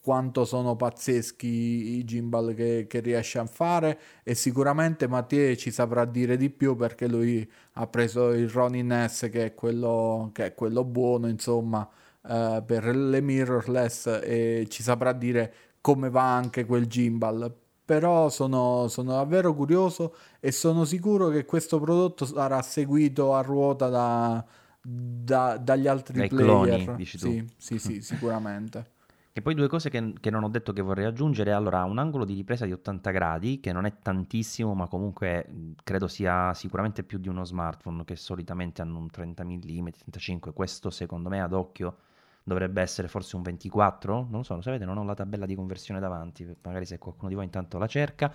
quanto 0.00 0.44
sono 0.44 0.74
pazzeschi 0.74 1.46
i 1.98 2.04
gimbal 2.04 2.54
che, 2.54 2.86
che, 2.88 3.00
riesce 3.00 3.38
a 3.38 3.46
fare 3.46 3.98
e 4.22 4.34
sicuramente 4.34 5.06
Mattia 5.06 5.54
ci 5.54 5.70
saprà 5.70 6.04
dire 6.06 6.36
di 6.36 6.48
più 6.50 6.76
perché 6.76 7.06
lui 7.06 7.48
ha 7.74 7.86
preso 7.86 8.30
il 8.30 8.48
Ronin 8.48 9.06
S 9.06 9.28
che 9.30 9.44
è 9.46 9.54
quello, 9.54 10.30
che 10.32 10.46
è 10.46 10.54
quello 10.54 10.84
buono 10.84 11.28
insomma 11.28 11.86
eh, 12.26 12.62
per 12.64 12.86
le 12.96 13.20
mirrorless 13.20 14.20
e 14.22 14.66
ci 14.70 14.82
saprà 14.82 15.12
dire 15.12 15.52
come 15.80 16.10
va 16.10 16.34
anche 16.34 16.64
quel 16.64 16.86
gimbal 16.86 17.54
però 17.88 18.28
sono, 18.28 18.86
sono, 18.88 19.12
davvero 19.12 19.54
curioso 19.54 20.14
e 20.40 20.52
sono 20.52 20.84
sicuro 20.84 21.28
che 21.28 21.46
questo 21.46 21.80
prodotto 21.80 22.26
sarà 22.26 22.60
seguito 22.60 23.34
a 23.34 23.40
ruota 23.40 23.88
da, 23.88 24.44
da, 24.78 25.56
dagli 25.56 25.86
altri 25.86 26.18
Dai 26.18 26.28
player. 26.28 26.82
Cloni, 26.82 26.96
dici 26.98 27.16
tu. 27.16 27.30
Sì, 27.30 27.48
sì, 27.56 27.78
sì, 27.78 28.02
sicuramente. 28.04 28.90
E 29.32 29.40
poi 29.40 29.54
due 29.54 29.68
cose 29.68 29.88
che, 29.88 30.12
che, 30.20 30.28
non 30.28 30.44
ho 30.44 30.50
detto 30.50 30.74
che 30.74 30.82
vorrei 30.82 31.06
aggiungere. 31.06 31.52
Allora, 31.52 31.82
un 31.84 31.96
angolo 31.96 32.26
di 32.26 32.34
ripresa 32.34 32.66
di 32.66 32.72
80 32.72 33.10
gradi, 33.10 33.58
che 33.58 33.72
non 33.72 33.86
è 33.86 33.94
tantissimo, 34.02 34.74
ma 34.74 34.86
comunque 34.86 35.74
credo 35.82 36.08
sia 36.08 36.52
sicuramente 36.52 37.02
più 37.04 37.16
di 37.16 37.30
uno 37.30 37.46
smartphone 37.46 38.04
che 38.04 38.16
solitamente 38.16 38.82
hanno 38.82 38.98
un 38.98 39.08
30 39.08 39.44
mm, 39.44 39.86
35. 39.96 40.52
Questo 40.52 40.90
secondo 40.90 41.30
me 41.30 41.40
ad 41.40 41.54
occhio 41.54 41.96
dovrebbe 42.48 42.82
essere 42.82 43.06
forse 43.06 43.36
un 43.36 43.42
24, 43.42 44.14
non 44.14 44.38
lo 44.38 44.42
so, 44.42 44.56
lo 44.56 44.60
sapete, 44.60 44.84
non 44.84 44.98
ho 44.98 45.04
la 45.04 45.14
tabella 45.14 45.46
di 45.46 45.54
conversione 45.54 46.00
davanti, 46.00 46.46
magari 46.62 46.86
se 46.86 46.98
qualcuno 46.98 47.28
di 47.28 47.34
voi 47.34 47.44
intanto 47.44 47.78
la 47.78 47.86
cerca. 47.86 48.34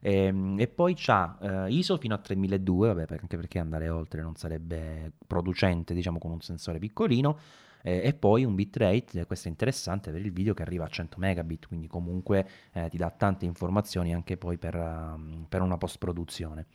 E, 0.00 0.14
ehm, 0.24 0.58
e 0.58 0.66
poi 0.66 0.94
c'ha 0.96 1.66
eh, 1.66 1.72
ISO 1.72 1.96
fino 1.98 2.14
a 2.14 2.18
3200, 2.18 2.94
vabbè, 2.94 3.20
anche 3.20 3.36
perché 3.36 3.58
andare 3.58 3.88
oltre 3.88 4.22
non 4.22 4.34
sarebbe 4.34 5.12
producente, 5.26 5.94
diciamo, 5.94 6.18
con 6.18 6.32
un 6.32 6.40
sensore 6.40 6.78
piccolino. 6.78 7.38
Eh, 7.82 8.02
e 8.04 8.12
poi 8.12 8.44
un 8.44 8.54
bitrate, 8.54 9.24
questo 9.26 9.48
è 9.48 9.50
interessante 9.50 10.10
per 10.10 10.20
il 10.20 10.32
video 10.32 10.52
che 10.52 10.62
arriva 10.62 10.84
a 10.84 10.88
100 10.88 11.18
megabit, 11.18 11.66
quindi 11.66 11.86
comunque 11.86 12.46
eh, 12.72 12.88
ti 12.90 12.98
dà 12.98 13.10
tante 13.10 13.46
informazioni 13.46 14.12
anche 14.12 14.36
poi 14.36 14.58
per, 14.58 14.74
uh, 14.76 15.46
per 15.48 15.62
una 15.62 15.78
post 15.78 15.96
produzione. 15.98 16.66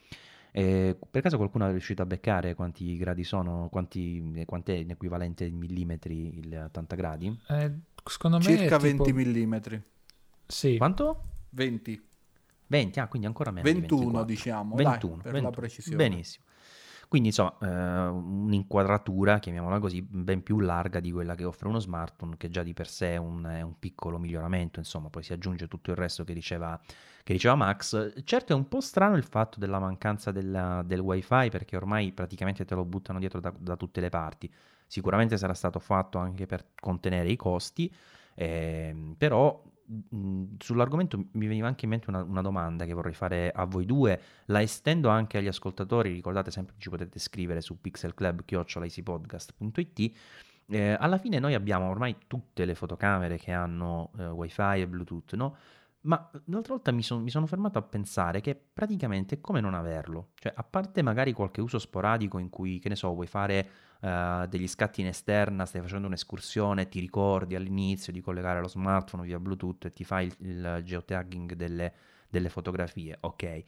Eh, 0.57 0.97
per 1.11 1.21
caso 1.21 1.35
qualcuno 1.35 1.67
è 1.67 1.71
riuscito 1.71 2.01
a 2.01 2.05
beccare 2.05 2.53
quanti 2.53 2.95
gradi 2.95 3.25
sono, 3.25 3.67
quanti, 3.69 4.43
quant'è 4.45 4.71
in 4.71 4.91
equivalente 4.91 5.43
in 5.43 5.57
millimetri 5.57 6.39
il 6.39 6.61
80 6.67 6.95
gradi? 6.95 7.39
Eh, 7.49 7.73
secondo 8.05 8.37
me 8.37 8.43
circa 8.43 8.77
tipo... 8.77 9.03
20 9.03 9.11
millimetri. 9.11 9.83
Sì. 10.47 10.77
Quanto? 10.77 11.23
20. 11.49 12.07
20, 12.67 12.99
ah, 13.01 13.07
quindi 13.07 13.27
ancora 13.27 13.51
meno. 13.51 13.69
21 13.69 14.23
di 14.23 14.33
diciamo, 14.33 14.75
21, 14.75 15.13
dai, 15.15 15.21
per 15.23 15.31
21. 15.33 15.41
la 15.41 15.49
precisione. 15.49 15.97
Benissimo. 15.97 16.45
Quindi 17.15 17.31
insomma 17.31 17.55
eh, 17.61 18.07
un'inquadratura, 18.09 19.39
chiamiamola 19.39 19.79
così, 19.79 20.01
ben 20.01 20.43
più 20.43 20.59
larga 20.59 20.99
di 20.99 21.13
quella 21.13 21.33
che 21.33 21.45
offre 21.45 21.69
uno 21.69 21.79
smartphone, 21.79 22.35
che 22.35 22.49
già 22.49 22.61
di 22.61 22.73
per 22.73 22.89
sé 22.89 23.13
è 23.13 23.15
un, 23.15 23.45
è 23.45 23.61
un 23.61 23.79
piccolo 23.79 24.17
miglioramento, 24.17 24.79
insomma 24.79 25.07
poi 25.07 25.23
si 25.23 25.31
aggiunge 25.31 25.69
tutto 25.69 25.91
il 25.91 25.95
resto 25.95 26.25
che 26.25 26.33
diceva, 26.33 26.77
che 27.23 27.31
diceva 27.31 27.55
Max. 27.55 28.21
Certo 28.25 28.51
è 28.51 28.55
un 28.57 28.67
po' 28.67 28.81
strano 28.81 29.15
il 29.15 29.23
fatto 29.23 29.59
della 29.59 29.79
mancanza 29.79 30.33
della, 30.33 30.83
del 30.85 30.99
wifi 30.99 31.47
perché 31.49 31.77
ormai 31.77 32.11
praticamente 32.11 32.65
te 32.65 32.75
lo 32.75 32.83
buttano 32.83 33.19
dietro 33.19 33.39
da, 33.39 33.53
da 33.57 33.77
tutte 33.77 34.01
le 34.01 34.09
parti. 34.09 34.51
Sicuramente 34.85 35.37
sarà 35.37 35.53
stato 35.53 35.79
fatto 35.79 36.17
anche 36.17 36.45
per 36.45 36.65
contenere 36.77 37.29
i 37.29 37.37
costi, 37.37 37.89
eh, 38.33 38.93
però 39.17 39.63
sull'argomento 40.57 41.27
mi 41.33 41.47
veniva 41.47 41.67
anche 41.67 41.85
in 41.85 41.91
mente 41.91 42.09
una, 42.09 42.23
una, 42.23 42.41
domanda 42.41 42.85
che 42.85 42.93
vorrei 42.93 43.13
fare 43.13 43.51
a 43.51 43.65
voi 43.65 43.85
due, 43.85 44.19
la 44.45 44.61
estendo 44.61 45.09
anche 45.09 45.37
agli 45.37 45.47
ascoltatori, 45.47 46.11
ricordate 46.11 46.51
sempre 46.51 46.73
che 46.75 46.81
ci 46.81 46.89
potete 46.89 47.19
scrivere 47.19 47.61
su 47.61 47.79
pixelclub.it 47.79 50.13
eh, 50.67 50.97
alla 50.99 51.17
fine 51.17 51.39
noi 51.39 51.53
abbiamo 51.53 51.89
ormai 51.89 52.15
tutte 52.27 52.65
le 52.65 52.73
fotocamere 52.73 53.37
che 53.37 53.51
hanno 53.51 54.11
eh, 54.17 54.27
wifi 54.27 54.81
e 54.81 54.87
bluetooth, 54.87 55.33
no? 55.33 55.55
Ma 56.01 56.29
l'altra 56.45 56.73
volta 56.73 56.91
mi, 56.91 57.01
son, 57.01 57.23
mi, 57.23 57.31
sono 57.31 57.47
fermato 57.47 57.79
a 57.79 57.81
pensare 57.81 58.39
che 58.39 58.55
praticamente 58.55 59.35
è 59.35 59.41
come 59.41 59.59
non 59.59 59.73
averlo. 59.73 60.29
Cioè, 60.35 60.53
a 60.55 60.63
parte 60.63 61.01
magari 61.01 61.33
qualche 61.33 61.61
uso 61.61 61.79
sporadico 61.79 62.37
in 62.37 62.49
cui, 62.49 62.77
che 62.77 62.89
ne 62.89 62.95
so, 62.95 63.11
vuoi 63.11 63.25
fare 63.25 63.69
uh, 64.01 64.45
degli 64.47 64.67
scatti 64.67 65.01
in 65.01 65.07
esterna, 65.07 65.65
stai 65.65 65.81
facendo 65.81 66.07
un'escursione, 66.07 66.87
ti 66.87 66.99
ricordi 66.99 67.55
all'inizio 67.55 68.11
di 68.11 68.21
collegare 68.21 68.61
lo 68.61 68.67
smartphone 68.67 69.23
via 69.23 69.39
Bluetooth 69.39 69.85
e 69.85 69.93
ti 69.93 70.03
fai 70.03 70.27
il, 70.27 70.35
il 70.39 70.81
geotagging 70.83 71.53
delle, 71.53 71.93
delle 72.29 72.49
fotografie, 72.49 73.17
ok. 73.19 73.63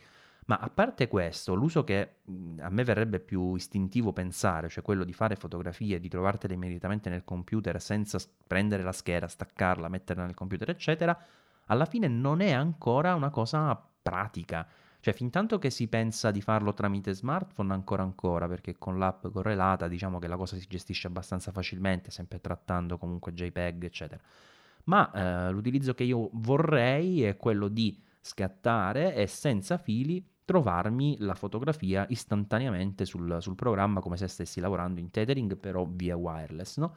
Ma 0.48 0.56
a 0.56 0.70
parte 0.70 1.10
questo, 1.10 1.56
l'uso 1.56 1.84
che 1.84 2.20
a 2.60 2.70
me 2.70 2.84
verrebbe 2.86 3.20
più 3.20 3.56
istintivo 3.56 4.14
pensare, 4.14 4.70
cioè 4.70 4.82
quello 4.82 5.04
di 5.04 5.12
fare 5.12 5.36
fotografie, 5.36 6.00
di 6.00 6.08
trovartele 6.08 6.54
immediatamente 6.54 7.10
nel 7.10 7.26
computer 7.26 7.82
senza 7.82 8.18
prendere 8.48 8.82
la 8.82 8.94
scheda, 8.94 9.28
staccarla, 9.28 9.90
metterla 9.90 10.24
nel 10.24 10.36
computer, 10.36 10.70
eccetera, 10.70 11.20
alla 11.66 11.84
fine 11.84 12.08
non 12.08 12.40
è 12.40 12.54
ancora 12.54 13.14
una 13.14 13.30
cosa 13.30 13.76
pratica. 14.02 14.66
Cioè, 15.00 15.14
fin 15.14 15.30
tanto 15.30 15.60
che 15.60 15.70
si 15.70 15.88
pensa 15.88 16.32
di 16.32 16.42
farlo 16.42 16.74
tramite 16.74 17.14
smartphone, 17.14 17.74
ancora 17.74 18.04
ancora, 18.04 18.48
perché 18.48 18.78
con 18.78 18.98
l'app 18.98 19.28
correlata 19.28 19.88
diciamo 19.88 20.20
che 20.20 20.28
la 20.28 20.38
cosa 20.38 20.58
si 20.58 20.66
gestisce 20.68 21.08
abbastanza 21.08 21.52
facilmente, 21.52 22.12
sempre 22.12 22.42
trattando 22.42 22.98
comunque 22.98 23.34
JPEG, 23.34 23.84
eccetera. 23.84 24.22
Ma 24.86 25.12
eh, 25.48 25.52
l'utilizzo 25.52 25.94
che 25.94 26.04
io 26.04 26.30
vorrei 26.34 27.24
è 27.24 27.38
quello 27.38 27.68
di 27.68 28.02
scattare 28.22 29.16
e 29.16 29.28
senza 29.28 29.78
fili 29.78 30.26
trovarmi 30.44 31.18
la 31.20 31.36
fotografia 31.36 32.06
istantaneamente 32.10 33.04
sul, 33.06 33.38
sul 33.42 33.56
programma 33.56 34.00
come 34.00 34.16
se 34.18 34.28
stessi 34.28 34.60
lavorando 34.62 35.00
in 35.00 35.12
tethering, 35.12 35.58
però 35.58 35.86
via 35.90 36.16
wireless, 36.16 36.78
no? 36.78 36.96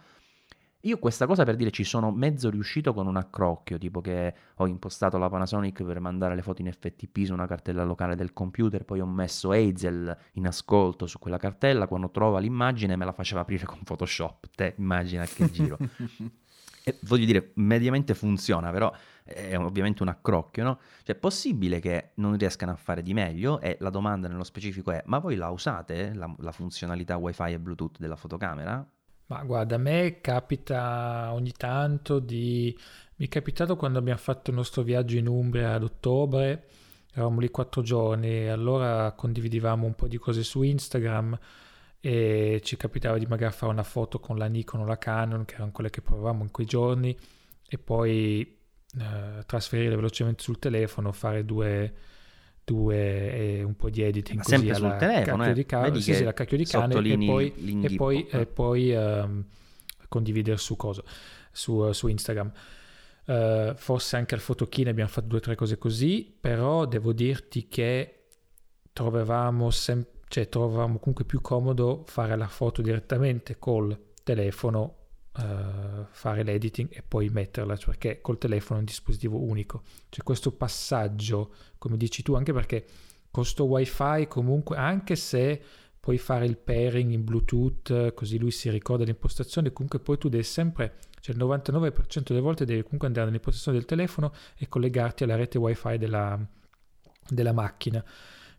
Io 0.85 0.99
questa 0.99 1.27
cosa 1.27 1.45
per 1.45 1.57
dire 1.57 1.71
ci 1.71 1.85
sono 1.85 2.11
mezzo 2.11 2.49
riuscito 2.49 2.95
con 2.95 3.07
un 3.07 3.17
accrocchio, 3.17 3.77
tipo 3.77 4.01
che 4.01 4.35
ho 4.55 4.67
impostato 4.67 5.19
la 5.19 5.29
Panasonic 5.29 5.85
per 5.85 6.01
mandare 6.01 6.35
le 6.35 6.41
foto 6.41 6.63
in 6.63 6.73
FTP 6.73 7.25
su 7.25 7.35
una 7.35 7.47
cartella 7.47 7.85
locale 7.85 8.17
del 8.17 8.33
computer, 8.33 8.87
poi 8.87 9.01
ho 9.01 9.07
messo 9.07 9.51
Hazel 9.53 10.17
in 10.35 10.47
ascolto 10.47 11.07
su 11.07 11.19
quella 11.19 11.37
cartella, 11.37 11.87
quando 11.87 12.11
trova 12.11 12.39
l'immagine 12.39 12.97
me 12.97 13.05
la 13.05 13.13
faceva 13.13 13.43
aprire 13.43 13.67
con 13.67 13.83
Photoshop, 13.83 14.47
te 14.55 14.75
immagina 14.79 15.27
che 15.27 15.51
giro. 15.51 15.77
e 16.83 16.97
voglio 17.03 17.27
dire, 17.27 17.51
mediamente 17.57 18.15
funziona, 18.15 18.71
però 18.71 18.91
è 19.23 19.59
ovviamente 19.59 20.03
un 20.03 20.09
accrocchio, 20.09 20.65
no? 20.65 20.81
Cioè 21.03 21.15
è 21.15 21.19
possibile 21.19 21.79
che 21.79 22.13
non 22.15 22.39
riescano 22.39 22.73
a 22.73 22.77
fare 22.77 23.03
di 23.03 23.13
meglio 23.13 23.61
e 23.61 23.77
la 23.81 23.91
domanda 23.91 24.29
nello 24.29 24.45
specifico 24.45 24.93
è, 24.93 25.03
ma 25.05 25.19
voi 25.19 25.37
la 25.37 25.51
usate, 25.51 26.15
la, 26.15 26.35
la 26.39 26.53
funzionalità 26.53 27.19
Wi-Fi 27.19 27.53
e 27.53 27.59
Bluetooth 27.61 27.99
della 27.99 28.17
fotocamera? 28.17 28.89
Ma 29.31 29.45
guarda, 29.45 29.77
a 29.77 29.79
me 29.79 30.21
capita 30.21 31.31
ogni 31.33 31.53
tanto 31.53 32.19
di... 32.19 32.77
Mi 33.17 33.27
è 33.27 33.29
capitato 33.29 33.77
quando 33.77 34.01
abbiamo 34.01 34.19
fatto 34.19 34.51
il 34.51 34.57
nostro 34.57 34.83
viaggio 34.83 35.17
in 35.19 35.29
Umbria 35.29 35.75
ad 35.75 35.85
ottobre, 35.85 36.67
eravamo 37.13 37.39
lì 37.39 37.49
quattro 37.49 37.83
giorni 37.83 38.27
e 38.29 38.49
allora 38.49 39.13
condividevamo 39.13 39.87
un 39.87 39.95
po' 39.95 40.09
di 40.09 40.17
cose 40.17 40.43
su 40.43 40.63
Instagram 40.63 41.39
e 42.01 42.61
ci 42.65 42.77
capitava 42.77 43.19
di 43.19 43.27
magari 43.27 43.53
fare 43.53 43.71
una 43.71 43.85
foto 43.85 44.19
con 44.19 44.37
la 44.37 44.47
Nikon 44.47 44.81
o 44.81 44.85
la 44.85 44.99
Canon, 44.99 45.45
che 45.45 45.55
erano 45.55 45.71
quelle 45.71 45.91
che 45.91 46.01
provavamo 46.01 46.43
in 46.43 46.51
quei 46.51 46.67
giorni, 46.67 47.17
e 47.69 47.79
poi 47.79 48.41
eh, 48.99 49.45
trasferire 49.47 49.95
velocemente 49.95 50.43
sul 50.43 50.59
telefono, 50.59 51.13
fare 51.13 51.45
due 51.45 51.95
due 52.71 53.33
e 53.33 53.63
un 53.65 53.75
po' 53.75 53.91
di 53.91 54.03
editing 54.03 54.39
Ma 54.39 54.45
sempre 54.45 54.75
sul 54.75 54.97
telefono, 54.97 55.45
eh. 55.47 55.53
di 55.53 55.67
cane, 55.67 56.01
sì, 56.01 56.15
sì, 56.15 56.23
la 56.23 56.33
cacchio 56.33 56.57
di 56.57 56.65
cane 56.65 56.95
e 56.95 57.19
poi, 57.19 57.53
e 57.83 57.95
poi, 57.97 58.27
e 58.29 58.47
poi 58.47 58.95
um, 58.95 59.45
condividere 60.09 60.57
su 60.57 60.77
cosa? 60.77 61.03
Su, 61.51 61.91
su 61.91 62.07
Instagram. 62.07 62.53
Uh, 63.25 63.75
forse 63.75 64.17
anche 64.17 64.35
al 64.35 64.41
fotokine 64.41 64.91
abbiamo 64.91 65.11
fatto 65.11 65.27
due 65.27 65.39
o 65.39 65.41
tre 65.41 65.55
cose 65.55 65.79
così 65.79 66.37
però 66.41 66.87
devo 66.87 67.13
dirti 67.13 67.69
che 67.69 68.25
trovavamo 68.93 69.71
sempre 69.71 70.19
cioè 70.27 70.49
trovavamo 70.49 70.99
comunque 70.99 71.25
più 71.25 71.41
comodo 71.41 72.05
fare 72.07 72.35
la 72.37 72.49
foto 72.49 72.83
direttamente 72.83 73.59
col 73.59 73.97
telefono 74.25 75.00
uh, 75.37 76.07
fare 76.11 76.43
l'editing 76.43 76.89
e 76.93 77.03
poi 77.03 77.29
metterla, 77.29 77.77
cioè 77.77 77.91
perché 77.91 78.21
col 78.21 78.39
telefono 78.39 78.79
è 78.79 78.81
un 78.81 78.87
dispositivo 78.87 79.39
unico. 79.39 79.83
C'è 80.09 80.23
questo 80.23 80.53
passaggio, 80.53 81.55
come 81.79 81.97
dici 81.97 82.23
tu, 82.23 82.35
anche 82.35 82.53
perché 82.53 82.87
con 83.31 83.45
wifi 83.59 84.27
comunque, 84.29 84.77
anche 84.77 85.17
se 85.17 85.63
puoi 86.01 86.19
fare 86.19 86.47
il 86.47 86.57
pairing 86.57 87.13
in 87.13 87.25
Bluetooth, 87.25 88.15
così 88.15 88.39
lui 88.39 88.51
si 88.51 88.71
ricorda 88.71 89.05
l'impostazione, 89.05 89.73
comunque 89.73 90.01
poi 90.01 90.19
tu 90.19 90.29
devi 90.29 90.43
sempre, 90.43 90.97
cioè 91.21 91.37
il 91.37 91.43
99% 91.43 92.23
delle 92.25 92.41
volte 92.41 92.65
devi 92.65 92.83
comunque 92.83 93.07
andare 93.07 93.27
nell'impostazione 93.27 93.79
del 93.79 93.87
telefono 93.87 94.33
e 94.57 94.67
collegarti 94.69 95.25
alla 95.25 95.37
rete 95.37 95.59
wifi 95.59 95.99
della, 95.99 96.39
della 97.29 97.53
macchina. 97.53 98.05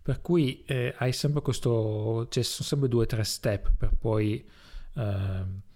Per 0.04 0.22
cui 0.22 0.64
eh, 0.66 0.96
hai 0.98 1.14
sempre 1.14 1.42
questo, 1.42 2.28
cioè 2.30 2.44
sono 2.44 2.68
sempre 2.68 2.88
due 2.88 3.04
o 3.04 3.06
tre 3.08 3.24
step 3.24 3.74
per 3.76 3.92
poi... 4.00 4.48
Eh, 4.96 5.70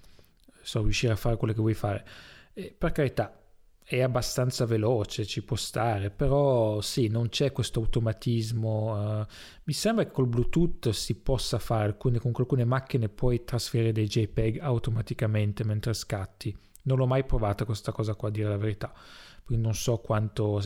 so, 0.66 0.82
riuscire 0.82 1.14
a 1.14 1.18
fare 1.18 1.38
quello 1.38 1.54
che 1.54 1.60
vuoi 1.60 1.74
fare. 1.74 2.06
E 2.54 2.76
per 2.78 2.92
carità, 2.92 3.40
è 3.88 4.02
abbastanza 4.02 4.66
veloce, 4.66 5.28
ci 5.28 5.44
può 5.44 5.56
stare, 5.56 6.10
però 6.10 6.82
sì, 6.82 7.08
non 7.08 7.30
c'è 7.30 7.52
questo 7.52 7.80
automatismo. 7.82 9.20
Uh, 9.20 9.26
mi 9.66 9.74
sembra 9.74 10.06
che 10.06 10.12
col 10.12 10.26
Bluetooth 10.26 10.90
si 10.90 11.14
possa 11.14 11.60
fare, 11.60 11.86
alcune, 11.86 12.18
con 12.18 12.32
alcune 12.36 12.66
macchine 12.66 13.10
puoi 13.10 13.44
trasferire 13.44 13.92
dei 13.92 14.08
JPEG 14.08 14.60
automaticamente 14.60 15.64
mentre 15.64 15.94
scatti. 15.94 16.58
Non 16.84 16.98
l'ho 16.98 17.06
mai 17.06 17.26
provata 17.26 17.64
questa 17.64 17.92
cosa 17.92 18.16
qua, 18.16 18.30
a 18.30 18.32
dire 18.32 18.50
la 18.50 18.58
verità, 18.58 18.92
quindi 19.44 19.64
non 19.64 19.76
so 19.76 19.98
quanto... 19.98 20.62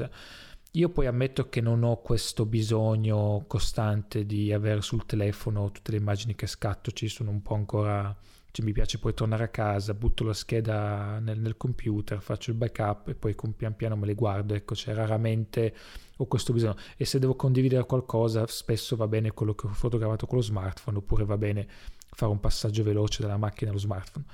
Io 0.73 0.89
poi 0.89 1.07
ammetto 1.07 1.49
che 1.49 1.61
non 1.61 1.83
ho 1.83 1.97
questo 1.97 2.45
bisogno 2.45 3.43
costante 3.47 4.25
di 4.25 4.53
avere 4.53 4.81
sul 4.81 5.05
telefono 5.05 5.71
tutte 5.71 5.91
le 5.91 5.97
immagini 5.97 6.35
che 6.35 6.45
scatto, 6.45 6.91
ci 6.91 7.07
sono 7.09 7.31
un 7.31 7.41
po' 7.41 7.55
ancora 7.55 8.15
cioè, 8.51 8.65
mi 8.65 8.71
piace 8.71 8.97
poi 8.97 9.13
tornare 9.13 9.43
a 9.43 9.47
casa, 9.49 9.93
butto 9.93 10.23
la 10.23 10.33
scheda 10.33 11.19
nel, 11.19 11.39
nel 11.39 11.55
computer, 11.55 12.19
faccio 12.21 12.49
il 12.49 12.57
backup 12.57 13.09
e 13.09 13.15
poi 13.15 13.35
pian 13.55 13.75
piano 13.75 13.95
me 13.95 14.05
le 14.05 14.15
guardo. 14.15 14.53
Ecco, 14.55 14.75
cioè, 14.75 14.93
raramente 14.93 15.73
ho 16.17 16.25
questo 16.25 16.51
bisogno. 16.53 16.75
E 16.97 17.05
se 17.05 17.19
devo 17.19 17.35
condividere 17.35 17.85
qualcosa, 17.85 18.45
spesso 18.47 18.95
va 18.95 19.07
bene 19.07 19.31
quello 19.31 19.53
che 19.53 19.67
ho 19.67 19.69
fotografato 19.69 20.25
con 20.25 20.37
lo 20.37 20.43
smartphone, 20.43 20.97
oppure 20.97 21.25
va 21.25 21.37
bene 21.37 21.67
fare 22.11 22.31
un 22.31 22.39
passaggio 22.39 22.83
veloce 22.83 23.21
dalla 23.21 23.37
macchina 23.37 23.69
allo 23.69 23.79
smartphone. 23.79 24.25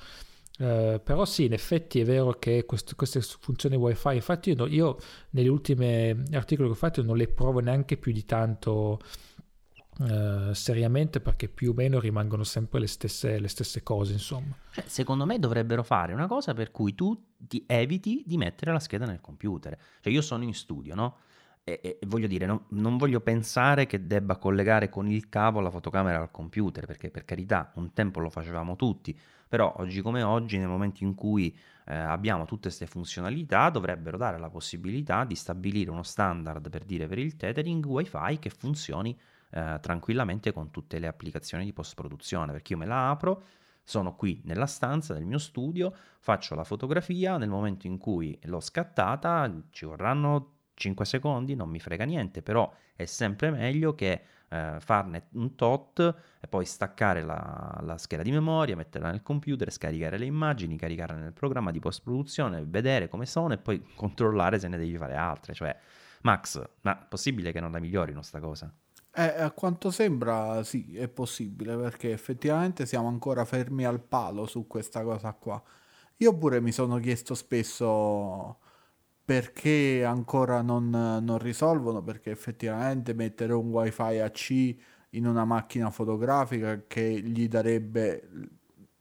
Uh, 0.57 1.01
però 1.03 1.25
sì, 1.25 1.43
in 1.43 1.53
effetti 1.53 1.99
è 1.99 2.05
vero 2.05 2.31
che 2.31 2.65
quest- 2.65 2.95
queste 2.95 3.19
funzioni 3.19 3.75
wifi, 3.75 4.15
infatti 4.15 4.51
io, 4.51 4.65
io 4.67 4.97
negli 5.31 5.49
ultimi 5.49 6.11
articoli 6.31 6.69
che 6.69 6.73
ho 6.73 6.77
fatto 6.77 7.03
non 7.03 7.17
le 7.17 7.27
provo 7.27 7.59
neanche 7.59 7.97
più 7.97 8.13
di 8.13 8.23
tanto 8.23 9.01
uh, 9.99 10.53
seriamente 10.53 11.19
perché 11.19 11.47
più 11.47 11.71
o 11.71 11.73
meno 11.73 11.99
rimangono 11.99 12.43
sempre 12.43 12.79
le 12.79 12.87
stesse, 12.87 13.39
le 13.39 13.47
stesse 13.47 13.83
cose, 13.83 14.13
insomma. 14.13 14.55
Cioè, 14.71 14.83
secondo 14.87 15.25
me 15.25 15.39
dovrebbero 15.39 15.83
fare 15.83 16.13
una 16.13 16.27
cosa 16.27 16.53
per 16.53 16.71
cui 16.71 16.95
tu 16.95 17.33
ti 17.37 17.63
eviti 17.67 18.23
di 18.25 18.37
mettere 18.37 18.71
la 18.71 18.79
scheda 18.79 19.05
nel 19.05 19.21
computer. 19.21 19.77
Cioè 20.01 20.11
io 20.11 20.21
sono 20.21 20.43
in 20.43 20.53
studio, 20.53 20.95
no? 20.95 21.17
E, 21.63 21.79
e 21.81 21.99
voglio 22.05 22.27
dire, 22.27 22.45
no, 22.45 22.65
non 22.69 22.97
voglio 22.97 23.21
pensare 23.21 23.87
che 23.87 24.05
debba 24.05 24.37
collegare 24.37 24.89
con 24.89 25.09
il 25.09 25.29
cavo 25.29 25.61
la 25.61 25.71
fotocamera 25.71 26.19
al 26.19 26.29
computer, 26.29 26.85
perché 26.85 27.09
per 27.09 27.25
carità, 27.25 27.71
un 27.75 27.91
tempo 27.91 28.19
lo 28.19 28.29
facevamo 28.29 28.75
tutti, 28.75 29.17
però 29.47 29.73
oggi 29.77 30.01
come 30.01 30.21
oggi, 30.21 30.57
nel 30.57 30.67
momento 30.67 31.03
in 31.03 31.15
cui 31.15 31.55
eh, 31.87 31.95
abbiamo 31.95 32.45
tutte 32.45 32.67
queste 32.67 32.85
funzionalità, 32.85 33.69
dovrebbero 33.69 34.17
dare 34.17 34.37
la 34.37 34.49
possibilità 34.49 35.23
di 35.23 35.35
stabilire 35.35 35.89
uno 35.89 36.03
standard 36.03 36.69
per 36.69 36.83
dire 36.83 37.07
per 37.07 37.17
il 37.17 37.35
tethering 37.35 37.83
wifi 37.85 38.37
che 38.39 38.49
funzioni 38.49 39.17
eh, 39.55 39.79
tranquillamente 39.79 40.51
con 40.51 40.69
tutte 40.69 40.99
le 40.99 41.07
applicazioni 41.07 41.63
di 41.63 41.71
post 41.71 41.95
produzione, 41.95 42.51
perché 42.51 42.73
io 42.73 42.79
me 42.79 42.85
la 42.85 43.09
apro, 43.09 43.43
sono 43.83 44.13
qui 44.15 44.41
nella 44.43 44.65
stanza 44.65 45.13
del 45.13 45.25
mio 45.25 45.37
studio, 45.37 45.93
faccio 46.19 46.55
la 46.55 46.65
fotografia, 46.65 47.37
nel 47.37 47.47
momento 47.47 47.87
in 47.87 47.97
cui 47.97 48.37
l'ho 48.43 48.59
scattata 48.59 49.49
ci 49.69 49.85
vorranno 49.85 50.55
5 50.73 51.05
secondi, 51.05 51.55
non 51.55 51.69
mi 51.69 51.79
frega 51.79 52.03
niente, 52.03 52.41
però 52.41 52.69
è 52.97 53.05
sempre 53.05 53.49
meglio 53.49 53.95
che 53.95 54.23
eh, 54.49 54.75
farne 54.79 55.27
un 55.35 55.55
tot 55.55 55.99
e 56.41 56.47
poi 56.49 56.65
staccare 56.65 57.23
la, 57.23 57.79
la, 57.81 57.97
scheda 57.97 58.23
di 58.23 58.31
memoria, 58.31 58.75
metterla 58.75 59.09
nel 59.09 59.21
computer, 59.21 59.71
scaricare 59.71 60.17
le 60.17 60.25
immagini, 60.25 60.75
caricarle 60.77 61.17
nel 61.17 61.31
programma 61.31 61.71
di 61.71 61.79
post 61.79 62.01
produzione, 62.03 62.65
vedere 62.67 63.07
come 63.07 63.25
sono 63.25 63.53
e 63.53 63.57
poi 63.57 63.81
controllare 63.95 64.59
se 64.59 64.67
ne 64.67 64.77
devi 64.77 64.97
fare 64.97 65.15
altre. 65.15 65.53
Cioè, 65.53 65.73
Max, 66.23 66.61
ma 66.81 66.99
è 67.03 67.05
possibile 67.07 67.53
che 67.53 67.61
non 67.61 67.71
la 67.71 67.79
migliorino 67.79 68.21
sta 68.21 68.41
cosa? 68.41 68.69
Eh, 69.17 69.21
a 69.43 69.51
quanto 69.51 69.91
sembra 69.91 70.61
sì, 70.63 70.97
è 70.97 71.07
possibile 71.07 71.77
perché 71.77 72.11
effettivamente 72.11 72.85
siamo 72.85 73.07
ancora 73.07 73.45
fermi 73.45 73.85
al 73.85 74.01
palo 74.01 74.45
su 74.45 74.67
questa 74.67 75.03
cosa 75.03 75.31
qua. 75.33 75.61
Io 76.17 76.37
pure 76.37 76.59
mi 76.61 76.71
sono 76.73 76.97
chiesto 76.99 77.33
spesso 77.33 78.59
perché 79.23 80.03
ancora 80.05 80.61
non, 80.61 80.89
non, 80.89 81.37
risolvono? 81.39 82.03
Perché 82.03 82.31
effettivamente 82.31 83.13
mettere 83.13 83.53
un 83.53 83.69
wifi 83.69 84.19
AC 84.19 84.75
in 85.11 85.27
una 85.27 85.45
macchina 85.45 85.91
fotografica 85.91 86.83
che 86.87 87.21
gli 87.21 87.47
darebbe 87.47 88.29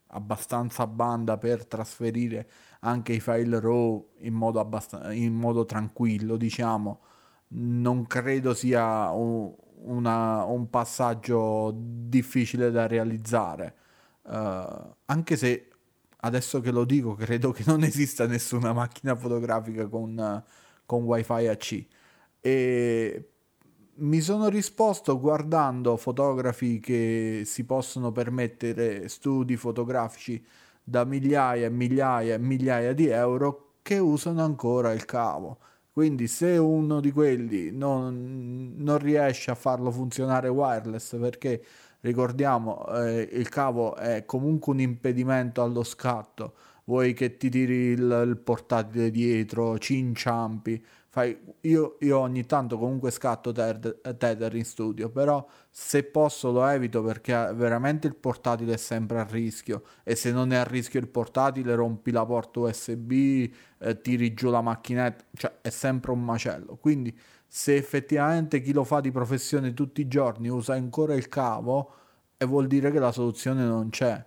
abbastanza 0.07 0.87
banda 0.87 1.37
per 1.37 1.65
trasferire 1.65 2.49
anche 2.81 3.13
i 3.13 3.19
file 3.19 3.59
RAW 3.59 4.11
in 4.19 4.33
modo, 4.33 4.59
abbast- 4.61 5.09
in 5.11 5.33
modo 5.33 5.65
tranquillo, 5.65 6.37
diciamo, 6.37 7.01
non 7.49 8.07
credo 8.07 8.53
sia 8.53 9.09
un, 9.11 9.53
una, 9.85 10.43
un 10.43 10.69
passaggio 10.69 11.73
difficile 11.75 12.71
da 12.71 12.87
realizzare. 12.87 13.75
Uh, 14.23 14.95
anche 15.05 15.35
se 15.37 15.69
adesso 16.25 16.59
che 16.59 16.71
lo 16.71 16.85
dico, 16.85 17.13
credo 17.13 17.51
che 17.51 17.63
non 17.65 17.83
esista 17.83 18.25
nessuna 18.27 18.73
macchina 18.73 19.15
fotografica 19.15 19.87
con, 19.87 20.43
con 20.85 21.03
wifi 21.03 21.47
AC. 21.47 21.85
E 22.41 23.29
mi 23.97 24.19
sono 24.19 24.49
risposto 24.49 25.19
guardando 25.19 25.95
fotografi 25.97 26.79
che 26.79 27.43
si 27.45 27.63
possono 27.63 28.11
permettere 28.11 29.07
studi 29.07 29.55
fotografici 29.55 30.43
da 30.83 31.03
migliaia 31.05 31.67
e 31.67 31.69
migliaia 31.69 32.35
e 32.35 32.37
migliaia 32.39 32.93
di 32.93 33.07
euro 33.07 33.77
che 33.81 33.97
usano 33.97 34.43
ancora 34.43 34.91
il 34.91 35.05
cavo. 35.05 35.59
Quindi 35.95 36.27
se 36.27 36.57
uno 36.57 36.99
di 36.99 37.09
quelli 37.13 37.71
non, 37.71 38.73
non 38.75 38.97
riesce 38.97 39.49
a 39.49 39.55
farlo 39.55 39.91
funzionare 39.91 40.49
wireless 40.49 41.17
perché 41.17 41.63
ricordiamo 42.01 42.85
eh, 42.87 43.21
il 43.31 43.47
cavo 43.47 43.95
è 43.95 44.25
comunque 44.25 44.73
un 44.73 44.81
impedimento 44.81 45.61
allo 45.61 45.83
scatto 45.83 46.55
vuoi 46.83 47.13
che 47.13 47.37
ti 47.37 47.49
tiri 47.49 47.91
il, 47.93 48.23
il 48.27 48.37
portatile 48.43 49.09
dietro 49.09 49.77
ci 49.79 49.97
inciampi 49.97 50.83
fai, 51.15 51.37
io, 51.61 51.95
io, 52.01 52.19
ogni 52.19 52.45
tanto 52.45 52.77
comunque 52.77 53.09
scatto 53.09 53.53
tether 53.53 54.53
in 54.55 54.65
studio 54.65 55.09
però 55.09 55.47
se 55.69 56.03
posso 56.03 56.51
lo 56.51 56.67
evito 56.67 57.01
perché 57.01 57.51
veramente 57.53 58.07
il 58.07 58.15
portatile 58.15 58.73
è 58.73 58.77
sempre 58.77 59.19
a 59.19 59.23
rischio 59.23 59.83
e 60.03 60.15
se 60.15 60.33
non 60.33 60.51
è 60.51 60.57
a 60.57 60.65
rischio 60.65 60.99
il 60.99 61.07
portatile 61.07 61.73
rompi 61.75 62.11
la 62.11 62.25
porta 62.25 62.59
usb 62.59 63.11
eh, 63.11 64.01
tiri 64.01 64.33
giù 64.33 64.49
la 64.49 64.61
macchinetta 64.61 65.23
cioè 65.33 65.53
è 65.61 65.69
sempre 65.69 66.11
un 66.11 66.21
macello 66.21 66.75
quindi 66.75 67.17
se 67.47 67.75
effettivamente 67.75 68.59
chi 68.61 68.73
lo 68.73 68.83
fa 68.83 68.99
di 68.99 69.11
professione 69.11 69.73
tutti 69.73 70.01
i 70.01 70.07
giorni 70.09 70.49
usa 70.49 70.73
ancora 70.73 71.13
il 71.13 71.29
cavo, 71.29 71.93
e 72.37 72.45
vuol 72.45 72.67
dire 72.67 72.91
che 72.91 72.99
la 72.99 73.13
soluzione 73.13 73.63
non 73.63 73.89
c'è. 73.89 74.25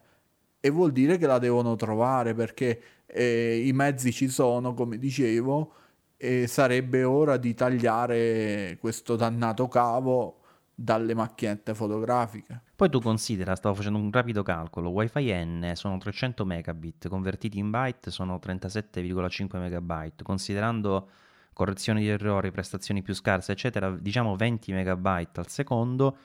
E 0.61 0.70
vuol 0.70 0.93
dire 0.93 1.18
che 1.18 1.26
la 1.26 1.39
devono 1.39 1.76
trovare 1.76 2.32
perché 2.34 2.80
eh, 3.07 3.62
i 3.66 3.72
mezzi 3.72 4.12
ci 4.12 4.28
sono, 4.28 4.72
come 4.74 4.97
dicevo, 4.99 5.72
e 6.21 6.49
sarebbe 6.49 7.05
ora 7.05 7.37
di 7.37 7.55
tagliare 7.55 8.77
questo 8.81 9.14
dannato 9.14 9.69
cavo 9.69 10.41
dalle 10.75 11.14
macchinette 11.14 11.75
fotografiche. 11.75 12.62
Poi 12.75 12.91
tu 12.91 13.01
considera, 13.01 13.55
stavo 13.55 13.77
facendo 13.77 13.99
un 13.99 14.11
rapido 14.11 14.43
calcolo, 14.43 14.91
Wi-Fi 14.91 15.33
N 15.45 15.73
sono 15.75 15.97
300 15.97 16.45
megabit, 16.45 17.09
convertiti 17.09 17.59
in 17.59 17.71
byte 17.71 18.11
sono 18.11 18.39
37,5 18.43 19.59
megabyte, 19.59 20.25
considerando 20.25 21.09
correzioni 21.53 22.01
di 22.01 22.09
errori, 22.09 22.51
prestazioni 22.51 23.03
più 23.03 23.14
scarse, 23.14 23.53
eccetera, 23.53 23.91
diciamo 23.91 24.37
20 24.37 24.73
megabyte 24.73 25.41
al 25.41 25.49
secondo, 25.49 26.16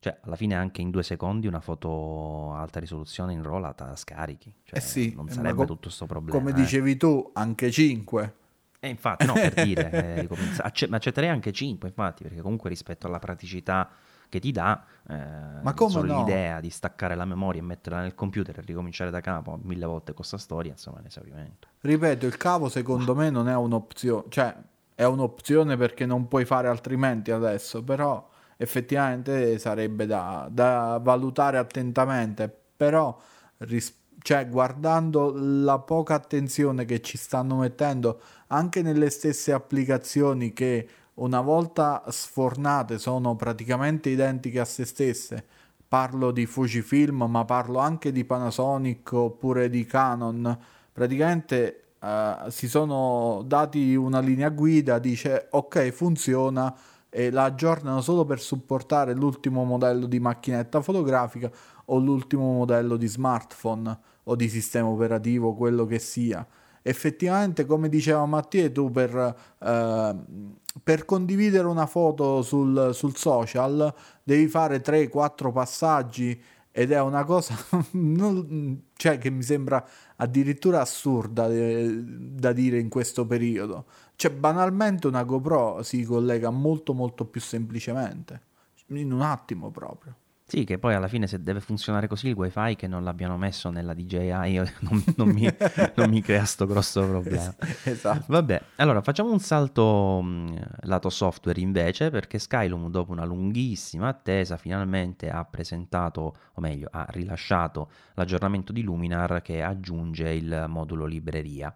cioè 0.00 0.18
alla 0.22 0.36
fine 0.36 0.54
anche 0.56 0.80
in 0.80 0.90
due 0.90 1.04
secondi 1.04 1.46
una 1.46 1.60
foto 1.60 2.52
alta 2.54 2.80
risoluzione 2.80 3.32
in 3.32 3.42
RAW 3.42 3.60
la 3.60 3.94
scarichi, 3.94 4.52
cioè, 4.64 4.78
eh 4.78 4.82
sì, 4.82 5.12
non 5.14 5.28
sarebbe 5.28 5.54
co- 5.54 5.66
tutto 5.66 5.82
questo 5.82 6.06
problema. 6.06 6.36
Come 6.36 6.50
eh. 6.50 6.54
dicevi 6.54 6.96
tu, 6.96 7.30
anche 7.34 7.70
5. 7.70 8.34
E 8.82 8.86
eh, 8.86 8.90
infatti, 8.90 9.26
no, 9.26 9.34
per 9.34 9.52
dire, 9.52 9.90
eh, 10.24 10.28
acce- 10.58 10.88
ma 10.88 10.96
accetterei 10.96 11.28
anche 11.28 11.52
5, 11.52 11.88
infatti, 11.88 12.22
perché 12.22 12.40
comunque 12.40 12.70
rispetto 12.70 13.06
alla 13.06 13.18
praticità 13.18 13.90
che 14.30 14.40
ti 14.40 14.52
dà, 14.52 14.82
eh, 15.06 15.16
ma 15.62 15.74
come 15.74 15.90
solo 15.90 16.12
no? 16.12 16.18
l'idea 16.20 16.60
di 16.60 16.70
staccare 16.70 17.14
la 17.14 17.26
memoria 17.26 17.60
e 17.60 17.64
metterla 17.64 18.00
nel 18.00 18.14
computer 18.14 18.58
e 18.58 18.62
ricominciare 18.64 19.10
da 19.10 19.20
capo 19.20 19.58
mille 19.62 19.84
volte 19.84 20.06
con 20.06 20.14
questa 20.14 20.38
storia, 20.38 20.70
insomma, 20.70 20.96
è 20.98 21.00
un 21.00 21.06
esaurimento. 21.06 21.68
Ripeto, 21.80 22.26
il 22.26 22.36
cavo 22.38 22.70
secondo 22.70 23.14
me 23.14 23.28
non 23.28 23.48
è 23.48 23.54
un'opzione, 23.54 24.24
cioè 24.28 24.56
è 24.94 25.04
un'opzione 25.04 25.76
perché 25.76 26.06
non 26.06 26.26
puoi 26.28 26.46
fare 26.46 26.68
altrimenti 26.68 27.32
adesso, 27.32 27.82
però 27.82 28.26
effettivamente 28.56 29.58
sarebbe 29.58 30.06
da, 30.06 30.48
da 30.50 30.98
valutare 31.02 31.58
attentamente, 31.58 32.54
però 32.76 33.18
ris- 33.58 33.98
cioè, 34.22 34.48
guardando 34.48 35.32
la 35.34 35.78
poca 35.78 36.14
attenzione 36.14 36.84
che 36.84 37.00
ci 37.00 37.16
stanno 37.16 37.56
mettendo 37.56 38.20
anche 38.52 38.82
nelle 38.82 39.10
stesse 39.10 39.52
applicazioni 39.52 40.52
che 40.52 40.88
una 41.14 41.40
volta 41.40 42.04
sfornate 42.08 42.98
sono 42.98 43.36
praticamente 43.36 44.08
identiche 44.08 44.60
a 44.60 44.64
se 44.64 44.84
stesse, 44.84 45.44
parlo 45.86 46.30
di 46.30 46.46
Fujifilm 46.46 47.24
ma 47.28 47.44
parlo 47.44 47.78
anche 47.78 48.12
di 48.12 48.24
Panasonic 48.24 49.12
oppure 49.12 49.68
di 49.68 49.84
Canon, 49.84 50.58
praticamente 50.92 51.94
uh, 52.00 52.48
si 52.48 52.68
sono 52.68 53.42
dati 53.46 53.94
una 53.94 54.20
linea 54.20 54.48
guida, 54.50 54.98
dice 54.98 55.48
ok 55.50 55.90
funziona 55.90 56.74
e 57.08 57.30
la 57.30 57.44
aggiornano 57.44 58.00
solo 58.00 58.24
per 58.24 58.40
supportare 58.40 59.14
l'ultimo 59.14 59.64
modello 59.64 60.06
di 60.06 60.20
macchinetta 60.20 60.80
fotografica 60.80 61.50
o 61.86 61.98
l'ultimo 61.98 62.52
modello 62.52 62.96
di 62.96 63.08
smartphone 63.08 63.98
o 64.24 64.36
di 64.36 64.48
sistema 64.48 64.88
operativo, 64.88 65.54
quello 65.54 65.86
che 65.86 65.98
sia. 65.98 66.46
Effettivamente, 66.82 67.66
come 67.66 67.88
diceva 67.88 68.24
Mattia, 68.24 68.70
tu 68.70 68.90
per, 68.90 69.14
uh, 69.58 70.54
per 70.82 71.04
condividere 71.04 71.66
una 71.66 71.86
foto 71.86 72.42
sul, 72.42 72.90
sul 72.94 73.16
social 73.16 73.92
devi 74.22 74.48
fare 74.48 74.82
3-4 74.82 75.52
passaggi 75.52 76.42
ed 76.72 76.92
è 76.92 77.00
una 77.00 77.24
cosa 77.24 77.54
non, 77.92 78.84
cioè, 78.94 79.18
che 79.18 79.30
mi 79.30 79.42
sembra 79.42 79.84
addirittura 80.16 80.80
assurda 80.80 81.48
eh, 81.48 81.90
da 81.92 82.52
dire 82.52 82.78
in 82.78 82.88
questo 82.88 83.26
periodo. 83.26 83.86
Cioè, 84.16 84.30
banalmente 84.30 85.06
una 85.06 85.24
GoPro 85.24 85.82
si 85.82 86.04
collega 86.04 86.50
molto 86.50 86.94
molto 86.94 87.24
più 87.24 87.40
semplicemente, 87.40 88.42
in 88.88 89.12
un 89.12 89.22
attimo 89.22 89.70
proprio. 89.70 90.14
Sì, 90.50 90.64
che 90.64 90.78
poi 90.78 90.94
alla 90.94 91.06
fine 91.06 91.28
se 91.28 91.40
deve 91.44 91.60
funzionare 91.60 92.08
così 92.08 92.26
il 92.26 92.34
wifi 92.34 92.74
che 92.74 92.88
non 92.88 93.04
l'abbiano 93.04 93.36
messo 93.36 93.70
nella 93.70 93.94
DJI 93.94 94.60
non, 94.80 95.04
non, 95.14 95.28
mi, 95.28 95.46
non 95.94 96.10
mi, 96.10 96.20
crea 96.20 96.44
sto 96.44 96.66
grosso 96.66 97.06
problema. 97.06 97.54
esatto. 97.84 98.24
Vabbè, 98.26 98.60
allora 98.76 99.00
facciamo 99.00 99.30
un 99.30 99.38
salto 99.38 100.20
mh, 100.20 100.60
lato 100.80 101.08
software 101.08 101.60
invece 101.60 102.10
perché 102.10 102.40
Skylum 102.40 102.90
dopo 102.90 103.12
una 103.12 103.24
lunghissima 103.24 104.08
attesa 104.08 104.56
finalmente 104.56 105.30
ha 105.30 105.44
presentato, 105.44 106.36
o 106.54 106.60
meglio 106.60 106.88
ha 106.90 107.06
rilasciato 107.10 107.88
l'aggiornamento 108.14 108.72
di 108.72 108.82
Luminar 108.82 109.42
che 109.42 109.62
aggiunge 109.62 110.30
il 110.30 110.64
modulo 110.66 111.06
libreria. 111.06 111.72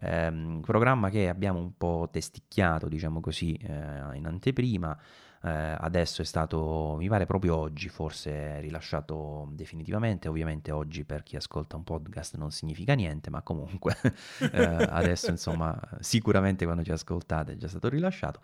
ehm, 0.00 0.60
programma 0.62 1.08
che 1.08 1.28
abbiamo 1.28 1.60
un 1.60 1.76
po' 1.76 2.08
testicchiato, 2.10 2.88
diciamo 2.88 3.20
così, 3.20 3.54
eh, 3.54 4.16
in 4.16 4.26
anteprima 4.26 4.98
eh, 5.42 5.76
adesso 5.78 6.22
è 6.22 6.24
stato, 6.24 6.96
mi 6.98 7.08
pare 7.08 7.26
proprio 7.26 7.56
oggi, 7.56 7.88
forse 7.88 8.60
rilasciato 8.60 9.48
definitivamente, 9.52 10.28
ovviamente 10.28 10.72
oggi 10.72 11.04
per 11.04 11.22
chi 11.22 11.36
ascolta 11.36 11.76
un 11.76 11.84
podcast 11.84 12.36
non 12.36 12.50
significa 12.50 12.94
niente, 12.94 13.30
ma 13.30 13.42
comunque 13.42 13.96
eh, 14.52 14.64
adesso 14.64 15.30
insomma 15.30 15.78
sicuramente 16.00 16.64
quando 16.64 16.82
ci 16.82 16.90
ascoltate 16.90 17.52
è 17.52 17.56
già 17.56 17.68
stato 17.68 17.88
rilasciato. 17.88 18.40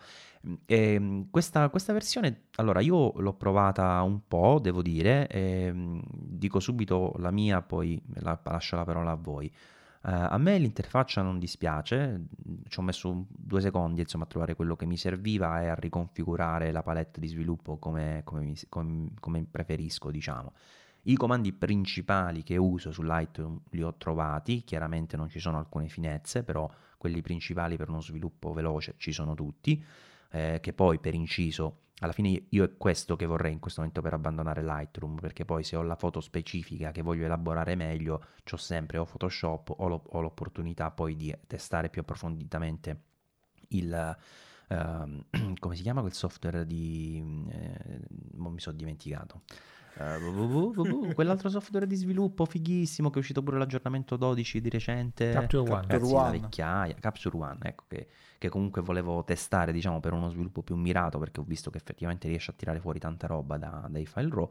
E, 0.67 0.95
ehm, 0.95 1.31
questa, 1.31 1.69
questa, 1.69 1.93
versione, 1.93 2.45
allora 2.57 2.81
io 2.81 3.13
l'ho 3.19 3.35
provata 3.35 4.01
un 4.03 4.27
po', 4.29 4.59
devo 4.61 4.83
dire, 4.83 5.27
e, 5.27 5.41
ehm, 5.67 6.03
dico 6.13 6.61
subito 6.61 7.15
la 7.19 7.31
mia, 7.31 7.63
poi 7.63 8.01
la, 8.21 8.39
lascio 8.45 8.77
la 8.77 8.85
parola 8.85 9.13
a 9.13 9.17
voi. 9.17 9.51
Uh, 10.05 10.29
a 10.29 10.37
me 10.37 10.59
l'interfaccia 10.59 11.23
non 11.23 11.39
dispiace, 11.39 12.27
ci 12.69 12.79
ho 12.79 12.83
messo 12.83 13.25
due 13.31 13.63
secondi 13.63 14.03
insomma, 14.03 14.25
a 14.25 14.27
trovare 14.27 14.55
quello 14.55 14.77
che 14.77 14.85
mi 14.85 14.99
serviva 14.99 15.63
e 15.63 15.69
a 15.69 15.75
riconfigurare 15.75 16.73
la 16.73 16.83
palette 16.83 17.21
di 17.21 17.27
sviluppo 17.27 17.79
come, 17.79 18.21
come, 18.23 18.43
mi, 18.43 18.55
come, 18.69 19.09
come 19.19 19.47
preferisco, 19.51 20.11
diciamo. 20.11 20.53
I 21.05 21.17
comandi 21.17 21.55
principali 21.55 22.43
che 22.43 22.59
uso 22.59 22.93
su 22.93 23.03
Lightroom 23.03 23.59
li 23.71 23.83
ho 23.83 23.95
trovati, 23.95 24.63
chiaramente 24.63 25.17
non 25.17 25.31
ci 25.31 25.39
sono 25.39 25.57
alcune 25.57 25.89
finezze, 25.89 26.45
però 26.45 26.71
quelli 26.99 27.23
principali 27.23 27.79
per 27.79 27.89
uno 27.89 28.03
sviluppo 28.03 28.53
veloce 28.53 28.97
ci 28.99 29.11
sono 29.11 29.35
tutti, 29.35 29.83
eh, 30.33 30.59
che 30.61 30.73
poi 30.75 30.99
per 30.99 31.15
inciso 31.15 31.84
alla 32.01 32.13
fine 32.13 32.47
io 32.49 32.65
è 32.65 32.77
questo 32.77 33.17
che 33.17 33.25
vorrei 33.25 33.53
in 33.53 33.61
questo 33.61 33.81
momento 33.81 34.03
per 34.03 34.15
abbandonare 34.15 34.63
Lightroom, 34.63 35.17
perché 35.17 35.45
poi 35.45 35.63
se 35.63 35.77
ho 35.77 35.83
la 35.83 35.97
foto 35.97 36.21
specifica 36.21 36.91
che 36.91 37.03
voglio 37.03 37.25
elaborare 37.25 37.77
meglio, 37.77 38.25
ho 38.51 38.57
sempre 38.57 38.99
o 38.99 39.05
Photoshop 39.05 39.75
o, 39.77 39.89
lo, 39.89 40.03
ho 40.05 40.21
l'opportunità 40.21 40.91
poi 40.91 41.17
di 41.17 41.35
testare 41.47 41.89
più 41.89 42.01
approfonditamente 42.01 43.03
il... 43.69 44.17
Uh, 44.69 45.25
come 45.61 45.77
si 45.77 45.83
chiama 45.83 46.01
quel 46.01 46.15
software 46.15 46.67
di... 46.67 47.23
Eh, 47.49 48.01
mi 48.33 48.61
sono 48.61 48.77
dimenticato. 48.77 49.43
Uh, 49.97 51.13
quell'altro 51.15 51.49
software 51.49 51.87
di 51.87 51.95
sviluppo 51.95 52.45
fighissimo 52.45 53.11
che 53.11 53.17
è 53.17 53.19
uscito 53.19 53.43
pure 53.43 53.59
l'aggiornamento 53.59 54.17
12 54.17 54.61
di 54.61 54.69
recente. 54.69 55.31
Capture 55.31 55.71
One, 55.71 55.87
Capture 55.87 56.15
One. 56.15 56.31
vecchiaia 56.39 56.95
Capture 56.99 57.37
One 57.37 57.59
ecco 57.63 57.85
che, 57.87 58.09
che, 58.39 58.49
comunque 58.49 58.83
volevo 58.83 59.23
testare 59.23 59.71
diciamo 59.71 60.01
per 60.01 60.13
uno 60.13 60.29
sviluppo 60.31 60.63
più 60.63 60.75
mirato 60.75 61.19
perché 61.19 61.41
ho 61.41 61.45
visto 61.45 61.71
che 61.71 61.79
effettivamente 61.79 62.27
riesce 62.27 62.51
a 62.51 62.55
tirare 62.55 62.81
fuori 62.81 62.99
tanta 62.99 63.29
roba 63.29 63.57
da, 63.57 63.87
dai 63.89 64.05
file 64.05 64.31
raw. 64.31 64.51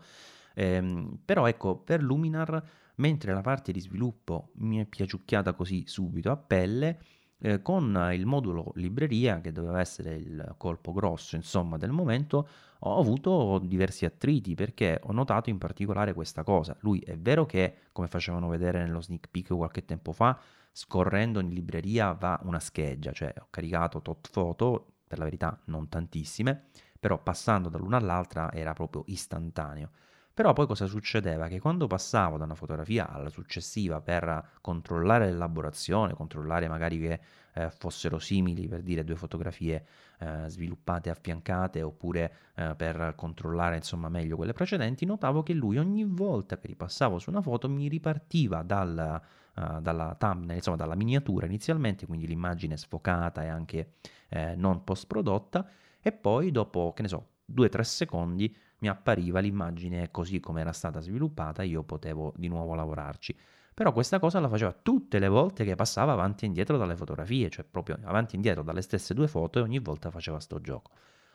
Ehm, 0.56 1.20
però 1.26 1.48
ecco 1.48 1.76
per 1.78 2.02
Luminar 2.02 2.64
mentre 2.96 3.34
la 3.34 3.42
parte 3.42 3.72
di 3.72 3.82
sviluppo 3.82 4.52
mi 4.56 4.78
è 4.78 4.86
piaciucchiata 4.86 5.54
così 5.54 5.84
subito 5.88 6.32
a 6.32 6.38
pelle 6.38 7.00
eh, 7.46 7.62
con 7.62 8.10
il 8.14 8.26
modulo 8.26 8.72
libreria, 8.76 9.42
che 9.42 9.52
doveva 9.52 9.82
essere 9.82 10.16
il 10.16 10.56
colpo 10.58 10.94
grosso 10.94 11.36
insomma 11.36 11.78
del 11.78 11.92
momento, 11.92 12.48
ho 12.80 13.00
avuto 13.00 13.60
diversi 13.60 14.06
attriti 14.06 14.56
perché 14.56 15.00
ho 15.04 15.12
notato 15.12 15.50
in 15.50 15.58
particolare 15.58 16.14
questa 16.14 16.44
cosa. 16.44 16.76
Lui 16.80 17.00
è 17.00 17.18
vero 17.18 17.46
che, 17.46 17.76
come 17.92 18.08
facevano 18.08 18.48
vedere 18.48 18.82
nello 18.84 19.02
sneak 19.02 19.28
peek 19.30 19.54
qualche 19.56 19.84
tempo 19.84 20.14
fa, 20.14 20.40
scorrendo 20.72 21.42
in 21.42 21.50
libreria 21.50 22.14
va 22.14 22.40
una 22.44 22.60
scheggia, 22.60 23.12
cioè 23.12 23.34
ho 23.38 23.48
caricato 23.50 24.02
tot 24.02 24.30
foto, 24.30 24.88
per 25.06 25.18
la 25.18 25.26
verità 25.26 25.60
non 25.66 25.90
tantissime, 25.90 26.68
però 26.98 27.22
passando 27.22 27.68
dall'una 27.68 27.98
all'altra 27.98 28.54
era 28.54 28.72
proprio 28.72 29.04
istantaneo. 29.08 29.90
Però 30.36 30.52
poi 30.54 30.66
cosa 30.66 30.88
succedeva? 30.88 31.48
Che 31.48 31.60
quando 31.60 31.86
passavo 31.86 32.38
da 32.38 32.46
una 32.46 32.56
fotografia 32.56 33.08
alla 33.08 33.30
successiva 33.30 34.02
per 34.02 34.54
controllare 34.62 35.28
l'elaborazione, 35.28 36.16
controllare 36.16 36.68
magari 36.68 37.00
che 37.00 37.20
eh, 37.54 37.70
fossero 37.70 38.18
simili, 38.18 38.68
per 38.68 38.82
dire 38.82 39.04
due 39.04 39.16
fotografie 39.16 39.86
eh, 40.18 40.46
sviluppate 40.48 41.12
affiancate, 41.12 41.84
oppure 41.84 42.34
eh, 42.56 42.74
per 42.76 43.14
controllare 43.16 43.76
insomma 43.76 44.10
meglio 44.10 44.36
quelle 44.36 44.54
precedenti, 44.54 45.06
notavo 45.06 45.44
che 45.44 45.54
lui 45.54 45.78
ogni 45.78 46.04
volta 46.04 46.58
che 46.58 46.66
ripassavo 46.66 47.20
su 47.20 47.30
una 47.30 47.42
foto 47.44 47.70
mi 47.70 47.88
ripartiva 47.88 48.64
dal, 48.64 49.22
uh, 49.56 49.82
dalla 49.82 50.16
thumbnail, 50.18 50.56
insomma 50.58 50.78
dalla 50.78 50.96
miniatura 50.96 51.46
inizialmente, 51.46 52.08
quindi 52.08 52.26
l'immagine 52.26 52.76
sfocata 52.76 53.44
e 53.44 53.50
anche 53.50 53.94
eh, 54.30 54.56
non 54.56 54.84
post 54.84 55.06
prodotta, 55.06 55.70
e 56.02 56.12
poi 56.12 56.50
dopo, 56.50 56.92
che 56.94 57.04
ne 57.04 57.08
so, 57.08 57.28
2-3 57.46 57.82
secondi 57.82 58.56
mi 58.84 58.90
appariva 58.90 59.40
l'immagine 59.40 60.12
così 60.12 60.42
come 60.42 60.60
era 60.60 60.74
stata 60.74 61.00
sviluppata, 61.00 61.64
io 61.64 61.84
potevo 61.84 62.34
di 62.36 62.50
nuovo 62.50 62.76
lavorarci. 62.76 63.34
Però 63.74 63.94
questa 63.94 64.20
cosa 64.20 64.42
la 64.42 64.50
faceva 64.50 64.74
tutte 64.74 65.20
le 65.20 65.30
volte 65.30 65.64
che 65.64 65.76
passava 65.76 66.12
avanti 66.12 66.44
e 66.44 66.48
indietro 66.48 66.76
dalle 66.78 66.98
fotografie, 66.98 67.50
cioè 67.50 67.64
proprio 67.64 67.98
avanti 68.04 68.34
e 68.34 68.36
indietro 68.36 68.62
dalle 68.62 68.82
stesse 68.82 69.14
due 69.14 69.30
foto 69.30 69.60
e 69.60 69.62
ogni 69.62 69.80
volta 69.80 70.12
faceva 70.12 70.38
sto 70.42 70.60
gioco. 70.60 70.92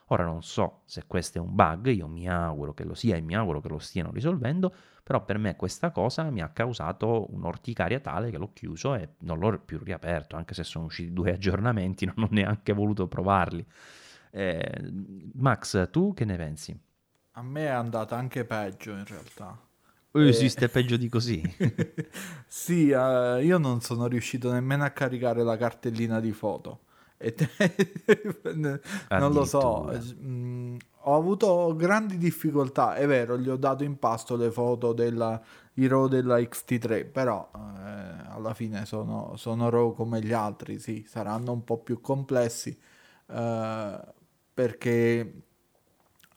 Ora 0.08 0.24
non 0.24 0.42
so 0.42 0.82
se 0.84 1.04
questo 1.06 1.38
è 1.38 1.40
un 1.40 1.54
bug, 1.54 1.86
io 1.86 2.06
mi 2.06 2.28
auguro 2.28 2.74
che 2.74 2.84
lo 2.84 2.94
sia 2.94 3.16
e 3.16 3.22
mi 3.22 3.34
auguro 3.34 3.62
che 3.62 3.68
lo 3.68 3.78
stiano 3.78 4.10
risolvendo, 4.10 4.70
però 5.02 5.24
per 5.24 5.38
me 5.38 5.56
questa 5.56 5.90
cosa 5.90 6.28
mi 6.30 6.42
ha 6.42 6.50
causato 6.50 7.32
un'orticaria 7.32 8.00
tale 8.00 8.30
che 8.30 8.36
l'ho 8.36 8.52
chiuso 8.52 8.94
e 8.94 9.14
non 9.20 9.38
l'ho 9.38 9.58
più 9.58 9.78
riaperto, 9.82 10.36
anche 10.36 10.52
se 10.52 10.64
sono 10.64 10.84
usciti 10.84 11.14
due 11.14 11.32
aggiornamenti, 11.34 12.04
non 12.04 12.24
ho 12.24 12.28
neanche 12.30 12.74
voluto 12.74 13.08
provarli. 13.08 13.66
Eh, 14.30 14.92
Max, 15.32 15.90
tu 15.90 16.12
che 16.12 16.26
ne 16.26 16.36
pensi? 16.36 16.78
A 17.38 17.42
me 17.42 17.66
è 17.66 17.68
andata 17.68 18.16
anche 18.16 18.44
peggio 18.44 18.90
in 18.90 19.04
realtà. 19.06 19.56
Esiste 20.10 20.64
eh... 20.64 20.68
peggio 20.68 20.96
di 20.96 21.08
così? 21.08 21.40
sì, 22.48 22.90
uh, 22.90 23.38
io 23.38 23.58
non 23.58 23.80
sono 23.80 24.08
riuscito 24.08 24.50
nemmeno 24.50 24.82
a 24.82 24.90
caricare 24.90 25.44
la 25.44 25.56
cartellina 25.56 26.18
di 26.18 26.32
foto. 26.32 26.80
E 27.16 27.34
te... 27.34 27.48
non 29.10 29.32
lo 29.32 29.44
so, 29.44 29.88
mm, 30.20 30.78
ho 31.02 31.14
avuto 31.14 31.76
grandi 31.76 32.18
difficoltà. 32.18 32.96
È 32.96 33.06
vero, 33.06 33.38
gli 33.38 33.48
ho 33.48 33.56
dato 33.56 33.84
in 33.84 34.00
pasto 34.00 34.34
le 34.34 34.50
foto 34.50 34.92
della 34.92 35.40
RAW 35.74 36.08
della 36.08 36.38
XT3, 36.38 37.08
però 37.08 37.48
eh, 37.54 38.30
alla 38.30 38.52
fine 38.52 38.84
sono, 38.84 39.36
sono 39.36 39.70
RAW 39.70 39.94
come 39.94 40.20
gli 40.20 40.32
altri, 40.32 40.80
sì, 40.80 41.04
saranno 41.06 41.52
un 41.52 41.62
po' 41.62 41.78
più 41.78 42.00
complessi 42.00 42.76
eh, 43.26 44.00
perché 44.52 45.47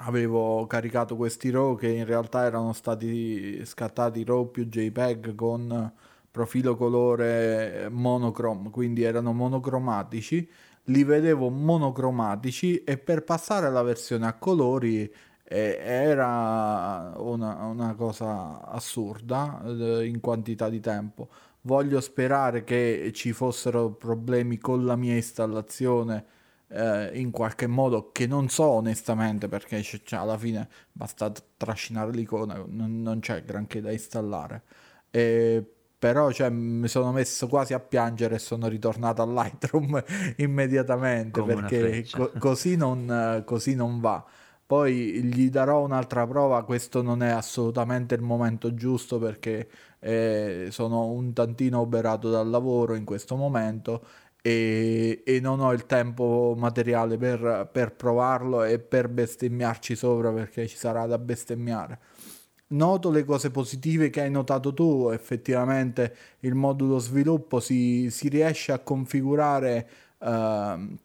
avevo 0.05 0.65
caricato 0.67 1.15
questi 1.15 1.49
RAW 1.49 1.77
che 1.77 1.87
in 1.87 2.05
realtà 2.05 2.43
erano 2.43 2.73
stati 2.73 3.63
scattati 3.65 4.23
RAW 4.23 4.49
più 4.51 4.65
JPEG 4.65 5.35
con 5.35 5.93
profilo 6.29 6.75
colore 6.75 7.89
monochrome, 7.91 8.69
quindi 8.69 9.03
erano 9.03 9.33
monocromatici, 9.33 10.49
li 10.85 11.03
vedevo 11.03 11.49
monocromatici 11.49 12.83
e 12.83 12.97
per 12.97 13.23
passare 13.23 13.67
alla 13.67 13.81
versione 13.83 14.25
a 14.27 14.33
colori 14.33 15.11
eh, 15.43 15.77
era 15.81 17.13
una, 17.17 17.65
una, 17.65 17.93
cosa 17.95 18.61
assurda 18.65 19.61
eh, 19.65 20.05
in 20.05 20.19
quantità 20.21 20.69
di 20.69 20.79
tempo. 20.79 21.29
Voglio 21.63 21.99
sperare 22.01 22.63
che 22.63 23.11
ci 23.13 23.33
fossero 23.33 23.91
problemi 23.91 24.57
con 24.57 24.85
la 24.85 24.95
mia 24.95 25.15
installazione 25.15 26.25
eh, 26.71 27.11
in 27.19 27.31
qualche 27.31 27.67
modo 27.67 28.11
che 28.11 28.27
non 28.27 28.49
so 28.49 28.63
onestamente 28.65 29.47
perché 29.47 29.81
c- 29.81 30.01
c- 30.03 30.13
alla 30.13 30.37
fine 30.37 30.67
basta 30.91 31.31
trascinare 31.57 32.11
l'icona, 32.11 32.63
non, 32.67 33.01
non 33.01 33.19
c'è 33.19 33.43
granché 33.43 33.81
da 33.81 33.91
installare. 33.91 34.63
E 35.11 35.63
però 36.01 36.31
cioè, 36.31 36.49
mi 36.49 36.87
sono 36.87 37.11
messo 37.11 37.47
quasi 37.47 37.73
a 37.73 37.79
piangere 37.79 38.35
e 38.35 38.39
sono 38.39 38.67
ritornato 38.67 39.21
a 39.21 39.25
Lightroom 39.25 40.03
immediatamente 40.37 41.43
Come 41.43 41.43
perché 41.43 42.07
co- 42.09 42.31
così, 42.39 42.75
non, 42.75 43.43
così 43.45 43.75
non 43.75 43.99
va. 43.99 44.25
Poi 44.65 45.21
gli 45.23 45.49
darò 45.49 45.83
un'altra 45.83 46.25
prova, 46.25 46.63
questo 46.63 47.01
non 47.01 47.21
è 47.21 47.29
assolutamente 47.29 48.15
il 48.15 48.21
momento 48.21 48.73
giusto 48.73 49.19
perché 49.19 49.69
eh, 49.99 50.67
sono 50.71 51.07
un 51.11 51.33
tantino 51.33 51.79
oberato 51.81 52.29
dal 52.29 52.49
lavoro 52.49 52.95
in 52.95 53.03
questo 53.03 53.35
momento 53.35 54.05
e, 54.41 55.21
e, 55.25 55.39
non 55.39 55.59
ho 55.59 55.71
il 55.71 55.85
tempo 55.85 56.55
materiale 56.57 57.17
per, 57.17 57.69
per, 57.71 57.93
provarlo 57.93 58.63
e 58.63 58.79
per 58.79 59.07
bestemmiarci 59.07 59.95
sopra 59.95 60.31
perché 60.31 60.67
ci 60.67 60.77
sarà 60.77 61.05
da 61.05 61.17
bestemmiare. 61.19 61.99
Noto 62.67 63.11
le 63.11 63.23
cose 63.25 63.51
positive 63.51 64.09
che 64.09 64.21
hai 64.21 64.31
notato 64.31 64.73
tu, 64.73 65.09
effettivamente 65.11 66.15
il 66.39 66.55
modulo 66.55 66.99
sviluppo 66.99 67.59
si, 67.59 68.09
si 68.09 68.29
riesce 68.29 68.71
a 68.71 68.79
configurare 68.79 69.87
uh, 70.19 70.97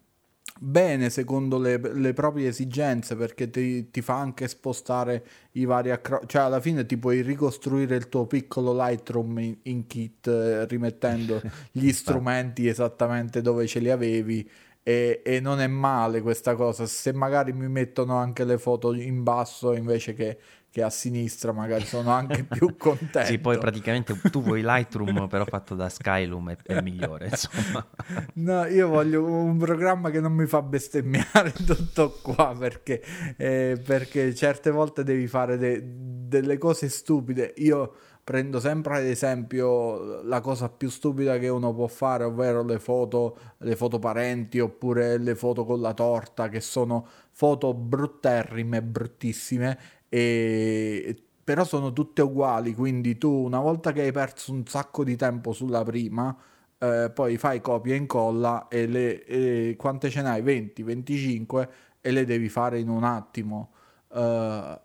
bene 0.59 1.11
secondo 1.11 1.59
le, 1.59 1.79
le, 1.79 2.13
proprie 2.13 2.49
esigenze 2.49 3.17
perché 3.17 3.51
ti, 3.51 3.91
ti, 3.91 4.01
fa 4.01 4.19
anche 4.19 4.49
spostare 4.49 5.25
i 5.53 5.65
vari 5.65 5.91
accro- 5.91 6.23
cioè 6.27 6.43
alla 6.43 6.61
fine 6.61 6.87
ti 6.87 6.97
puoi 6.97 7.23
ricostruire 7.23 7.97
il 7.97 8.09
tuo 8.09 8.27
piccolo 8.27 8.73
Lightroom 8.73 9.39
in, 9.39 9.57
in 9.63 9.87
kit 9.87 10.27
eh, 10.27 10.67
rimettendo 10.67 11.41
gli 11.71 11.93
strumenti 11.93 12.69
esattamente 12.69 13.43
dove 13.43 13.67
ce 13.67 13.81
li 13.81 13.91
avevi 13.91 14.49
e, 14.83 15.21
e, 15.25 15.41
non 15.41 15.61
è 15.61 15.67
male 15.67 16.21
questa 16.23 16.55
cosa. 16.55 16.87
Se 16.87 17.13
magari 17.13 17.53
mi 17.53 17.69
mettono 17.69 18.19
anche 18.19 18.45
le 18.45 18.57
foto 18.57 18.95
in 18.95 19.25
basso 19.25 19.75
invece 19.75 20.15
che, 20.15 20.39
che 20.77 20.83
a 20.83 20.91
sinistra, 20.91 21.53
magari 21.53 21.87
sono 21.87 22.11
anche 22.11 22.45
più 22.53 22.77
contento. 22.77 23.25
sì, 23.25 23.39
poi 23.39 23.57
praticamente 23.57 24.15
tu 24.31 24.43
vuoi 24.43 24.61
Lightroom, 24.61 25.27
però 25.27 25.47
fatto 25.47 25.75
da 25.75 25.89
Skylum 25.89 26.51
è, 26.51 26.57
è 26.65 26.83
migliore, 26.83 27.29
insomma. 27.33 27.87
no, 28.35 28.67
io 28.67 28.87
voglio 28.87 29.25
un 29.25 29.57
programma 29.57 30.11
che 30.11 30.21
non 30.21 30.33
mi 30.33 30.45
fa 30.45 30.61
bestemmiare 30.61 31.55
tutto 31.65 32.19
qua 32.21 32.55
perché, 32.59 33.03
eh, 33.39 33.81
perché 33.83 34.35
certe 34.35 34.71
volte 34.71 35.03
devi 35.03 35.27
fare 35.27 35.57
de- 35.57 35.83
delle 35.83 36.59
cose 36.59 36.91
stupide. 36.91 37.55
Io 37.57 37.95
prendo 38.23 38.59
sempre 38.59 38.99
ad 38.99 39.05
esempio 39.05 40.21
la 40.25 40.41
cosa 40.41 40.69
più 40.69 40.91
stupida 40.91 41.39
che 41.39 41.49
uno 41.49 41.73
può 41.73 41.87
fare, 41.87 42.25
ovvero 42.25 42.65
le 42.65 42.81
foto, 42.81 43.39
le 43.59 43.77
foto 43.77 43.99
parenti 43.99 44.59
oppure 44.59 45.17
le 45.17 45.37
foto 45.37 45.65
con 45.65 45.81
la 45.81 45.95
torta, 45.95 46.49
che 46.49 46.61
sono 46.61 47.07
foto 47.31 47.73
brutterrime, 47.73 48.83
bruttissime, 48.83 49.79
e... 50.09 51.17
però 51.45 51.65
sono 51.65 51.93
tutte 51.93 52.23
uguali, 52.23 52.75
quindi 52.75 53.19
tu 53.19 53.31
una 53.31 53.61
volta 53.61 53.93
che 53.93 54.03
hai 54.03 54.13
perso 54.13 54.53
un 54.53 54.67
sacco 54.67 55.05
di 55.05 55.17
tempo 55.17 55.53
sulla 55.53 55.83
prima, 55.83 56.37
eh, 56.79 57.11
poi 57.15 57.37
fai 57.39 57.61
copia 57.61 57.95
e 57.95 57.97
incolla 57.97 58.69
e, 58.69 58.87
le, 58.87 59.25
e 59.25 59.75
quante 59.77 60.11
ce 60.11 60.23
n'hai? 60.23 60.43
20, 60.43 60.83
25 60.83 61.71
e 62.01 62.11
le 62.11 62.25
devi 62.25 62.49
fare 62.49 62.79
in 62.79 62.89
un 62.89 63.05
attimo. 63.05 63.71
Uh, 64.09 64.79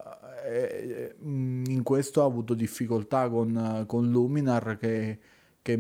in 0.90 1.82
questo 1.84 2.22
ho 2.22 2.26
avuto 2.26 2.54
difficoltà 2.54 3.30
con, 3.30 3.84
con 3.88 4.10
Luminar 4.10 4.78
che, 4.78 5.20
che 5.62 5.78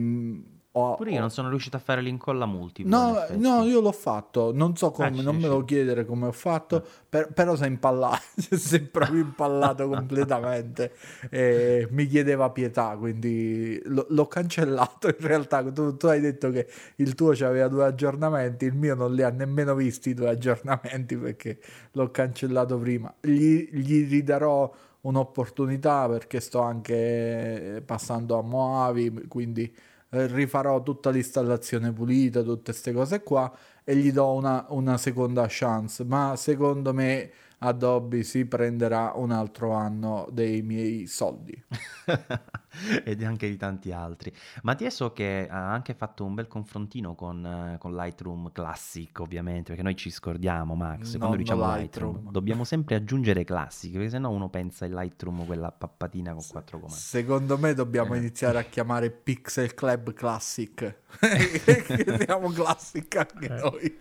ho, 0.74 0.95
Pure 0.95 1.11
io 1.11 1.19
non 1.19 1.30
sono 1.32 1.49
riuscito 1.49 1.76
a 1.76 1.82
fare 1.82 2.01
l'incolla 2.01 2.45
multiplo. 2.45 2.95
No, 2.95 3.26
no, 3.32 3.63
io 3.63 3.82
l'ho 3.82 3.91
fatto. 3.91 4.53
Non 4.53 4.78
so 4.78 4.91
come, 4.91 5.19
ah, 5.19 5.22
non 5.22 5.36
me 5.36 5.47
lo 5.47 5.65
chiedere 5.65 6.05
come 6.05 6.28
ho 6.28 6.32
fatto, 6.32 6.78
ah. 6.78 6.84
per, 7.09 7.34
però 7.34 7.57
sei 7.57 7.67
impallato, 7.67 8.22
sei 8.55 8.80
proprio 8.80 9.19
impallato 9.19 9.88
completamente. 9.89 10.93
E 11.30 11.89
mi 11.91 12.07
chiedeva 12.07 12.49
pietà, 12.51 12.95
quindi 12.97 13.82
l- 13.84 14.05
l'ho 14.07 14.28
cancellato. 14.28 15.07
In 15.07 15.15
realtà, 15.19 15.61
tu, 15.74 15.97
tu, 15.97 16.07
hai 16.07 16.22
detto 16.22 16.49
che 16.51 16.65
il 16.95 17.15
tuo 17.15 17.32
aveva 17.32 17.67
due 17.67 17.84
aggiornamenti, 17.84 18.63
il 18.63 18.74
mio 18.74 18.95
non 18.95 19.13
li 19.13 19.24
ha 19.24 19.30
nemmeno 19.30 19.76
visti 19.76 20.11
i 20.11 20.13
due 20.13 20.30
aggiornamenti 20.30 21.17
perché 21.17 21.59
l'ho 21.91 22.11
cancellato 22.11 22.78
prima. 22.78 23.13
Gli, 23.19 23.67
gli 23.74 24.07
ridarò 24.07 24.74
un'opportunità 25.01 26.07
perché 26.07 26.39
sto 26.39 26.61
anche 26.61 27.84
passando 27.86 28.38
a 28.38 28.41
Moavi, 28.41 29.26
quindi 29.28 29.74
eh, 30.12 30.28
rifarò 30.28 30.82
tutta 30.84 31.09
l'installazione 31.09 31.91
pulita, 31.91 32.41
tutte 32.43 32.72
queste 32.72 32.91
cose 32.93 33.24
qua 33.24 33.51
e 33.84 33.95
gli 33.95 34.12
do 34.12 34.32
una, 34.34 34.66
una 34.70 34.97
seconda 34.97 35.45
chance, 35.49 36.03
ma 36.03 36.36
secondo 36.38 36.93
me 36.93 37.32
Adobe 37.64 38.24
si 38.24 38.45
prenderà 38.45 39.14
un 39.16 39.32
altro 39.32 39.74
anno 39.74 40.28
dei 40.32 40.64
miei 40.64 41.05
soldi. 41.05 41.64
Ed 43.03 43.22
anche 43.22 43.47
di 43.49 43.57
tanti 43.57 43.91
altri. 43.91 44.34
Mattia 44.64 44.89
so 44.89 45.12
che 45.14 45.47
ha 45.47 45.72
anche 45.72 45.93
fatto 45.93 46.26
un 46.26 46.34
bel 46.34 46.47
confrontino 46.47 47.14
con, 47.14 47.78
con 47.80 47.93
Lightroom 47.93 48.51
Classic, 48.51 49.20
ovviamente, 49.20 49.70
perché 49.70 49.84
noi 49.84 49.95
ci 49.95 50.09
scordiamo, 50.09 50.74
Max, 50.74 51.18
quando 51.18 51.36
diciamo 51.36 51.62
Lightroom. 51.62 52.14
Lightroom. 52.14 52.32
dobbiamo 52.32 52.64
sempre 52.64 52.95
aggiungere 52.95 53.43
Classic, 53.43 53.91
perché 53.91 54.09
sennò 54.09 54.32
uno 54.32 54.49
pensa 54.49 54.86
il 54.86 54.93
Lightroom 54.93 55.45
quella 55.45 55.72
pappatina 55.72 56.34
con 56.34 56.43
quattro 56.49 56.80
comandi. 56.80 56.99
Secondo 56.99 57.57
me 57.59 57.76
dobbiamo 57.76 58.16
eh. 58.16 58.18
iniziare 58.18 58.57
a 58.57 58.64
chiamare 58.64 59.12
Pixel 59.12 59.76
Club 59.76 60.14
Classic, 60.14 60.95
che 61.20 62.26
siamo 62.26 62.49
classic 62.49 63.16
anche 63.18 63.45
eh. 63.45 63.59
noi. 63.59 63.97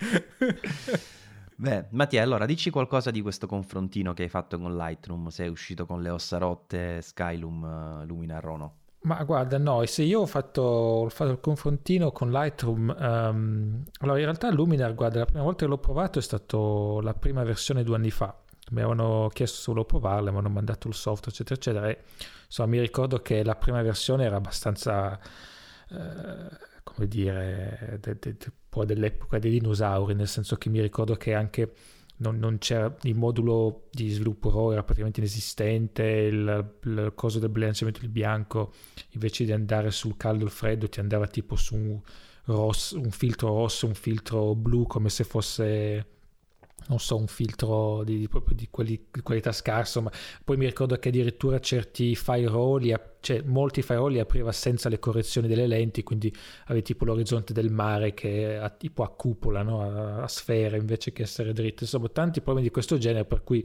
Beh, 1.61 1.89
Mattia, 1.91 2.23
allora 2.23 2.47
dici 2.47 2.71
qualcosa 2.71 3.11
di 3.11 3.21
questo 3.21 3.47
confrontino 3.47 4.15
che 4.15 4.23
hai 4.23 4.31
fatto 4.31 4.59
con 4.59 4.75
Lightroom, 4.75 5.29
sei 5.29 5.51
uscito 5.51 5.85
con 5.85 6.01
le 6.01 6.09
ossa 6.09 6.39
rotte, 6.39 7.03
Skylum, 7.03 8.01
uh, 8.01 8.07
Luminar 8.07 8.49
o 8.49 8.57
no? 8.57 8.75
Ma 9.03 9.23
guarda, 9.25 9.59
no, 9.59 9.85
se 9.85 10.05
io 10.05 10.21
ho 10.21 10.27
fatto, 10.27 10.63
ho 10.63 11.09
fatto 11.11 11.33
il 11.33 11.41
confrontino 11.41 12.13
con 12.13 12.31
Lightroom, 12.31 12.97
um, 12.99 13.85
allora 13.99 14.19
in 14.19 14.25
realtà 14.25 14.51
Luminar, 14.51 14.95
guarda, 14.95 15.19
la 15.19 15.27
prima 15.27 15.43
volta 15.43 15.67
che 15.67 15.71
l'ho 15.71 15.77
provato 15.77 16.19
è 16.19 16.23
stata 16.23 16.57
la 17.03 17.13
prima 17.13 17.43
versione 17.45 17.83
due 17.83 17.97
anni 17.97 18.11
fa, 18.11 18.35
mi 18.71 18.81
avevano 18.81 19.29
chiesto 19.31 19.59
solo 19.59 19.85
provarla, 19.85 20.31
mi 20.31 20.39
hanno 20.39 20.49
mandato 20.49 20.89
il 20.89 20.95
software, 20.95 21.31
eccetera, 21.31 21.57
eccetera, 21.57 21.89
e 21.91 21.99
insomma 22.47 22.71
mi 22.71 22.81
ricordo 22.81 23.21
che 23.21 23.45
la 23.45 23.55
prima 23.55 23.83
versione 23.83 24.25
era 24.25 24.37
abbastanza... 24.37 25.21
Uh, 25.91 26.69
come 27.01 27.09
dire, 27.09 27.99
de, 28.01 28.19
de, 28.19 28.37
de, 28.37 28.85
dell'epoca 28.85 29.39
dei 29.39 29.53
dinosauri, 29.53 30.15
nel 30.15 30.29
senso 30.29 30.57
che 30.57 30.69
mi 30.69 30.81
ricordo 30.81 31.15
che 31.15 31.33
anche 31.33 31.73
non, 32.19 32.39
non 32.39 32.59
c'era 32.59 32.95
il 33.03 33.15
modulo 33.15 33.89
di 33.91 34.11
sviluppo 34.11 34.51
RAW 34.51 34.73
era 34.73 34.83
praticamente 34.83 35.21
inesistente, 35.21 36.03
il, 36.03 36.75
il 36.85 37.13
coso 37.15 37.39
del 37.39 37.49
bilanciamento 37.49 38.01
del 38.01 38.11
bianco 38.11 38.73
invece 39.11 39.47
di 39.47 39.53
andare 39.53 39.91
sul 39.91 40.19
caldo 40.19 40.43
e 40.43 40.47
il 40.47 40.53
freddo 40.53 40.89
ti 40.89 41.01
andava 41.01 41.27
tipo 41.27 41.57
su 41.57 41.77
un, 41.77 41.99
rosso, 42.45 42.99
un 42.99 43.11
filtro 43.11 43.49
rosso, 43.49 43.87
un 43.87 43.95
filtro 43.95 44.55
blu 44.55 44.87
come 44.87 45.09
se 45.09 45.25
fosse 45.25 46.07
non 46.91 46.99
so, 46.99 47.17
un 47.17 47.29
filtro 47.29 48.03
di, 48.05 48.27
proprio 48.29 48.55
di, 48.57 48.69
quelli, 48.69 49.07
di 49.11 49.21
qualità 49.23 49.53
scarsa, 49.53 50.01
ma 50.01 50.11
poi 50.45 50.57
mi 50.57 50.67
ricordo 50.67 50.97
che 50.97 51.09
addirittura 51.09 51.61
certi 51.61 52.17
firewall, 52.17 52.83
cioè 53.21 53.43
molti 53.43 53.81
firewall 53.81 54.11
li 54.11 54.19
apriva 54.19 54.51
senza 54.51 54.89
le 54.89 54.99
correzioni 54.99 55.47
delle 55.47 55.69
lenti, 55.69 56.03
quindi 56.03 56.35
avevi 56.65 56.83
tipo 56.83 57.05
l'orizzonte 57.05 57.53
del 57.53 57.71
mare 57.71 58.13
che 58.13 58.61
è 58.61 58.77
tipo 58.77 59.05
a 59.05 59.09
cupola, 59.09 59.63
no? 59.63 59.83
a, 59.83 60.23
a 60.23 60.29
sfera 60.29 60.77
invece 60.77 61.13
che 61.13 61.23
essere 61.23 61.53
dritto, 61.53 61.85
insomma 61.85 62.09
tanti 62.09 62.41
problemi 62.41 62.67
di 62.67 62.73
questo 62.73 62.99
genere 62.99 63.25
per 63.25 63.45
cui 63.45 63.65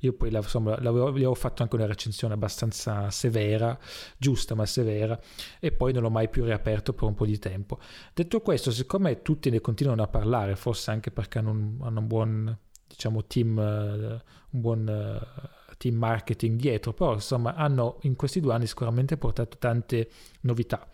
io 0.00 0.12
poi 0.12 0.32
insomma, 0.32 0.80
l'avevo, 0.80 1.08
avevo 1.08 1.34
fatto 1.34 1.62
anche 1.62 1.74
una 1.76 1.86
recensione 1.86 2.34
abbastanza 2.34 3.10
severa, 3.10 3.78
giusta 4.16 4.54
ma 4.54 4.66
severa, 4.66 5.18
e 5.58 5.72
poi 5.72 5.92
non 5.92 6.02
l'ho 6.02 6.10
mai 6.10 6.28
più 6.28 6.44
riaperto 6.44 6.92
per 6.92 7.04
un 7.04 7.14
po' 7.14 7.26
di 7.26 7.38
tempo. 7.38 7.78
Detto 8.14 8.40
questo, 8.40 8.70
siccome 8.70 9.22
tutti 9.22 9.50
ne 9.50 9.60
continuano 9.60 10.02
a 10.02 10.08
parlare, 10.08 10.54
forse 10.56 10.90
anche 10.90 11.10
perché 11.10 11.38
hanno 11.38 11.50
un, 11.50 11.78
hanno 11.82 12.00
un 12.00 12.06
buon 12.06 12.58
diciamo, 12.86 13.24
team, 13.24 13.56
uh, 13.56 14.20
un 14.50 14.60
buon 14.60 14.86
uh, 14.86 15.76
team 15.76 15.96
marketing 15.96 16.58
dietro, 16.58 16.92
però 16.92 17.14
insomma 17.14 17.54
hanno 17.54 17.98
in 18.02 18.16
questi 18.16 18.40
due 18.40 18.54
anni 18.54 18.66
sicuramente 18.66 19.16
portato 19.16 19.56
tante 19.58 20.08
novità. 20.42 20.86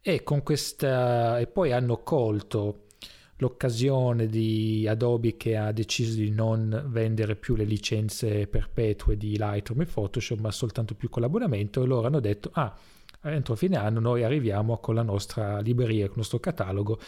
E, 0.00 0.22
con 0.22 0.42
questa, 0.42 1.38
e 1.38 1.48
poi 1.48 1.72
hanno 1.72 2.02
colto 2.02 2.84
l'occasione 3.38 4.26
di 4.26 4.86
Adobe 4.88 5.36
che 5.36 5.56
ha 5.56 5.72
deciso 5.72 6.16
di 6.16 6.30
non 6.30 6.86
vendere 6.88 7.36
più 7.36 7.54
le 7.54 7.64
licenze 7.64 8.46
perpetue 8.46 9.16
di 9.16 9.36
Lightroom 9.38 9.82
e 9.82 9.86
Photoshop, 9.86 10.40
ma 10.40 10.50
soltanto 10.50 10.94
più 10.94 11.08
con 11.08 11.22
l'abbonamento, 11.22 11.82
e 11.82 11.86
loro 11.86 12.06
hanno 12.06 12.20
detto, 12.20 12.50
ah, 12.54 12.76
entro 13.22 13.54
fine 13.54 13.76
anno 13.76 14.00
noi 14.00 14.22
arriviamo 14.24 14.78
con 14.78 14.94
la 14.94 15.02
nostra 15.02 15.60
libreria, 15.60 16.04
con 16.04 16.12
il 16.12 16.18
nostro 16.18 16.40
catalogo, 16.40 16.98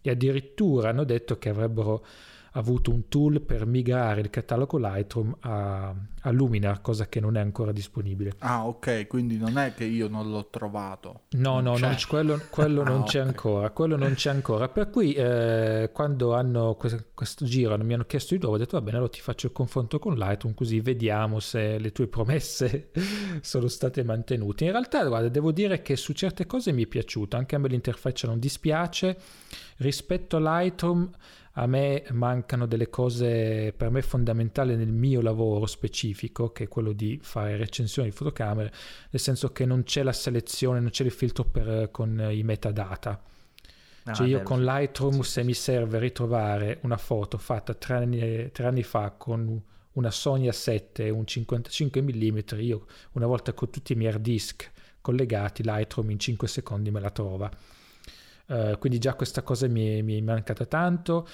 e 0.00 0.10
addirittura 0.10 0.90
hanno 0.90 1.04
detto 1.04 1.38
che 1.38 1.48
avrebbero 1.48 2.04
avuto 2.52 2.90
un 2.90 3.08
tool 3.08 3.40
per 3.40 3.66
migrare 3.66 4.20
il 4.20 4.30
catalogo 4.30 4.78
Lightroom 4.78 5.36
a, 5.40 5.94
a, 6.22 6.30
Luminar, 6.30 6.80
cosa 6.80 7.08
che 7.08 7.20
non 7.20 7.36
è 7.36 7.40
ancora 7.40 7.72
disponibile. 7.72 8.34
Ah, 8.38 8.66
ok, 8.66 9.06
quindi 9.06 9.36
non 9.36 9.58
è 9.58 9.74
che 9.74 9.84
io 9.84 10.08
non 10.08 10.30
l'ho 10.30 10.48
trovato. 10.48 11.22
No, 11.30 11.60
no, 11.60 11.76
non 11.76 11.96
quello, 12.08 12.40
quello 12.50 12.80
ah, 12.82 12.84
non 12.84 13.00
okay. 13.00 13.08
c'è 13.08 13.18
ancora, 13.20 13.70
quello 13.70 13.96
non 13.96 14.14
c'è 14.14 14.30
ancora. 14.30 14.68
Per 14.68 14.90
cui 14.90 15.12
eh, 15.12 15.90
quando 15.92 16.34
hanno 16.34 16.74
questo, 16.74 17.04
questo 17.14 17.44
giro 17.44 17.76
mi 17.78 17.94
hanno 17.94 18.04
chiesto 18.04 18.34
di 18.34 18.40
nuovo, 18.40 18.56
ho 18.56 18.58
detto 18.58 18.76
va 18.76 18.82
bene, 18.82 18.96
allora 18.96 19.12
ti 19.12 19.20
faccio 19.20 19.46
il 19.46 19.52
confronto 19.52 19.98
con 19.98 20.16
Lightroom 20.16 20.54
così 20.54 20.80
vediamo 20.80 21.38
se 21.38 21.78
le 21.78 21.92
tue 21.92 22.08
promesse 22.08 22.90
sono 23.42 23.68
state 23.68 24.02
mantenute. 24.02 24.64
In 24.64 24.72
realtà, 24.72 25.06
guarda, 25.06 25.28
devo 25.28 25.52
dire 25.52 25.82
che 25.82 25.96
su 25.96 26.12
certe 26.12 26.46
cose 26.46 26.72
mi 26.72 26.84
è 26.84 26.86
piaciuto, 26.86 27.36
anche 27.36 27.54
a 27.54 27.58
me 27.58 27.68
l'interfaccia 27.68 28.26
non 28.26 28.38
dispiace. 28.38 29.18
Rispetto 29.76 30.36
a 30.36 30.40
Lightroom 30.40 31.10
a 31.54 31.66
me 31.66 32.04
mancano 32.10 32.66
delle 32.66 32.88
cose 32.88 33.72
per 33.76 33.90
me 33.90 34.02
fondamentali 34.02 34.76
nel 34.76 34.92
mio 34.92 35.20
lavoro 35.20 35.66
specifico, 35.66 36.52
che 36.52 36.64
è 36.64 36.68
quello 36.68 36.92
di 36.92 37.18
fare 37.22 37.56
recensioni 37.56 38.08
di 38.08 38.14
fotocamere, 38.14 38.72
nel 39.10 39.20
senso 39.20 39.50
che 39.50 39.64
non 39.64 39.82
c'è 39.82 40.02
la 40.02 40.12
selezione, 40.12 40.80
non 40.80 40.90
c'è 40.90 41.04
il 41.04 41.10
filtro 41.10 41.44
per, 41.44 41.90
con 41.90 42.28
i 42.30 42.42
metadata. 42.44 43.20
Ah, 44.04 44.12
cioè 44.12 44.26
io 44.26 44.38
bello, 44.38 44.48
con 44.48 44.64
Lightroom 44.64 45.20
sì, 45.20 45.30
se 45.30 45.40
sì. 45.40 45.46
mi 45.46 45.54
serve 45.54 45.98
ritrovare 45.98 46.78
una 46.82 46.96
foto 46.96 47.36
fatta 47.36 47.74
tre 47.74 47.94
anni, 47.94 48.50
tre 48.52 48.66
anni 48.66 48.82
fa 48.82 49.10
con 49.10 49.62
una 49.92 50.10
Sony 50.10 50.48
A7 50.48 50.82
e 50.94 51.10
un 51.10 51.26
55 51.26 52.00
mm, 52.00 52.38
io 52.58 52.86
una 53.12 53.26
volta 53.26 53.52
con 53.52 53.70
tutti 53.70 53.92
i 53.92 53.96
miei 53.96 54.12
hard 54.12 54.22
disk 54.22 54.70
collegati, 55.00 55.62
Lightroom 55.64 56.10
in 56.10 56.18
5 56.18 56.46
secondi 56.46 56.90
me 56.90 57.00
la 57.00 57.10
trova. 57.10 57.50
Uh, 58.50 58.76
quindi 58.78 58.98
già 58.98 59.14
questa 59.14 59.42
cosa 59.42 59.68
mi 59.68 59.98
è, 59.98 60.02
mi 60.02 60.18
è 60.18 60.20
mancata 60.20 60.66
tanto. 60.66 61.26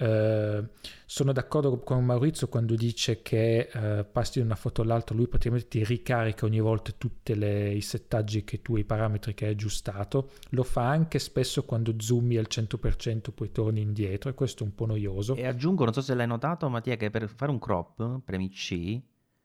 Eh, 0.00 0.64
sono 1.06 1.32
d'accordo 1.32 1.80
con 1.80 2.04
Maurizio 2.04 2.46
quando 2.46 2.76
dice 2.76 3.20
che 3.20 3.68
eh, 3.72 4.04
passi 4.04 4.38
da 4.38 4.44
una 4.44 4.54
foto 4.54 4.82
all'altra, 4.82 5.16
lui 5.16 5.26
praticamente 5.26 5.66
ti 5.66 5.84
ricarica 5.84 6.46
ogni 6.46 6.60
volta 6.60 6.92
tutti 6.96 7.32
i 7.32 7.80
settaggi 7.80 8.44
che 8.44 8.62
tu, 8.62 8.76
i 8.76 8.84
parametri 8.84 9.34
che 9.34 9.46
hai 9.46 9.52
aggiustato. 9.52 10.30
Lo 10.50 10.62
fa 10.62 10.88
anche 10.88 11.18
spesso 11.18 11.64
quando 11.64 11.94
zoomi 11.98 12.36
al 12.36 12.46
100% 12.48 13.32
poi 13.34 13.50
torni 13.50 13.80
indietro 13.80 14.30
e 14.30 14.34
questo 14.34 14.62
è 14.62 14.66
un 14.66 14.74
po' 14.74 14.86
noioso. 14.86 15.34
E 15.34 15.46
aggiungo, 15.46 15.82
non 15.84 15.92
so 15.92 16.00
se 16.00 16.14
l'hai 16.14 16.28
notato, 16.28 16.68
Mattia, 16.68 16.96
che 16.96 17.10
per 17.10 17.28
fare 17.28 17.50
un 17.50 17.58
crop 17.58 18.20
premi 18.24 18.50
C, 18.50 19.00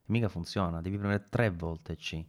mica 0.06 0.30
funziona, 0.30 0.82
devi 0.82 0.98
premere 0.98 1.26
tre 1.30 1.50
volte 1.50 1.96
C. 1.96 2.24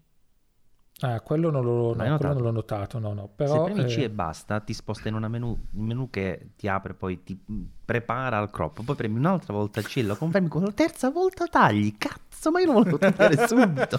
Ah, 1.05 1.20
quello 1.20 1.50
non, 1.50 1.62
l'ho, 1.62 1.94
no, 1.94 2.16
quello 2.16 2.32
non 2.32 2.42
l'ho 2.42 2.50
notato, 2.50 2.98
no, 2.98 3.12
no. 3.12 3.28
Però, 3.36 3.66
Se 3.66 3.72
premi 3.72 3.90
C 3.90 3.98
eh, 3.98 4.02
e 4.05 4.11
basta, 4.11 4.61
ti 4.61 4.72
sposta 4.72 5.09
in 5.09 5.14
una 5.14 5.28
menu, 5.28 5.48
un 5.48 5.84
menu 5.84 6.09
che 6.09 6.52
ti 6.57 6.66
apre, 6.66 6.94
poi 6.94 7.22
ti 7.22 7.38
prepara 7.84 8.38
al 8.38 8.50
crop, 8.50 8.82
poi 8.82 8.96
premi 8.96 9.18
un'altra 9.18 9.52
volta 9.52 9.80
il 9.80 9.86
C, 9.86 10.02
lo 10.02 10.16
confermi 10.16 10.48
con 10.48 10.62
la 10.62 10.72
terza 10.72 11.11
volta 11.11 11.46
tagli, 11.46 11.94
cazzo, 11.98 12.50
ma 12.50 12.61
io 12.61 12.72
non 12.72 12.76
volevo 12.76 12.96
tagliare 12.96 13.36
subito. 13.46 13.98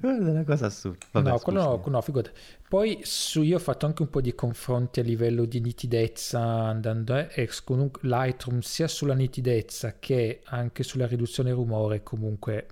Guarda, 0.00 0.28
è 0.28 0.30
una 0.30 0.44
cosa 0.44 0.66
assurda. 0.66 1.04
Vabbè, 1.10 1.28
no, 1.28 1.38
quello 1.40 1.62
no, 1.62 1.82
no, 1.84 2.00
figurati. 2.00 2.30
Poi 2.66 3.00
su, 3.02 3.42
io 3.42 3.56
ho 3.56 3.60
fatto 3.60 3.84
anche 3.84 4.00
un 4.00 4.08
po' 4.08 4.22
di 4.22 4.34
confronti 4.34 5.00
a 5.00 5.02
livello 5.02 5.44
di 5.44 5.60
nitidezza 5.60 6.40
andando, 6.40 7.16
eh, 7.16 7.28
e 7.34 7.50
comunque 7.64 8.00
Lightroom 8.08 8.60
sia 8.60 8.88
sulla 8.88 9.14
nitidezza 9.14 9.96
che 9.98 10.40
anche 10.46 10.84
sulla 10.84 11.06
riduzione 11.06 11.52
rumore 11.52 12.02
comunque 12.02 12.66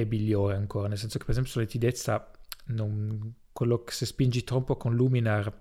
è 0.00 0.04
migliore 0.04 0.54
ancora, 0.56 0.88
nel 0.88 0.98
senso 0.98 1.16
che 1.18 1.24
per 1.24 1.32
esempio 1.32 1.52
sulla 1.52 1.64
nitidezza 1.64 2.30
non, 2.66 3.34
quello 3.52 3.82
che 3.82 3.92
se 3.92 4.04
spingi 4.04 4.44
troppo 4.44 4.76
con 4.76 4.94
Luminar 4.94 5.52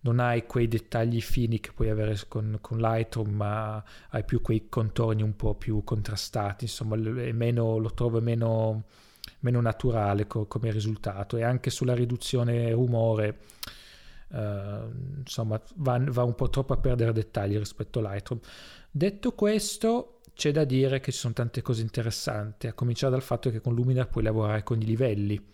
non 0.00 0.20
hai 0.20 0.46
quei 0.46 0.68
dettagli 0.68 1.20
fini 1.20 1.60
che 1.60 1.72
puoi 1.72 1.90
avere 1.90 2.18
con, 2.28 2.58
con 2.60 2.78
Lightroom, 2.78 3.30
ma 3.30 3.82
hai 4.10 4.24
più 4.24 4.40
quei 4.40 4.68
contorni 4.68 5.22
un 5.22 5.34
po' 5.36 5.54
più 5.54 5.82
contrastati, 5.84 6.64
insomma 6.64 6.96
meno, 6.96 7.78
lo 7.78 7.92
trovo 7.92 8.20
meno, 8.20 8.84
meno 9.40 9.60
naturale 9.60 10.26
co- 10.26 10.46
come 10.46 10.70
risultato 10.70 11.36
e 11.36 11.42
anche 11.42 11.70
sulla 11.70 11.94
riduzione 11.94 12.70
rumore 12.72 13.38
eh, 14.32 14.88
insomma 15.18 15.60
va, 15.76 15.98
va 15.98 16.22
un 16.22 16.34
po' 16.34 16.50
troppo 16.50 16.72
a 16.72 16.78
perdere 16.78 17.12
dettagli 17.12 17.56
rispetto 17.56 17.98
a 18.00 18.10
Lightroom. 18.10 18.40
Detto 18.90 19.32
questo 19.32 20.13
c'è 20.34 20.50
da 20.50 20.64
dire 20.64 21.00
che 21.00 21.12
ci 21.12 21.18
sono 21.18 21.32
tante 21.32 21.62
cose 21.62 21.82
interessanti, 21.82 22.66
a 22.66 22.72
cominciare 22.72 23.12
dal 23.12 23.22
fatto 23.22 23.50
che 23.50 23.60
con 23.60 23.74
Luminar 23.74 24.08
puoi 24.08 24.24
lavorare 24.24 24.62
con 24.62 24.80
i 24.80 24.84
livelli 24.84 25.52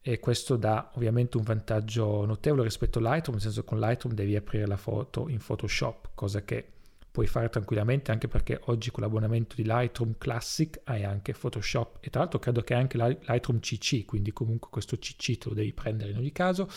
e 0.00 0.20
questo 0.20 0.56
dà 0.56 0.92
ovviamente 0.94 1.36
un 1.36 1.42
vantaggio 1.42 2.24
notevole 2.24 2.62
rispetto 2.62 2.98
a 2.98 3.02
Lightroom, 3.02 3.34
nel 3.34 3.42
senso 3.42 3.60
che 3.62 3.66
con 3.66 3.78
Lightroom 3.78 4.14
devi 4.14 4.36
aprire 4.36 4.66
la 4.66 4.76
foto 4.76 5.28
in 5.28 5.38
Photoshop, 5.38 6.10
cosa 6.14 6.42
che 6.44 6.66
puoi 7.10 7.26
fare 7.26 7.48
tranquillamente 7.48 8.12
anche 8.12 8.28
perché 8.28 8.60
oggi 8.66 8.90
con 8.92 9.02
l'abbonamento 9.02 9.56
di 9.56 9.64
Lightroom 9.64 10.14
Classic 10.18 10.80
hai 10.84 11.04
anche 11.04 11.32
Photoshop 11.32 11.96
e 12.00 12.10
tra 12.10 12.20
l'altro 12.20 12.38
credo 12.38 12.62
che 12.62 12.74
anche 12.74 12.96
Lightroom 12.96 13.58
CC, 13.58 14.04
quindi 14.04 14.32
comunque 14.32 14.70
questo 14.70 14.96
CC 14.96 15.36
te 15.36 15.48
lo 15.48 15.54
devi 15.54 15.72
prendere 15.72 16.12
in 16.12 16.18
ogni 16.18 16.32
caso. 16.32 16.70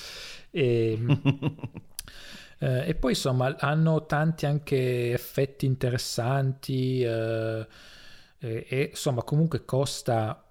E, 0.50 0.98
eh, 2.62 2.90
e 2.90 2.96
poi 2.96 3.12
insomma 3.12 3.56
hanno 3.58 4.06
tanti 4.06 4.46
anche 4.46 5.12
effetti 5.12 5.66
interessanti 5.66 7.02
eh, 7.02 7.68
e, 8.38 8.66
e 8.70 8.88
insomma 8.92 9.24
comunque 9.24 9.66
costa 9.66 10.46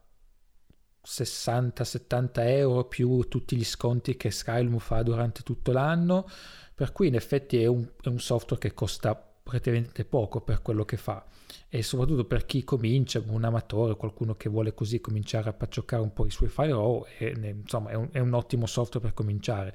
60-70 1.07 2.31
euro 2.49 2.85
più 2.85 3.29
tutti 3.29 3.57
gli 3.57 3.65
sconti 3.65 4.17
che 4.17 4.33
Skylum 4.33 4.79
fa 4.79 5.03
durante 5.03 5.43
tutto 5.43 5.71
l'anno 5.71 6.29
per 6.75 6.91
cui 6.91 7.07
in 7.07 7.15
effetti 7.15 7.63
è 7.63 7.67
un, 7.67 7.89
è 8.03 8.09
un 8.09 8.19
software 8.19 8.61
che 8.61 8.75
costa 8.75 9.15
praticamente 9.15 10.05
poco 10.05 10.41
per 10.41 10.63
quello 10.63 10.85
che 10.85 10.97
fa 10.97 11.25
e 11.69 11.83
soprattutto 11.85 12.25
per 12.25 12.47
chi 12.47 12.65
comincia, 12.65 13.23
un 13.25 13.45
amatore, 13.45 13.95
qualcuno 13.95 14.35
che 14.35 14.49
vuole 14.49 14.75
così 14.75 15.01
cominciare 15.01 15.51
a 15.51 15.53
paccioccare 15.53 16.03
un 16.03 16.13
po' 16.13 16.27
i 16.27 16.31
suoi 16.31 16.49
file 16.49 16.73
RAW, 16.73 17.05
è, 17.19 17.33
insomma 17.47 17.91
è 17.91 17.95
un, 17.95 18.09
è 18.11 18.19
un 18.19 18.33
ottimo 18.33 18.67
software 18.67 19.07
per 19.07 19.15
cominciare. 19.15 19.75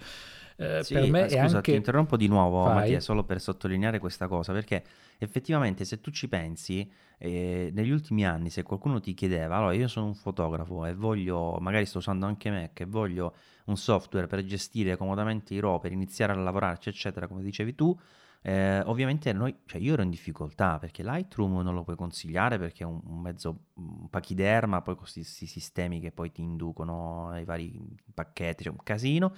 Eh, 0.57 0.83
Sì, 0.83 0.93
per 0.93 1.03
me 1.03 1.09
ma 1.09 1.25
è 1.25 1.29
scusa, 1.29 1.57
anche... 1.57 1.71
ti 1.71 1.77
interrompo 1.77 2.15
di 2.15 2.27
nuovo, 2.27 2.63
Vai. 2.63 2.75
Mattia, 2.75 2.99
solo 2.99 3.23
per 3.23 3.41
sottolineare 3.41 3.99
questa 3.99 4.27
cosa, 4.27 4.53
perché 4.53 4.83
effettivamente 5.17 5.83
se 5.85 5.99
tu 5.99 6.11
ci 6.11 6.27
pensi, 6.29 6.89
eh, 7.17 7.71
negli 7.73 7.89
ultimi 7.91 8.25
anni 8.25 8.49
se 8.49 8.63
qualcuno 8.63 8.99
ti 8.99 9.13
chiedeva, 9.13 9.57
allora 9.57 9.73
io 9.73 9.87
sono 9.87 10.05
un 10.07 10.15
fotografo 10.15 10.85
e 10.85 10.93
voglio, 10.93 11.57
magari 11.59 11.85
sto 11.85 11.97
usando 11.97 12.25
anche 12.25 12.49
Mac 12.51 12.79
e 12.79 12.85
voglio 12.85 13.35
un 13.65 13.77
software 13.77 14.27
per 14.27 14.43
gestire 14.45 14.95
comodamente 14.95 15.53
i 15.53 15.59
RAW, 15.59 15.79
per 15.79 15.91
iniziare 15.91 16.31
a 16.31 16.35
lavorarci, 16.35 16.89
eccetera, 16.89 17.27
come 17.27 17.41
dicevi 17.41 17.75
tu, 17.75 17.97
eh, 18.41 18.79
ovviamente 18.85 19.33
noi, 19.33 19.55
cioè 19.65 19.81
io 19.81 19.93
ero 19.93 20.03
in 20.03 20.11
difficoltà 20.11 20.77
perché 20.77 21.01
Lightroom 21.03 21.61
non 21.61 21.73
lo 21.73 21.83
puoi 21.83 21.95
consigliare 21.95 22.59
perché 22.59 22.83
è 22.83 22.85
un, 22.85 23.01
un 23.03 23.19
mezzo 23.19 23.65
un 23.75 24.07
pachiderma, 24.07 24.81
poi 24.83 24.95
con 24.95 25.07
questi 25.11 25.23
sistemi 25.23 25.99
che 25.99 26.11
poi 26.11 26.31
ti 26.31 26.41
inducono 26.43 27.29
ai 27.29 27.43
vari 27.43 27.73
pacchetti, 28.13 28.63
c'è 28.63 28.69
un 28.69 28.83
casino. 28.83 29.33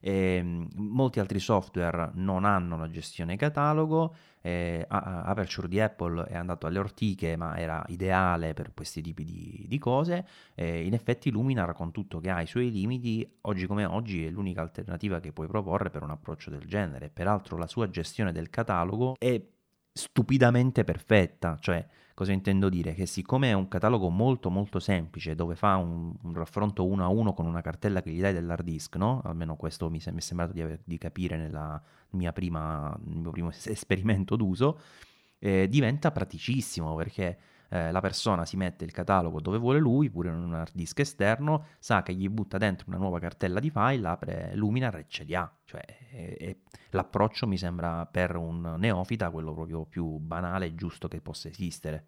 E, 0.00 0.42
mh, 0.42 0.68
molti 0.76 1.20
altri 1.20 1.38
software 1.38 2.10
non 2.14 2.44
hanno 2.44 2.76
la 2.76 2.90
gestione 2.90 3.36
catalogo. 3.36 4.14
eh, 4.40 4.84
Aperture 4.88 5.68
di 5.68 5.80
Apple 5.80 6.24
è 6.26 6.36
andato 6.36 6.66
alle 6.66 6.78
ortiche, 6.78 7.36
ma 7.36 7.56
era 7.56 7.84
ideale 7.88 8.54
per 8.54 8.72
questi 8.74 9.02
tipi 9.02 9.24
di, 9.24 9.64
di 9.68 9.78
cose. 9.78 10.26
Eh, 10.54 10.84
in 10.86 10.94
effetti, 10.94 11.30
Luminar, 11.30 11.72
con 11.74 11.90
tutto 11.90 12.20
che 12.20 12.30
ha 12.30 12.40
i 12.40 12.46
suoi 12.46 12.70
limiti, 12.70 13.28
oggi 13.42 13.66
come 13.66 13.84
oggi 13.84 14.24
è 14.24 14.30
l'unica 14.30 14.60
alternativa 14.60 15.20
che 15.20 15.32
puoi 15.32 15.48
proporre 15.48 15.90
per 15.90 16.02
un 16.02 16.10
approccio 16.10 16.50
del 16.50 16.66
genere. 16.66 17.10
Peraltro, 17.10 17.56
la 17.56 17.66
sua 17.66 17.90
gestione 17.90 18.32
del 18.32 18.48
catalogo 18.50 19.16
è 19.18 19.40
stupidamente 19.92 20.84
perfetta, 20.84 21.56
cioè 21.58 21.84
cosa 22.18 22.32
intendo 22.32 22.68
dire? 22.68 22.94
Che 22.94 23.06
siccome 23.06 23.50
è 23.50 23.52
un 23.52 23.68
catalogo 23.68 24.08
molto 24.08 24.50
molto 24.50 24.80
semplice 24.80 25.36
dove 25.36 25.54
fa 25.54 25.76
un, 25.76 26.12
un 26.20 26.34
raffronto 26.34 26.84
uno 26.84 27.04
a 27.04 27.06
uno 27.06 27.32
con 27.32 27.46
una 27.46 27.60
cartella 27.60 28.02
che 28.02 28.10
gli 28.10 28.20
dai 28.20 28.32
dell'hard 28.32 28.64
disk, 28.64 28.96
no? 28.96 29.20
Almeno 29.24 29.54
questo 29.54 29.88
mi, 29.88 30.00
è 30.00 30.20
sembrato 30.20 30.52
di, 30.52 30.60
aver- 30.60 30.80
di 30.82 30.98
capire 30.98 31.36
nella 31.36 31.80
mia 32.10 32.32
prima, 32.32 32.92
nel 33.04 33.18
mio 33.18 33.30
primo 33.30 33.50
es- 33.50 33.68
esperimento 33.70 34.34
d'uso, 34.34 34.80
eh, 35.38 35.68
diventa 35.68 36.10
praticissimo 36.10 36.96
perché 36.96 37.38
eh, 37.68 37.90
la 37.92 38.00
persona 38.00 38.44
si 38.44 38.56
mette 38.56 38.84
il 38.84 38.92
catalogo 38.92 39.40
dove 39.40 39.58
vuole 39.58 39.78
lui, 39.78 40.10
pure 40.10 40.28
in 40.28 40.36
un 40.36 40.54
hard 40.54 40.72
disk 40.74 40.98
esterno, 41.00 41.66
sa 41.78 42.02
che 42.02 42.14
gli 42.14 42.28
butta 42.28 42.58
dentro 42.58 42.86
una 42.88 42.98
nuova 42.98 43.18
cartella 43.18 43.60
di 43.60 43.70
file, 43.70 44.06
apre 44.08 44.52
Luminar 44.54 44.96
e 44.96 45.04
ce 45.08 45.24
li 45.24 45.34
ha. 45.34 45.50
Cioè, 45.64 45.80
è- 46.10 46.36
è- 46.36 46.56
l'approccio 46.90 47.46
mi 47.46 47.58
sembra 47.58 48.06
per 48.06 48.36
un 48.36 48.76
neofita 48.78 49.30
quello 49.30 49.52
proprio 49.52 49.84
più 49.84 50.18
banale 50.18 50.66
e 50.66 50.74
giusto 50.74 51.08
che 51.08 51.20
possa 51.20 51.48
esistere. 51.48 52.06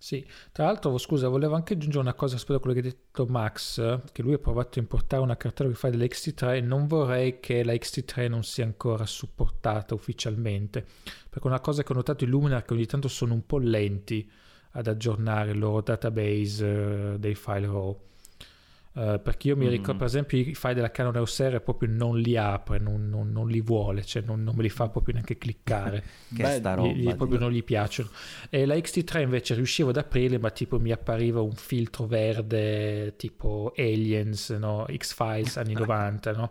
Sì, 0.00 0.24
tra 0.52 0.64
l'altro, 0.66 0.96
scusa, 0.96 1.26
volevo 1.28 1.56
anche 1.56 1.72
aggiungere 1.74 2.02
una 2.02 2.14
cosa 2.14 2.34
rispetto 2.34 2.58
a 2.58 2.60
quello 2.60 2.80
che 2.80 2.86
ha 2.86 2.90
detto 2.90 3.26
Max, 3.26 4.00
che 4.12 4.22
lui 4.22 4.34
ha 4.34 4.38
provato 4.38 4.78
a 4.78 4.82
importare 4.82 5.20
una 5.22 5.36
cartella 5.36 5.70
che 5.70 5.74
fa 5.74 5.90
dell'XT3 5.90 6.60
non 6.60 6.86
vorrei 6.86 7.40
che 7.40 7.64
la 7.64 7.72
XT3 7.72 8.28
non 8.28 8.44
sia 8.44 8.64
ancora 8.64 9.04
supportata 9.06 9.94
ufficialmente, 9.94 10.86
perché 11.28 11.46
una 11.48 11.58
cosa 11.58 11.82
che 11.82 11.92
ho 11.92 11.96
notato 11.96 12.22
in 12.22 12.30
Luminar 12.30 12.62
è 12.62 12.64
che 12.64 12.74
ogni 12.74 12.86
tanto 12.86 13.08
sono 13.08 13.34
un 13.34 13.44
po' 13.44 13.58
lenti 13.58 14.30
ad 14.72 14.86
aggiornare 14.86 15.50
il 15.52 15.58
loro 15.58 15.80
database 15.80 17.12
eh, 17.14 17.18
dei 17.18 17.34
file 17.34 17.66
RAW. 17.66 17.98
Eh, 18.94 19.20
perché 19.22 19.48
io 19.48 19.56
mi 19.56 19.66
Mm. 19.66 19.70
ricordo, 19.70 19.96
per 19.98 20.06
esempio, 20.06 20.38
i 20.38 20.54
file 20.56 20.74
della 20.74 20.90
Canon 20.90 21.14
EOS 21.14 21.40
R 21.42 21.60
proprio 21.60 21.88
non 21.92 22.18
li 22.18 22.36
apre, 22.36 22.78
non, 22.78 23.08
non- 23.08 23.30
non 23.30 23.46
li 23.48 23.60
vuole, 23.60 24.02
cioè 24.04 24.22
non, 24.26 24.42
non 24.42 24.56
me 24.56 24.62
li 24.62 24.70
fa 24.70 24.88
proprio 24.88 25.14
neanche 25.14 25.38
cliccare. 25.38 26.02
Che 26.34 26.42
Beh, 26.42 26.56
sta 26.56 26.72
Gli- 26.72 26.76
roba. 26.76 26.92
gli- 26.92 27.06
di- 27.06 27.14
proprio 27.14 27.38
non 27.38 27.52
gli 27.52 27.62
piacciono. 27.62 28.08
E 28.50 28.66
la 28.66 28.74
XT3 28.74 29.20
invece 29.20 29.54
riuscivo 29.54 29.90
ad 29.90 29.98
aprirle, 29.98 30.38
ma 30.38 30.50
tipo 30.50 30.80
mi 30.80 30.90
appariva 30.90 31.40
un 31.40 31.52
filtro 31.52 32.06
verde 32.06 33.14
tipo 33.16 33.72
Aliens, 33.76 34.50
no? 34.50 34.84
X-Files 34.92 35.56
anni 35.58 35.74
90, 35.78 36.32
no? 36.32 36.50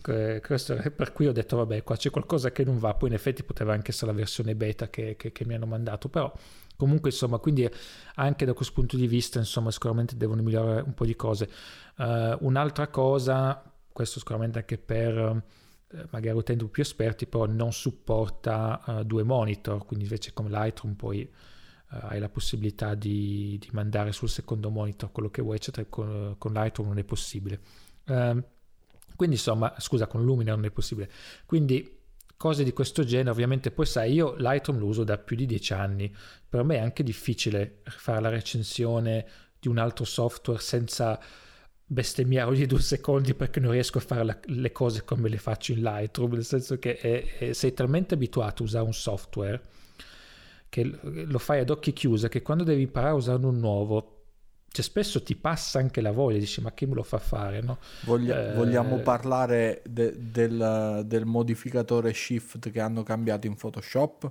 Que- 0.00 0.40
Questo 0.46 0.74
è 0.74 0.90
per 0.92 1.12
cui 1.12 1.26
ho 1.26 1.32
detto, 1.32 1.56
vabbè, 1.56 1.82
qua 1.82 1.96
c'è 1.96 2.10
qualcosa 2.10 2.52
che 2.52 2.62
non 2.62 2.78
va. 2.78 2.94
Poi 2.94 3.08
in 3.08 3.14
effetti 3.16 3.42
poteva 3.42 3.72
anche 3.72 3.90
essere 3.90 4.12
la 4.12 4.16
versione 4.16 4.54
beta 4.54 4.88
che, 4.90 5.16
che- 5.16 5.32
che 5.32 5.44
mi 5.44 5.54
hanno 5.54 5.66
mandato, 5.66 6.08
però 6.08 6.32
comunque 6.80 7.10
insomma, 7.10 7.38
quindi 7.38 7.68
anche 8.14 8.44
da 8.44 8.54
questo 8.54 8.72
punto 8.74 8.96
di 8.96 9.06
vista, 9.06 9.38
insomma, 9.38 9.70
sicuramente 9.70 10.16
devono 10.16 10.42
migliorare 10.42 10.80
un 10.80 10.94
po' 10.94 11.04
di 11.04 11.14
cose. 11.14 11.48
Eh, 11.98 12.36
un'altra 12.40 12.88
cosa, 12.88 13.62
questo 13.92 14.18
sicuramente 14.18 14.58
anche 14.58 14.78
per 14.78 15.16
eh, 15.92 16.06
magari 16.10 16.36
utenti 16.36 16.66
più 16.66 16.82
esperti, 16.82 17.26
però 17.26 17.46
non 17.46 17.72
supporta 17.72 18.82
eh, 18.86 19.04
due 19.04 19.22
monitor, 19.22 19.84
quindi 19.84 20.06
invece 20.06 20.32
come 20.32 20.48
Lightroom 20.48 20.94
poi 20.94 21.20
eh, 21.20 21.30
hai 21.88 22.18
la 22.18 22.28
possibilità 22.28 22.94
di, 22.94 23.58
di 23.60 23.68
mandare 23.72 24.12
sul 24.12 24.30
secondo 24.30 24.70
monitor 24.70 25.12
quello 25.12 25.30
che 25.30 25.42
vuoi, 25.42 25.56
eccetera, 25.56 25.86
con, 25.88 26.36
con 26.38 26.52
Lightroom 26.52 26.88
non 26.88 26.98
è 26.98 27.04
possibile. 27.04 27.60
Ehm, 28.06 28.42
quindi 29.16 29.36
insomma, 29.36 29.74
scusa, 29.78 30.06
con 30.06 30.24
Luminar 30.24 30.56
non 30.56 30.64
è 30.64 30.70
possibile. 30.70 31.10
Quindi 31.44 31.98
cose 32.40 32.64
di 32.64 32.72
questo 32.72 33.04
genere, 33.04 33.28
ovviamente 33.32 33.70
poi 33.70 33.84
sai, 33.84 34.14
io 34.14 34.34
Lightroom 34.34 34.78
lo 34.78 34.86
uso 34.86 35.04
da 35.04 35.18
più 35.18 35.36
di 35.36 35.44
dieci 35.44 35.74
anni, 35.74 36.10
per 36.48 36.62
me 36.64 36.76
è 36.76 36.78
anche 36.80 37.02
difficile 37.02 37.82
fare 37.84 38.18
la 38.22 38.30
recensione 38.30 39.26
di 39.58 39.68
un 39.68 39.76
altro 39.76 40.06
software 40.06 40.58
senza 40.58 41.20
bestemmiare 41.84 42.48
ogni 42.50 42.64
due 42.66 42.80
secondi 42.80 43.34
perché 43.34 43.60
non 43.60 43.72
riesco 43.72 43.98
a 43.98 44.00
fare 44.00 44.24
la- 44.24 44.40
le 44.44 44.72
cose 44.72 45.04
come 45.04 45.28
le 45.28 45.36
faccio 45.36 45.72
in 45.72 45.82
Lightroom, 45.82 46.32
nel 46.32 46.44
senso 46.46 46.78
che 46.78 46.96
è- 46.96 47.36
è- 47.36 47.52
sei 47.52 47.74
talmente 47.74 48.14
abituato 48.14 48.62
a 48.62 48.66
usare 48.66 48.84
un 48.86 48.94
software 48.94 49.60
che 50.70 50.84
lo 51.02 51.38
fai 51.38 51.60
ad 51.60 51.68
occhi 51.68 51.92
chiusi, 51.92 52.26
che 52.30 52.40
quando 52.40 52.64
devi 52.64 52.82
imparare 52.82 53.12
a 53.12 53.16
usare 53.16 53.44
un 53.44 53.58
nuovo 53.58 54.19
cioè, 54.72 54.84
spesso 54.84 55.22
ti 55.22 55.34
passa 55.34 55.80
anche 55.80 56.00
la 56.00 56.12
voglia, 56.12 56.38
dici 56.38 56.60
ma 56.60 56.70
chi 56.70 56.86
me 56.86 56.94
lo 56.94 57.02
fa 57.02 57.18
fare? 57.18 57.60
No? 57.60 57.78
Voglia, 58.04 58.52
eh... 58.52 58.54
Vogliamo 58.54 58.98
parlare 58.98 59.82
de, 59.84 60.14
del, 60.16 61.02
del, 61.06 61.24
modificatore 61.24 62.12
shift 62.12 62.70
che 62.70 62.80
hanno 62.80 63.02
cambiato 63.02 63.48
in 63.48 63.56
Photoshop 63.56 64.30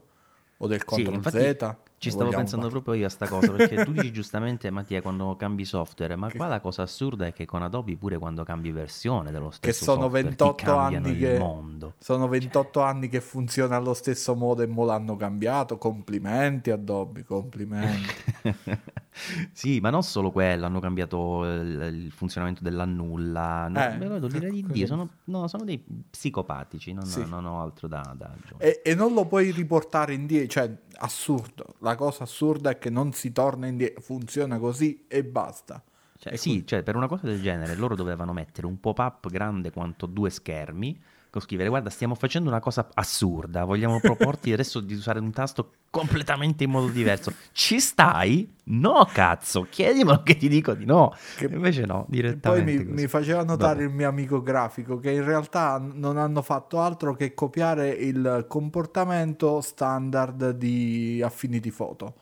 o 0.57 0.67
del 0.67 0.85
CTRL 0.85 1.29
sì, 1.29 1.39
Z? 1.39 1.75
Ci 1.99 2.11
stavo 2.11 2.29
pensando 2.29 2.69
fare. 2.69 2.81
proprio 2.81 2.93
io 3.01 3.07
a 3.07 3.09
sta 3.09 3.27
cosa, 3.27 3.51
perché 3.51 3.83
tu 3.83 3.91
dici 3.91 4.11
giustamente, 4.13 4.69
Mattia, 4.71 5.01
quando 5.01 5.35
cambi 5.35 5.65
software, 5.65 6.15
ma 6.15 6.29
che... 6.29 6.37
qua 6.37 6.47
la 6.47 6.61
cosa 6.61 6.83
assurda 6.83 7.25
è 7.25 7.33
che 7.33 7.45
con 7.45 7.61
Adobe 7.61 7.97
pure 7.97 8.17
quando 8.17 8.43
cambi 8.45 8.71
versione 8.71 9.31
dello 9.31 9.51
stesso 9.51 9.79
che 9.79 9.85
sono 9.85 10.03
software 10.03 10.23
28 10.23 10.75
anni 10.77 11.17
che, 11.17 11.37
mondo. 11.37 11.93
Sono 11.99 12.29
28 12.29 12.79
cioè... 12.79 12.87
anni 12.87 13.09
che 13.09 13.19
funziona 13.19 13.75
allo 13.75 13.93
stesso 13.93 14.33
modo 14.33 14.61
e 14.61 14.67
mo 14.67 14.85
l'hanno 14.85 15.17
cambiato. 15.17 15.77
Complimenti 15.77 16.71
Adobe, 16.71 17.25
complimenti. 17.25 18.13
sì, 19.51 19.81
ma 19.81 19.89
non 19.89 20.03
solo 20.03 20.31
quello, 20.31 20.65
hanno 20.65 20.79
cambiato 20.79 21.43
il, 21.43 22.03
il 22.05 22.11
funzionamento 22.11 22.63
dell'annulla. 22.63 23.67
No, 23.67 23.85
eh, 23.85 23.97
devo 23.97 24.27
dire 24.27 24.49
di 24.49 24.65
Dio, 24.65 24.85
sono, 24.85 25.09
no, 25.25 25.49
sono 25.49 25.65
dei 25.65 25.83
psicopatici, 26.09 26.93
non, 26.93 27.05
sì. 27.05 27.25
non 27.27 27.45
ho 27.45 27.61
altro 27.61 27.89
da, 27.89 28.13
da 28.17 28.27
aggiungere. 28.27 28.81
E, 28.81 28.91
e 28.91 28.95
non 28.95 29.13
lo 29.13 29.25
puoi 29.25 29.51
riportare 29.51 30.13
indietro, 30.13 30.47
cioè 30.47 30.73
assurdo. 30.99 31.75
La 31.79 31.95
cosa 31.95 32.23
assurda 32.23 32.71
è 32.71 32.77
che 32.77 32.89
non 32.89 33.13
si 33.13 33.31
torna 33.31 33.67
indietro, 33.67 34.01
funziona 34.01 34.57
così 34.57 35.05
e 35.07 35.23
basta. 35.23 35.83
Cioè, 36.17 36.35
sì, 36.35 36.65
cioè, 36.65 36.83
per 36.83 36.95
una 36.95 37.07
cosa 37.07 37.27
del 37.27 37.41
genere 37.41 37.75
loro 37.75 37.95
dovevano 37.95 38.33
mettere 38.33 38.67
un 38.67 38.79
pop-up 38.79 39.29
grande 39.29 39.71
quanto 39.71 40.05
due 40.05 40.29
schermi 40.29 41.01
con 41.30 41.41
scrivere 41.41 41.69
guarda 41.69 41.89
stiamo 41.89 42.15
facendo 42.15 42.49
una 42.49 42.59
cosa 42.59 42.88
assurda, 42.93 43.63
vogliamo 43.63 43.99
proporti 43.99 44.51
adesso 44.53 44.80
di 44.80 44.93
usare 44.93 45.19
un 45.19 45.32
tasto 45.32 45.71
completamente 45.89 46.63
in 46.63 46.71
modo 46.71 46.88
diverso. 46.88 47.34
Ci 47.51 47.80
stai? 47.80 48.55
No 48.65 49.07
cazzo, 49.11 49.67
chiedimelo 49.69 50.21
che 50.23 50.38
ti 50.38 50.47
dico 50.47 50.73
di 50.73 50.86
no. 50.86 51.15
Che 51.36 51.45
invece 51.45 51.86
no, 51.86 52.05
direttamente. 52.07 52.75
Poi 52.75 52.86
mi, 52.86 52.91
mi 53.01 53.07
faceva 53.07 53.43
notare 53.43 53.80
Vabbè. 53.80 53.89
il 53.89 53.95
mio 53.95 54.07
amico 54.07 54.41
grafico 54.41 54.99
che 54.99 55.11
in 55.11 55.25
realtà 55.25 55.77
non 55.80 56.17
hanno 56.17 56.41
fatto 56.41 56.80
altro 56.80 57.15
che 57.15 57.34
copiare 57.34 57.89
il 57.89 58.45
comportamento 58.47 59.61
standard 59.61 60.51
di 60.51 61.21
Affinity 61.23 61.71
Photo 61.71 62.13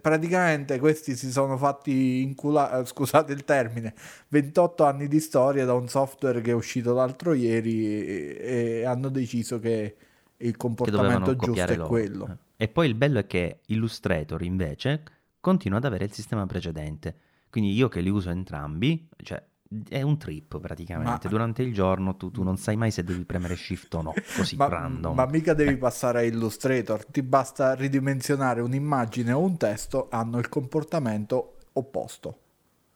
praticamente 0.00 0.78
questi 0.78 1.16
si 1.16 1.30
sono 1.30 1.56
fatti 1.56 2.22
inculare, 2.22 2.82
eh, 2.82 2.86
scusate 2.86 3.32
il 3.32 3.44
termine, 3.44 3.94
28 4.28 4.84
anni 4.84 5.08
di 5.08 5.20
storia 5.20 5.64
da 5.64 5.74
un 5.74 5.88
software 5.88 6.40
che 6.40 6.50
è 6.50 6.54
uscito 6.54 6.94
l'altro 6.94 7.32
ieri 7.32 7.86
e, 7.86 8.38
e 8.40 8.84
hanno 8.84 9.08
deciso 9.08 9.58
che 9.58 9.96
il 10.38 10.56
comportamento 10.56 11.36
giusto 11.36 11.62
è 11.62 11.76
loro. 11.76 11.88
quello. 11.88 12.26
Eh. 12.56 12.64
E 12.64 12.68
poi 12.68 12.86
il 12.86 12.94
bello 12.94 13.18
è 13.18 13.26
che 13.26 13.60
Illustrator 13.66 14.42
invece 14.42 15.02
continua 15.40 15.78
ad 15.78 15.84
avere 15.84 16.04
il 16.04 16.12
sistema 16.12 16.46
precedente. 16.46 17.14
Quindi 17.50 17.72
io 17.72 17.88
che 17.88 18.00
li 18.00 18.08
uso 18.08 18.30
entrambi, 18.30 19.08
cioè 19.22 19.42
è 19.88 20.02
un 20.02 20.18
trip 20.18 20.60
praticamente. 20.60 21.24
Ma... 21.24 21.30
Durante 21.30 21.62
il 21.62 21.72
giorno 21.72 22.16
tu, 22.16 22.30
tu, 22.30 22.42
non 22.42 22.56
sai 22.56 22.76
mai 22.76 22.90
se 22.90 23.02
devi 23.04 23.24
premere 23.24 23.56
shift 23.56 23.92
o 23.94 24.02
no, 24.02 24.14
così 24.36 24.56
ma, 24.56 24.68
random. 24.68 25.14
Ma 25.14 25.26
mica 25.26 25.54
devi 25.54 25.76
passare 25.76 26.20
a 26.20 26.22
Illustrator, 26.22 27.04
ti 27.06 27.22
basta 27.22 27.74
ridimensionare 27.74 28.60
un'immagine 28.60 29.32
o 29.32 29.40
un 29.40 29.56
testo, 29.56 30.08
hanno 30.10 30.38
il 30.38 30.48
comportamento 30.48 31.56
opposto. 31.72 32.40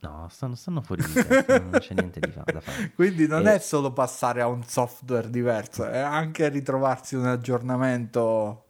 No, 0.02 0.28
stanno, 0.30 0.54
stanno 0.54 0.80
fuori 0.80 1.02
di 1.04 1.12
testa, 1.12 1.58
non 1.58 1.72
c'è 1.72 1.92
niente 1.94 2.20
fa, 2.30 2.42
da 2.44 2.60
fare. 2.60 2.92
Quindi 2.94 3.26
non 3.26 3.46
e... 3.46 3.54
è 3.54 3.58
solo 3.58 3.92
passare 3.92 4.40
a 4.40 4.46
un 4.46 4.62
software 4.64 5.28
diverso, 5.28 5.86
è 5.86 5.98
anche 5.98 6.48
ritrovarsi 6.48 7.16
un 7.16 7.26
aggiornamento 7.26 8.64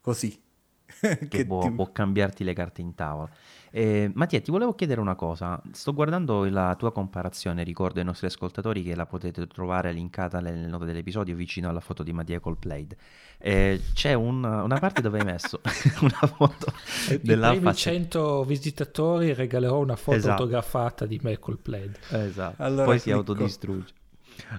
così. 0.00 0.40
che, 1.00 1.26
che 1.28 1.44
può, 1.44 1.60
ti... 1.62 1.72
può 1.72 1.90
cambiarti 1.90 2.44
le 2.44 2.54
carte 2.54 2.82
in 2.82 2.94
tavola. 2.94 3.28
Eh, 3.76 4.10
Mattia, 4.14 4.40
ti 4.40 4.50
volevo 4.50 4.74
chiedere 4.74 5.02
una 5.02 5.16
cosa. 5.16 5.60
Sto 5.72 5.92
guardando 5.92 6.48
la 6.48 6.74
tua 6.76 6.92
comparazione, 6.92 7.62
ricordo 7.62 7.98
ai 7.98 8.06
nostri 8.06 8.26
ascoltatori 8.26 8.82
che 8.82 8.94
la 8.94 9.04
potete 9.04 9.46
trovare 9.48 9.92
linkata 9.92 10.40
nelle 10.40 10.66
note 10.66 10.86
dell'episodio 10.86 11.36
vicino 11.36 11.68
alla 11.68 11.80
foto 11.80 12.02
di 12.02 12.10
Mattia 12.14 12.40
Colplayed. 12.40 12.96
Eh, 13.36 13.82
c'è 13.92 14.14
un, 14.14 14.42
una 14.42 14.78
parte 14.78 15.02
dove 15.02 15.18
hai 15.18 15.26
messo 15.26 15.60
una 16.00 16.26
foto 16.26 16.72
dell'Alpha 17.20 17.56
I 17.56 17.58
primi 17.58 17.74
100 17.74 18.44
visitatori 18.44 19.34
regalerò 19.34 19.78
una 19.78 19.96
foto 19.96 20.16
esatto. 20.16 20.44
autografata 20.44 21.04
di 21.04 21.20
me 21.22 21.38
Colplayed. 21.38 21.98
Esatto, 22.12 22.62
allora, 22.62 22.84
poi 22.86 22.98
si 22.98 23.10
autodistrugge. 23.10 23.92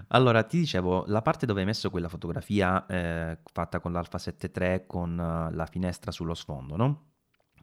Allora, 0.10 0.44
ti 0.44 0.60
dicevo, 0.60 1.06
la 1.08 1.24
parte 1.24 1.48
dove 1.48 1.62
hai 1.62 1.66
messo 1.66 1.90
quella 1.90 2.08
fotografia 2.08 2.86
eh, 2.86 3.40
fatta 3.52 3.80
con 3.80 3.94
l'Alpha 3.94 4.20
7.3 4.20 4.84
con 4.86 5.18
uh, 5.18 5.56
la 5.56 5.66
finestra 5.66 6.12
sullo 6.12 6.36
sfondo, 6.36 6.76
no? 6.76 7.02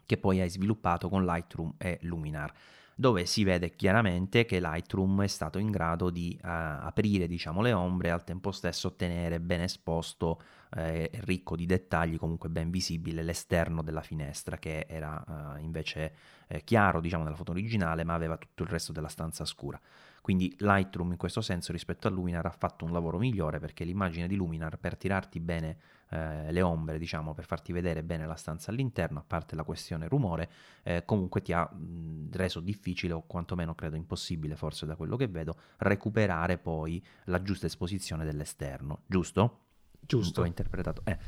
Che 0.07 0.19
poi 0.19 0.41
hai 0.41 0.51
sviluppato 0.51 1.09
con 1.09 1.25
Lightroom 1.25 1.75
e 1.79 1.99
Luminar 2.03 2.53
dove 2.97 3.27
si 3.27 3.43
vede 3.43 3.75
chiaramente 3.75 4.45
che 4.45 4.61
Lightroom 4.61 5.23
è 5.23 5.27
stato 5.27 5.59
in 5.59 5.71
grado 5.71 6.11
di 6.11 6.39
uh, 6.41 6.47
aprire 6.47 7.27
diciamo, 7.27 7.61
le 7.61 7.73
ombre 7.73 8.09
e 8.09 8.11
al 8.13 8.25
tempo 8.25 8.53
stesso 8.53 8.89
ottenere 8.89 9.41
ben 9.41 9.63
esposto 9.63 10.41
e 10.77 11.11
eh, 11.13 11.21
ricco 11.23 11.57
di 11.57 11.67
dettagli, 11.67 12.17
comunque 12.17 12.49
ben 12.49 12.71
visibile 12.71 13.23
l'esterno 13.23 13.83
della 13.83 14.01
finestra 14.01 14.59
che 14.59 14.87
era 14.89 15.23
uh, 15.27 15.63
invece 15.63 16.15
eh, 16.49 16.63
chiaro 16.63 17.01
diciamo, 17.01 17.25
nella 17.25 17.37
foto 17.37 17.53
originale 17.53 18.05
ma 18.05 18.15
aveva 18.15 18.37
tutto 18.37 18.63
il 18.63 18.69
resto 18.69 18.93
della 18.93 19.09
stanza 19.09 19.45
scura. 19.45 19.81
Quindi 20.21 20.55
Lightroom 20.59 21.13
in 21.13 21.19
questo 21.19 21.41
senso 21.41 21.73
rispetto 21.73 22.09
a 22.09 22.11
Luminar 22.11 22.47
ha 22.47 22.55
fatto 22.57 22.85
un 22.85 22.93
lavoro 22.93 23.19
migliore 23.19 23.59
perché 23.59 23.85
l'immagine 23.85 24.27
di 24.27 24.37
Luminar 24.37 24.79
per 24.79 24.97
tirarti 24.97 25.39
bene 25.41 25.77
eh, 26.11 26.53
le 26.53 26.63
ombre, 26.63 26.99
diciamo, 26.99 27.35
per 27.35 27.45
farti 27.45 27.73
vedere 27.73 28.03
bene 28.03 28.27
la 28.27 28.37
stanza 28.37 28.71
all'interno, 28.71 29.19
a 29.19 29.25
parte 29.27 29.57
la 29.57 29.65
questione 29.65 30.09
rumore, 30.09 30.51
eh, 30.83 31.05
comunque 31.05 31.43
ti 31.43 31.53
ha 31.53 31.65
mh, 31.65 32.29
reso 32.33 32.61
difficile 32.61 33.13
o 33.13 33.23
quantomeno 33.27 33.75
credo 33.75 33.97
impossibile, 33.97 34.57
forse 34.57 34.87
da 34.87 34.97
quello 34.97 35.17
che 35.17 35.29
vedo, 35.29 35.57
recuperare 35.79 36.59
poi 36.59 37.03
la 37.25 37.43
giusta 37.43 37.67
esposizione 37.67 38.25
dell'esterno, 38.25 39.03
giusto? 39.07 39.61
Giusto. 40.01 40.43
Ho 40.43 40.45
interpretato. 40.45 41.03
Eh. 41.05 41.19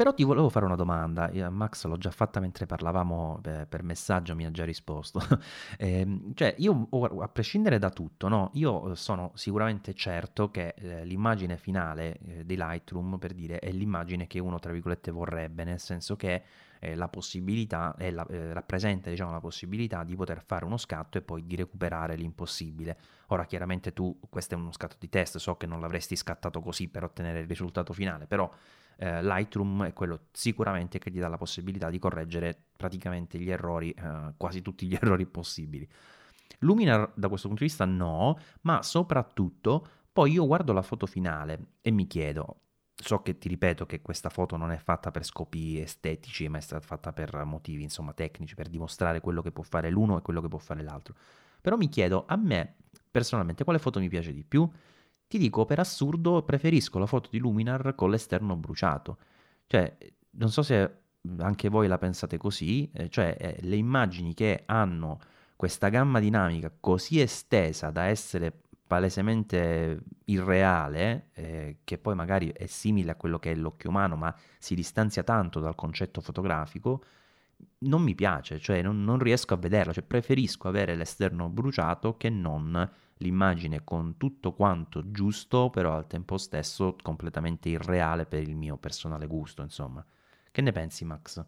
Però 0.00 0.14
ti 0.14 0.24
volevo 0.24 0.48
fare 0.48 0.64
una 0.64 0.76
domanda, 0.76 1.30
Max 1.50 1.84
l'ho 1.84 1.98
già 1.98 2.10
fatta 2.10 2.40
mentre 2.40 2.64
parlavamo 2.64 3.38
per 3.42 3.82
messaggio, 3.82 4.34
mi 4.34 4.46
ha 4.46 4.50
già 4.50 4.64
risposto. 4.64 5.20
eh, 5.76 6.22
cioè, 6.32 6.54
io 6.56 6.88
a 7.20 7.28
prescindere 7.28 7.78
da 7.78 7.90
tutto, 7.90 8.28
no? 8.28 8.48
io 8.54 8.94
sono 8.94 9.32
sicuramente 9.34 9.92
certo 9.92 10.50
che 10.50 10.72
eh, 10.78 11.04
l'immagine 11.04 11.58
finale 11.58 12.18
eh, 12.24 12.46
di 12.46 12.56
Lightroom, 12.56 13.18
per 13.18 13.34
dire, 13.34 13.58
è 13.58 13.70
l'immagine 13.70 14.26
che 14.26 14.38
uno, 14.38 14.58
tra 14.58 14.72
virgolette, 14.72 15.10
vorrebbe, 15.10 15.64
nel 15.64 15.78
senso 15.78 16.16
che 16.16 16.44
eh, 16.78 16.94
la 16.94 17.08
possibilità, 17.08 17.94
la, 17.98 18.26
eh, 18.26 18.54
rappresenta 18.54 19.10
diciamo, 19.10 19.32
la 19.32 19.40
possibilità 19.40 20.02
di 20.02 20.16
poter 20.16 20.42
fare 20.42 20.64
uno 20.64 20.78
scatto 20.78 21.18
e 21.18 21.20
poi 21.20 21.46
di 21.46 21.56
recuperare 21.56 22.16
l'impossibile. 22.16 22.96
Ora 23.26 23.44
chiaramente 23.44 23.92
tu, 23.92 24.18
questo 24.30 24.54
è 24.54 24.56
uno 24.56 24.72
scatto 24.72 24.96
di 24.98 25.10
test, 25.10 25.36
so 25.36 25.58
che 25.58 25.66
non 25.66 25.78
l'avresti 25.78 26.16
scattato 26.16 26.62
così 26.62 26.88
per 26.88 27.04
ottenere 27.04 27.40
il 27.40 27.46
risultato 27.46 27.92
finale, 27.92 28.26
però 28.26 28.50
eh, 29.02 29.22
Lightroom 29.22 29.86
è 29.86 29.92
quello 29.94 30.26
sicuramente 30.30 30.98
che 30.98 31.10
ti 31.10 31.18
dà 31.18 31.28
la 31.28 31.38
possibilità 31.38 31.88
di 31.88 31.98
correggere 31.98 32.66
praticamente 32.76 33.38
gli 33.38 33.50
errori, 33.50 33.92
eh, 33.92 34.34
quasi 34.36 34.60
tutti 34.60 34.86
gli 34.86 34.92
errori 35.00 35.24
possibili. 35.24 35.88
Luminar 36.58 37.10
da 37.14 37.28
questo 37.28 37.48
punto 37.48 37.62
di 37.62 37.70
vista 37.70 37.86
no, 37.86 38.38
ma 38.62 38.82
soprattutto 38.82 39.86
poi 40.12 40.32
io 40.32 40.46
guardo 40.46 40.74
la 40.74 40.82
foto 40.82 41.06
finale 41.06 41.76
e 41.80 41.90
mi 41.90 42.06
chiedo, 42.06 42.60
so 42.94 43.22
che 43.22 43.38
ti 43.38 43.48
ripeto 43.48 43.86
che 43.86 44.02
questa 44.02 44.28
foto 44.28 44.58
non 44.58 44.70
è 44.70 44.76
fatta 44.76 45.10
per 45.10 45.24
scopi 45.24 45.80
estetici, 45.80 46.48
ma 46.48 46.58
è 46.58 46.60
stata 46.60 46.84
fatta 46.84 47.14
per 47.14 47.42
motivi 47.44 47.82
insomma 47.82 48.12
tecnici, 48.12 48.54
per 48.54 48.68
dimostrare 48.68 49.20
quello 49.20 49.40
che 49.40 49.50
può 49.50 49.62
fare 49.62 49.88
l'uno 49.88 50.18
e 50.18 50.22
quello 50.22 50.42
che 50.42 50.48
può 50.48 50.58
fare 50.58 50.82
l'altro. 50.82 51.14
Però 51.62 51.78
mi 51.78 51.88
chiedo, 51.88 52.24
a 52.26 52.36
me 52.36 52.74
personalmente 53.10 53.64
quale 53.64 53.78
foto 53.78 53.98
mi 53.98 54.08
piace 54.10 54.34
di 54.34 54.44
più? 54.44 54.70
Ti 55.30 55.38
dico, 55.38 55.64
per 55.64 55.78
assurdo, 55.78 56.42
preferisco 56.42 56.98
la 56.98 57.06
foto 57.06 57.28
di 57.30 57.38
Luminar 57.38 57.94
con 57.94 58.10
l'esterno 58.10 58.56
bruciato. 58.56 59.16
Cioè, 59.68 59.96
non 60.30 60.50
so 60.50 60.64
se 60.64 61.02
anche 61.38 61.68
voi 61.68 61.86
la 61.86 61.98
pensate 61.98 62.36
così, 62.36 62.90
eh, 62.92 63.08
cioè 63.08 63.36
eh, 63.38 63.58
le 63.60 63.76
immagini 63.76 64.34
che 64.34 64.64
hanno 64.66 65.20
questa 65.54 65.88
gamma 65.88 66.18
dinamica 66.18 66.72
così 66.80 67.20
estesa 67.20 67.90
da 67.90 68.06
essere 68.06 68.52
palesemente 68.84 70.02
irreale, 70.24 71.28
eh, 71.34 71.76
che 71.84 71.98
poi 71.98 72.16
magari 72.16 72.48
è 72.48 72.66
simile 72.66 73.12
a 73.12 73.14
quello 73.14 73.38
che 73.38 73.52
è 73.52 73.54
l'occhio 73.54 73.90
umano, 73.90 74.16
ma 74.16 74.34
si 74.58 74.74
distanzia 74.74 75.22
tanto 75.22 75.60
dal 75.60 75.76
concetto 75.76 76.20
fotografico, 76.20 77.04
non 77.82 78.02
mi 78.02 78.16
piace, 78.16 78.58
cioè 78.58 78.82
non, 78.82 79.04
non 79.04 79.20
riesco 79.20 79.54
a 79.54 79.58
vederla, 79.58 79.92
cioè 79.92 80.02
preferisco 80.02 80.66
avere 80.66 80.96
l'esterno 80.96 81.48
bruciato 81.48 82.16
che 82.16 82.30
non 82.30 82.90
l'immagine 83.20 83.82
con 83.84 84.16
tutto 84.16 84.52
quanto 84.52 85.10
giusto, 85.10 85.70
però 85.70 85.96
al 85.96 86.06
tempo 86.06 86.36
stesso 86.38 86.96
completamente 87.02 87.68
irreale 87.68 88.26
per 88.26 88.42
il 88.42 88.56
mio 88.56 88.76
personale 88.76 89.26
gusto, 89.26 89.62
insomma. 89.62 90.04
Che 90.50 90.60
ne 90.60 90.72
pensi, 90.72 91.04
Max? 91.04 91.44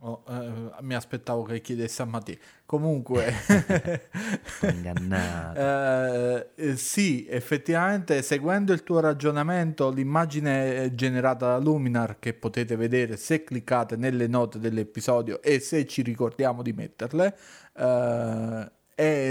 Oh, 0.00 0.22
eh, 0.28 0.82
mi 0.82 0.94
aspettavo 0.94 1.42
che 1.42 1.62
chiedesse 1.62 2.02
a 2.02 2.04
Mattia. 2.04 2.36
Comunque, 2.66 3.32
ingannato. 4.60 6.52
eh, 6.54 6.76
sì, 6.76 7.26
effettivamente, 7.26 8.20
seguendo 8.20 8.74
il 8.74 8.82
tuo 8.82 9.00
ragionamento, 9.00 9.90
l'immagine 9.90 10.94
generata 10.94 11.52
da 11.52 11.58
Luminar 11.58 12.18
che 12.18 12.34
potete 12.34 12.76
vedere 12.76 13.16
se 13.16 13.42
cliccate 13.42 13.96
nelle 13.96 14.26
note 14.26 14.58
dell'episodio 14.58 15.40
e 15.40 15.60
se 15.60 15.86
ci 15.86 16.02
ricordiamo 16.02 16.60
di 16.60 16.74
metterle, 16.74 17.34
eh, 17.74 18.70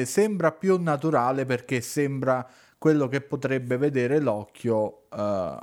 sembra 0.06 0.52
più 0.52 0.82
naturale 0.82 1.46
perché 1.46 1.82
sembra 1.82 2.48
quello 2.78 3.08
che 3.08 3.22
potrebbe 3.22 3.78
vedere 3.78 4.20
l'occhio 4.20 5.10
eh, 5.10 5.58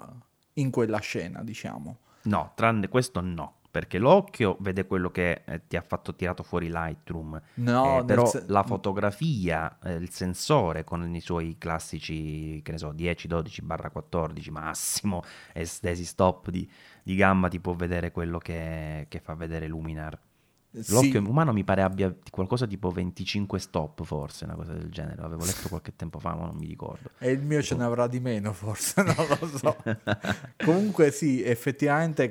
in 0.55 0.71
quella 0.71 0.99
scena, 0.99 1.43
diciamo. 1.43 1.99
No, 2.23 2.53
tranne 2.55 2.89
questo 2.89 3.21
no 3.21 3.61
perché 3.73 3.97
l'occhio 3.97 4.59
vede 4.61 4.87
quello 4.87 5.11
che 5.11 5.45
eh, 5.47 5.67
ti 5.67 5.79
ha 5.79 5.81
fatto 5.81 6.15
tirato 6.15 6.43
fuori 6.43 6.69
Lightroom, 6.69 7.41
no, 7.55 8.01
eh, 8.01 8.05
però 8.05 8.27
se... 8.27 8.45
la 8.49 8.63
fotografia, 8.63 9.79
eh, 9.83 9.95
il 9.95 10.11
sensore 10.11 10.85
con 10.85 11.15
i 11.15 11.21
suoi 11.23 11.57
classici, 11.57 12.61
che 12.63 12.73
ne 12.73 12.77
so, 12.77 12.93
10, 12.93 13.27
12, 13.29 13.63
barra 13.63 13.89
14 13.89 14.51
massimo, 14.51 15.23
estesi 15.55 16.05
stop 16.05 16.51
di, 16.51 16.71
di 17.03 17.17
gamma 17.17 17.49
ti 17.49 17.61
può 17.61 17.73
vedere 17.73 18.11
quello 18.11 18.37
che, 18.37 19.07
che 19.09 19.21
fa 19.21 19.35
vedere 19.35 19.67
Luminar. 19.69 20.19
L'occhio 20.75 21.23
sì. 21.23 21.29
umano 21.29 21.53
mi 21.53 21.65
pare 21.65 21.83
abbia 21.83 22.15
qualcosa 22.31 22.67
tipo 22.67 22.91
25 22.91 23.59
stop, 23.59 24.05
forse, 24.05 24.45
una 24.45 24.55
cosa 24.55 24.73
del 24.73 24.91
genere. 24.91 25.21
L'avevo 25.21 25.45
letto 25.45 25.69
qualche 25.69 25.95
tempo 25.95 26.19
fa, 26.19 26.35
ma 26.35 26.47
non 26.47 26.57
mi 26.57 26.67
ricordo. 26.67 27.11
E 27.19 27.31
il 27.31 27.41
mio 27.41 27.61
tipo... 27.61 27.75
ce 27.75 27.75
ne 27.77 27.85
avrà 27.85 28.07
di 28.07 28.21
meno, 28.21 28.53
forse, 28.55 29.03
non 29.05 29.15
lo 29.17 29.47
so. 29.59 29.77
Comunque 30.65 31.11
sì, 31.11 31.43
effettivamente 31.43 32.31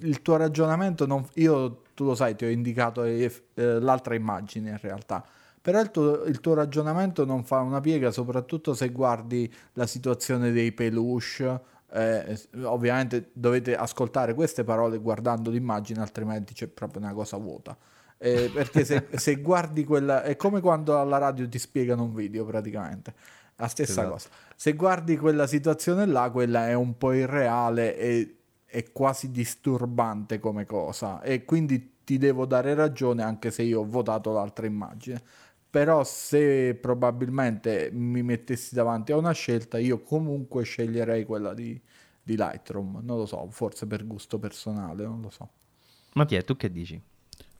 il 0.00 0.22
tuo 0.22 0.36
ragionamento, 0.36 1.06
non... 1.06 1.26
io 1.34 1.82
tu 1.94 2.04
lo 2.04 2.14
sai, 2.14 2.34
ti 2.34 2.46
ho 2.46 2.48
indicato 2.48 3.04
eh, 3.04 3.30
l'altra 3.54 4.14
immagine 4.14 4.70
in 4.70 4.78
realtà. 4.80 5.24
Però 5.60 5.80
il 5.80 5.90
tuo, 5.92 6.24
il 6.24 6.40
tuo, 6.40 6.54
ragionamento 6.54 7.24
non 7.24 7.44
fa 7.44 7.60
una 7.60 7.80
piega, 7.80 8.10
soprattutto 8.10 8.74
se 8.74 8.88
guardi 8.88 9.52
la 9.74 9.86
situazione 9.86 10.50
dei 10.50 10.72
peluche. 10.72 11.60
Eh, 11.92 12.38
ovviamente 12.62 13.30
dovete 13.32 13.76
ascoltare 13.76 14.34
queste 14.34 14.64
parole 14.64 14.98
guardando 14.98 15.50
l'immagine, 15.50 16.00
altrimenti 16.00 16.54
c'è 16.54 16.66
proprio 16.66 17.02
una 17.02 17.12
cosa 17.12 17.36
vuota. 17.36 17.76
Eh, 18.18 18.50
perché 18.52 18.84
se, 18.84 19.08
se, 19.16 19.36
guardi 19.36 19.84
quella 19.84 20.22
è 20.22 20.36
come 20.36 20.60
quando 20.60 20.98
alla 20.98 21.18
radio 21.18 21.48
ti 21.48 21.58
spiegano 21.58 22.04
un 22.04 22.14
video 22.14 22.44
praticamente 22.44 23.12
la 23.56 23.66
stessa 23.66 24.02
esatto. 24.02 24.10
cosa 24.10 24.28
se 24.54 24.74
guardi 24.74 25.16
quella 25.16 25.48
situazione 25.48 26.06
là 26.06 26.30
quella 26.30 26.68
è 26.68 26.72
un 26.72 26.96
po' 26.96 27.12
irreale 27.14 27.98
e 27.98 28.36
è 28.64 28.92
quasi 28.92 29.32
disturbante 29.32 30.38
come 30.38 30.66
cosa 30.66 31.20
e 31.20 31.44
quindi 31.44 31.94
ti 32.04 32.16
devo 32.16 32.46
dare 32.46 32.74
ragione 32.74 33.24
anche 33.24 33.50
se 33.50 33.62
io 33.62 33.80
ho 33.80 33.84
votato 33.84 34.32
l'altra 34.32 34.66
immagine 34.66 35.20
però 35.72 36.04
se 36.04 36.74
probabilmente 36.74 37.88
mi 37.92 38.22
mettessi 38.22 38.74
davanti 38.74 39.12
a 39.12 39.16
una 39.16 39.32
scelta 39.32 39.78
io 39.78 40.02
comunque 40.02 40.64
sceglierei 40.64 41.24
quella 41.24 41.54
di, 41.54 41.80
di 42.22 42.36
Lightroom 42.36 43.00
non 43.02 43.16
lo 43.16 43.24
so 43.24 43.48
forse 43.50 43.86
per 43.86 44.06
gusto 44.06 44.38
personale 44.38 45.04
non 45.04 45.22
lo 45.22 45.30
so 45.30 45.48
Mattia 46.12 46.42
tu 46.42 46.56
che 46.56 46.70
dici? 46.70 47.00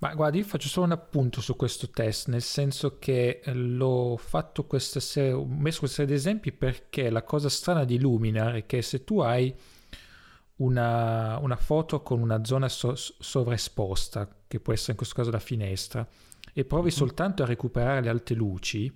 Ma 0.02 0.14
guardi, 0.14 0.38
io 0.38 0.44
faccio 0.44 0.66
solo 0.66 0.86
un 0.86 0.92
appunto 0.92 1.40
su 1.40 1.54
questo 1.54 1.88
test, 1.88 2.26
nel 2.26 2.42
senso 2.42 2.98
che 2.98 3.40
eh, 3.42 3.54
l'ho 3.54 4.16
fatto 4.18 4.64
questa 4.64 4.98
serie, 4.98 5.30
ho 5.30 5.46
messo 5.46 5.78
questa 5.78 6.02
serie 6.02 6.14
di 6.14 6.18
esempi 6.18 6.50
perché 6.50 7.08
la 7.08 7.22
cosa 7.22 7.48
strana 7.48 7.84
di 7.84 8.00
Luminar 8.00 8.54
è 8.54 8.66
che 8.66 8.82
se 8.82 9.04
tu 9.04 9.20
hai 9.20 9.54
una, 10.56 11.38
una 11.38 11.54
foto 11.54 12.02
con 12.02 12.20
una 12.20 12.44
zona 12.44 12.68
so, 12.68 12.96
sovraesposta, 12.96 14.28
che 14.48 14.58
può 14.58 14.72
essere 14.72 14.92
in 14.92 14.96
questo 14.96 15.14
caso 15.14 15.30
la 15.30 15.38
finestra, 15.38 16.04
e 16.52 16.64
provi 16.64 16.88
mm-hmm. 16.88 16.96
soltanto 16.96 17.42
a 17.42 17.46
recuperare 17.46 18.00
le 18.00 18.08
alte 18.08 18.34
luci, 18.34 18.92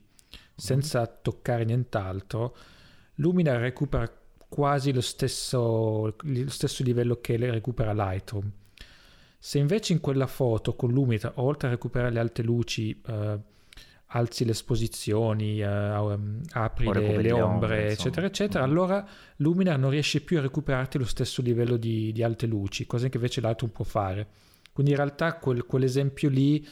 senza 0.55 1.07
toccare 1.07 1.65
nient'altro, 1.65 2.57
Luminar 3.17 3.61
recupera 3.61 4.11
quasi 4.49 4.93
lo 4.93 5.01
stesso, 5.01 6.17
lo 6.19 6.51
stesso 6.51 6.83
livello 6.83 7.21
che 7.21 7.37
recupera 7.37 7.93
Lightroom 7.93 8.53
se 9.47 9.59
invece 9.59 9.93
in 9.93 10.01
quella 10.01 10.27
foto 10.27 10.75
con 10.75 10.91
l'umida, 10.91 11.35
oltre 11.37 11.69
a 11.69 11.71
recuperare 11.71 12.13
le 12.13 12.19
alte 12.19 12.43
luci, 12.43 13.01
eh, 13.07 13.39
alzi 14.07 14.45
le 14.45 14.51
esposizioni, 14.51 15.61
eh, 15.61 15.97
um, 15.99 16.41
apri 16.51 16.93
le, 16.93 17.23
le, 17.23 17.31
ombre, 17.31 17.91
eccetera, 17.91 18.27
eccetera, 18.27 18.67
mm. 18.67 18.69
allora 18.69 19.07
Luminar 19.37 19.79
non 19.79 19.91
riesce 19.91 20.21
più 20.23 20.39
a 20.39 20.41
recuperarti 20.41 20.99
lo 20.99 21.05
stesso 21.05 21.43
livello 21.43 21.77
di, 21.77 22.11
di 22.11 22.25
alte 22.25 22.47
luci, 22.47 22.87
cosa 22.87 23.09
che 23.09 23.19
invece 23.19 23.41
l'altro 23.41 23.69
può 23.69 23.85
fare. 23.85 24.27
Quindi 24.73 24.91
in 24.91 24.99
realtà 24.99 25.35
quel, 25.37 25.65
quell'esempio 25.65 26.29
lì 26.29 26.67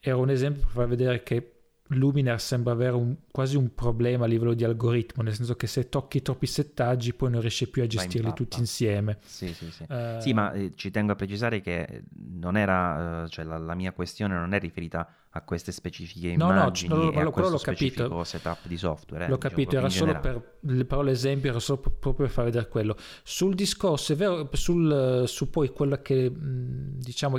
era 0.00 0.16
un 0.16 0.30
esempio 0.30 0.62
per 0.62 0.70
far 0.70 0.88
vedere 0.88 1.22
che 1.22 1.52
Luminar 1.92 2.40
sembra 2.40 2.72
avere 2.72 2.96
un, 2.96 3.16
quasi 3.30 3.56
un 3.56 3.74
problema 3.74 4.24
a 4.24 4.28
livello 4.28 4.52
di 4.52 4.62
algoritmo, 4.62 5.22
nel 5.22 5.34
senso 5.34 5.54
che 5.56 5.66
se 5.66 5.88
tocchi 5.88 6.20
troppi 6.20 6.46
settaggi 6.46 7.14
poi 7.14 7.30
non 7.30 7.40
riesci 7.40 7.68
più 7.68 7.82
a 7.82 7.86
gestirli 7.86 8.32
tutti 8.34 8.58
insieme. 8.58 9.18
Sì, 9.24 9.54
sì, 9.54 9.70
sì. 9.70 9.86
Uh, 9.88 10.20
sì 10.20 10.32
ma 10.34 10.52
eh, 10.52 10.72
ci 10.74 10.90
tengo 10.90 11.12
a 11.12 11.14
precisare 11.14 11.60
che 11.60 12.04
non 12.14 12.58
era, 12.58 13.22
uh, 13.22 13.28
cioè 13.28 13.44
la, 13.44 13.56
la, 13.56 13.74
mia 13.74 13.92
questione 13.92 14.34
non 14.34 14.52
è 14.52 14.58
riferita 14.58 15.08
a 15.32 15.42
queste 15.42 15.72
specifiche 15.72 16.28
immagini 16.28 16.88
no, 16.88 17.10
no, 17.10 17.10
no, 17.10 17.28
a 17.28 17.30
questo 17.30 17.58
specifico 17.58 18.02
capito. 18.02 18.24
setup 18.24 18.66
di 18.66 18.78
software. 18.78 19.24
Eh, 19.24 19.28
l'ho 19.28 19.36
diciamo, 19.36 19.54
capito, 19.54 19.76
era 19.76 19.88
solo 19.90 20.18
per, 20.20 20.86
però 20.86 21.02
l'esempio 21.02 21.50
era 21.50 21.60
solo 21.60 21.80
proprio 21.80 22.14
per 22.14 22.30
far 22.30 22.44
vedere 22.44 22.68
quello. 22.68 22.96
Sul 23.22 23.54
discorso, 23.54 24.14
è 24.14 24.16
vero, 24.16 24.48
sul, 24.52 25.24
su 25.26 25.50
poi 25.50 25.68
quello 25.68 26.00
che, 26.00 26.32
diciamo, 26.34 27.38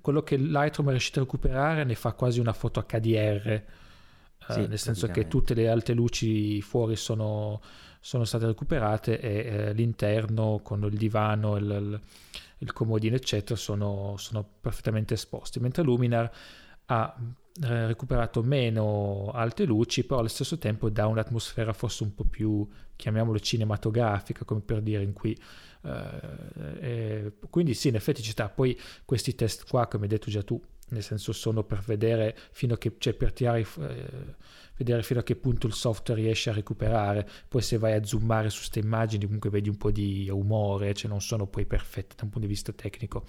quello 0.00 0.22
che 0.22 0.36
Lightroom 0.36 0.88
è 0.88 0.92
riuscito 0.92 1.20
a 1.20 1.22
recuperare 1.22 1.84
ne 1.84 1.94
fa 1.94 2.12
quasi 2.12 2.40
una 2.40 2.54
foto 2.54 2.84
HDR, 2.88 3.48
eh, 3.48 3.64
sì, 4.48 4.66
nel 4.66 4.78
senso 4.78 5.08
che 5.08 5.28
tutte 5.28 5.52
le 5.52 5.68
alte 5.68 5.92
luci 5.92 6.62
fuori 6.62 6.96
sono, 6.96 7.60
sono 8.00 8.24
state 8.24 8.46
recuperate 8.46 9.20
e 9.20 9.34
eh, 9.36 9.72
l'interno 9.74 10.60
con 10.62 10.82
il 10.84 10.96
divano, 10.96 11.56
il, 11.56 12.00
il 12.58 12.72
comodino 12.72 13.14
eccetera 13.14 13.56
sono, 13.56 14.14
sono 14.16 14.44
perfettamente 14.60 15.14
esposti, 15.14 15.60
mentre 15.60 15.82
Luminar 15.82 16.30
ha 16.92 17.14
eh, 17.62 17.86
recuperato 17.86 18.42
meno 18.42 19.30
alte 19.32 19.64
luci, 19.64 20.04
però 20.04 20.18
allo 20.18 20.28
stesso 20.28 20.58
tempo 20.58 20.90
dà 20.90 21.06
un'atmosfera 21.06 21.72
forse 21.72 22.02
un 22.02 22.14
po' 22.14 22.24
più, 22.24 22.66
chiamiamolo 22.96 23.38
cinematografica, 23.38 24.44
come 24.44 24.60
per 24.60 24.82
dire, 24.82 25.02
in 25.02 25.12
cui... 25.12 25.36
Eh, 25.82 26.80
eh, 26.80 27.32
quindi 27.48 27.74
sì, 27.74 27.88
in 27.88 27.94
effetti 27.94 28.22
ci 28.22 28.32
sta. 28.32 28.48
Poi 28.48 28.78
questi 29.04 29.34
test 29.34 29.68
qua, 29.68 29.86
come 29.86 30.04
hai 30.04 30.08
detto 30.08 30.30
già 30.30 30.42
tu, 30.42 30.60
nel 30.90 31.02
senso 31.02 31.32
sono 31.32 31.64
per 31.64 31.80
vedere 31.80 32.36
fino 32.52 32.74
a 32.74 32.78
che, 32.78 32.94
cioè 32.98 33.14
per 33.14 33.32
tirare, 33.32 33.60
eh, 33.60 34.34
vedere 34.76 35.02
fino 35.02 35.20
a 35.20 35.22
che 35.22 35.36
punto 35.36 35.66
il 35.66 35.72
software 35.72 36.20
riesce 36.20 36.50
a 36.50 36.52
recuperare. 36.52 37.28
Poi 37.48 37.62
se 37.62 37.78
vai 37.78 37.94
a 37.94 38.04
zoomare 38.04 38.50
su 38.50 38.58
queste 38.58 38.78
immagini 38.78 39.24
comunque 39.24 39.50
vedi 39.50 39.68
un 39.68 39.76
po' 39.76 39.90
di 39.90 40.28
umore, 40.30 40.94
cioè 40.94 41.10
non 41.10 41.20
sono 41.20 41.46
poi 41.46 41.66
perfette 41.66 42.14
da 42.16 42.24
un 42.24 42.30
punto 42.30 42.46
di 42.46 42.52
vista 42.52 42.72
tecnico. 42.72 43.24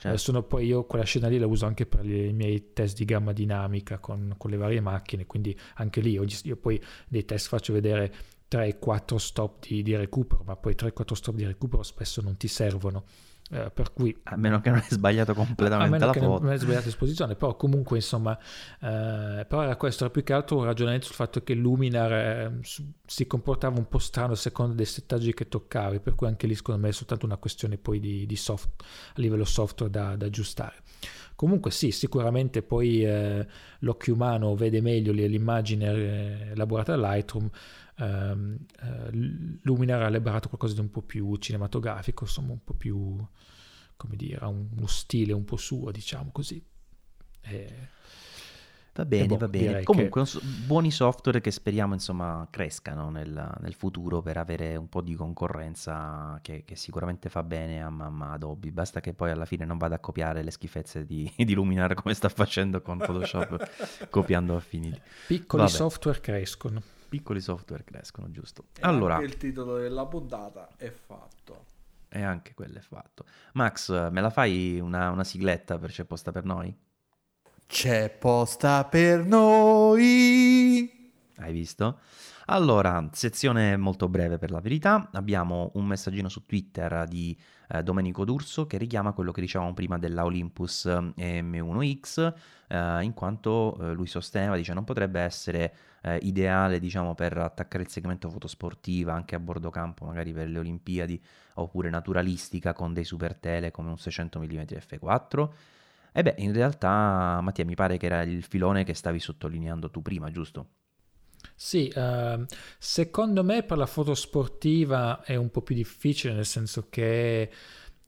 Certo. 0.00 0.08
Eh, 0.08 0.18
sono 0.18 0.42
poi 0.42 0.66
io 0.66 0.84
quella 0.84 1.04
scena 1.04 1.28
lì 1.28 1.38
la 1.38 1.46
uso 1.46 1.66
anche 1.66 1.86
per 1.86 2.04
i 2.04 2.32
miei 2.32 2.72
test 2.72 2.96
di 2.96 3.04
gamma 3.04 3.32
dinamica 3.32 3.98
con, 3.98 4.34
con 4.36 4.50
le 4.50 4.56
varie 4.56 4.80
macchine, 4.80 5.26
quindi 5.26 5.56
anche 5.74 6.00
lì 6.00 6.12
io, 6.12 6.24
io 6.42 6.56
poi 6.56 6.82
dei 7.06 7.24
test 7.24 7.48
faccio 7.48 7.72
vedere 7.72 8.12
3-4 8.50 9.16
stop 9.16 9.66
di, 9.66 9.82
di 9.82 9.94
recupero, 9.94 10.42
ma 10.44 10.56
poi 10.56 10.74
3-4 10.74 11.12
stop 11.12 11.34
di 11.36 11.44
recupero 11.44 11.82
spesso 11.82 12.20
non 12.20 12.36
ti 12.36 12.48
servono 12.48 13.04
eh, 13.52 13.70
per 13.70 13.92
cui, 13.92 14.16
a 14.24 14.36
meno 14.36 14.60
che 14.60 14.70
non 14.70 14.78
hai 14.78 14.86
sbagliato 14.88 15.34
completamente 15.34 16.04
la 16.04 16.12
foto. 16.12 16.42
non 16.42 16.52
hai 16.52 16.58
sbagliato 16.58 16.88
esposizione, 16.88 17.34
però 17.34 17.56
comunque 17.56 17.96
insomma, 17.96 18.38
eh, 18.38 19.44
però 19.48 19.62
era 19.62 19.76
questo, 19.76 20.04
era 20.04 20.12
più 20.12 20.22
che 20.22 20.32
altro 20.32 20.58
un 20.58 20.64
ragionamento 20.64 21.06
sul 21.06 21.16
fatto 21.16 21.42
che 21.42 21.54
Luminar 21.54 22.12
eh, 22.12 22.58
si 23.06 23.26
comportava 23.26 23.76
un 23.78 23.88
po' 23.88 23.98
strano 23.98 24.32
a 24.34 24.36
seconda 24.36 24.74
dei 24.74 24.86
settaggi 24.86 25.34
che 25.34 25.48
toccavi, 25.48 25.98
per 25.98 26.14
cui 26.14 26.28
anche 26.28 26.46
lì 26.46 26.54
secondo 26.54 26.80
me 26.80 26.88
è 26.88 26.92
soltanto 26.92 27.26
una 27.26 27.38
questione 27.38 27.76
poi 27.76 27.98
di, 27.98 28.24
di 28.24 28.36
soft, 28.36 28.68
a 28.78 29.20
livello 29.20 29.44
software 29.44 29.90
da, 29.90 30.14
da 30.14 30.26
aggiustare. 30.26 30.76
Comunque 31.34 31.70
sì, 31.70 31.90
sicuramente 31.90 32.62
poi 32.62 33.02
eh, 33.02 33.46
l'occhio 33.78 34.12
umano 34.12 34.54
vede 34.54 34.82
meglio 34.82 35.10
l'immagine 35.10 35.86
eh, 35.86 36.50
elaborata 36.50 36.94
da 36.94 37.14
Lightroom, 37.14 37.50
ehm, 38.00 38.58
eh, 38.82 39.58
Luminar 39.62 40.02
ha 40.02 40.06
elaborato 40.06 40.48
qualcosa 40.48 40.74
di 40.74 40.80
un 40.80 40.90
po' 40.90 41.02
più 41.02 41.36
cinematografico, 41.36 42.24
insomma 42.24 42.52
un 42.52 42.64
po' 42.64 42.74
più, 42.74 43.16
come 43.96 44.16
dire, 44.16 44.44
uno 44.44 44.86
stile 44.86 45.32
un 45.32 45.44
po' 45.44 45.56
suo, 45.56 45.90
diciamo 45.90 46.30
così. 46.32 46.64
E... 47.42 47.98
Va 48.92 49.04
bene, 49.04 49.26
boh, 49.26 49.36
va 49.36 49.48
bene. 49.48 49.82
Comunque, 49.84 50.24
che... 50.24 50.40
buoni 50.66 50.90
software 50.90 51.40
che 51.40 51.52
speriamo 51.52 51.94
insomma 51.94 52.46
crescano 52.50 53.08
nel, 53.08 53.56
nel, 53.60 53.74
futuro 53.74 54.20
per 54.20 54.36
avere 54.36 54.74
un 54.74 54.88
po' 54.88 55.00
di 55.00 55.14
concorrenza 55.14 56.38
che, 56.42 56.64
che 56.64 56.74
sicuramente 56.74 57.28
fa 57.28 57.44
bene 57.44 57.82
a, 57.82 57.86
a, 57.86 58.32
Adobe. 58.32 58.72
Basta 58.72 59.00
che 59.00 59.14
poi 59.14 59.30
alla 59.30 59.44
fine 59.44 59.64
non 59.64 59.78
vada 59.78 59.94
a 59.94 60.00
copiare 60.00 60.42
le 60.42 60.50
schifezze 60.50 61.06
di, 61.06 61.32
di 61.36 61.54
Luminar 61.54 61.94
come 61.94 62.14
sta 62.14 62.28
facendo 62.28 62.82
con 62.82 62.98
Photoshop, 62.98 64.08
copiando 64.10 64.56
affiniti. 64.56 65.00
Piccoli 65.28 65.62
Vabbè. 65.62 65.74
software 65.74 66.20
crescono 66.20 66.82
piccoli 67.10 67.40
software 67.42 67.84
crescono, 67.84 68.30
giusto? 68.30 68.68
E 68.78 68.80
allora, 68.82 69.20
il 69.20 69.36
titolo 69.36 69.76
della 69.76 70.06
puntata 70.06 70.70
è 70.76 70.88
fatto. 70.88 71.66
E 72.08 72.22
anche 72.22 72.54
quello 72.54 72.78
è 72.78 72.80
fatto. 72.80 73.24
Max, 73.52 73.90
me 74.10 74.20
la 74.20 74.30
fai 74.30 74.80
una, 74.80 75.10
una 75.10 75.24
sigletta 75.24 75.78
per 75.78 75.90
C'è 75.90 76.04
posta 76.04 76.32
per 76.32 76.44
noi? 76.44 76.74
C'è 77.66 78.08
posta 78.10 78.84
per 78.84 79.24
noi. 79.26 81.12
Hai 81.36 81.52
visto? 81.52 81.98
Allora, 82.46 83.08
sezione 83.12 83.76
molto 83.76 84.08
breve 84.08 84.38
per 84.38 84.50
la 84.50 84.60
verità. 84.60 85.08
Abbiamo 85.12 85.70
un 85.74 85.86
messaggino 85.86 86.28
su 86.28 86.46
Twitter 86.46 87.06
di 87.06 87.36
eh, 87.70 87.82
Domenico 87.82 88.24
D'Urso 88.24 88.66
che 88.66 88.76
richiama 88.78 89.12
quello 89.12 89.32
che 89.32 89.40
dicevamo 89.40 89.72
prima 89.74 89.98
della 89.98 90.24
Olympus 90.24 90.86
eh, 90.86 91.42
M1X, 91.42 92.34
eh, 92.68 93.02
in 93.02 93.14
quanto 93.14 93.76
eh, 93.80 93.92
lui 93.92 94.06
sosteneva, 94.06 94.56
dice, 94.56 94.72
non 94.74 94.84
potrebbe 94.84 95.20
essere 95.20 95.74
eh, 96.02 96.18
ideale, 96.22 96.78
diciamo, 96.80 97.14
per 97.14 97.36
attaccare 97.38 97.84
il 97.84 97.90
segmento 97.90 98.28
fotosportiva 98.30 99.12
anche 99.12 99.34
a 99.34 99.40
bordo 99.40 99.70
campo, 99.70 100.04
magari 100.06 100.32
per 100.32 100.48
le 100.48 100.58
Olimpiadi, 100.58 101.22
oppure 101.54 101.90
naturalistica 101.90 102.72
con 102.72 102.92
dei 102.92 103.04
super 103.04 103.34
tele 103.36 103.70
come 103.70 103.90
un 103.90 103.98
600 103.98 104.40
mm 104.40 104.60
f4. 104.78 105.48
E 106.12 106.22
beh, 106.22 106.34
in 106.38 106.52
realtà, 106.52 107.40
Mattia, 107.40 107.64
mi 107.64 107.74
pare 107.74 107.96
che 107.96 108.06
era 108.06 108.22
il 108.22 108.42
filone 108.42 108.84
che 108.84 108.94
stavi 108.94 109.20
sottolineando 109.20 109.90
tu 109.90 110.02
prima, 110.02 110.30
giusto? 110.30 110.79
Sì, 111.54 111.92
uh, 111.94 112.44
secondo 112.78 113.44
me 113.44 113.62
per 113.62 113.78
la 113.78 113.86
foto 113.86 114.14
sportiva 114.14 115.22
è 115.22 115.36
un 115.36 115.50
po' 115.50 115.62
più 115.62 115.74
difficile, 115.74 116.32
nel 116.32 116.46
senso 116.46 116.86
che 116.88 117.50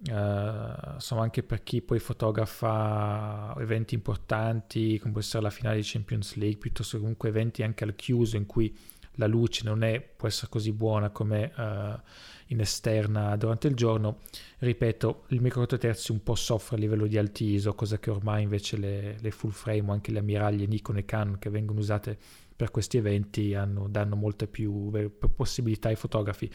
uh, 0.08 0.94
insomma 0.94 1.22
anche 1.22 1.42
per 1.42 1.62
chi 1.62 1.82
poi 1.82 1.98
fotografa 1.98 3.54
eventi 3.58 3.94
importanti, 3.94 4.98
come 4.98 5.12
può 5.12 5.20
essere 5.20 5.42
la 5.42 5.50
finale 5.50 5.76
di 5.76 5.82
Champions 5.84 6.34
League, 6.36 6.58
piuttosto 6.58 6.96
che 6.96 7.02
comunque 7.02 7.28
eventi 7.28 7.62
anche 7.62 7.84
al 7.84 7.94
chiuso 7.94 8.36
in 8.36 8.46
cui 8.46 8.74
la 9.16 9.26
luce 9.26 9.64
non 9.64 9.82
è, 9.82 10.00
può 10.00 10.26
essere 10.28 10.48
così 10.48 10.72
buona 10.72 11.10
come 11.10 11.52
uh, 11.54 12.00
in 12.46 12.60
esterna 12.60 13.36
durante 13.36 13.68
il 13.68 13.74
giorno, 13.74 14.20
ripeto, 14.58 15.24
il 15.28 15.40
micro 15.40 15.66
terzi 15.66 16.12
un 16.12 16.22
po' 16.22 16.34
soffre 16.34 16.76
a 16.76 16.78
livello 16.78 17.06
di 17.06 17.18
altiso, 17.18 17.74
cosa 17.74 17.98
che 17.98 18.10
ormai 18.10 18.42
invece 18.42 18.76
le, 18.76 19.16
le 19.20 19.30
full 19.30 19.50
frame 19.50 19.90
o 19.90 19.92
anche 19.92 20.10
le 20.12 20.20
ammiraglie 20.20 20.66
Nikon 20.66 20.98
e 20.98 21.04
Canon 21.04 21.38
che 21.38 21.50
vengono 21.50 21.80
usate 21.80 22.18
per 22.54 22.70
questi 22.70 22.96
eventi 22.96 23.54
hanno, 23.54 23.88
danno 23.88 24.16
molte 24.16 24.46
più 24.46 24.90
possibilità 25.34 25.88
ai 25.88 25.96
fotografi. 25.96 26.50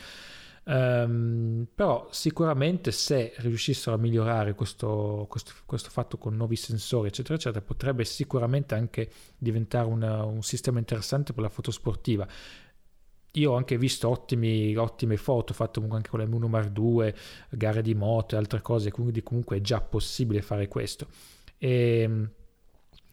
Um, 0.70 1.66
però 1.74 2.10
sicuramente 2.12 2.92
se 2.92 3.34
riuscissero 3.38 3.96
a 3.96 4.00
migliorare 4.00 4.54
questo, 4.54 5.26
questo, 5.30 5.54
questo, 5.66 5.90
fatto 5.90 6.18
con 6.18 6.36
nuovi 6.36 6.58
sensori 6.58 7.08
eccetera 7.08 7.36
eccetera 7.36 7.64
potrebbe 7.64 8.04
sicuramente 8.04 8.76
anche 8.76 9.10
diventare 9.38 9.88
una, 9.88 10.26
un 10.26 10.44
sistema 10.44 10.80
interessante 10.80 11.32
per 11.32 11.44
la 11.44 11.50
foto 11.50 11.72
sportiva 11.72 12.28
io 13.32 13.52
ho 13.52 13.56
anche 13.56 13.78
visto 13.78 14.10
ottimi, 14.10 14.76
ottime 14.76 15.16
foto 15.16 15.54
fatte 15.54 15.80
anche 15.90 16.10
con 16.10 16.20
la 16.20 16.26
M1 16.26 16.48
Mark 16.50 16.78
II 16.78 17.14
gare 17.52 17.82
di 17.82 17.96
moto 17.96 18.36
e 18.36 18.38
altre 18.38 18.62
cose 18.62 18.92
quindi 18.92 19.24
comunque 19.24 19.58
è 19.58 19.62
già 19.62 19.80
possibile 19.80 20.42
fare 20.42 20.68
questo 20.68 21.08
e 21.58 22.02
ehm, 22.02 22.30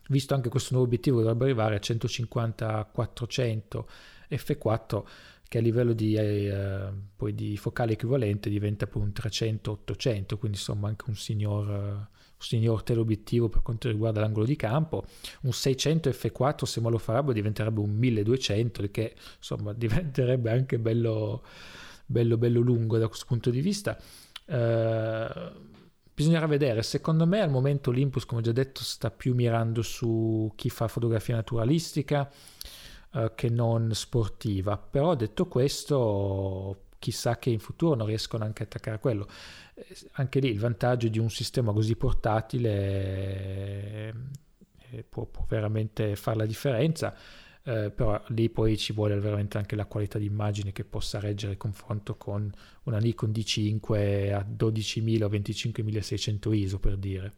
visto 0.08 0.34
anche 0.34 0.48
questo 0.48 0.74
nuovo 0.74 0.86
obiettivo 0.86 1.20
dovrebbe 1.20 1.44
arrivare 1.44 1.76
a 1.76 1.78
150-400 1.78 3.84
f4 4.30 5.02
che 5.48 5.58
a 5.58 5.60
livello 5.60 5.92
di, 5.92 6.14
eh, 6.14 6.90
di 7.32 7.56
focale 7.56 7.92
equivalente 7.92 8.50
diventa 8.50 8.86
poi 8.86 9.02
un 9.02 9.12
300-800 9.14 10.36
quindi 10.36 10.56
insomma 10.56 10.88
anche 10.88 11.04
un 11.08 11.16
signor, 11.16 11.68
un 11.68 12.06
signor 12.38 12.82
teleobiettivo 12.82 13.48
per 13.48 13.62
quanto 13.62 13.88
riguarda 13.88 14.20
l'angolo 14.20 14.46
di 14.46 14.56
campo. 14.56 15.04
Un 15.42 15.52
600 15.52 16.10
f4 16.10 16.64
se 16.64 16.80
me 16.80 16.90
lo 16.90 16.98
farebbe 16.98 17.32
diventerebbe 17.32 17.80
un 17.80 17.94
1200 17.94 18.82
il 18.82 18.90
che 18.90 19.14
insomma 19.36 19.72
diventerebbe 19.76 20.50
anche 20.50 20.78
bello 20.78 21.42
bello 22.06 22.36
bello 22.36 22.60
lungo 22.60 22.98
da 22.98 23.06
questo 23.06 23.26
punto 23.26 23.50
di 23.50 23.60
vista. 23.60 23.96
Eh, 24.46 25.72
Bisognerà 26.14 26.46
vedere, 26.46 26.84
secondo 26.84 27.26
me 27.26 27.40
al 27.40 27.50
momento 27.50 27.90
Olympus, 27.90 28.24
come 28.24 28.40
già 28.40 28.52
detto, 28.52 28.82
sta 28.84 29.10
più 29.10 29.34
mirando 29.34 29.82
su 29.82 30.52
chi 30.54 30.70
fa 30.70 30.86
fotografia 30.86 31.34
naturalistica 31.34 32.30
eh, 33.14 33.32
che 33.34 33.48
non 33.48 33.92
sportiva, 33.94 34.76
però 34.78 35.16
detto 35.16 35.48
questo 35.48 36.82
chissà 37.00 37.36
che 37.38 37.50
in 37.50 37.58
futuro 37.58 37.96
non 37.96 38.06
riescono 38.06 38.44
anche 38.44 38.62
a 38.62 38.66
attaccare 38.66 39.00
quello. 39.00 39.26
Eh, 39.74 39.86
anche 40.12 40.38
lì 40.38 40.50
il 40.50 40.60
vantaggio 40.60 41.08
di 41.08 41.18
un 41.18 41.30
sistema 41.30 41.72
così 41.72 41.96
portatile 41.96 42.64
eh, 44.90 45.02
può, 45.08 45.24
può 45.24 45.44
veramente 45.48 46.14
fare 46.14 46.36
la 46.36 46.46
differenza 46.46 47.12
eh, 47.66 47.90
però 47.90 48.22
lì 48.28 48.50
poi 48.50 48.76
ci 48.76 48.92
vuole 48.92 49.18
veramente 49.18 49.56
anche 49.56 49.74
la 49.74 49.86
qualità 49.86 50.18
di 50.18 50.26
immagine 50.26 50.70
che 50.72 50.84
possa 50.84 51.18
reggere 51.18 51.52
il 51.52 51.58
confronto 51.58 52.14
con 52.16 52.52
una 52.84 52.98
Nikon 52.98 53.30
D5 53.30 54.34
a 54.34 54.46
12.000 54.46 55.22
o 55.22 55.28
25.600 55.28 56.52
ISO 56.52 56.78
per 56.78 56.96
dire. 56.96 57.32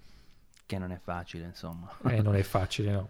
Che 0.67 0.79
non 0.79 0.91
è 0.91 0.99
facile, 1.01 1.45
insomma. 1.45 1.89
Eh, 2.09 2.23
non 2.23 2.35
è 2.35 2.43
facile, 2.43 2.91
no. 2.91 3.09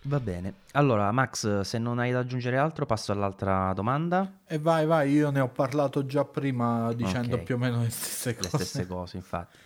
Va 0.04 0.18
bene. 0.20 0.54
Allora, 0.72 1.12
Max, 1.12 1.60
se 1.60 1.78
non 1.78 1.98
hai 1.98 2.12
da 2.12 2.20
aggiungere 2.20 2.56
altro, 2.56 2.86
passo 2.86 3.12
all'altra 3.12 3.74
domanda. 3.74 4.40
E 4.46 4.58
vai, 4.58 4.86
vai, 4.86 5.12
io 5.12 5.30
ne 5.30 5.40
ho 5.40 5.48
parlato 5.48 6.06
già 6.06 6.24
prima 6.24 6.94
dicendo 6.94 7.34
okay. 7.34 7.44
più 7.44 7.54
o 7.56 7.58
meno 7.58 7.82
le 7.82 7.90
stesse 7.90 8.34
cose. 8.34 8.48
Le 8.56 8.64
stesse 8.64 8.86
cose, 8.86 9.16
infatti. 9.18 9.58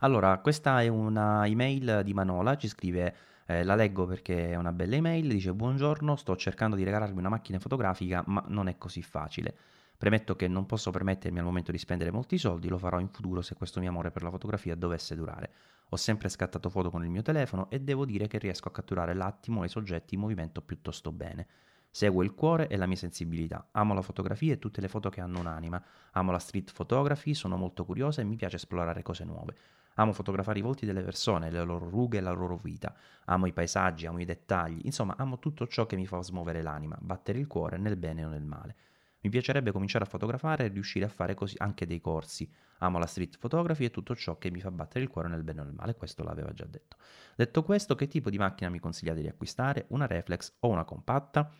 Allora, 0.00 0.36
questa 0.38 0.82
è 0.82 0.88
una 0.88 1.46
email 1.46 2.02
di 2.04 2.12
Manola, 2.12 2.56
ci 2.56 2.68
scrive 2.68 3.14
eh, 3.50 3.64
la 3.64 3.74
leggo 3.74 4.06
perché 4.06 4.50
è 4.50 4.54
una 4.54 4.70
bella 4.70 4.94
email, 4.94 5.26
dice 5.26 5.52
buongiorno, 5.52 6.14
sto 6.14 6.36
cercando 6.36 6.76
di 6.76 6.84
regalarmi 6.84 7.18
una 7.18 7.28
macchina 7.28 7.58
fotografica 7.58 8.22
ma 8.26 8.44
non 8.46 8.68
è 8.68 8.78
così 8.78 9.02
facile. 9.02 9.52
Premetto 9.98 10.36
che 10.36 10.46
non 10.46 10.66
posso 10.66 10.92
permettermi 10.92 11.40
al 11.40 11.44
momento 11.44 11.72
di 11.72 11.78
spendere 11.78 12.12
molti 12.12 12.38
soldi, 12.38 12.68
lo 12.68 12.78
farò 12.78 13.00
in 13.00 13.08
futuro 13.08 13.42
se 13.42 13.56
questo 13.56 13.80
mio 13.80 13.90
amore 13.90 14.12
per 14.12 14.22
la 14.22 14.30
fotografia 14.30 14.76
dovesse 14.76 15.16
durare. 15.16 15.50
Ho 15.88 15.96
sempre 15.96 16.28
scattato 16.28 16.70
foto 16.70 16.90
con 16.90 17.02
il 17.02 17.10
mio 17.10 17.22
telefono 17.22 17.68
e 17.70 17.80
devo 17.80 18.04
dire 18.04 18.28
che 18.28 18.38
riesco 18.38 18.68
a 18.68 18.70
catturare 18.70 19.14
l'attimo 19.14 19.62
e 19.62 19.66
i 19.66 19.68
soggetti 19.68 20.14
in 20.14 20.20
movimento 20.20 20.62
piuttosto 20.62 21.10
bene. 21.10 21.48
Seguo 21.90 22.22
il 22.22 22.34
cuore 22.34 22.68
e 22.68 22.76
la 22.76 22.86
mia 22.86 22.96
sensibilità. 22.96 23.66
Amo 23.72 23.94
la 23.94 24.02
fotografia 24.02 24.52
e 24.52 24.60
tutte 24.60 24.80
le 24.80 24.86
foto 24.86 25.10
che 25.10 25.20
hanno 25.20 25.40
un'anima. 25.40 25.82
Amo 26.12 26.30
la 26.30 26.38
street 26.38 26.72
photography, 26.72 27.34
sono 27.34 27.56
molto 27.56 27.84
curiosa 27.84 28.20
e 28.20 28.24
mi 28.24 28.36
piace 28.36 28.56
esplorare 28.56 29.02
cose 29.02 29.24
nuove. 29.24 29.56
Amo 30.00 30.14
fotografare 30.14 30.58
i 30.58 30.62
volti 30.62 30.86
delle 30.86 31.02
persone, 31.02 31.50
le 31.50 31.62
loro 31.62 31.86
rughe 31.90 32.16
e 32.16 32.20
la 32.22 32.30
loro 32.30 32.56
vita. 32.56 32.94
Amo 33.26 33.44
i 33.44 33.52
paesaggi, 33.52 34.06
amo 34.06 34.18
i 34.18 34.24
dettagli, 34.24 34.80
insomma, 34.84 35.14
amo 35.18 35.38
tutto 35.38 35.66
ciò 35.66 35.84
che 35.84 35.94
mi 35.94 36.06
fa 36.06 36.22
smuovere 36.22 36.62
l'anima, 36.62 36.96
battere 36.98 37.38
il 37.38 37.46
cuore 37.46 37.76
nel 37.76 37.98
bene 37.98 38.24
o 38.24 38.30
nel 38.30 38.42
male. 38.42 38.76
Mi 39.20 39.28
piacerebbe 39.28 39.72
cominciare 39.72 40.04
a 40.04 40.08
fotografare 40.08 40.64
e 40.64 40.68
riuscire 40.68 41.04
a 41.04 41.10
fare 41.10 41.34
così 41.34 41.54
anche 41.58 41.84
dei 41.84 42.00
corsi. 42.00 42.50
Amo 42.78 42.98
la 42.98 43.04
street 43.04 43.36
photography 43.36 43.84
e 43.84 43.90
tutto 43.90 44.16
ciò 44.16 44.38
che 44.38 44.50
mi 44.50 44.62
fa 44.62 44.70
battere 44.70 45.04
il 45.04 45.10
cuore 45.10 45.28
nel 45.28 45.42
bene 45.42 45.60
o 45.60 45.64
nel 45.64 45.74
male, 45.74 45.94
questo 45.94 46.22
l'aveva 46.22 46.54
già 46.54 46.64
detto. 46.64 46.96
Detto 47.36 47.62
questo, 47.62 47.94
che 47.94 48.06
tipo 48.06 48.30
di 48.30 48.38
macchina 48.38 48.70
mi 48.70 48.78
consigliate 48.78 49.20
di 49.20 49.28
acquistare? 49.28 49.84
Una 49.88 50.06
reflex 50.06 50.56
o 50.60 50.68
una 50.68 50.84
compatta? 50.84 51.52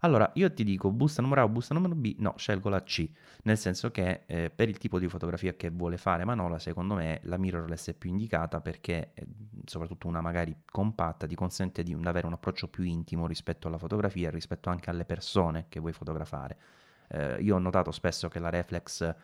Allora, 0.00 0.30
io 0.34 0.52
ti 0.52 0.62
dico 0.62 0.92
busta 0.92 1.22
numero 1.22 1.40
A 1.40 1.44
o 1.44 1.48
busta 1.48 1.74
numero 1.74 1.94
B, 1.96 2.14
no, 2.18 2.34
scelgo 2.36 2.68
la 2.68 2.82
C, 2.84 3.08
nel 3.42 3.58
senso 3.58 3.90
che 3.90 4.22
eh, 4.26 4.50
per 4.50 4.68
il 4.68 4.78
tipo 4.78 4.98
di 4.98 5.08
fotografia 5.08 5.54
che 5.54 5.70
vuole 5.70 5.96
fare 5.96 6.24
Manola, 6.24 6.58
secondo 6.60 6.94
me 6.94 7.18
la 7.24 7.36
mirrorless 7.36 7.88
è 7.90 7.94
più 7.94 8.10
indicata 8.10 8.60
perché, 8.60 9.10
eh, 9.14 9.26
soprattutto 9.64 10.06
una 10.06 10.20
magari 10.20 10.54
compatta, 10.70 11.26
ti 11.26 11.34
consente 11.34 11.82
di 11.82 11.96
avere 12.04 12.26
un 12.26 12.34
approccio 12.34 12.68
più 12.68 12.84
intimo 12.84 13.26
rispetto 13.26 13.66
alla 13.66 13.78
fotografia, 13.78 14.30
rispetto 14.30 14.70
anche 14.70 14.88
alle 14.90 15.04
persone 15.04 15.66
che 15.68 15.80
vuoi 15.80 15.92
fotografare. 15.92 16.58
Eh, 17.08 17.42
io 17.42 17.56
ho 17.56 17.58
notato 17.58 17.90
spesso 17.90 18.28
che 18.28 18.38
la 18.38 18.50
reflex 18.50 19.14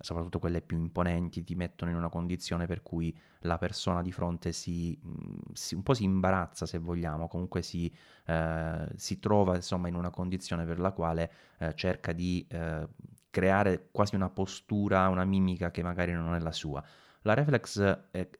soprattutto 0.00 0.38
quelle 0.38 0.60
più 0.60 0.76
imponenti, 0.76 1.44
ti 1.44 1.54
mettono 1.54 1.90
in 1.90 1.96
una 1.96 2.08
condizione 2.08 2.66
per 2.66 2.82
cui 2.82 3.16
la 3.40 3.58
persona 3.58 4.02
di 4.02 4.12
fronte 4.12 4.52
si, 4.52 4.98
mm, 5.04 5.52
si 5.52 5.74
un 5.74 5.82
po' 5.82 5.94
si 5.94 6.04
imbarazza, 6.04 6.66
se 6.66 6.78
vogliamo, 6.78 7.28
comunque 7.28 7.62
si, 7.62 7.92
eh, 8.26 8.88
si, 8.96 9.18
trova 9.18 9.54
insomma 9.56 9.88
in 9.88 9.94
una 9.94 10.10
condizione 10.10 10.64
per 10.64 10.78
la 10.78 10.92
quale 10.92 11.30
eh, 11.58 11.74
cerca 11.74 12.12
di 12.12 12.46
eh, 12.48 12.88
creare 13.30 13.88
quasi 13.90 14.14
una 14.14 14.30
postura, 14.30 15.08
una 15.08 15.24
mimica 15.24 15.70
che 15.70 15.82
magari 15.82 16.12
non 16.12 16.34
è 16.34 16.38
la 16.38 16.52
sua. 16.52 16.82
La 17.22 17.34
reflex 17.34 17.78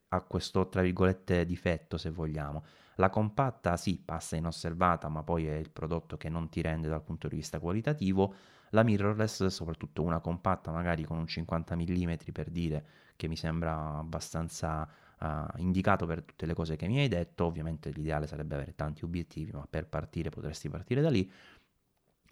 ha 0.09 0.20
questo, 0.22 0.68
tra 0.68 0.82
virgolette, 0.82 1.47
difetto, 1.47 1.97
se 1.97 2.10
vogliamo. 2.10 2.62
La 2.97 3.10
compatta 3.10 3.76
sì, 3.76 3.98
passa 3.98 4.36
inosservata, 4.36 5.09
ma 5.09 5.22
poi 5.22 5.47
è 5.47 5.55
il 5.55 5.70
prodotto 5.70 6.16
che 6.16 6.28
non 6.28 6.48
ti 6.48 6.60
rende 6.60 6.89
dal 6.89 7.02
punto 7.02 7.26
di 7.26 7.36
vista 7.36 7.59
qualitativo. 7.59 8.35
La 8.70 8.82
mirrorless, 8.82 9.47
soprattutto 9.47 10.03
una 10.03 10.20
compatta, 10.20 10.70
magari 10.73 11.05
con 11.05 11.19
un 11.19 11.27
50 11.27 11.77
mm 11.77 12.15
per 12.32 12.51
dire, 12.51 12.86
che 13.16 13.28
mi 13.28 13.36
sembra 13.36 13.99
abbastanza 13.99 14.89
uh, 15.20 15.27
indicato 15.59 16.07
per 16.07 16.23
tutte 16.23 16.47
le 16.47 16.55
cose 16.55 16.77
che 16.77 16.86
mi 16.89 16.99
hai 16.99 17.09
detto. 17.09 17.45
Ovviamente 17.45 17.91
l'ideale 17.91 18.27
sarebbe 18.27 18.55
avere 18.55 18.74
tanti 18.74 19.05
obiettivi, 19.05 19.53
ma 19.53 19.66
per 19.69 19.86
partire 19.86 20.31
potresti 20.31 20.69
partire 20.69 21.01
da 21.01 21.11
lì. 21.11 21.31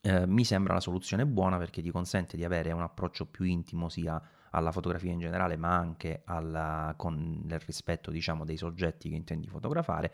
Eh, 0.04 0.26
mi 0.26 0.44
sembra 0.44 0.72
una 0.72 0.80
soluzione 0.80 1.24
buona 1.26 1.58
perché 1.58 1.80
ti 1.80 1.90
consente 1.92 2.36
di 2.36 2.44
avere 2.44 2.72
un 2.72 2.82
approccio 2.82 3.26
più 3.26 3.44
intimo 3.44 3.88
sia 3.88 4.20
alla 4.50 4.72
fotografia 4.72 5.12
in 5.12 5.20
generale, 5.20 5.56
ma 5.56 5.76
anche 5.76 6.22
alla, 6.24 6.92
con 6.96 7.42
il 7.44 7.58
rispetto 7.60 8.10
diciamo, 8.10 8.44
dei 8.44 8.56
soggetti 8.56 9.08
che 9.08 9.14
intendi 9.14 9.48
fotografare 9.48 10.12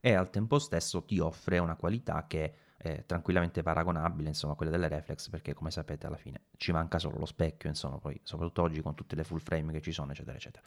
e 0.00 0.14
al 0.14 0.30
tempo 0.30 0.58
stesso 0.58 1.04
ti 1.04 1.18
offre 1.18 1.58
una 1.58 1.76
qualità 1.76 2.26
che 2.26 2.54
è 2.82 3.04
tranquillamente 3.04 3.62
paragonabile 3.62 4.28
insomma 4.28 4.54
a 4.54 4.56
quelle 4.56 4.70
delle 4.70 4.88
reflex 4.88 5.28
perché 5.28 5.52
come 5.52 5.70
sapete 5.70 6.06
alla 6.06 6.16
fine 6.16 6.44
ci 6.56 6.72
manca 6.72 6.98
solo 6.98 7.18
lo 7.18 7.26
specchio 7.26 7.68
insomma 7.68 7.98
poi 7.98 8.18
soprattutto 8.22 8.62
oggi 8.62 8.80
con 8.80 8.94
tutte 8.94 9.14
le 9.16 9.22
full 9.22 9.38
frame 9.38 9.72
che 9.72 9.82
ci 9.82 9.92
sono 9.92 10.12
eccetera 10.12 10.36
eccetera. 10.36 10.64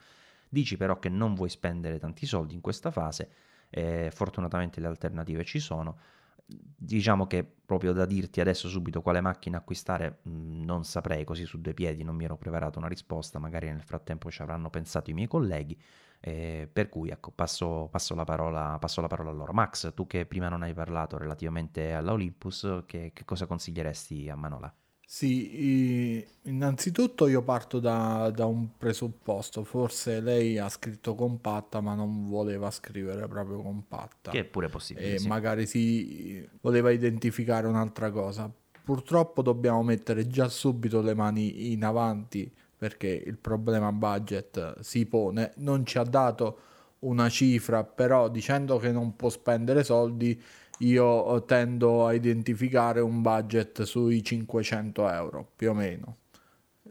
Dici 0.48 0.76
però 0.76 1.00
che 1.00 1.08
non 1.08 1.34
vuoi 1.34 1.48
spendere 1.48 1.98
tanti 1.98 2.24
soldi 2.24 2.54
in 2.54 2.60
questa 2.60 2.92
fase 2.92 3.30
eh, 3.68 4.12
fortunatamente 4.12 4.78
le 4.78 4.86
alternative 4.86 5.42
ci 5.44 5.58
sono 5.58 5.98
diciamo 6.46 7.26
che 7.26 7.44
proprio 7.44 7.92
da 7.92 8.04
dirti 8.04 8.40
adesso 8.40 8.68
subito 8.68 9.00
quale 9.00 9.20
macchina 9.20 9.58
acquistare 9.58 10.18
mm, 10.28 10.62
non 10.64 10.84
saprei 10.84 11.24
così 11.24 11.46
su 11.46 11.60
due 11.60 11.72
piedi 11.72 12.02
non 12.02 12.16
mi 12.16 12.24
ero 12.24 12.36
preparato 12.36 12.78
una 12.78 12.88
risposta 12.88 13.38
magari 13.38 13.68
nel 13.68 13.82
frattempo 13.82 14.30
ci 14.30 14.42
avranno 14.42 14.68
pensato 14.68 15.10
i 15.10 15.14
miei 15.14 15.26
colleghi 15.26 15.78
eh, 16.26 16.68
per 16.72 16.88
cui 16.88 17.10
ecco, 17.10 17.30
passo, 17.32 17.88
passo, 17.90 18.14
la 18.14 18.24
parola, 18.24 18.78
passo, 18.80 19.02
la 19.02 19.08
parola, 19.08 19.28
a 19.28 19.34
loro. 19.34 19.52
Max, 19.52 19.92
tu 19.92 20.06
che 20.06 20.24
prima 20.24 20.48
non 20.48 20.62
hai 20.62 20.72
parlato 20.72 21.18
relativamente 21.18 21.92
all'Olympus, 21.92 22.84
che, 22.86 23.10
che 23.12 23.24
cosa 23.26 23.44
consiglieresti 23.46 24.30
a 24.30 24.34
Manola? 24.34 24.74
Sì, 25.06 26.26
innanzitutto 26.42 27.26
io 27.26 27.42
parto 27.42 27.78
da, 27.78 28.30
da, 28.34 28.46
un 28.46 28.76
presupposto, 28.76 29.62
forse 29.62 30.20
lei 30.20 30.58
ha 30.58 30.68
scritto 30.68 31.14
compatta 31.14 31.80
ma 31.80 31.94
non 31.94 32.28
voleva 32.28 32.70
scrivere 32.70 33.28
proprio 33.28 33.60
compatta. 33.60 34.30
Che 34.30 34.40
è 34.40 34.44
pure 34.44 34.68
possibile. 34.68 35.14
E 35.14 35.18
sì. 35.18 35.28
magari 35.28 35.66
si 35.66 36.48
voleva 36.60 36.90
identificare 36.90 37.66
un'altra 37.66 38.10
cosa. 38.10 38.50
Purtroppo 38.82 39.42
dobbiamo 39.42 39.82
mettere 39.82 40.26
già 40.26 40.48
subito 40.48 41.00
le 41.00 41.14
mani 41.14 41.72
in 41.72 41.84
avanti 41.84 42.52
perché 42.76 43.08
il 43.08 43.38
problema 43.38 43.92
budget 43.92 44.80
si 44.80 45.06
pone, 45.06 45.52
non 45.56 45.86
ci 45.86 45.96
ha 45.96 46.02
dato 46.02 46.58
una 47.04 47.28
cifra, 47.28 47.84
però 47.84 48.28
dicendo 48.28 48.78
che 48.78 48.92
non 48.92 49.16
può 49.16 49.28
spendere 49.28 49.84
soldi, 49.84 50.40
io 50.78 51.44
tendo 51.44 52.06
a 52.06 52.12
identificare 52.12 53.00
un 53.00 53.22
budget 53.22 53.82
sui 53.82 54.22
500 54.22 55.10
euro 55.10 55.48
più 55.54 55.70
o 55.70 55.74
meno. 55.74 56.16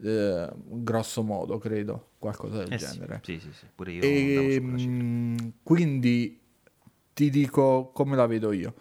Eh, 0.02 0.48
grosso 0.54 1.22
modo, 1.22 1.58
credo, 1.58 2.10
qualcosa 2.18 2.58
del 2.58 2.72
eh 2.72 2.76
genere. 2.76 3.20
Sì, 3.22 3.38
sì, 3.38 3.52
sì, 3.52 3.66
pure 3.74 3.92
io. 3.92 4.02
E, 4.02 4.60
mh, 4.60 5.52
quindi 5.62 6.40
ti 7.12 7.30
dico 7.30 7.90
come 7.92 8.16
la 8.16 8.26
vedo 8.26 8.52
io. 8.52 8.74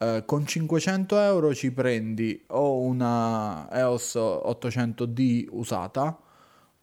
Uh, 0.00 0.24
con 0.24 0.46
500 0.46 1.20
euro 1.20 1.54
ci 1.54 1.72
prendi 1.72 2.42
o 2.48 2.80
una 2.80 3.68
EOS 3.70 4.14
800D 4.16 5.48
usata 5.50 6.18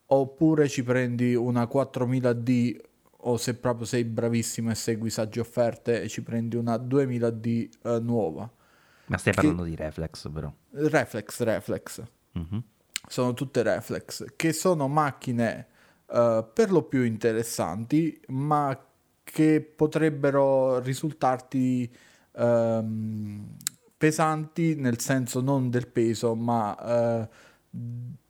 oppure 0.05 0.67
ci 0.67 0.83
prendi 0.83 1.33
una 1.33 1.63
4000D 1.63 2.79
o 3.27 3.37
se 3.37 3.55
proprio 3.55 3.85
sei 3.85 4.03
bravissimo 4.05 4.71
e 4.71 4.75
segui 4.75 5.09
sagge 5.09 5.39
offerte 5.39 6.01
e 6.01 6.07
ci 6.07 6.23
prendi 6.23 6.55
una 6.55 6.75
2000D 6.75 7.69
eh, 7.83 7.99
nuova. 7.99 8.49
Ma 9.07 9.17
stai 9.17 9.33
parlando 9.33 9.63
che... 9.63 9.69
di 9.69 9.75
reflex 9.75 10.29
però? 10.31 10.51
Reflex, 10.71 11.41
reflex. 11.41 12.03
Mm-hmm. 12.37 12.59
Sono 13.07 13.33
tutte 13.33 13.63
reflex, 13.63 14.25
che 14.35 14.51
sono 14.53 14.87
macchine 14.87 15.67
uh, 16.07 16.45
per 16.53 16.71
lo 16.71 16.83
più 16.83 17.03
interessanti, 17.03 18.19
ma 18.27 18.77
che 19.23 19.61
potrebbero 19.61 20.79
risultarti 20.79 21.89
um, 22.33 23.55
pesanti 23.95 24.75
nel 24.75 24.99
senso 24.99 25.41
non 25.41 25.69
del 25.69 25.87
peso, 25.87 26.35
ma 26.35 27.21
uh, 27.21 27.27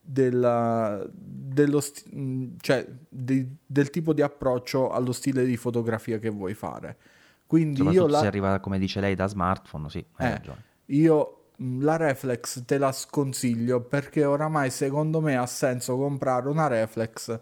della, 0.10 1.06
dello 1.12 1.82
st- 1.82 2.06
mm, 2.16 2.56
cioè, 2.62 2.88
di, 3.10 3.46
del 3.66 3.90
tipo 3.90 4.14
di 4.14 4.22
approccio 4.22 4.90
allo 4.90 5.12
stile 5.12 5.44
di 5.46 5.58
fotografia 5.58 6.18
che 6.18 6.30
vuoi 6.30 6.54
fare. 6.54 6.98
Quindi 7.46 7.82
io 7.82 8.08
la... 8.08 8.20
se 8.20 8.28
arriva, 8.28 8.60
come 8.60 8.80
dice 8.80 9.02
lei, 9.02 9.16
da 9.16 9.28
smartphone, 9.28 9.90
sì, 9.90 10.04
hai 10.16 10.28
eh, 10.28 10.32
ragione. 10.32 10.64
Io 10.86 11.50
mm, 11.62 11.82
la 11.82 11.98
reflex 11.98 12.64
te 12.64 12.78
la 12.78 12.94
sconsiglio 12.94 13.82
perché 13.82 14.24
oramai 14.24 14.70
secondo 14.70 15.20
me 15.20 15.36
ha 15.36 15.46
senso 15.46 15.98
comprare 15.98 16.48
una 16.48 16.68
reflex 16.68 17.38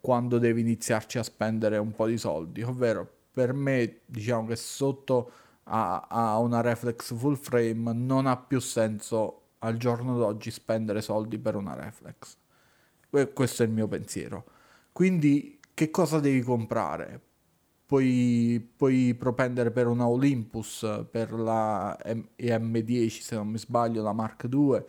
quando 0.00 0.38
devi 0.38 0.60
iniziarci 0.60 1.18
a 1.18 1.22
spendere 1.22 1.78
un 1.78 1.92
po' 1.92 2.06
di 2.06 2.18
soldi, 2.18 2.62
ovvero 2.62 3.08
per 3.32 3.52
me 3.52 4.00
diciamo 4.06 4.48
che 4.48 4.56
sotto 4.56 5.30
a, 5.64 6.06
a 6.08 6.38
una 6.38 6.60
reflex 6.60 7.14
full 7.14 7.36
frame 7.36 7.92
non 7.92 8.26
ha 8.26 8.36
più 8.36 8.58
senso 8.58 9.42
al 9.60 9.76
giorno 9.76 10.16
d'oggi 10.16 10.50
spendere 10.50 11.00
soldi 11.00 11.38
per 11.38 11.56
una 11.56 11.74
reflex. 11.74 12.36
Questo 13.32 13.62
è 13.62 13.66
il 13.66 13.72
mio 13.72 13.88
pensiero. 13.88 14.44
Quindi 14.92 15.58
che 15.74 15.90
cosa 15.90 16.20
devi 16.20 16.42
comprare? 16.42 17.20
Puoi, 17.86 18.72
puoi 18.76 19.14
propendere 19.14 19.70
per 19.70 19.86
una 19.86 20.06
Olympus, 20.06 21.06
per 21.10 21.32
la 21.32 21.96
EM10 22.04 23.20
se 23.20 23.34
non 23.36 23.48
mi 23.48 23.58
sbaglio, 23.58 24.02
la 24.02 24.12
Mark 24.12 24.46
II, 24.50 24.82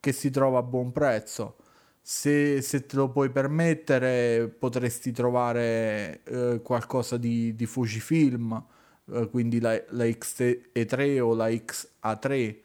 che 0.00 0.12
si 0.12 0.30
trova 0.30 0.58
a 0.58 0.62
buon 0.62 0.92
prezzo. 0.92 1.56
Se, 2.00 2.62
se 2.62 2.86
te 2.86 2.96
lo 2.96 3.10
puoi 3.10 3.30
permettere 3.30 4.48
potresti 4.48 5.10
trovare 5.12 6.22
eh, 6.24 6.60
qualcosa 6.62 7.16
di, 7.16 7.54
di 7.54 7.66
Fujifilm, 7.66 8.64
eh, 9.12 9.28
quindi 9.28 9.60
la, 9.60 9.80
la 9.90 10.08
X-E3 10.08 11.20
o 11.20 11.34
la 11.34 11.48
XA3 11.48 12.60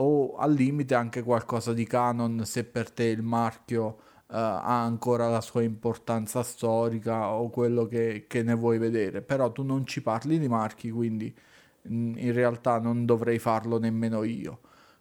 o 0.00 0.36
al 0.36 0.52
limite 0.52 0.94
anche 0.94 1.22
qualcosa 1.22 1.72
di 1.72 1.84
Canon 1.84 2.44
se 2.44 2.64
per 2.64 2.90
te 2.90 3.04
il 3.04 3.22
marchio 3.22 3.86
uh, 3.86 4.34
ha 4.34 4.82
ancora 4.82 5.28
la 5.28 5.40
sua 5.40 5.62
importanza 5.62 6.42
storica 6.42 7.30
o 7.30 7.50
quello 7.50 7.86
che, 7.86 8.24
che, 8.26 8.42
ne 8.42 8.54
vuoi 8.54 8.78
vedere, 8.78 9.22
però 9.22 9.52
tu 9.52 9.62
non 9.62 9.86
ci 9.86 10.02
parli 10.02 10.38
di 10.38 10.48
marchi, 10.48 10.90
quindi 10.90 11.34
mm, 11.88 12.16
in 12.16 12.32
realtà 12.32 12.78
non 12.78 13.04
dovrei 13.04 13.38
farlo 13.38 13.78
nemmeno 13.78 14.22
io. 14.22 14.60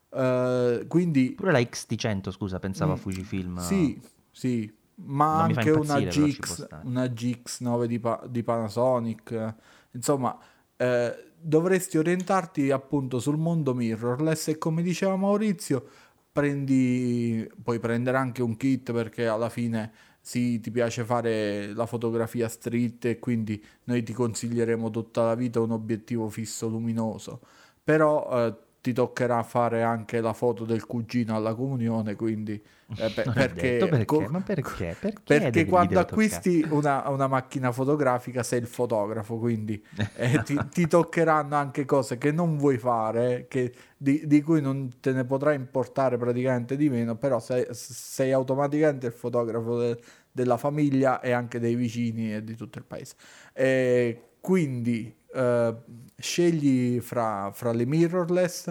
Uh, 0.09 0.87
quindi... 0.87 1.31
Pure 1.31 1.51
la 1.51 1.59
XT100, 1.59 2.31
scusa, 2.31 2.59
pensavo 2.59 2.91
mh, 2.91 2.95
a 2.95 2.97
mm, 2.97 3.01
Fujifilm. 3.01 3.57
Sì, 3.59 4.01
sì, 4.31 4.73
ma 4.95 5.47
non 5.47 5.57
anche 5.57 5.71
una, 5.71 5.99
GX, 5.99 6.67
una 6.83 7.05
GX9 7.05 7.85
di, 7.85 7.99
pa- 7.99 8.23
di 8.27 8.43
Panasonic, 8.43 9.55
insomma... 9.91 10.37
Eh, 10.75 11.27
dovresti 11.41 11.97
orientarti 11.97 12.71
appunto 12.71 13.19
sul 13.19 13.37
mondo 13.37 13.73
mirrorless 13.73 14.49
e 14.49 14.57
come 14.57 14.81
diceva 14.81 15.15
Maurizio 15.15 15.85
prendi 16.31 17.49
puoi 17.63 17.79
prendere 17.79 18.17
anche 18.17 18.41
un 18.41 18.55
kit 18.55 18.91
perché 18.91 19.27
alla 19.27 19.49
fine 19.49 19.91
sì, 20.21 20.59
ti 20.59 20.69
piace 20.71 21.03
fare 21.03 21.73
la 21.73 21.85
fotografia 21.85 22.47
street 22.47 23.05
e 23.05 23.19
quindi 23.19 23.63
noi 23.85 24.03
ti 24.03 24.13
consiglieremo 24.13 24.89
tutta 24.89 25.23
la 25.23 25.35
vita 25.35 25.59
un 25.59 25.71
obiettivo 25.71 26.29
fisso 26.29 26.67
luminoso. 26.67 27.41
Però 27.83 28.47
eh, 28.47 28.55
ti 28.81 28.93
toccherà 28.93 29.43
fare 29.43 29.83
anche 29.83 30.21
la 30.21 30.33
foto 30.33 30.63
del 30.63 30.85
cugino 30.85 31.35
alla 31.35 31.53
comunione, 31.53 32.15
quindi 32.15 32.61
eh, 32.97 33.09
per, 33.09 33.31
perché, 33.33 33.77
perché, 33.77 34.05
co- 34.05 34.25
ma 34.29 34.39
perché? 34.39 34.95
Perché, 34.99 35.21
perché 35.23 35.65
quando 35.65 35.99
acquisti 35.99 36.65
una, 36.69 37.07
una, 37.09 37.27
macchina 37.27 37.71
fotografica 37.71 38.41
sei 38.41 38.59
il 38.59 38.67
fotografo, 38.67 39.37
quindi 39.37 39.83
eh, 40.15 40.41
ti, 40.43 40.57
ti, 40.71 40.87
toccheranno 40.87 41.55
anche 41.55 41.85
cose 41.85 42.17
che 42.17 42.31
non 42.31 42.57
vuoi 42.57 42.77
fare, 42.77 43.47
che, 43.49 43.73
di, 43.97 44.25
di, 44.25 44.41
cui 44.41 44.61
non 44.61 44.99
te 45.01 45.11
ne 45.11 45.25
potrà 45.25 45.53
importare 45.53 46.17
praticamente 46.17 46.77
di 46.77 46.89
meno, 46.89 47.15
però 47.15 47.39
sei, 47.39 47.67
sei 47.71 48.31
automaticamente 48.31 49.07
il 49.07 49.13
fotografo 49.13 49.77
de, 49.77 49.99
della 50.31 50.57
famiglia 50.57 51.19
e 51.19 51.31
anche 51.31 51.59
dei 51.59 51.75
vicini 51.75 52.33
e 52.33 52.43
di 52.43 52.55
tutto 52.55 52.77
il 52.77 52.85
paese. 52.85 53.15
E 53.53 54.29
quindi 54.39 55.13
uh, 55.33 55.75
scegli 56.19 56.99
fra, 56.99 57.51
fra, 57.51 57.71
le 57.71 57.85
mirrorless 57.85 58.67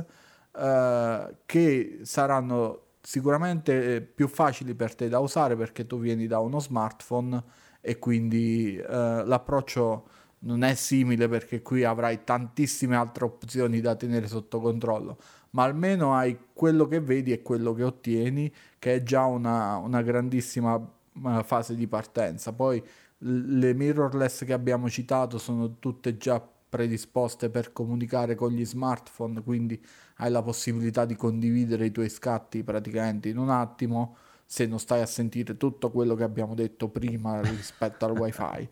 uh, 0.53 1.35
che 1.47 2.01
saranno 2.03 2.83
sicuramente 3.01 4.03
più 4.03 4.29
facili 4.29 4.75
per 4.75 4.95
te 4.95 5.09
da 5.09 5.19
usare 5.19 5.57
perché 5.57 5.87
tu 5.87 5.99
vieni 5.99 6.27
da 6.27 6.41
uno 6.41 6.61
smartphone 6.61 7.43
e 7.81 7.99
quindi 7.99 8.79
uh, 8.79 9.25
l'approccio 9.25 10.09
non 10.41 10.63
è 10.63 10.75
simile 10.75 11.29
perché 11.29 11.63
qui 11.63 11.85
avrai 11.85 12.23
tantissime 12.25 12.97
altre 12.97 13.25
opzioni 13.25 13.81
da 13.81 13.97
tenere 13.97 14.29
sotto 14.29 14.61
controllo, 14.61 15.19
ma 15.51 15.65
almeno 15.65 16.15
hai 16.15 16.39
quello 16.53 16.87
che 16.87 17.01
vedi 17.01 17.33
e 17.33 17.43
quello 17.43 17.73
che 17.73 17.83
ottieni, 17.83 18.53
che 18.79 18.97
è 18.97 19.03
già 19.03 19.25
una, 19.25 19.77
una 19.77 20.03
grandissima 20.03 20.81
fase 21.43 21.75
di 21.75 21.89
partenza. 21.89 22.53
Poi 22.53 22.83
le 23.19 23.75
mirrorless 23.75 24.45
che 24.45 24.53
abbiamo 24.53 24.89
citato 24.89 25.39
sono 25.39 25.79
tutte 25.81 26.17
già 26.17 26.41
predisposte 26.69 27.51
per 27.51 27.73
comunicare 27.73 28.35
con 28.35 28.51
gli 28.53 28.65
smartphone, 28.65 29.43
quindi 29.43 29.83
hai 30.17 30.31
la 30.31 30.43
possibilità 30.43 31.05
di 31.05 31.17
condividere 31.17 31.87
i 31.87 31.91
tuoi 31.91 32.09
scatti 32.09 32.63
praticamente 32.63 33.29
in 33.29 33.39
un 33.39 33.51
attimo 33.51 34.17
se 34.45 34.67
non 34.67 34.79
stai 34.79 35.03
a 35.03 35.07
sentire 35.07 35.57
tutto 35.57 35.91
quello 35.91 36.15
che 36.15 36.23
abbiamo 36.23 36.55
detto 36.55 36.89
prima 36.89 37.41
rispetto 37.43 38.05
al 38.05 38.13
wifi. 38.19 38.69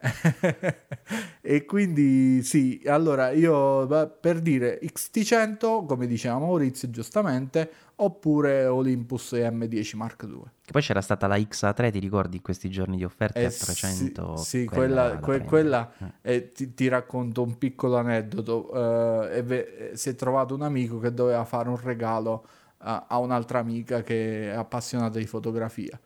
e 1.42 1.64
quindi 1.66 2.42
sì, 2.42 2.80
allora 2.86 3.30
io 3.30 3.86
per 4.20 4.40
dire 4.40 4.80
XT100, 4.82 5.84
come 5.86 6.06
diceva 6.06 6.38
Maurizio 6.38 6.88
giustamente, 6.88 7.70
oppure 7.96 8.66
Olympus 8.66 9.32
M10 9.32 9.96
Mark 9.96 10.22
II. 10.26 10.42
Che 10.64 10.72
poi 10.72 10.80
c'era 10.80 11.02
stata 11.02 11.26
la 11.26 11.36
XA3, 11.36 11.92
ti 11.92 11.98
ricordi 11.98 12.36
in 12.36 12.42
questi 12.42 12.70
giorni 12.70 12.96
di 12.96 13.04
offerte 13.04 13.40
eh, 13.40 13.44
a 13.44 13.50
300? 13.50 14.36
Sì, 14.36 14.44
sì 14.44 14.64
quella, 14.64 15.18
quella, 15.18 15.44
quella 15.44 15.92
eh. 16.22 16.34
eh, 16.34 16.52
ti, 16.52 16.72
ti, 16.72 16.88
racconto 16.88 17.42
un 17.42 17.58
piccolo 17.58 17.96
aneddoto. 17.96 18.72
Eh, 19.30 19.92
si 19.94 20.08
è 20.08 20.14
trovato 20.14 20.54
un 20.54 20.62
amico 20.62 20.98
che 20.98 21.12
doveva 21.12 21.44
fare 21.44 21.68
un 21.68 21.78
regalo 21.78 22.46
a, 22.78 23.04
a 23.06 23.18
un'altra 23.18 23.58
amica 23.58 24.02
che 24.02 24.50
è 24.50 24.54
appassionata 24.54 25.18
di 25.18 25.26
fotografia 25.26 26.00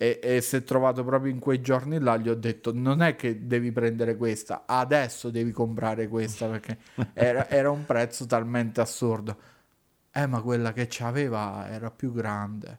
e, 0.00 0.20
e 0.22 0.40
si 0.40 0.54
è 0.54 0.62
trovato 0.62 1.02
proprio 1.02 1.32
in 1.32 1.40
quei 1.40 1.60
giorni 1.60 1.98
là 1.98 2.16
gli 2.16 2.28
ho 2.28 2.36
detto 2.36 2.72
non 2.72 3.02
è 3.02 3.16
che 3.16 3.48
devi 3.48 3.72
prendere 3.72 4.16
questa 4.16 4.62
adesso 4.64 5.28
devi 5.28 5.50
comprare 5.50 6.06
questa 6.06 6.46
perché 6.46 6.78
era, 7.14 7.48
era 7.48 7.70
un 7.70 7.84
prezzo 7.84 8.24
talmente 8.24 8.80
assurdo. 8.80 9.36
Eh 10.12 10.26
ma 10.26 10.40
quella 10.40 10.72
che 10.72 10.86
c'aveva 10.88 11.68
era 11.68 11.90
più 11.90 12.12
grande. 12.12 12.78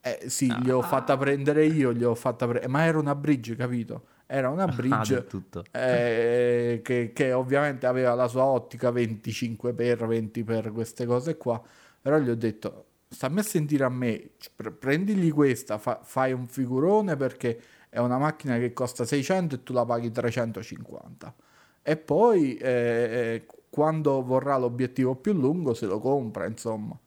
Eh 0.00 0.24
sì 0.26 0.52
gli 0.60 0.70
ho 0.70 0.82
fatta 0.82 1.16
prendere 1.16 1.64
io 1.64 1.92
gli 1.92 2.04
ho 2.04 2.14
fatta 2.14 2.46
pre- 2.46 2.66
ma 2.68 2.84
era 2.84 2.98
una 2.98 3.14
bridge 3.14 3.54
capito? 3.54 4.06
Era 4.26 4.50
una 4.50 4.66
bridge 4.66 5.26
ah, 5.70 5.80
eh, 5.80 6.80
che, 6.82 7.12
che, 7.14 7.32
ovviamente 7.32 7.86
aveva 7.86 8.14
la 8.14 8.28
sua 8.28 8.44
ottica 8.44 8.90
25 8.90 9.72
x 9.72 10.06
20 10.06 10.44
x 10.44 10.72
queste 10.72 11.06
cose 11.06 11.36
qua 11.36 11.60
però 12.00 12.18
gli 12.18 12.28
ho 12.28 12.36
detto 12.36 12.87
stammi 13.08 13.40
a 13.40 13.42
sentire 13.42 13.84
a 13.84 13.88
me, 13.88 14.30
prendigli 14.78 15.30
questa, 15.30 15.78
fa, 15.78 16.00
fai 16.02 16.32
un 16.32 16.46
figurone 16.46 17.16
perché 17.16 17.60
è 17.88 17.98
una 17.98 18.18
macchina 18.18 18.58
che 18.58 18.72
costa 18.72 19.04
600 19.04 19.54
e 19.54 19.62
tu 19.62 19.72
la 19.72 19.84
paghi 19.84 20.10
350. 20.10 21.34
E 21.82 21.96
poi 21.96 22.56
eh, 22.56 22.70
eh, 22.70 23.46
quando 23.70 24.22
vorrà 24.22 24.58
l'obiettivo 24.58 25.14
più 25.14 25.32
lungo 25.32 25.74
se 25.74 25.86
lo 25.86 25.98
compra, 26.00 26.46
insomma. 26.46 26.98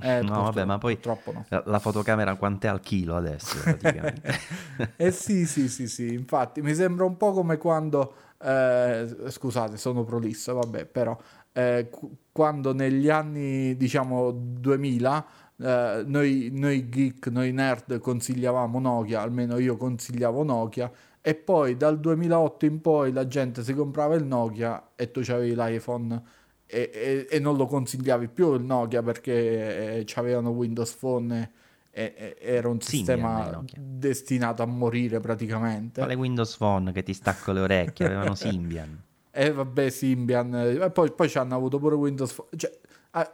Eh, 0.00 0.22
no, 0.22 0.42
vabbè, 0.42 0.64
ma 0.64 0.78
poi 0.78 0.98
no. 1.04 1.44
la, 1.48 1.62
la, 1.66 1.78
fotocamera 1.80 2.36
quant'è 2.36 2.68
al 2.68 2.80
chilo 2.80 3.16
adesso? 3.16 3.56
Eh 4.96 5.10
sì, 5.10 5.44
sì, 5.44 5.68
sì, 5.68 5.88
sì, 5.88 6.12
infatti 6.12 6.62
mi 6.62 6.72
sembra 6.74 7.04
un 7.04 7.16
po' 7.16 7.32
come 7.32 7.56
quando, 7.56 8.14
eh, 8.40 9.08
scusate, 9.28 9.76
sono 9.76 10.04
prolisso, 10.04 10.54
vabbè, 10.54 10.84
però 10.84 11.18
eh, 11.58 11.90
quando 12.30 12.72
negli 12.72 13.08
anni 13.08 13.76
diciamo 13.76 14.30
2000 14.30 15.26
eh, 15.56 16.04
noi, 16.06 16.50
noi 16.52 16.88
geek, 16.88 17.26
noi 17.26 17.50
nerd 17.50 17.98
consigliavamo 17.98 18.78
Nokia, 18.78 19.22
almeno 19.22 19.58
io 19.58 19.76
consigliavo 19.76 20.44
Nokia 20.44 20.90
e 21.20 21.34
poi 21.34 21.76
dal 21.76 21.98
2008 21.98 22.64
in 22.64 22.80
poi 22.80 23.12
la 23.12 23.26
gente 23.26 23.64
si 23.64 23.74
comprava 23.74 24.14
il 24.14 24.24
Nokia 24.24 24.90
e 24.94 25.10
tu 25.10 25.20
avevi 25.28 25.56
l'iPhone 25.56 26.22
e, 26.64 26.90
e, 26.94 27.26
e, 27.28 27.38
non 27.40 27.56
lo 27.56 27.66
consigliavi 27.66 28.28
più 28.28 28.54
il 28.54 28.62
Nokia 28.62 29.02
perché 29.02 29.98
eh, 29.98 30.06
avevano 30.14 30.50
Windows 30.50 30.92
Phone 30.92 31.50
e, 31.90 32.14
e 32.16 32.36
era 32.40 32.68
un 32.68 32.80
sistema 32.80 33.64
destinato 33.74 34.62
a 34.62 34.66
morire 34.66 35.18
praticamente. 35.18 36.00
Quale 36.00 36.14
Windows 36.14 36.56
Phone 36.56 36.92
che 36.92 37.02
ti 37.02 37.14
stacco 37.14 37.50
le 37.50 37.60
orecchie? 37.60 38.06
Avevano 38.06 38.36
Symbian. 38.36 39.06
E 39.38 39.52
vabbè, 39.52 39.88
Symbian. 39.88 40.52
E 40.52 40.90
poi, 40.90 41.12
poi 41.12 41.28
ci 41.28 41.38
hanno 41.38 41.54
avuto 41.54 41.78
pure 41.78 41.94
Windows 41.94 42.32
Phone. 42.32 42.48
Cioè, 42.56 42.76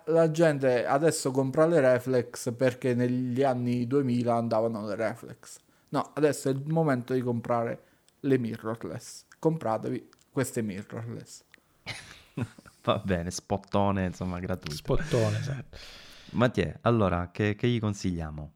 la 0.09 0.31
gente 0.31 0.85
adesso 0.85 1.31
compra 1.31 1.65
le 1.65 1.81
reflex 1.81 2.55
perché 2.55 2.93
negli 2.95 3.43
anni 3.43 3.87
2000 3.87 4.35
andavano 4.35 4.87
le 4.87 4.97
reflex. 4.97 5.57
No, 5.89 6.11
adesso 6.13 6.51
è 6.51 6.53
il 6.53 6.63
momento 6.67 7.15
di 7.15 7.23
comprare 7.23 7.83
le 8.21 8.37
mirrorless. 8.37 9.25
Compratevi 9.39 10.11
queste 10.31 10.61
mirrorless. 10.61 11.43
Va 12.85 12.99
bene, 13.03 13.31
spottone, 13.31 14.05
insomma, 14.05 14.39
gratuito. 14.41 14.77
Spottone, 14.77 15.39
esatto. 15.39 15.79
Mattia, 16.33 16.81
allora, 16.83 17.31
che, 17.31 17.55
che 17.55 17.67
gli 17.67 17.81
consigliamo? 17.81 18.53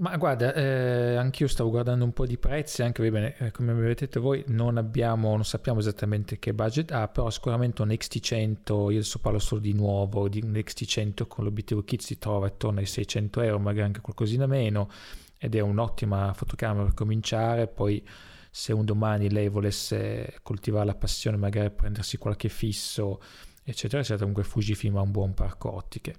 Ma 0.00 0.16
guarda, 0.16 0.54
eh, 0.54 1.16
anch'io 1.16 1.46
stavo 1.46 1.68
guardando 1.68 2.06
un 2.06 2.14
po' 2.14 2.24
di 2.24 2.38
prezzi, 2.38 2.82
anche 2.82 3.10
bene, 3.10 3.36
eh, 3.36 3.50
come 3.50 3.72
avete 3.72 4.06
detto 4.06 4.22
voi, 4.22 4.42
non 4.46 4.78
abbiamo, 4.78 5.28
non 5.32 5.44
sappiamo 5.44 5.78
esattamente 5.80 6.38
che 6.38 6.54
budget 6.54 6.90
ha, 6.92 7.06
però 7.06 7.28
sicuramente 7.28 7.82
un 7.82 7.88
XT100, 7.88 8.64
io 8.66 8.86
adesso 8.86 9.18
parlo 9.18 9.38
solo 9.38 9.60
di 9.60 9.74
nuovo, 9.74 10.26
di 10.30 10.40
un 10.42 10.52
XT100 10.52 11.26
con 11.26 11.44
l'obiettivo 11.44 11.82
kit 11.82 12.00
si 12.00 12.16
trova 12.18 12.46
attorno 12.46 12.78
ai 12.78 12.86
600 12.86 13.42
euro, 13.42 13.58
magari 13.58 13.88
anche 13.88 14.00
qualcosina 14.00 14.46
meno, 14.46 14.88
ed 15.36 15.54
è 15.54 15.60
un'ottima 15.60 16.32
fotocamera 16.32 16.84
per 16.84 16.94
cominciare, 16.94 17.66
poi 17.68 18.02
se 18.50 18.72
un 18.72 18.86
domani 18.86 19.28
lei 19.28 19.50
volesse 19.50 20.38
coltivare 20.42 20.86
la 20.86 20.94
passione, 20.94 21.36
magari 21.36 21.68
prendersi 21.70 22.16
qualche 22.16 22.48
fisso, 22.48 23.20
eccetera, 23.62 24.00
eccetera, 24.00 24.20
comunque 24.20 24.44
Fujifilm 24.44 24.96
ha 24.96 25.02
un 25.02 25.10
buon 25.10 25.34
parco 25.34 25.74
ottiche. 25.74 26.14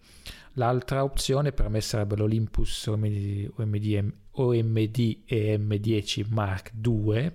L'altra 0.54 1.04
opzione 1.04 1.52
per 1.52 1.70
me 1.70 1.82
sarebbe 1.82 2.16
l'Olympus 2.16 2.88
OMD, 2.88 3.52
OMD, 3.56 4.14
OMD 4.32 5.18
EM10 5.28 6.26
Mark 6.30 6.74
II. 6.84 7.32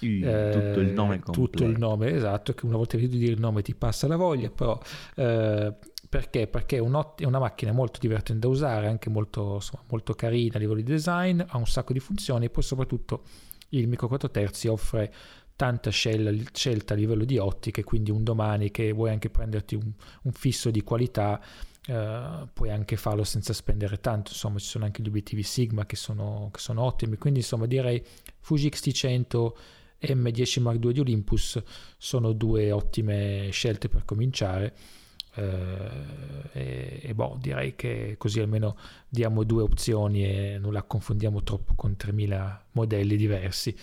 Uh, 0.00 0.04
eh, 0.24 0.50
tutto 0.52 0.80
il 0.80 0.92
nome 0.92 1.20
completo. 1.20 1.32
Tutto 1.32 1.64
il 1.64 1.78
nome, 1.78 2.12
esatto, 2.12 2.52
che 2.52 2.66
una 2.66 2.76
volta 2.76 2.98
che 2.98 3.08
dire 3.08 3.32
il 3.32 3.40
nome 3.40 3.62
ti 3.62 3.74
passa 3.74 4.06
la 4.06 4.16
voglia, 4.16 4.50
però 4.50 4.78
eh, 5.14 5.74
perché? 6.08 6.48
Perché 6.48 6.76
è, 6.76 6.80
è, 6.80 7.24
una 7.24 7.38
macchina 7.38 7.72
molto 7.72 7.98
divertente 8.00 8.46
da 8.46 8.52
usare, 8.52 8.88
anche 8.88 9.08
molto, 9.08 9.54
insomma, 9.54 9.84
molto 9.88 10.12
carina 10.14 10.56
a 10.56 10.58
livello 10.58 10.80
di 10.80 10.84
design, 10.84 11.40
ha 11.46 11.56
un 11.56 11.66
sacco 11.66 11.92
di 11.92 12.00
funzioni 12.00 12.46
e 12.46 12.50
poi 12.50 12.62
soprattutto 12.62 13.22
il 13.70 13.86
micro 13.86 14.08
4 14.08 14.30
terzi 14.30 14.66
offre 14.66 15.12
tanta 15.54 15.90
scelta 15.90 16.94
a 16.94 16.96
livello 16.96 17.24
di 17.24 17.38
ottiche, 17.38 17.84
quindi 17.84 18.10
un 18.10 18.24
domani 18.24 18.70
che 18.70 18.92
vuoi 18.92 19.10
anche 19.10 19.28
prenderti 19.30 19.74
un, 19.74 19.92
un 20.22 20.32
fisso 20.32 20.70
di 20.70 20.82
qualità 20.82 21.40
Uh, 21.88 22.46
puoi 22.52 22.70
anche 22.70 22.96
farlo 22.96 23.24
senza 23.24 23.54
spendere 23.54 24.00
tanto, 24.00 24.32
insomma 24.32 24.58
ci 24.58 24.66
sono 24.66 24.84
anche 24.84 25.02
gli 25.02 25.08
obiettivi 25.08 25.42
Sigma 25.42 25.86
che 25.86 25.96
sono, 25.96 26.50
che 26.52 26.60
sono 26.60 26.82
ottimi, 26.82 27.16
quindi 27.16 27.40
insomma 27.40 27.64
direi 27.64 28.04
Fuji 28.40 28.68
XT100 28.68 29.52
e 29.98 30.14
M10 30.14 30.60
Mark 30.60 30.84
II 30.84 30.92
di 30.92 31.00
Olympus 31.00 31.62
sono 31.96 32.32
due 32.32 32.70
ottime 32.70 33.48
scelte 33.50 33.88
per 33.88 34.04
cominciare 34.04 34.74
uh, 35.36 35.40
e, 36.52 37.00
e 37.02 37.14
boh, 37.14 37.38
direi 37.40 37.76
che 37.76 38.14
così 38.18 38.40
almeno 38.40 38.76
diamo 39.08 39.44
due 39.44 39.62
opzioni 39.62 40.24
e 40.24 40.58
non 40.58 40.72
la 40.72 40.82
confondiamo 40.82 41.42
troppo 41.42 41.74
con 41.76 41.96
3000 41.96 42.66
modelli 42.72 43.16
diversi. 43.16 43.76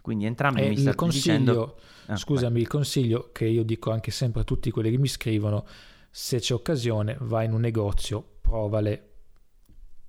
Quindi 0.00 0.26
entrambi 0.26 0.60
e 0.60 0.68
mi 0.68 0.74
il 0.74 0.94
consiglio, 0.94 1.38
dicendo... 1.38 1.76
ah, 2.06 2.16
scusami, 2.16 2.52
vai. 2.52 2.62
il 2.62 2.68
consiglio 2.68 3.30
che 3.32 3.46
io 3.46 3.62
dico 3.62 3.90
anche 3.90 4.10
sempre 4.10 4.42
a 4.42 4.44
tutti 4.44 4.70
quelli 4.70 4.90
che 4.90 4.98
mi 4.98 5.08
scrivono 5.08 5.66
se 6.16 6.38
c'è 6.38 6.54
occasione 6.54 7.16
vai 7.22 7.46
in 7.46 7.52
un 7.54 7.60
negozio, 7.60 8.24
provale, 8.40 9.14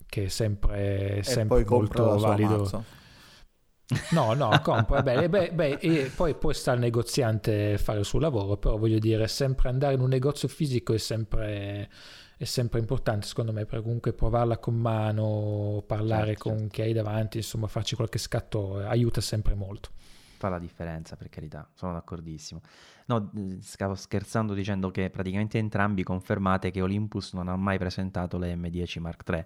che 0.06 0.26
è 0.26 0.28
sempre, 0.28 1.24
sempre 1.24 1.66
molto 1.66 2.20
valido. 2.20 2.86
No, 4.12 4.36
no, 4.36 4.62
compra, 4.62 5.02
beh, 5.02 5.28
beh, 5.28 5.52
beh, 5.54 5.78
e 5.82 6.12
poi, 6.16 6.36
poi 6.36 6.54
sta 6.54 6.74
il 6.74 6.80
negoziante 6.80 7.80
fare 7.80 7.98
il 7.98 8.06
suo 8.06 8.20
lavoro, 8.20 8.58
però 8.58 8.78
voglio 8.78 9.00
dire, 9.00 9.28
sempre 9.28 9.70
andare 9.70 9.96
in 9.96 10.00
un 10.02 10.10
negozio 10.10 10.48
fisico 10.48 10.94
è 10.94 11.00
sempre, 11.00 11.90
è 12.38 12.44
sempre 12.44 12.80
importante, 12.80 13.26
secondo 13.26 13.52
me, 13.52 13.66
per 13.66 13.82
comunque 13.82 14.14
provarla 14.14 14.60
con 14.60 14.76
mano, 14.76 15.84
parlare 15.88 16.34
certo, 16.34 16.50
con 16.50 16.58
certo. 16.60 16.72
chi 16.72 16.82
hai 16.84 16.94
davanti, 16.94 17.38
insomma, 17.38 17.66
farci 17.66 17.96
qualche 17.96 18.20
scatto 18.20 18.78
aiuta 18.78 19.22
sempre 19.22 19.56
molto. 19.56 19.90
Fa 20.46 20.52
la 20.52 20.60
differenza, 20.60 21.16
per 21.16 21.28
carità, 21.30 21.68
sono 21.74 21.94
d'accordissimo. 21.94 22.62
No, 23.08 23.32
stavo 23.62 23.96
scherzando 23.96 24.54
dicendo 24.54 24.92
che 24.92 25.10
praticamente 25.10 25.58
entrambi 25.58 26.04
confermate 26.04 26.70
che 26.70 26.84
Olympus 26.84 27.34
non 27.34 27.48
ha 27.48 27.56
mai 27.56 27.80
presentato 27.80 28.38
le 28.38 28.54
M10 28.54 29.00
Mark 29.00 29.24
III. 29.28 29.46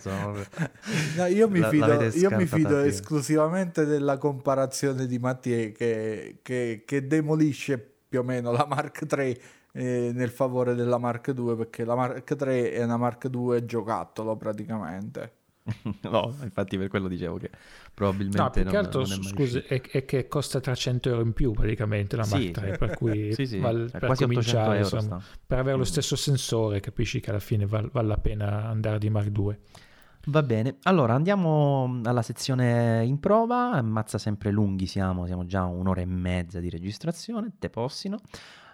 no, 1.18 1.26
io 1.26 1.50
mi 1.50 1.62
fido, 1.62 2.02
io 2.04 2.30
mi 2.30 2.46
fido 2.46 2.78
esclusivamente 2.78 3.84
della 3.84 4.16
comparazione 4.16 5.06
di 5.06 5.18
Mattia 5.18 5.70
che, 5.72 6.38
che, 6.40 6.84
che, 6.86 7.06
demolisce 7.06 7.78
più 8.08 8.20
o 8.20 8.22
meno 8.22 8.52
la 8.52 8.64
Mark 8.66 9.04
III 9.14 9.40
eh, 9.72 10.10
nel 10.14 10.30
favore 10.30 10.74
della 10.74 10.96
Mark 10.96 11.34
II 11.36 11.54
perché 11.54 11.84
la 11.84 11.94
Mark 11.94 12.34
III 12.34 12.62
è 12.62 12.82
una 12.82 12.96
Mark 12.96 13.28
II 13.30 13.62
giocattolo 13.66 14.36
praticamente. 14.36 15.44
no, 16.02 16.34
infatti 16.42 16.78
per 16.78 16.88
quello 16.88 17.08
dicevo 17.08 17.38
che 17.38 17.50
probabilmente 17.92 18.40
no, 18.40 18.50
più 18.50 18.62
non, 18.62 18.70
che 18.70 18.76
altro, 18.78 19.00
non 19.00 19.20
è 19.20 19.22
scusi, 19.22 19.58
è, 19.58 19.80
è, 19.80 20.04
che 20.04 20.28
costa 20.28 20.60
300 20.60 21.08
euro 21.08 21.22
in 21.22 21.32
più 21.32 21.52
praticamente 21.52 22.16
la 22.16 22.22
sì, 22.22 22.34
Mark 22.34 22.50
3, 22.50 22.76
per 22.78 22.96
cui 22.96 23.32
sì, 23.34 23.46
sì, 23.46 23.58
val, 23.58 23.88
per 23.90 24.14
cominciare, 24.14 24.78
insomma, 24.78 25.20
per 25.46 25.58
avere 25.58 25.76
lo 25.76 25.82
mm. 25.82 25.86
stesso 25.86 26.16
sensore 26.16 26.80
capisci 26.80 27.20
che 27.20 27.30
alla 27.30 27.40
fine 27.40 27.66
val, 27.66 27.90
vale 27.92 28.08
la 28.08 28.18
pena 28.18 28.68
andare 28.68 28.98
di 28.98 29.10
Mark 29.10 29.28
2. 29.28 29.58
Va 30.28 30.42
bene, 30.42 30.78
allora 30.82 31.14
andiamo 31.14 32.00
alla 32.02 32.22
sezione 32.22 33.04
in 33.04 33.20
prova, 33.20 33.70
ammazza 33.72 34.18
sempre 34.18 34.50
lunghi 34.50 34.86
siamo, 34.86 35.24
siamo 35.26 35.46
già 35.46 35.64
un'ora 35.64 36.00
e 36.00 36.04
mezza 36.04 36.58
di 36.58 36.68
registrazione, 36.68 37.52
te 37.58 37.70
possino. 37.70 38.18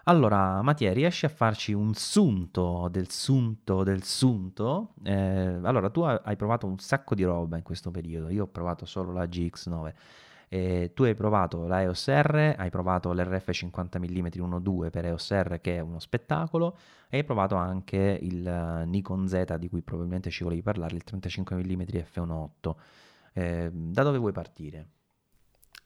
Allora, 0.05 0.61
Mattia, 0.63 0.93
riesci 0.93 1.27
a 1.27 1.29
farci 1.29 1.73
un 1.73 1.95
sunto 1.95 2.89
del 2.91 3.09
sunto 3.11 3.85
del 3.85 4.03
sunto? 4.03 4.95
Eh, 5.05 5.13
allora, 5.63 5.91
tu 5.91 6.01
hai 6.01 6.35
provato 6.37 6.67
un 6.67 6.79
sacco 6.79 7.15
di 7.15 7.23
roba 7.23 7.57
in 7.57 7.63
questo 7.63 7.91
periodo, 7.93 8.29
io 8.29 8.45
ho 8.45 8.47
provato 8.49 8.85
solo 8.85 9.13
la 9.13 9.25
GX9 9.27 9.93
E 10.49 10.91
tu 10.95 11.05
hai 11.05 11.15
provato 11.15 11.67
la 11.67 11.83
EOS 11.83 12.09
R, 12.09 12.55
hai 12.59 12.71
provato 12.71 13.13
l'RF 13.13 13.51
50 13.53 13.99
mm 14.01 14.27
1.2 14.27 14.91
per 14.91 15.05
EOS 15.07 15.31
R 15.33 15.61
che 15.61 15.77
è 15.77 15.81
uno 15.81 15.99
spettacolo 16.01 16.77
e 17.09 17.19
hai 17.19 17.25
provato 17.25 17.55
anche 17.57 18.19
il 18.21 18.47
eh, 18.47 18.85
Nikon 18.87 19.29
Z 19.29 19.57
di 19.57 19.69
cui 19.69 19.83
probabilmente 19.83 20.31
ci 20.31 20.43
volevi 20.43 20.63
parlare, 20.63 20.97
il 20.97 21.05
35 21.05 21.57
mm 21.57 21.83
f1.8. 21.83 22.75
Eh, 23.35 23.71
da 23.73 24.03
dove 24.03 24.19
vuoi 24.19 24.33
partire? 24.33 24.89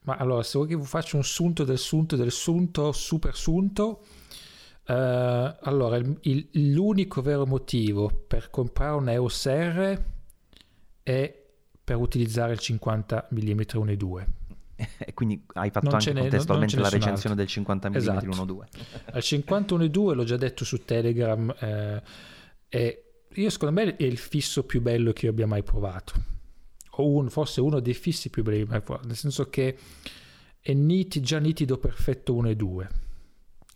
Ma 0.02 0.16
allora, 0.16 0.42
se 0.42 0.58
vuoi 0.58 0.68
che 0.68 0.76
vi 0.76 0.84
faccia 0.84 1.16
un 1.16 1.24
sunto 1.24 1.64
del 1.64 1.78
sunto 1.78 2.16
del 2.16 2.30
sunto, 2.30 2.92
super 2.92 3.34
sunto, 3.34 4.04
eh, 4.84 5.56
allora 5.62 5.96
il, 5.96 6.16
il, 6.22 6.48
l'unico 6.72 7.22
vero 7.22 7.44
motivo 7.44 8.08
per 8.08 8.50
comprare 8.50 8.94
un 8.94 9.08
EOS 9.08 9.46
R 9.46 10.02
è 11.02 11.44
per 11.82 11.96
utilizzare 11.96 12.52
il 12.52 12.58
50 12.58 13.28
mm 13.30 13.60
1.2 13.60 14.26
e 14.98 15.14
quindi 15.14 15.44
hai 15.54 15.70
fatto 15.70 15.86
non 15.86 15.94
anche 15.94 16.12
contestualmente 16.12 16.78
la 16.78 16.88
recensione 16.88 17.34
del 17.34 17.46
50 17.46 17.88
mm 17.88 17.94
esatto. 17.94 18.26
1.2 18.26 18.58
al 19.12 19.22
51.2 19.22 20.14
l'ho 20.14 20.24
già 20.24 20.36
detto 20.36 20.64
su 20.64 20.84
Telegram 20.84 21.54
eh, 21.58 22.02
e 22.68 23.02
io 23.32 23.50
secondo 23.50 23.80
me 23.80 23.96
è 23.96 24.02
il 24.04 24.18
fisso 24.18 24.64
più 24.64 24.82
bello 24.82 25.12
che 25.12 25.26
io 25.26 25.30
abbia 25.30 25.46
mai 25.46 25.62
provato 25.62 26.12
un, 27.04 27.28
forse 27.28 27.60
uno 27.60 27.80
dei 27.80 27.94
fissi 27.94 28.30
più 28.30 28.42
provato 28.42 29.00
nel 29.06 29.16
senso 29.16 29.48
che 29.48 29.76
è 30.60 30.72
niti, 30.72 31.20
già 31.20 31.38
nitido 31.38 31.78
perfetto 31.78 32.34
1 32.34 32.48
e 32.48 32.56
2 32.56 32.88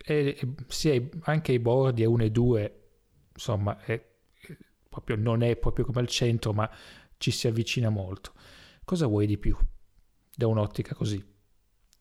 e, 0.05 0.37
e 0.41 0.49
sia 0.69 1.01
anche 1.23 1.53
i 1.53 1.59
bordi 1.59 2.03
è 2.03 2.07
1 2.07 2.25
e 2.25 2.31
2 2.31 2.81
insomma 3.35 3.79
è, 3.81 3.93
è 3.93 4.57
proprio, 4.89 5.17
non 5.17 5.43
è 5.43 5.57
proprio 5.57 5.85
come 5.85 6.01
al 6.01 6.09
centro 6.09 6.53
ma 6.53 6.69
ci 7.19 7.31
si 7.31 7.47
avvicina 7.47 7.91
molto 7.91 8.33
cosa 8.85 9.07
vuoi 9.07 9.27
di 9.27 9.39
più 9.39 9.57
da 10.35 10.49
un'ottica 10.49 10.95
così. 10.95 11.23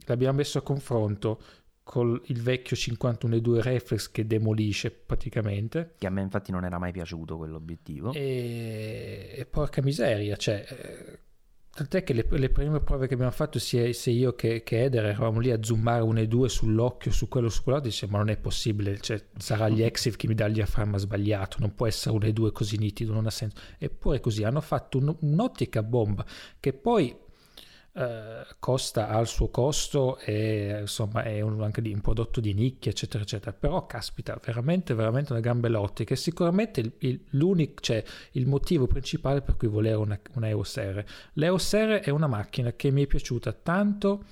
L'abbiamo 0.06 0.38
messo 0.38 0.58
a 0.58 0.64
confronto 0.64 1.40
con 1.90 2.22
il 2.26 2.40
vecchio 2.44 2.78
51.2 2.78 3.62
reflex 3.62 4.12
che 4.12 4.28
demolisce 4.28 4.92
praticamente. 4.92 5.96
Che 5.98 6.06
a 6.06 6.12
me 6.12 6.22
infatti 6.22 6.52
non 6.52 6.64
era 6.64 6.78
mai 6.78 6.92
piaciuto 6.92 7.36
quell'obiettivo. 7.36 8.14
E, 8.14 9.34
e 9.36 9.46
porca 9.48 9.82
miseria, 9.82 10.36
cioè... 10.36 10.64
Eh, 10.70 11.20
tant'è 11.74 12.04
che 12.04 12.14
le, 12.14 12.28
le, 12.30 12.50
prime 12.52 12.80
prove 12.82 13.08
che 13.08 13.16
abbiamo 13.16 13.32
fatto, 13.32 13.58
sia, 13.58 13.92
sia 13.92 14.14
io 14.14 14.36
che, 14.36 14.62
che, 14.62 14.84
Eder, 14.84 15.04
eravamo 15.06 15.40
lì 15.40 15.50
a 15.50 15.58
zoomare 15.64 16.04
un 16.04 16.20
e 16.20 16.28
due 16.28 16.48
sull'occhio, 16.48 17.10
su 17.10 17.28
quello, 17.28 17.50
su 17.50 17.64
quello, 17.64 17.80
dice 17.80 18.06
ma 18.06 18.20
non 18.20 18.30
è 18.30 18.38
possibile, 18.38 19.00
cioè, 19.00 19.20
sarà 19.40 19.68
gli 19.68 19.82
Exif 19.82 20.16
che 20.16 20.28
mi 20.28 20.36
dà 20.36 20.46
il 20.46 20.54
diaframma 20.54 21.00
sbagliato, 21.00 21.58
non 21.60 21.74
può 21.74 21.88
essere 21.88 22.14
un 22.14 22.24
e 22.24 22.34
due 22.34 22.52
così 22.52 22.78
nitido, 22.78 23.14
non 23.14 23.26
ha 23.26 23.32
senso. 23.32 23.58
Eppure 23.80 24.20
così, 24.20 24.44
hanno 24.44 24.62
fatto 24.62 25.00
un, 25.00 25.16
un'ottica 25.22 25.82
bomba 25.82 26.24
che 26.60 26.72
poi 26.72 27.18
eh, 27.94 28.46
costa 28.60 29.10
al 29.10 29.28
suo 29.28 29.50
costo 29.50 30.18
e 30.20 30.78
insomma 30.82 31.24
è 31.24 31.42
un, 31.42 31.62
anche 31.64 31.82
di 31.82 31.92
un 31.92 32.02
prodotto 32.02 32.40
di 32.40 32.54
nicchia 32.54 32.92
eccetera 32.92 33.24
eccetera. 33.24 33.52
Però 33.54 33.86
caspita 33.86 34.40
veramente 34.44 34.94
veramente 34.94 35.32
una 35.32 35.42
gran 35.42 35.60
bella 35.60 35.82
ottica 35.82 36.14
e 36.14 36.18
sicuramente 36.18 36.80
il, 36.80 36.92
il, 37.00 37.20
l'unico 37.32 37.82
cioè 37.82 38.04
il 38.32 38.48
motivo 38.48 38.88
principale 38.88 39.42
per 39.42 39.58
cui 39.58 39.68
volere 39.68 39.96
una, 39.96 40.20
una 40.34 40.48
EOS 40.48 40.78
R. 40.78 41.06
l'EOS 41.34 41.74
R 41.74 42.00
è 42.02 42.10
una 42.10 42.28
macchina 42.28 42.74
che 42.74 42.92
mi 42.92 43.04
è 43.04 43.08
piaciuta 43.08 43.52
tanto 43.54 44.24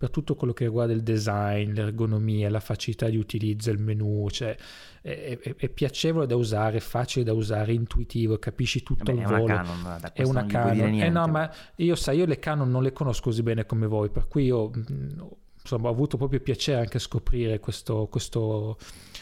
per 0.00 0.08
tutto 0.08 0.34
quello 0.34 0.54
che 0.54 0.64
riguarda 0.64 0.94
il 0.94 1.02
design, 1.02 1.74
l'ergonomia, 1.74 2.48
la 2.48 2.58
facilità 2.58 3.10
di 3.10 3.18
utilizzo, 3.18 3.70
il 3.70 3.78
menu, 3.78 4.30
cioè 4.30 4.56
è, 5.02 5.38
è, 5.38 5.54
è 5.56 5.68
piacevole 5.68 6.24
da 6.26 6.36
usare, 6.36 6.80
facile 6.80 7.22
da 7.22 7.34
usare, 7.34 7.74
intuitivo, 7.74 8.38
capisci 8.38 8.82
tutto 8.82 9.12
Beh, 9.12 9.20
il 9.20 9.26
volo. 9.26 9.44
Canon, 9.44 10.00
è 10.14 10.22
una 10.22 10.46
Canon. 10.46 10.94
Eh 10.94 11.10
no, 11.10 11.26
ma 11.26 11.52
io 11.74 11.94
sai, 11.96 12.16
io 12.16 12.24
le 12.24 12.38
Canon 12.38 12.70
non 12.70 12.82
le 12.82 12.94
conosco 12.94 13.24
così 13.24 13.42
bene 13.42 13.66
come 13.66 13.86
voi, 13.86 14.08
per 14.08 14.26
cui 14.26 14.44
io 14.44 14.70
insomma, 15.60 15.88
ho 15.88 15.92
avuto 15.92 16.16
proprio 16.16 16.40
piacere 16.40 16.80
anche 16.80 16.96
a 16.96 17.00
scoprire 17.00 17.60
questo, 17.60 18.06
questo, 18.10 18.78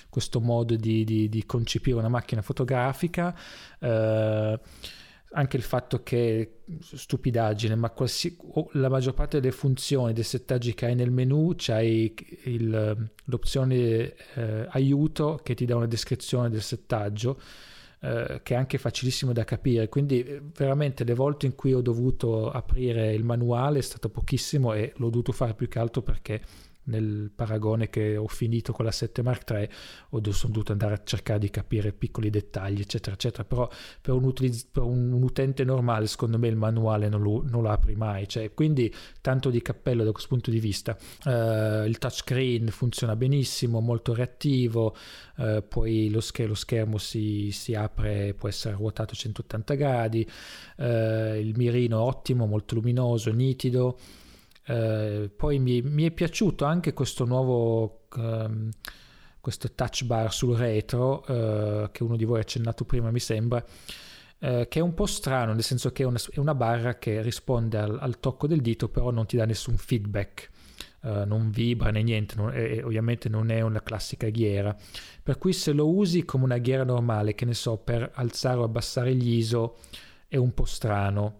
questo 0.08 0.40
modo 0.40 0.76
di, 0.76 1.02
di, 1.02 1.28
di, 1.28 1.44
concepire 1.44 1.96
una 1.96 2.08
macchina 2.08 2.40
fotografica. 2.40 3.36
Eh, 3.80 4.60
anche 5.32 5.56
il 5.56 5.62
fatto 5.62 6.02
che, 6.02 6.60
stupidaggine, 6.80 7.74
ma 7.74 7.90
qualsi, 7.90 8.36
la 8.72 8.88
maggior 8.88 9.14
parte 9.14 9.40
delle 9.40 9.52
funzioni, 9.52 10.12
dei 10.12 10.24
settaggi 10.24 10.74
che 10.74 10.86
hai 10.86 10.94
nel 10.94 11.10
menu, 11.10 11.54
c'hai 11.56 12.14
il, 12.44 13.10
l'opzione 13.24 14.14
eh, 14.34 14.66
aiuto 14.70 15.38
che 15.42 15.54
ti 15.54 15.66
dà 15.66 15.76
una 15.76 15.86
descrizione 15.86 16.48
del 16.48 16.62
settaggio, 16.62 17.40
eh, 18.00 18.40
che 18.42 18.54
è 18.54 18.56
anche 18.56 18.78
facilissimo 18.78 19.32
da 19.32 19.44
capire. 19.44 19.88
Quindi 19.88 20.22
eh, 20.22 20.40
veramente 20.56 21.04
le 21.04 21.14
volte 21.14 21.46
in 21.46 21.54
cui 21.54 21.74
ho 21.74 21.82
dovuto 21.82 22.50
aprire 22.50 23.12
il 23.12 23.24
manuale 23.24 23.80
è 23.80 23.82
stato 23.82 24.08
pochissimo 24.08 24.72
e 24.72 24.92
l'ho 24.96 25.10
dovuto 25.10 25.32
fare 25.32 25.54
più 25.54 25.68
che 25.68 25.78
altro 25.78 26.02
perché 26.02 26.40
nel 26.88 27.30
paragone 27.34 27.88
che 27.88 28.16
ho 28.16 28.26
finito 28.26 28.72
con 28.72 28.84
la 28.84 28.90
7 28.90 29.22
Mark 29.22 29.50
III 29.50 29.68
ho 30.10 30.20
dovuto 30.20 30.72
andare 30.72 30.94
a 30.94 31.00
cercare 31.04 31.38
di 31.38 31.50
capire 31.50 31.92
piccoli 31.92 32.30
dettagli 32.30 32.80
eccetera 32.80 33.14
eccetera. 33.14 33.44
Però 33.44 33.68
per 34.00 34.14
un, 34.14 34.24
utilizz- 34.24 34.68
per 34.70 34.82
un 34.82 35.12
utente 35.22 35.64
normale 35.64 36.06
secondo 36.06 36.38
me 36.38 36.48
il 36.48 36.56
manuale 36.56 37.08
non 37.08 37.22
lo, 37.22 37.42
non 37.46 37.62
lo 37.62 37.70
apri 37.70 37.94
mai. 37.94 38.26
Cioè, 38.28 38.52
quindi 38.54 38.92
tanto 39.20 39.50
di 39.50 39.62
cappello 39.62 40.04
da 40.04 40.10
questo 40.10 40.28
punto 40.28 40.50
di 40.50 40.60
vista. 40.60 40.96
Uh, 41.24 41.84
il 41.86 41.98
touchscreen 41.98 42.68
funziona 42.68 43.16
benissimo 43.16 43.80
molto 43.80 44.14
reattivo 44.14 44.96
uh, 45.36 45.62
poi 45.66 46.10
lo, 46.10 46.20
sch- 46.20 46.46
lo 46.46 46.54
schermo 46.54 46.98
si, 46.98 47.50
si, 47.52 47.74
apre 47.74 48.34
può 48.34 48.48
essere 48.48 48.74
ruotato 48.74 49.14
180 49.14 49.74
gradi 49.74 50.28
uh, 50.76 50.84
il 51.34 51.52
mirino 51.56 52.00
ottimo 52.00 52.46
molto 52.46 52.74
luminoso 52.74 53.30
nitido 53.32 53.98
eh, 54.68 55.30
poi 55.34 55.58
mi, 55.58 55.80
mi, 55.80 56.04
è 56.04 56.10
piaciuto 56.10 56.66
anche 56.66 56.92
questo 56.92 57.24
nuovo 57.24 58.02
um, 58.16 58.68
questo 59.40 59.72
touch 59.72 60.04
bar 60.04 60.30
sul 60.30 60.58
retro 60.58 61.24
uh, 61.26 61.90
che 61.90 62.02
uno 62.02 62.16
di 62.16 62.26
voi 62.26 62.36
ha 62.36 62.42
accennato 62.42 62.84
prima 62.84 63.10
mi 63.10 63.18
sembra 63.18 63.64
uh, 63.64 64.68
che 64.68 64.78
è 64.78 64.80
un 64.80 64.92
po' 64.92 65.06
strano 65.06 65.54
nel 65.54 65.62
senso 65.62 65.90
che 65.90 66.02
è 66.02 66.06
una, 66.06 66.18
è 66.30 66.38
una 66.38 66.54
barra 66.54 66.98
che 66.98 67.22
risponde 67.22 67.78
al, 67.78 67.98
al, 67.98 68.20
tocco 68.20 68.46
del 68.46 68.60
dito 68.60 68.90
però 68.90 69.10
non 69.10 69.24
ti 69.24 69.36
dà 69.36 69.46
nessun 69.46 69.76
feedback. 69.76 70.50
Uh, 71.00 71.24
non 71.24 71.50
vibra 71.50 71.90
né 71.90 72.02
niente 72.02 72.34
non, 72.34 72.50
e, 72.52 72.82
ovviamente 72.82 73.28
non 73.28 73.50
è 73.50 73.60
una 73.60 73.80
classica 73.80 74.28
ghiera. 74.28 74.76
Per 75.22 75.38
cui 75.38 75.52
se 75.52 75.72
lo 75.72 75.88
usi 75.88 76.24
come 76.24 76.42
una 76.42 76.58
ghiera 76.58 76.82
normale 76.82 77.34
che 77.34 77.44
ne 77.44 77.54
so 77.54 77.76
per 77.78 78.10
alzare 78.14 78.58
o 78.58 78.64
abbassare 78.64 79.14
gli 79.14 79.34
ISO 79.34 79.78
è 80.26 80.36
un 80.36 80.52
po' 80.52 80.64
strano 80.64 81.38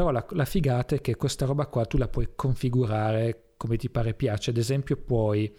però 0.00 0.12
la, 0.12 0.24
la 0.30 0.46
figata 0.46 0.94
è 0.94 1.02
che 1.02 1.14
questa 1.14 1.44
roba 1.44 1.66
qua 1.66 1.84
tu 1.84 1.98
la 1.98 2.08
puoi 2.08 2.30
configurare 2.34 3.52
come 3.58 3.76
ti 3.76 3.90
pare 3.90 4.14
piace, 4.14 4.48
ad 4.48 4.56
esempio 4.56 4.96
puoi 4.96 5.54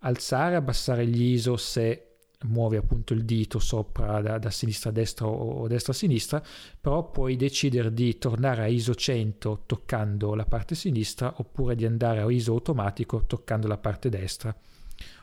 alzare, 0.00 0.56
abbassare 0.56 1.06
gli 1.06 1.22
ISO 1.22 1.56
se 1.56 2.16
muovi 2.46 2.74
appunto 2.74 3.14
il 3.14 3.24
dito 3.24 3.60
sopra 3.60 4.20
da, 4.20 4.38
da, 4.38 4.50
sinistra 4.50 4.90
a 4.90 4.92
destra 4.92 5.28
o 5.28 5.68
destra 5.68 5.92
a 5.92 5.94
sinistra, 5.94 6.42
però 6.80 7.08
puoi 7.12 7.36
decidere 7.36 7.94
di 7.94 8.18
tornare 8.18 8.62
a 8.62 8.66
ISO 8.66 8.92
100 8.92 9.62
toccando 9.66 10.34
la 10.34 10.46
parte 10.46 10.74
sinistra 10.74 11.34
oppure 11.36 11.76
di 11.76 11.86
andare 11.86 12.22
a 12.22 12.28
ISO 12.28 12.50
automatico 12.50 13.24
toccando 13.24 13.68
la 13.68 13.78
parte 13.78 14.08
destra. 14.08 14.52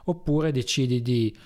Oppure 0.06 0.54
decidi 0.54 1.02
di 1.02 1.38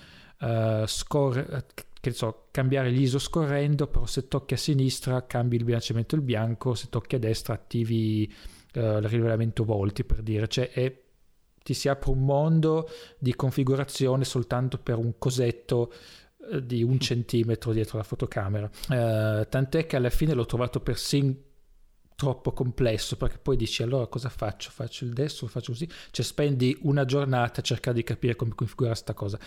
uh, 0.42 0.86
scorrere 0.86 1.66
che 2.06 2.12
so, 2.12 2.46
cambiare 2.52 2.88
l'ISO 2.90 3.18
scorrendo, 3.18 3.88
però 3.88 4.06
se 4.06 4.28
tocchi 4.28 4.54
a 4.54 4.56
sinistra 4.56 5.26
cambi 5.26 5.56
il 5.56 5.64
bilanciamento 5.64 6.14
del 6.14 6.24
bianco, 6.24 6.74
se 6.74 6.86
tocchi 6.88 7.16
a 7.16 7.18
destra 7.18 7.54
attivi 7.54 8.32
uh, 8.74 8.78
il 8.78 9.08
rivelamento 9.08 9.64
volti 9.64 10.04
per 10.04 10.22
dire, 10.22 10.46
cioè 10.46 10.70
è, 10.70 10.96
ti 11.64 11.74
si 11.74 11.88
apre 11.88 12.12
un 12.12 12.24
mondo 12.24 12.88
di 13.18 13.34
configurazione 13.34 14.24
soltanto 14.24 14.78
per 14.78 14.98
un 14.98 15.14
cosetto 15.18 15.92
uh, 16.36 16.60
di 16.60 16.84
un 16.84 17.00
centimetro 17.00 17.72
dietro 17.72 17.98
la 17.98 18.04
fotocamera. 18.04 18.70
Uh, 18.88 19.48
tant'è 19.48 19.86
che 19.86 19.96
alla 19.96 20.10
fine 20.10 20.32
l'ho 20.32 20.46
trovato 20.46 20.78
persino 20.78 21.34
troppo 22.16 22.52
complesso 22.52 23.16
perché 23.16 23.38
poi 23.38 23.56
dici 23.56 23.82
allora 23.82 24.06
cosa 24.06 24.30
faccio? 24.30 24.70
Faccio 24.70 25.04
il 25.04 25.12
destro, 25.12 25.46
faccio 25.46 25.72
così, 25.72 25.88
cioè 26.10 26.24
spendi 26.24 26.76
una 26.82 27.04
giornata 27.04 27.60
a 27.60 27.62
cercare 27.62 27.94
di 27.94 28.02
capire 28.02 28.34
come 28.34 28.54
configurare 28.54 28.96
sta 28.96 29.14
cosa. 29.14 29.38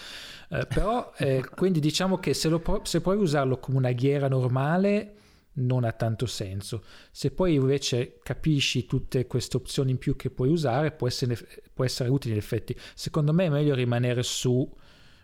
Eh, 0.50 0.66
però 0.68 1.12
eh, 1.18 1.44
quindi 1.56 1.80
diciamo 1.80 2.18
che 2.20 2.34
se, 2.34 2.48
lo, 2.48 2.82
se 2.84 3.02
puoi 3.02 3.18
usarlo 3.18 3.58
come 3.58 3.78
una 3.78 3.92
ghiera 3.92 4.28
normale 4.28 5.16
non 5.54 5.84
ha 5.84 5.92
tanto 5.92 6.28
senso. 6.28 6.84
Se 7.12 7.32
poi 7.32 7.56
invece 7.56 8.20
capisci 8.22 8.86
tutte 8.86 9.26
queste 9.26 9.58
opzioni 9.58 9.92
in 9.92 9.98
più 9.98 10.16
che 10.16 10.30
puoi 10.30 10.50
usare, 10.50 10.92
può 10.92 11.08
essere, 11.08 11.38
può 11.74 11.84
essere 11.84 12.10
utile 12.10 12.34
in 12.34 12.40
effetti. 12.40 12.76
Secondo 12.94 13.34
me 13.34 13.46
è 13.46 13.50
meglio 13.50 13.74
rimanere 13.74 14.24
su 14.24 14.72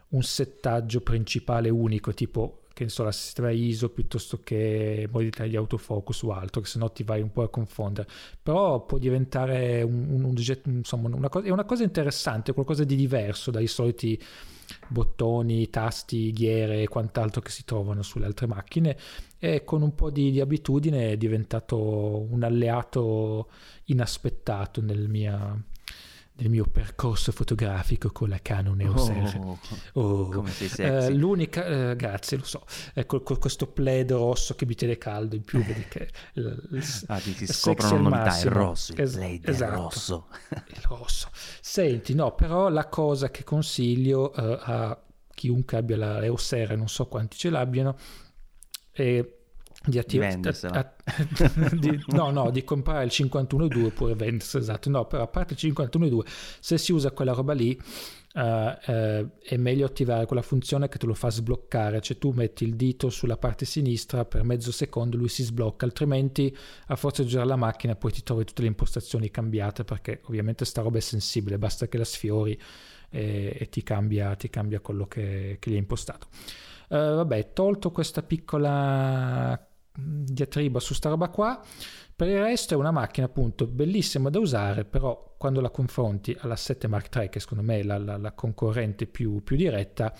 un 0.08 0.24
settaggio 0.24 1.02
principale 1.02 1.70
unico, 1.70 2.14
tipo 2.14 2.65
che 2.76 2.84
ne 2.84 2.89
so, 2.89 3.03
la 3.03 3.14
sistema 3.14 3.52
ISO 3.52 3.89
piuttosto 3.89 4.41
che 4.43 5.07
modalità 5.10 5.45
di 5.45 5.56
autofocus 5.56 6.23
o 6.23 6.34
altro, 6.34 6.60
che 6.60 6.68
se 6.68 6.77
no 6.77 6.91
ti 6.91 7.03
vai 7.03 7.22
un 7.22 7.31
po' 7.31 7.43
a 7.43 7.49
confondere. 7.49 8.06
Però 8.43 8.85
può 8.85 8.97
diventare 8.97 9.81
un, 9.81 10.07
un, 10.10 10.26
un 10.26 10.35
insomma, 10.65 11.07
una 11.15 11.30
cosa, 11.30 11.47
è 11.47 11.52
una 11.52 11.64
cosa 11.64 11.84
interessante, 11.84 12.52
qualcosa 12.52 12.84
di 12.84 12.97
diverso 12.97 13.49
dai 13.49 13.68
soliti 13.68 14.22
bottoni, 14.89 15.69
tasti, 15.69 16.34
ghiere 16.34 16.81
e 16.81 16.88
quant'altro 16.89 17.39
che 17.39 17.49
si 17.49 17.64
trovano 17.64 18.02
sulle 18.02 18.26
altre 18.26 18.45
macchine 18.45 18.97
e 19.39 19.64
con 19.64 19.81
un 19.81 19.95
po' 19.95 20.10
di, 20.10 20.31
di 20.31 20.41
abitudine 20.41 21.11
è 21.11 21.18
diventato 21.18 21.77
un 21.77 22.43
alleato 22.43 23.47
inaspettato 23.85 24.81
nel 24.81 25.07
mia 25.07 25.64
del 26.36 26.49
mio 26.49 26.66
percorso 26.66 27.32
fotografico 27.32 28.12
con 28.12 28.28
la 28.28 28.40
Canon 28.41 28.82
EOS 28.82 29.10
R. 29.10 29.40
Oh, 29.41 29.60
Oh, 29.94 30.28
come 30.30 30.52
sei 30.52 30.68
sexy. 30.68 31.14
l'unica, 31.14 31.66
eh, 31.91 31.95
grazie, 31.95 32.38
lo 32.38 32.44
so, 32.44 32.66
eh, 32.94 33.06
col- 33.06 33.24
con 33.24 33.38
questo 33.40 33.68
plaid 33.68 34.12
rosso 34.12 34.53
che 34.53 34.66
mi 34.66 34.76
tiene 34.76 34.98
caldo 34.98 35.36
in 35.36 35.44
più, 35.44 35.64
vedi 35.64 35.86
che 35.88 36.10
il, 36.34 36.68
il- 36.72 36.84
Ah, 37.07 37.20
ti, 37.20 37.48
scoprono 37.48 37.98
novità, 38.02 38.24
massimo. 38.26 38.53
rosso, 38.53 38.91
il 38.91 38.99
Es- 39.02 39.16
Blade 39.16 39.41
esatto. 39.49 39.76
rosso. 39.82 40.28
il 40.49 40.82
rosso. 40.90 41.30
Senti, 41.62 42.14
no, 42.14 42.36
però 42.36 42.68
la 42.68 42.88
cosa 42.90 43.32
che 43.32 43.45
consiglio 43.45 44.34
eh, 44.34 44.60
a 44.62 45.02
chiunque 45.34 45.78
abbia 45.78 45.95
la 45.95 46.22
EOS 46.24 46.53
R, 46.53 46.76
non 46.76 46.90
so 46.90 47.07
quanti 47.07 47.38
ce 47.38 47.49
l'abbiano, 47.49 47.98
è 48.91 49.26
di 49.86 49.98
di- 51.80 52.03
no, 52.16 52.32
no, 52.32 52.49
di 52.49 52.64
comprare 52.64 53.06
il 53.06 53.12
51.2 53.14 53.86
oppure 53.86 54.16
vendersela, 54.16 54.64
esatto. 54.64 54.90
No, 54.90 55.06
però 55.06 55.24
a 55.24 55.28
parte 55.28 55.53
il 55.53 55.74
51.2, 55.74 56.20
se 56.60 56.78
si 56.78 56.91
usa 56.91 57.12
quella 57.12 57.34
roba 57.34 57.53
lì, 57.53 57.80
eh, 58.38 58.78
eh, 58.86 59.28
è 59.41 59.56
meglio 59.56 59.86
attivare 59.86 60.26
quella 60.26 60.41
funzione 60.41 60.90
che 60.90 60.98
te 60.98 61.06
lo 61.06 61.14
fa 61.14 61.30
sbloccare, 61.30 62.02
cioè 62.02 62.18
tu 62.18 62.32
metti 62.32 62.66
il 62.66 62.76
dito 62.76 63.10
sulla 63.10 63.38
parte 63.38 63.66
sinistra 63.66 64.26
per 64.26 64.44
mezzo 64.44 64.74
secondo, 64.74 65.16
lui 65.16 65.30
si 65.30 65.44
sblocca, 65.44 65.86
altrimenti 65.86 66.56
a 66.88 66.95
forza 66.98 67.22
di 67.24 67.30
girare 67.30 67.48
la 67.48 67.56
macchina 67.56 67.95
poi 67.95 68.12
ti 68.12 68.24
trovi 68.24 68.44
tutte 68.44 68.62
le 68.64 68.68
impostazioni 68.68 69.32
cambiate 69.32 69.86
perché 69.86 70.20
ovviamente 70.26 70.66
sta 70.66 70.82
roba 70.82 70.98
è 70.98 71.02
sensibile, 71.02 71.57
basta 71.57 71.88
che 71.88 71.98
la 71.98 72.03
sfiori 72.03 72.60
e, 73.10 73.56
e 73.57 73.70
ti, 73.70 73.84
cambia, 73.84 74.36
ti 74.36 74.49
cambia 74.49 74.82
quello 74.82 75.06
che, 75.07 75.56
che 75.60 75.70
gli 75.70 75.74
hai 75.74 75.80
impostato. 75.80 76.28
Eh, 76.90 76.98
vabbè, 76.98 77.53
tolto 77.53 77.91
questa 77.91 78.22
piccola 78.22 79.66
diatriba 79.96 80.80
su 80.80 80.94
sta 80.94 81.10
roba 81.10 81.30
qua, 81.30 81.60
per 82.16 82.28
il 82.30 82.40
resto 82.40 82.74
è 82.74 82.78
una 82.78 82.92
macchina 82.92 83.26
appunto 83.26 83.68
bellissima 83.68 84.30
da 84.30 84.40
usare, 84.40 84.86
però 84.86 85.36
quando 85.38 85.62
la 85.62 85.70
confronti 85.70 86.36
alla 86.40 86.56
7 86.56 86.88
Mark 86.88 87.14
III, 87.16 87.30
che 87.30 87.40
secondo 87.40 87.64
me 87.64 87.80
è 87.80 87.84
la, 87.84 87.98
la- 87.98 88.18
la 88.18 88.32
concorrente 88.34 89.06
più, 89.06 89.44
più 89.44 89.56
diretta, 89.56 90.14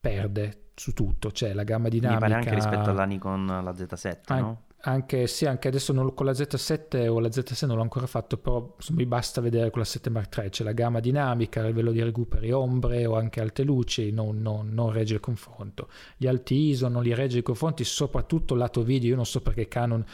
perde 0.00 0.70
su 0.74 0.92
tutto, 0.92 1.30
cioè 1.32 1.52
la 1.54 1.62
gamma 1.64 1.84
Mi 1.84 1.90
dinamica... 1.90 2.20
pare 2.20 2.34
anche 2.34 2.54
rispetto 2.54 2.90
alla 2.90 3.04
Nikon 3.04 3.46
la 3.46 3.70
Z7, 3.72 4.18
An- 4.26 4.40
no? 4.40 4.62
Anche, 4.86 5.26
sì, 5.28 5.46
anche 5.46 5.68
adesso 5.68 5.94
non- 5.94 6.12
con 6.12 6.26
la 6.26 6.34
Z7 6.34 7.08
o 7.08 7.18
la 7.18 7.30
Z6 7.30 7.66
non 7.66 7.76
l'ho 7.76 7.82
ancora 7.82 8.06
fatto, 8.06 8.36
però 8.36 8.76
mi 8.90 9.06
basta 9.06 9.40
vedere 9.40 9.70
con 9.70 9.78
la 9.80 9.86
7 9.86 10.10
Mark 10.10 10.36
III, 10.36 10.50
c'è 10.50 10.62
la 10.62 10.72
gamma 10.72 11.00
dinamica, 11.00 11.60
il 11.60 11.66
livello 11.68 11.90
di 11.90 12.02
recuperi 12.02 12.52
ombre 12.52 13.06
o 13.06 13.16
anche 13.16 13.40
alte 13.40 13.62
luci, 13.62 14.10
non, 14.10 14.42
non- 14.42 14.68
non 14.74 14.92
regge 14.92 15.14
il 15.14 15.20
confronto. 15.20 15.88
Gli 16.18 16.26
alti 16.26 16.54
ISO 16.68 16.88
non 16.88 17.02
li 17.02 17.14
regge 17.14 17.38
i 17.38 17.42
confronti, 17.42 17.82
soprattutto 17.82 18.54
lato 18.54 18.82
video, 18.82 19.08
io 19.08 19.16
non 19.16 19.24
so 19.24 19.40
perché 19.40 19.68
Canon 19.68 20.04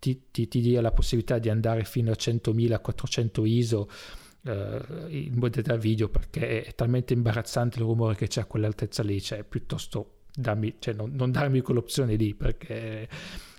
ti, 0.00 0.22
ti, 0.32 0.48
ti 0.48 0.60
dia 0.60 0.80
la 0.80 0.90
possibilità 0.90 1.38
di 1.38 1.48
andare 1.48 1.84
fino 1.84 2.10
a 2.10 2.16
100.000, 2.16 2.80
400 2.80 3.44
ISO 3.44 3.88
eh, 4.44 4.80
in 5.08 5.34
modalità 5.34 5.76
video 5.76 6.08
perché 6.08 6.64
è 6.64 6.74
talmente 6.74 7.12
imbarazzante 7.12 7.78
il 7.78 7.84
rumore 7.84 8.16
che 8.16 8.26
c'è 8.26 8.40
a 8.40 8.44
quell'altezza 8.46 9.04
lì, 9.04 9.20
cioè 9.20 9.44
piuttosto 9.44 10.14
dammi, 10.34 10.74
cioè, 10.80 10.94
non, 10.94 11.12
non 11.14 11.30
darmi 11.30 11.60
quell'opzione 11.60 12.16
lì 12.16 12.34
perché 12.34 13.08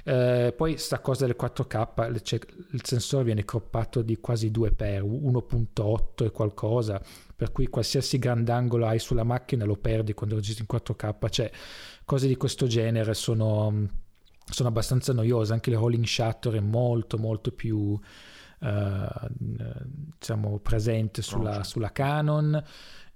eh, 0.07 0.53
poi 0.55 0.77
sta 0.77 0.99
cosa 0.99 1.25
del 1.25 1.35
4K, 1.37 2.09
le- 2.11 2.21
cioè, 2.21 2.39
il 2.71 2.81
sensore 2.85 3.25
viene 3.25 3.43
croppato 3.43 4.01
di 4.01 4.17
quasi 4.21 4.49
2x, 4.51 5.01
1.8 5.01 6.23
e 6.23 6.31
qualcosa, 6.31 7.01
per 7.35 7.51
cui 7.51 7.67
qualsiasi 7.67 8.17
grandangolo 8.17 8.87
hai 8.87 8.99
sulla 8.99 9.23
macchina 9.25 9.65
lo 9.65 9.75
perdi 9.75 10.13
quando 10.13 10.35
registri 10.35 10.65
in 10.69 10.77
4K, 10.79 11.29
cioè 11.29 11.51
cose 12.05 12.27
di 12.27 12.37
questo 12.37 12.67
genere 12.67 13.13
sono, 13.13 13.85
sono 14.49 14.69
abbastanza 14.69 15.11
noiose, 15.11 15.51
anche 15.51 15.71
il 15.71 15.75
rolling 15.75 16.05
shutter 16.05 16.53
è 16.53 16.59
molto 16.61 17.17
molto 17.17 17.51
più 17.51 17.99
eh, 18.61 19.07
diciamo 19.37 20.57
presente 20.59 21.21
sulla, 21.21 21.65
sulla 21.65 21.91
Canon. 21.91 22.63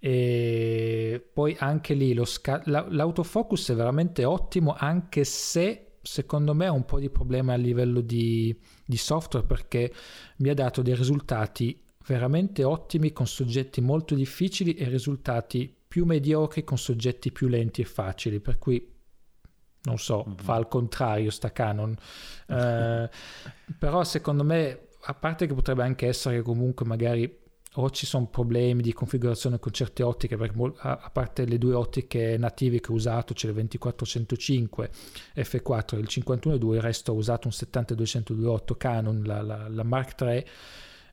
E 0.03 1.25
poi 1.31 1.55
anche 1.57 1.93
lì 1.93 2.13
lo 2.13 2.25
sca- 2.25 2.61
la- 2.65 2.85
l'autofocus 2.89 3.69
è 3.71 3.75
veramente 3.75 4.25
ottimo 4.25 4.75
anche 4.77 5.23
se 5.23 5.90
secondo 6.01 6.53
me 6.53 6.65
ha 6.65 6.71
un 6.71 6.85
po' 6.85 6.99
di 6.99 7.09
problema 7.09 7.53
a 7.53 7.57
livello 7.57 8.01
di, 8.01 8.55
di 8.85 8.97
software 8.97 9.45
perché 9.45 9.93
mi 10.37 10.49
ha 10.49 10.53
dato 10.53 10.81
dei 10.81 10.95
risultati 10.95 11.79
veramente 12.07 12.63
ottimi 12.63 13.11
con 13.13 13.27
soggetti 13.27 13.79
molto 13.81 14.15
difficili 14.15 14.73
e 14.73 14.87
risultati 14.89 15.73
più 15.87 16.05
mediocri 16.05 16.63
con 16.63 16.77
soggetti 16.77 17.31
più 17.31 17.47
lenti 17.47 17.81
e 17.81 17.85
facili 17.85 18.39
per 18.39 18.57
cui 18.57 18.89
non 19.83 19.97
so, 19.97 20.25
Mhm. 20.27 20.35
fa 20.37 20.53
al 20.55 20.67
contrario 20.67 21.29
sta 21.31 21.51
Canon 21.51 21.95
Eh, 22.47 23.09
però 23.77 24.03
secondo 24.03 24.43
me 24.43 24.87
a 25.05 25.13
parte 25.15 25.47
che 25.47 25.53
potrebbe 25.53 25.83
anche 25.83 26.07
essere 26.07 26.37
che 26.37 26.41
comunque 26.43 26.85
magari 26.85 27.39
o 27.75 27.89
ci 27.89 28.05
sono 28.05 28.27
problemi 28.27 28.81
di 28.81 28.91
configurazione 28.91 29.57
con 29.57 29.71
certe 29.71 30.03
ottiche, 30.03 30.35
perché 30.35 30.73
a, 30.79 31.09
parte 31.11 31.45
le 31.45 31.57
due 31.57 31.73
ottiche 31.73 32.35
native 32.37 32.81
che 32.81 32.91
ho 32.91 32.95
usato, 32.95 33.33
c'è 33.33 33.47
il 33.47 33.53
2405 33.53 34.91
F4 35.35 35.95
e 35.95 35.99
il 35.99 36.07
51.2, 36.09 36.73
il 36.75 36.81
resto 36.81 37.13
ho 37.13 37.15
usato 37.15 37.47
un 37.47 37.53
70-202.8 37.53 38.75
Canon, 38.77 39.21
la, 39.23 39.41
la- 39.41 39.67
la 39.69 39.83
Mark 39.83 40.19
III, 40.21 40.45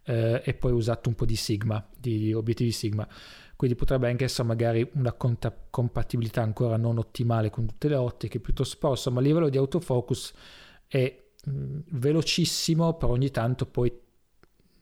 eh, 0.04 0.42
e 0.44 0.54
poi 0.54 0.72
ho 0.72 0.76
usato 0.76 1.08
un 1.08 1.14
po' 1.14 1.24
di 1.24 1.36
Sigma, 1.36 1.86
di, 1.96 2.32
obiettivi 2.32 2.72
Sigma. 2.72 3.06
Quindi 3.54 3.76
potrebbe 3.76 4.08
anche 4.08 4.24
essere 4.24 4.46
magari 4.48 4.88
una 4.94 5.12
conta- 5.12 5.54
compatibilità 5.70 6.42
ancora 6.42 6.76
non 6.76 6.98
ottimale 6.98 7.50
con 7.50 7.66
tutte 7.66 7.88
le 7.88 7.96
ottiche, 7.96 8.40
piuttosto 8.40 8.76
però, 8.80 8.92
insomma, 8.92 9.20
a 9.20 9.22
livello 9.22 9.48
di 9.48 9.58
autofocus 9.58 10.32
è 10.88 11.24
mh, 11.44 11.78
velocissimo, 11.90 12.94
però 12.94 13.12
ogni 13.12 13.30
tanto 13.30 13.66
poi 13.66 13.92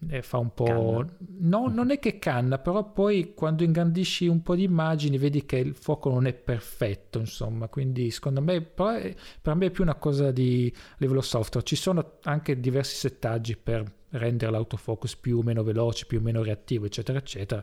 eh, 0.08 0.22
fa 0.22 0.38
un 0.38 0.52
po'... 0.52 1.04
No, 1.38 1.68
non 1.68 1.90
è 1.90 1.98
che 1.98 2.18
canna, 2.18 2.58
però 2.58 2.92
poi 2.92 3.34
quando 3.34 3.64
ingrandisci 3.64 4.26
un 4.26 4.42
po' 4.42 4.54
di 4.54 4.64
immagini 4.64 5.18
vedi 5.18 5.44
che 5.44 5.56
il 5.56 5.74
fuoco 5.74 6.10
non 6.10 6.26
è 6.26 6.32
perfetto, 6.32 7.18
insomma, 7.18 7.68
quindi 7.68 8.10
secondo 8.10 8.40
me, 8.40 8.60
però 8.60 8.98
per 9.40 9.54
me 9.54 9.66
è 9.66 9.70
più 9.70 9.82
una 9.82 9.96
cosa 9.96 10.30
di 10.30 10.72
livello 10.98 11.20
software. 11.20 11.66
Ci 11.66 11.76
sono 11.76 12.18
anche 12.22 12.58
diversi 12.60 12.96
settaggi 12.96 13.56
per 13.56 13.84
rendere 14.10 14.52
l'autofocus 14.52 15.16
più 15.16 15.38
o 15.38 15.42
meno 15.42 15.62
veloce, 15.62 16.06
più 16.06 16.18
o 16.18 16.22
meno 16.22 16.42
reattivo, 16.42 16.86
eccetera, 16.86 17.18
eccetera. 17.18 17.62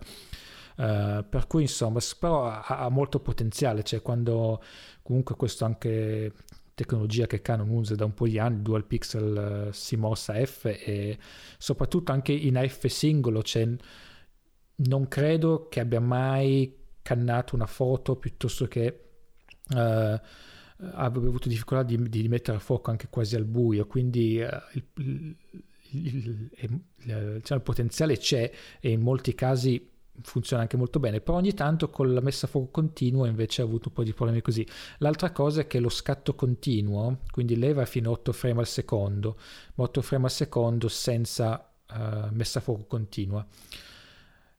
Eh, 0.75 1.25
per 1.27 1.47
cui 1.47 1.63
insomma, 1.63 1.99
però 2.19 2.47
ha, 2.47 2.63
ha 2.63 2.89
molto 2.89 3.19
potenziale, 3.19 3.83
cioè 3.83 4.01
quando 4.01 4.61
comunque 5.01 5.35
questo 5.35 5.65
anche 5.65 6.31
tecnologia 6.73 7.27
che 7.27 7.41
Canon 7.41 7.69
usa 7.69 7.95
da 7.95 8.05
un 8.05 8.13
po' 8.13 8.27
di 8.27 8.39
anni, 8.39 8.61
dual 8.61 8.85
pixel 8.85 9.67
eh, 9.69 9.71
CMOS 9.71 10.29
AF 10.29 10.65
e 10.65 11.17
soprattutto 11.57 12.11
anche 12.11 12.31
in 12.33 12.57
AF 12.57 12.85
singolo, 12.87 13.43
cioè 13.43 13.67
non 14.75 15.07
credo 15.07 15.67
che 15.69 15.79
abbia 15.79 15.99
mai 15.99 16.75
cannato 17.01 17.55
una 17.55 17.67
foto 17.67 18.15
piuttosto 18.15 18.67
che 18.67 18.85
eh, 18.85 20.21
abbia 20.77 21.21
avuto 21.21 21.47
difficoltà 21.47 21.83
di, 21.83 22.09
di 22.09 22.27
mettere 22.27 22.57
a 22.57 22.59
fuoco 22.59 22.91
anche 22.91 23.07
quasi 23.09 23.35
al 23.35 23.45
buio, 23.45 23.85
quindi 23.87 24.39
eh, 24.39 24.49
il, 24.73 24.85
il- 24.95 25.37
il- 25.91 26.51
il- 26.57 27.33
diciamo, 27.35 27.59
il 27.59 27.61
potenziale 27.61 28.17
c'è 28.17 28.51
e 28.79 28.89
in 28.91 29.01
molti 29.01 29.35
casi 29.35 29.89
funziona 30.21 30.61
anche 30.61 30.77
molto 30.77 30.99
bene, 30.99 31.21
però 31.21 31.37
ogni 31.37 31.53
tanto 31.53 31.89
con 31.89 32.13
la 32.13 32.21
messa 32.21 32.45
a 32.45 32.49
fuoco 32.49 32.69
continua 32.69 33.27
invece 33.27 33.61
ha 33.61 33.65
avuto 33.65 33.89
un 33.89 33.93
po' 33.95 34.03
di 34.03 34.13
problemi 34.13 34.41
così. 34.41 34.65
L'altra 34.99 35.31
cosa 35.31 35.61
è 35.61 35.67
che 35.67 35.79
lo 35.79 35.89
scatto 35.89 36.35
continuo, 36.35 37.19
quindi 37.31 37.57
leva 37.57 37.85
fino 37.85 38.09
a 38.09 38.13
8 38.13 38.31
frame 38.31 38.59
al 38.59 38.67
secondo, 38.67 39.37
ma 39.75 39.83
8 39.85 40.01
frame 40.01 40.25
al 40.25 40.31
secondo 40.31 40.87
senza 40.87 41.69
eh, 41.89 42.27
messa 42.31 42.59
a 42.59 42.61
fuoco 42.61 42.85
continua. 42.85 43.45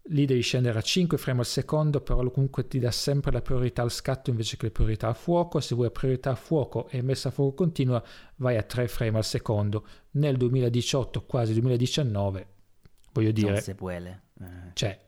Lì 0.08 0.26
devi 0.26 0.42
scendere 0.42 0.78
a 0.78 0.82
5 0.82 1.16
frame 1.16 1.40
al 1.40 1.46
secondo, 1.46 2.00
però 2.02 2.28
comunque 2.30 2.68
ti 2.68 2.78
dà 2.78 2.90
sempre 2.90 3.32
la 3.32 3.40
priorità 3.40 3.80
al 3.80 3.90
scatto 3.90 4.28
invece 4.28 4.58
che 4.58 4.66
la 4.66 4.72
priorità 4.72 5.08
a 5.08 5.14
fuoco. 5.14 5.60
Se 5.60 5.74
vuoi 5.74 5.90
priorità 5.90 6.32
a 6.32 6.34
fuoco 6.34 6.88
e 6.88 7.00
messa 7.00 7.28
a 7.28 7.32
fuoco 7.32 7.54
continua, 7.54 8.02
vai 8.36 8.58
a 8.58 8.62
3 8.62 8.86
frame 8.86 9.16
al 9.16 9.24
secondo. 9.24 9.86
Nel 10.12 10.36
2018, 10.36 11.22
quasi 11.24 11.54
2019, 11.54 12.46
voglio 13.12 13.30
dire, 13.30 13.52
Non 13.52 13.60
se 13.62 13.74
puele. 13.74 14.22
Eh, 14.42 14.46
cioè 14.74 15.00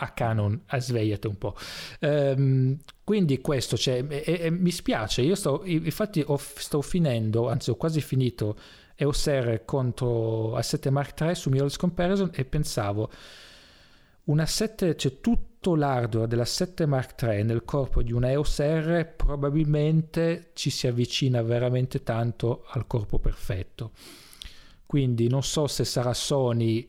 a 0.00 0.08
Canon 0.10 0.62
a 0.66 0.80
svegliate 0.80 1.26
un 1.28 1.38
po' 1.38 1.54
Ehm, 2.00 2.78
quindi 3.04 3.40
questo 3.40 3.76
cioè, 3.76 4.04
e- 4.08 4.24
e- 4.44 4.50
mi 4.50 4.70
spiace 4.70 5.22
io 5.22 5.34
sto 5.34 5.62
infatti 5.64 6.22
ho- 6.26 6.36
sto 6.38 6.82
finendo 6.82 7.48
anzi 7.48 7.70
ho 7.70 7.76
quasi 7.76 8.00
finito 8.00 8.56
EOS 8.96 9.26
R 9.28 9.62
contro 9.64 10.56
A7 10.58 10.90
Mark 10.90 11.20
III 11.20 11.34
su 11.34 11.48
mirrorless 11.48 11.76
comparison 11.78 12.30
e 12.34 12.44
pensavo 12.44 13.10
un 14.24 14.38
A7 14.38 14.96
cioè 14.96 15.20
tu- 15.20 15.38
tutto 15.60 15.76
l'hardware 15.76 16.26
della 16.26 16.46
7 16.46 16.86
Mark 16.86 17.20
III 17.20 17.44
nel 17.44 17.64
corpo 17.66 18.02
di 18.02 18.12
una 18.12 18.30
EOS 18.30 18.60
R 18.60 19.12
probabilmente 19.14 20.52
ci 20.54 20.70
si 20.70 20.86
avvicina 20.86 21.42
veramente 21.42 22.02
tanto 22.02 22.64
al 22.68 22.86
corpo 22.86 23.18
perfetto. 23.18 23.90
Quindi 24.86 25.28
non 25.28 25.42
so 25.42 25.66
se 25.66 25.84
sarà 25.84 26.14
Sony 26.14 26.88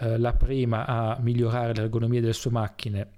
eh, 0.00 0.18
la 0.18 0.32
prima 0.34 0.86
a 0.86 1.18
migliorare 1.20 1.74
l'ergonomia 1.74 2.20
delle 2.20 2.32
sue 2.32 2.50
macchine 2.50 3.10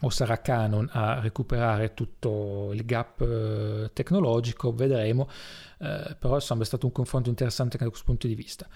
o 0.00 0.10
sarà 0.10 0.40
Canon 0.40 0.88
a 0.92 1.20
recuperare 1.20 1.94
tutto 1.94 2.70
il 2.72 2.84
gap 2.84 3.20
eh, 3.20 3.90
tecnologico, 3.92 4.72
vedremo, 4.74 5.28
eh, 5.78 6.16
però 6.18 6.34
insomma 6.34 6.62
è 6.62 6.66
stato 6.66 6.86
un 6.86 6.92
confronto 6.92 7.28
interessante 7.28 7.78
da 7.78 7.86
questo 7.86 8.04
punto 8.04 8.26
di 8.26 8.34
vista. 8.34 8.68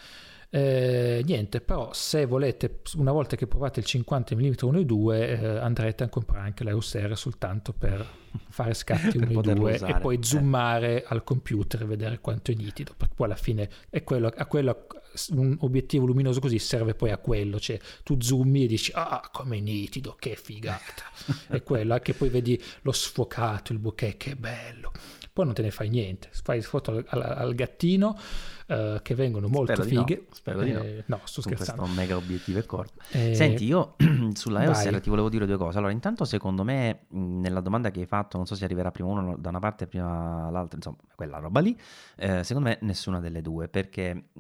Eh, 0.51 1.23
niente, 1.27 1.61
però 1.61 1.93
se 1.93 2.25
volete, 2.25 2.81
una 2.97 3.13
volta 3.13 3.37
che 3.37 3.47
provate 3.47 3.81
il 3.81 3.87
50 3.87 4.35
mm 4.35 4.41
1.2 4.41 5.13
eh, 5.13 5.59
andrete 5.59 6.05
a 6.05 6.09
comprare 6.09 6.47
anche 6.47 6.65
la 6.65 6.75
USR 6.75 7.15
soltanto 7.19 7.75
per 7.75 8.07
fare 8.49 8.73
scatti 8.73 9.19
1.2 9.19 9.87
e 9.87 10.01
poi 10.01 10.17
eh. 10.17 10.23
zoomare 10.23 11.05
al 11.07 11.23
computer 11.23 11.83
e 11.83 11.85
vedere 11.85 12.21
quanto 12.21 12.51
è 12.51 12.55
nitido, 12.55 12.95
perché 12.97 13.15
poi 13.15 13.27
alla 13.27 13.37
fine 13.37 13.69
è 13.91 14.03
quello, 14.05 14.33
a 14.35 14.47
quello 14.47 14.87
un 15.31 15.57
obiettivo 15.61 16.07
luminoso 16.07 16.41
così 16.41 16.59
serve 16.59 16.95
poi 16.95 17.11
a 17.11 17.19
quello, 17.19 17.59
cioè 17.59 17.79
tu 18.03 18.21
zoomi 18.21 18.65
e 18.65 18.67
dici 18.67 18.93
ah 18.95 19.29
come 19.33 19.61
nitido, 19.61 20.17
che 20.19 20.37
figata, 20.37 21.05
è 21.49 21.63
quello, 21.63 21.95
anche 21.95 22.15
poi 22.15 22.29
vedi 22.29 22.61
lo 22.83 22.93
sfocato, 22.93 23.73
il 23.73 23.79
bokeh, 23.79 24.17
che 24.17 24.37
bello, 24.37 24.93
poi 25.39 25.47
non 25.47 25.55
te 25.55 25.63
ne 25.63 25.71
fai 25.71 25.89
niente, 25.89 26.31
fai 26.33 26.61
foto 26.63 26.91
al, 26.91 27.05
al, 27.07 27.23
al 27.23 27.55
gattino 27.55 28.19
uh, 28.67 29.01
che 29.03 29.15
vengono 29.15 29.47
molto 29.47 29.73
spero 29.73 29.89
fighe. 29.89 30.25
No, 30.29 30.35
spero 30.35 30.63
di 30.63 30.73
no. 30.73 30.81
Eh, 30.83 31.05
no, 31.07 31.21
sto 31.23 31.43
scherzando. 31.43 31.83
Questo 31.83 32.01
mega 32.01 32.17
obiettivo 32.17 32.59
e 32.59 32.67
corpo. 32.67 33.01
Eh, 33.13 33.37
Senti, 33.37 33.65
io 33.65 33.95
sulla 34.35 34.65
EOS 34.65 35.01
ti 35.01 35.09
volevo 35.09 35.29
dire 35.29 35.47
due 35.47 35.57
cose. 35.57 35.79
Allora, 35.79 35.93
intanto 35.93 36.25
secondo 36.25 36.65
me 36.65 37.05
nella 37.11 37.61
domanda 37.61 37.93
che 37.93 38.01
hai 38.01 38.07
fatto, 38.07 38.37
non 38.37 38.47
so 38.47 38.57
se 38.57 38.65
arriverà 38.65 38.91
prima 38.91 39.11
uno 39.11 39.37
da 39.39 39.51
una 39.51 39.61
parte 39.61 39.87
prima 39.87 40.51
l'altra, 40.51 40.75
insomma, 40.75 40.97
quella 41.15 41.39
roba 41.39 41.61
lì, 41.61 41.79
eh, 42.17 42.43
secondo 42.43 42.71
me 42.71 42.79
nessuna 42.81 43.21
delle 43.21 43.41
due, 43.41 43.69
perché 43.69 44.31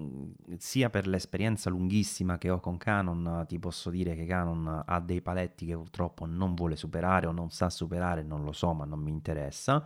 sia 0.57 0.91
per 0.91 1.07
l'esperienza 1.07 1.71
lunghissima 1.71 2.39
che 2.39 2.51
ho 2.51 2.59
con 2.59 2.77
Canon, 2.77 3.45
ti 3.47 3.61
posso 3.61 3.89
dire 3.89 4.17
che 4.17 4.27
Canon 4.27 4.83
ha 4.85 4.99
dei 4.99 5.21
paletti 5.21 5.65
che 5.65 5.77
purtroppo 5.77 6.27
non 6.27 6.57
vuole 6.57 6.75
superare 6.75 7.29
o 7.29 7.31
non 7.31 7.51
sa 7.51 7.71
superare, 7.71 8.25
non 8.25 8.43
lo 8.43 8.51
so, 8.51 8.73
ma 8.73 8.85
non 8.85 8.99
mi 8.99 9.13
interessa. 9.13 9.85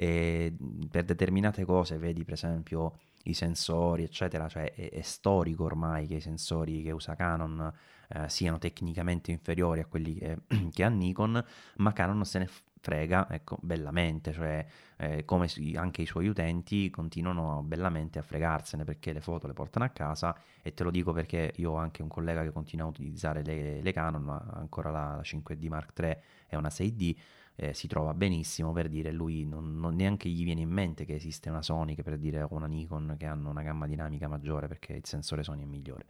E 0.00 0.54
per 0.88 1.02
determinate 1.02 1.64
cose, 1.64 1.98
vedi 1.98 2.22
per 2.22 2.34
esempio 2.34 2.92
i 3.24 3.34
sensori, 3.34 4.04
eccetera, 4.04 4.48
cioè 4.48 4.72
è, 4.72 4.90
è, 4.90 5.02
storico 5.02 5.64
ormai 5.64 6.06
che 6.06 6.14
i 6.14 6.20
sensori 6.20 6.82
che 6.82 6.92
usa 6.92 7.16
Canon 7.16 7.72
eh, 8.10 8.28
siano 8.28 8.58
tecnicamente 8.58 9.32
inferiori 9.32 9.80
a 9.80 9.86
quelli 9.86 10.14
che, 10.14 10.38
che, 10.72 10.84
ha 10.84 10.88
Nikon, 10.88 11.44
ma 11.78 11.92
Canon 11.92 12.24
se 12.24 12.38
ne 12.38 12.48
frega, 12.80 13.28
ecco, 13.28 13.58
bellamente, 13.60 14.32
cioè 14.32 14.64
eh, 14.98 15.24
come 15.24 15.48
anche 15.74 16.02
i 16.02 16.06
suoi 16.06 16.28
utenti 16.28 16.90
continuano 16.90 17.64
bellamente 17.64 18.20
a 18.20 18.22
fregarsene 18.22 18.84
perché 18.84 19.12
le 19.12 19.20
foto 19.20 19.48
le 19.48 19.52
portano 19.52 19.84
a 19.84 19.88
casa 19.88 20.36
e 20.62 20.74
te 20.74 20.84
lo 20.84 20.92
dico 20.92 21.12
perché 21.12 21.54
io 21.56 21.72
ho 21.72 21.76
anche 21.76 22.02
un 22.02 22.08
collega 22.08 22.44
che 22.44 22.52
continua 22.52 22.86
a 22.86 22.90
utilizzare 22.90 23.42
le, 23.42 23.82
le 23.82 23.92
Canon, 23.92 24.28
ancora 24.54 24.90
la, 24.92 25.16
la 25.16 25.22
5D 25.22 25.66
Mark 25.66 25.98
III 25.98 26.16
è 26.46 26.54
una 26.54 26.68
6D, 26.68 27.16
eh, 27.60 27.74
si 27.74 27.88
trova 27.88 28.14
benissimo 28.14 28.72
per 28.72 28.88
dire 28.88 29.10
lui 29.10 29.44
non, 29.44 29.74
non, 29.80 29.96
neanche 29.96 30.28
gli 30.28 30.44
viene 30.44 30.60
in 30.60 30.70
mente 30.70 31.04
che 31.04 31.16
esiste 31.16 31.50
una 31.50 31.60
Sony 31.60 31.96
che 31.96 32.04
per 32.04 32.16
dire 32.16 32.46
una 32.50 32.66
Nikon 32.66 33.16
che 33.18 33.26
hanno 33.26 33.50
una 33.50 33.62
gamma 33.62 33.88
dinamica 33.88 34.28
maggiore 34.28 34.68
perché 34.68 34.92
il 34.92 35.04
sensore 35.04 35.42
Sony 35.42 35.62
è 35.62 35.66
migliore. 35.66 36.06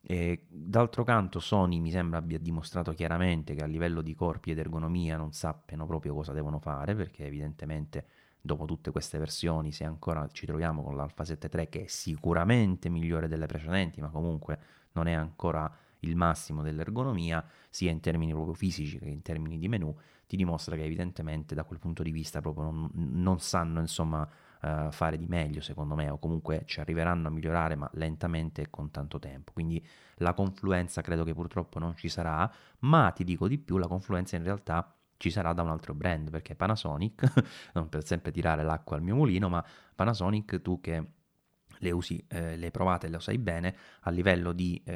E, 0.00 0.46
d'altro 0.48 1.04
canto 1.04 1.38
Sony 1.38 1.78
mi 1.78 1.92
sembra 1.92 2.18
abbia 2.18 2.40
dimostrato 2.40 2.92
chiaramente 2.92 3.54
che 3.54 3.62
a 3.62 3.66
livello 3.66 4.02
di 4.02 4.16
corpi 4.16 4.50
ed 4.50 4.58
ergonomia 4.58 5.16
non 5.16 5.32
sappiano 5.32 5.86
proprio 5.86 6.12
cosa 6.12 6.32
devono 6.32 6.58
fare 6.58 6.96
perché 6.96 7.24
evidentemente 7.24 8.06
dopo 8.40 8.64
tutte 8.64 8.90
queste 8.90 9.16
versioni 9.18 9.70
se 9.70 9.84
ancora 9.84 10.26
ci 10.32 10.44
troviamo 10.44 10.82
con 10.82 10.96
l'Alpha 10.96 11.24
7 11.24 11.50
III 11.56 11.68
che 11.68 11.84
è 11.84 11.86
sicuramente 11.86 12.88
migliore 12.88 13.28
delle 13.28 13.46
precedenti 13.46 14.00
ma 14.00 14.08
comunque 14.08 14.58
non 14.92 15.06
è 15.06 15.12
ancora 15.12 15.72
il 16.00 16.16
massimo 16.16 16.62
dell'ergonomia 16.62 17.46
sia 17.70 17.92
in 17.92 18.00
termini 18.00 18.32
proprio 18.32 18.54
fisici 18.54 18.98
che 18.98 19.08
in 19.08 19.22
termini 19.22 19.56
di 19.56 19.68
menu 19.68 19.96
ti 20.26 20.36
dimostra 20.36 20.76
che 20.76 20.84
evidentemente 20.84 21.54
da 21.54 21.64
quel 21.64 21.78
punto 21.78 22.02
di 22.02 22.10
vista 22.10 22.40
proprio 22.40 22.64
non, 22.64 22.90
non 22.94 23.40
sanno 23.40 23.80
insomma 23.80 24.28
uh, 24.62 24.90
fare 24.90 25.16
di 25.16 25.26
meglio 25.26 25.60
secondo 25.60 25.94
me 25.94 26.08
o 26.08 26.18
comunque 26.18 26.62
ci 26.66 26.80
arriveranno 26.80 27.28
a 27.28 27.30
migliorare 27.30 27.76
ma 27.76 27.88
lentamente 27.94 28.62
e 28.62 28.70
con 28.70 28.90
tanto 28.90 29.18
tempo. 29.18 29.52
Quindi 29.52 29.84
la 30.16 30.34
confluenza 30.34 31.02
credo 31.02 31.24
che 31.24 31.34
purtroppo 31.34 31.78
non 31.78 31.96
ci 31.96 32.08
sarà 32.08 32.50
ma 32.80 33.10
ti 33.10 33.24
dico 33.24 33.48
di 33.48 33.58
più 33.58 33.78
la 33.78 33.88
confluenza 33.88 34.36
in 34.36 34.42
realtà 34.42 34.94
ci 35.16 35.30
sarà 35.30 35.52
da 35.52 35.62
un 35.62 35.70
altro 35.70 35.94
brand 35.94 36.30
perché 36.30 36.54
Panasonic 36.54 37.44
non 37.74 37.88
per 37.88 38.04
sempre 38.04 38.32
tirare 38.32 38.62
l'acqua 38.62 38.96
al 38.96 39.02
mio 39.02 39.14
mulino 39.14 39.48
ma 39.48 39.64
Panasonic 39.94 40.60
tu 40.60 40.80
che 40.80 41.04
le 41.78 41.90
usi, 41.90 42.24
eh, 42.28 42.56
le 42.56 42.70
provate, 42.70 43.08
le 43.08 43.20
sai 43.20 43.38
bene, 43.38 43.74
a 44.00 44.10
livello 44.10 44.52
di 44.52 44.80
eh, 44.84 44.92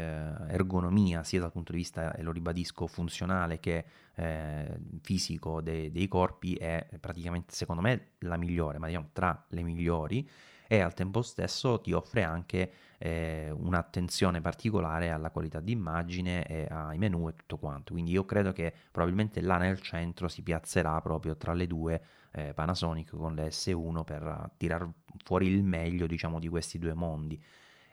ergonomia, 0.49 1.23
sia 1.23 1.41
dal 1.41 1.53
punto 1.53 1.73
di 1.73 1.79
vista, 1.79 2.15
e 2.15 2.23
lo 2.23 2.33
ribadisco, 2.33 2.87
funzionale 2.87 3.61
che 3.61 3.85
eh, 4.15 4.79
fisico 5.03 5.61
de- 5.61 5.91
dei 5.91 6.09
corpi, 6.09 6.55
è 6.55 6.87
praticamente, 7.01 7.55
secondo 7.55 7.83
me, 7.83 8.13
la 8.21 8.37
migliore, 8.37 8.79
ma 8.79 8.87
diciamo 8.87 9.11
tra 9.13 9.45
le 9.49 9.63
migliori, 9.63 10.29
e 10.71 10.81
al 10.81 10.93
tempo 10.93 11.23
stesso 11.23 11.81
ti 11.81 11.93
offre 11.93 12.23
anche 12.23 12.71
eh, 12.99 13.51
un'attenzione 13.51 14.43
particolare 14.43 15.11
alla 15.11 15.31
qualità 15.31 15.61
d'immagine 15.61 16.45
e 16.47 16.67
ai 16.69 16.99
menu 16.99 17.27
e 17.29 17.35
tutto 17.35 17.57
quanto. 17.57 17.95
Quindi 17.95 18.11
io 18.11 18.27
credo 18.27 18.53
che 18.53 18.73
probabilmente 18.91 19.41
là 19.41 19.57
nel 19.57 19.81
centro 19.81 20.29
si 20.29 20.43
piazzerà 20.43 21.01
proprio 21.01 21.37
tra 21.37 21.55
le 21.55 21.67
due 21.67 22.03
eh, 22.33 22.53
Panasonic 22.55 23.17
con 23.17 23.35
le 23.35 23.49
S1 23.49 24.05
per 24.05 24.51
tirar 24.57 24.89
fuori 25.25 25.47
il 25.47 25.63
meglio 25.63 26.07
diciamo 26.07 26.39
di 26.39 26.49
questi 26.49 26.79
due 26.79 26.95
mondi 26.95 27.41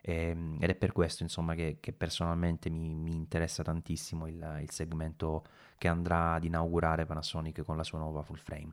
e, 0.02 0.14
ehm, 0.30 0.58
ed 0.60 0.70
è 0.70 0.76
per 0.76 0.92
questo 0.92 1.24
insomma 1.24 1.56
che, 1.56 1.78
che 1.80 1.94
personalmente 1.94 2.70
mi, 2.70 2.94
mi, 2.94 3.14
interessa 3.14 3.64
tantissimo 3.64 4.28
il, 4.28 4.60
il, 4.62 4.70
segmento 4.70 5.44
che 5.78 5.88
andrà 5.88 6.34
ad 6.34 6.44
inaugurare 6.44 7.06
Panasonic 7.06 7.64
con 7.64 7.78
la 7.78 7.84
sua 7.84 8.00
nuova 8.00 8.22
full 8.22 8.38
frame 8.38 8.72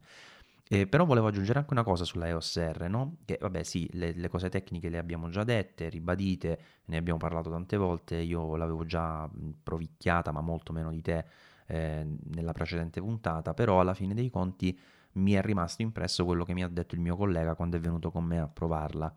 eh, 0.69 0.87
però 0.87 1.05
volevo 1.05 1.27
aggiungere 1.27 1.59
anche 1.59 1.73
una 1.75 1.83
cosa 1.83 2.05
sulla 2.05 2.29
EOS 2.29 2.59
R, 2.59 2.89
no? 2.89 3.17
che 3.27 3.37
vabbè 3.39 3.63
sì, 3.63 3.87
le, 3.93 4.13
le, 4.13 4.29
cose 4.29 4.49
tecniche 4.49 4.89
le 4.89 4.97
abbiamo 4.97 5.29
già 5.29 5.45
dette, 5.45 5.91
ribadite, 5.91 6.59
ne 6.87 6.97
abbiamo 6.97 7.19
parlato 7.19 7.51
tante 7.51 7.77
volte, 7.77 8.17
io 8.17 8.57
l'avevo 8.57 8.87
già 8.87 9.29
provicchiata 9.63 10.33
ma 10.33 10.41
molto 10.41 10.73
meno 10.73 10.91
di 10.91 11.03
te 11.03 11.25
eh, 11.67 12.07
nella 12.35 12.53
precedente 12.53 13.01
puntata, 13.01 13.53
però 13.53 13.81
alla 13.81 13.93
fine 13.93 14.15
dei 14.15 14.31
conti 14.31 14.79
mi 15.15 15.33
è 15.33 15.43
rimasto 15.43 15.83
impresso 15.83 16.25
quello 16.25 16.45
che 16.45 16.55
mi 16.55 16.63
ha 16.63 16.69
detto 16.69 16.95
il 16.95 17.01
mio 17.01 17.17
collega 17.17 17.55
quando 17.55 17.77
è 17.77 17.81
venuto 17.81 18.11
con 18.11 18.25
me 18.25 18.39
a 18.39 18.49
provarla. 18.49 19.15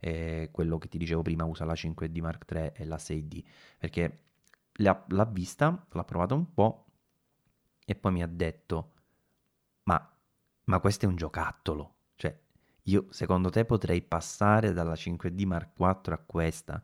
Eh, 0.00 0.50
quello 0.52 0.78
che 0.78 0.88
ti 0.88 0.96
dicevo 0.96 1.22
prima 1.22 1.44
usa 1.44 1.64
la 1.64 1.72
5D 1.72 2.20
Mark 2.20 2.48
III 2.48 2.70
e 2.74 2.84
la 2.84 2.96
6D 2.96 3.42
perché 3.78 4.20
l'ha, 4.74 5.04
l'ha 5.08 5.24
vista, 5.24 5.86
l'ha 5.90 6.04
provata 6.04 6.34
un 6.34 6.54
po' 6.54 6.86
e 7.84 7.96
poi 7.96 8.12
mi 8.12 8.22
ha 8.22 8.28
detto 8.28 8.92
ma, 9.84 10.16
ma 10.64 10.78
questo 10.78 11.06
è 11.06 11.08
un 11.08 11.16
giocattolo 11.16 11.94
cioè 12.14 12.38
io 12.84 13.06
secondo 13.10 13.50
te 13.50 13.64
potrei 13.64 14.00
passare 14.00 14.72
dalla 14.72 14.92
5D 14.92 15.46
Mark 15.46 15.70
IV 15.76 16.12
a 16.12 16.22
questa 16.24 16.80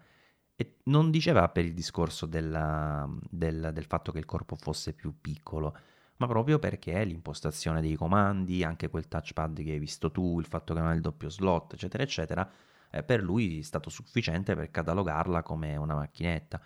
e 0.57 0.79
non 0.85 1.13
diceva 1.13 1.49
per 1.51 1.65
il 1.65 1.75
discorso 1.75 2.27
della, 2.27 3.09
del, 3.31 3.71
del 3.73 3.85
fatto 3.85 4.11
che 4.11 4.19
il 4.19 4.25
corpo 4.25 4.57
fosse 4.57 4.93
più 4.93 5.21
piccolo 5.21 5.77
ma 6.17 6.27
proprio 6.27 6.59
perché 6.59 7.03
l'impostazione 7.05 7.81
dei 7.81 7.97
comandi, 7.97 8.63
anche 8.63 8.89
quel 8.89 9.09
touchpad 9.09 9.63
che 9.63 9.73
hai 9.73 9.79
visto 9.79 10.11
tu, 10.11 10.39
il 10.39 10.47
fatto 10.47 10.75
che 10.75 10.81
non 10.81 10.89
ha 10.91 10.95
il 10.95 11.01
doppio 11.01 11.29
slot, 11.29 11.75
eccetera, 11.75 12.03
eccetera, 12.03 12.51
eh, 12.91 13.03
per 13.03 13.23
lui 13.23 13.59
è 13.59 13.63
stato 13.63 13.91
sufficiente 13.91 14.55
per 14.55 14.71
catalogarla 14.71 15.43
come 15.43 15.77
una 15.77 15.95
macchinetta. 15.95 16.61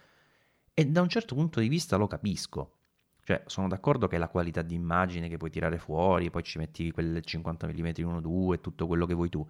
E 0.74 0.86
da 0.86 1.00
un 1.00 1.08
certo 1.08 1.34
punto 1.34 1.60
di 1.60 1.68
vista 1.68 1.96
lo 1.96 2.06
capisco. 2.06 2.74
Cioè, 3.22 3.42
sono 3.46 3.68
d'accordo 3.68 4.06
che 4.06 4.16
la 4.16 4.28
qualità 4.28 4.62
di 4.62 4.74
immagine 4.74 5.28
che 5.28 5.36
puoi 5.36 5.50
tirare 5.50 5.78
fuori, 5.78 6.30
poi 6.30 6.42
ci 6.42 6.58
metti 6.58 6.90
quelle 6.92 7.20
50 7.20 7.66
mm 7.66 7.72
1.2 7.72 8.52
e 8.54 8.60
tutto 8.60 8.86
quello 8.86 9.06
che 9.06 9.14
vuoi 9.14 9.28
tu. 9.28 9.46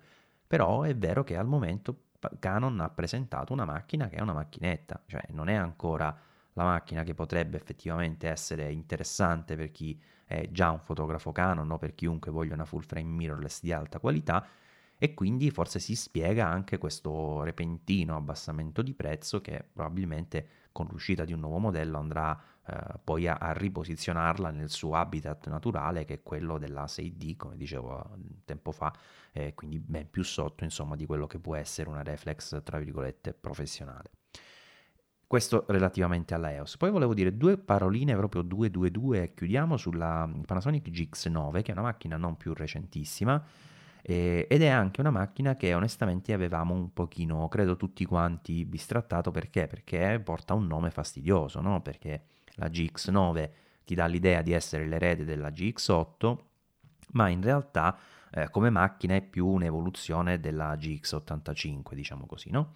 Però 0.47 0.83
è 0.83 0.97
vero 0.97 1.23
che 1.25 1.37
al 1.37 1.47
momento 1.47 2.07
Canon 2.39 2.81
ha 2.81 2.89
presentato 2.91 3.53
una 3.53 3.65
macchina 3.65 4.09
che 4.09 4.16
è 4.16 4.20
una 4.20 4.33
macchinetta, 4.33 5.03
cioè 5.07 5.23
non 5.31 5.49
è 5.49 5.55
ancora 5.55 6.16
la 6.59 6.64
macchina 6.64 7.05
che 7.05 7.14
potrebbe 7.14 7.56
effettivamente 7.56 8.28
essere 8.28 8.70
interessante 8.72 9.55
per 9.55 9.70
chi 9.70 9.98
è 10.24 10.48
già 10.51 10.70
un 10.70 10.80
fotografo 10.80 11.30
Canon 11.30 11.70
o 11.70 11.78
per 11.78 11.94
chiunque 11.94 12.32
voglia 12.32 12.55
una 12.55 12.64
full 12.64 12.82
frame 12.82 13.10
mirrorless 13.10 13.60
di 13.62 13.72
alta 13.72 14.01
qualità. 14.01 14.44
E 15.01 15.14
quindi 15.14 15.51
forse 15.52 15.78
si 15.78 15.94
spiega 15.94 16.48
anche 16.48 16.76
questo 16.76 17.44
repentino 17.44 18.16
abbassamento 18.16 18.82
di 18.82 18.94
prezzo 18.94 19.40
che 19.40 19.64
probabilmente 19.72 20.48
con 20.72 20.89
l'uscita 20.90 21.24
di 21.24 21.32
un 21.32 21.39
nuovo 21.39 21.59
modello 21.59 21.98
andrà 21.98 22.36
eh, 22.66 22.98
poi 23.05 23.28
a, 23.28 23.35
a, 23.35 23.52
riposizionarla 23.52 24.51
nel 24.51 24.70
suo 24.70 24.97
habitat 24.97 25.47
naturale 25.48 26.05
che 26.05 26.14
è 26.14 26.22
quello 26.24 26.59
della 26.59 26.85
6D 26.85 27.36
come 27.36 27.56
dicevo 27.56 28.16
tempo 28.44 28.72
fa 28.72 28.93
eh, 29.32 29.55
quindi 29.55 29.78
ben 29.78 30.10
più 30.10 30.24
sotto 30.24 30.64
insomma 30.64 30.97
di 30.97 31.06
quello 31.06 31.28
che 31.28 31.39
può 31.39 31.55
essere 31.55 31.89
una 31.89 32.02
reflex 32.02 32.60
tra 32.64 32.78
virgolette 32.78 33.35
professionale 33.35 34.18
Questo 35.28 35.66
relativamente 35.68 36.32
alla 36.32 36.52
EOS. 36.52 36.78
Poi 36.78 36.90
volevo 36.90 37.12
dire 37.12 37.36
due 37.36 37.59
paroline, 37.59 38.16
proprio 38.16 38.40
due, 38.40 38.70
due, 38.70 38.90
due, 38.90 39.24
e 39.24 39.34
chiudiamo 39.34 39.76
sulla 39.76 40.26
Panasonic 40.46 40.88
GX9, 40.88 41.60
che 41.60 41.68
è 41.68 41.72
una 41.72 41.82
macchina 41.82 42.16
non 42.16 42.38
più 42.38 42.55
recentissima, 42.55 43.44
eh, 44.00 44.46
ed 44.48 44.62
è 44.62 44.68
anche 44.68 45.02
una 45.02 45.10
macchina 45.10 45.55
che 45.55 45.74
onestamente 45.74 46.32
avevamo 46.32 46.72
un 46.72 46.94
pochino, 46.94 47.46
credo 47.48 47.76
tutti 47.76 48.06
quanti, 48.06 48.64
bistrattato, 48.64 49.30
perché? 49.30 49.66
Perché 49.66 50.18
porta 50.24 50.55
un 50.55 50.66
nome 50.66 50.90
fastidioso, 50.90 51.60
no? 51.60 51.82
Perché 51.82 52.22
la 52.55 52.68
GX9 52.68 53.50
ti 53.84 53.94
dà 53.94 54.06
l'idea 54.06 54.40
di 54.40 54.52
essere 54.52 54.86
l'erede 54.86 55.26
della 55.26 55.50
GX8, 55.50 56.38
ma 57.12 57.28
in 57.28 57.42
realtà 57.42 57.98
eh, 58.30 58.48
come 58.48 58.70
macchina 58.70 59.14
è 59.14 59.20
più 59.20 59.46
un'evoluzione 59.46 60.40
della 60.40 60.72
GX85, 60.72 61.92
diciamo 61.92 62.24
così, 62.24 62.48
no? 62.48 62.72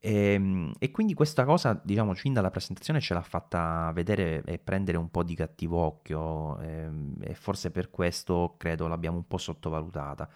E, 0.00 0.32
ehm, 0.34 0.72
e, 0.78 0.90
quindi 0.90 1.14
questa 1.14 1.44
cosa, 1.44 1.80
diciamo, 1.82 2.14
fin 2.14 2.32
dalla 2.32 2.50
presentazione 2.50 3.00
ce 3.00 3.14
l'ha 3.14 3.22
fatta 3.22 3.90
vedere 3.92 4.42
e 4.44 4.58
prendere 4.58 4.96
un 4.96 5.10
po' 5.10 5.22
di 5.22 5.34
cattivo 5.34 5.78
occhio 5.78 6.58
e, 6.60 6.68
ehm, 6.68 7.14
e 7.20 7.34
forse 7.34 7.70
per 7.70 7.90
questo 7.90 8.54
credo 8.56 8.86
l'abbiamo 8.86 9.16
un 9.16 9.26
po' 9.26 9.38
sottovalutata. 9.38 10.28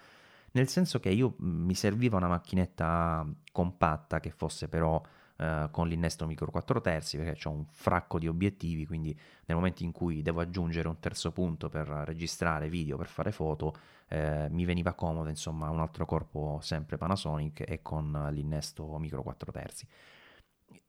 Nel 0.51 0.67
senso 0.67 0.99
che 0.99 1.09
io 1.09 1.35
mi 1.39 1.73
serviva 1.75 2.17
una 2.17 2.27
macchinetta 2.27 3.25
compatta 3.51 4.19
che 4.19 4.29
fosse 4.29 4.67
però 4.67 5.01
eh, 5.35 5.67
con 5.71 5.87
l'innesto 5.87 6.27
micro 6.27 6.51
4 6.51 6.79
terzi 6.79 7.17
perché 7.17 7.47
ho 7.47 7.51
un 7.51 7.65
fracco 7.65 8.19
di 8.19 8.27
obiettivi, 8.27 8.85
quindi 8.85 9.17
nel 9.45 9.57
momento 9.57 9.83
in 9.83 9.91
cui 9.91 10.21
devo 10.21 10.41
aggiungere 10.41 10.87
un 10.87 10.99
terzo 10.99 11.31
punto 11.31 11.69
per 11.69 11.87
registrare 11.87 12.69
video, 12.69 12.97
per 12.97 13.07
fare 13.07 13.31
foto, 13.31 13.75
eh, 14.07 14.47
mi 14.49 14.65
veniva 14.65 14.93
comodo 14.93 15.29
insomma 15.29 15.69
un 15.69 15.79
altro 15.79 16.05
corpo 16.05 16.59
sempre 16.61 16.97
Panasonic 16.97 17.63
e 17.67 17.81
con 17.81 18.29
l'innesto 18.31 18.97
micro 18.97 19.23
4 19.23 19.51
terzi. 19.51 19.87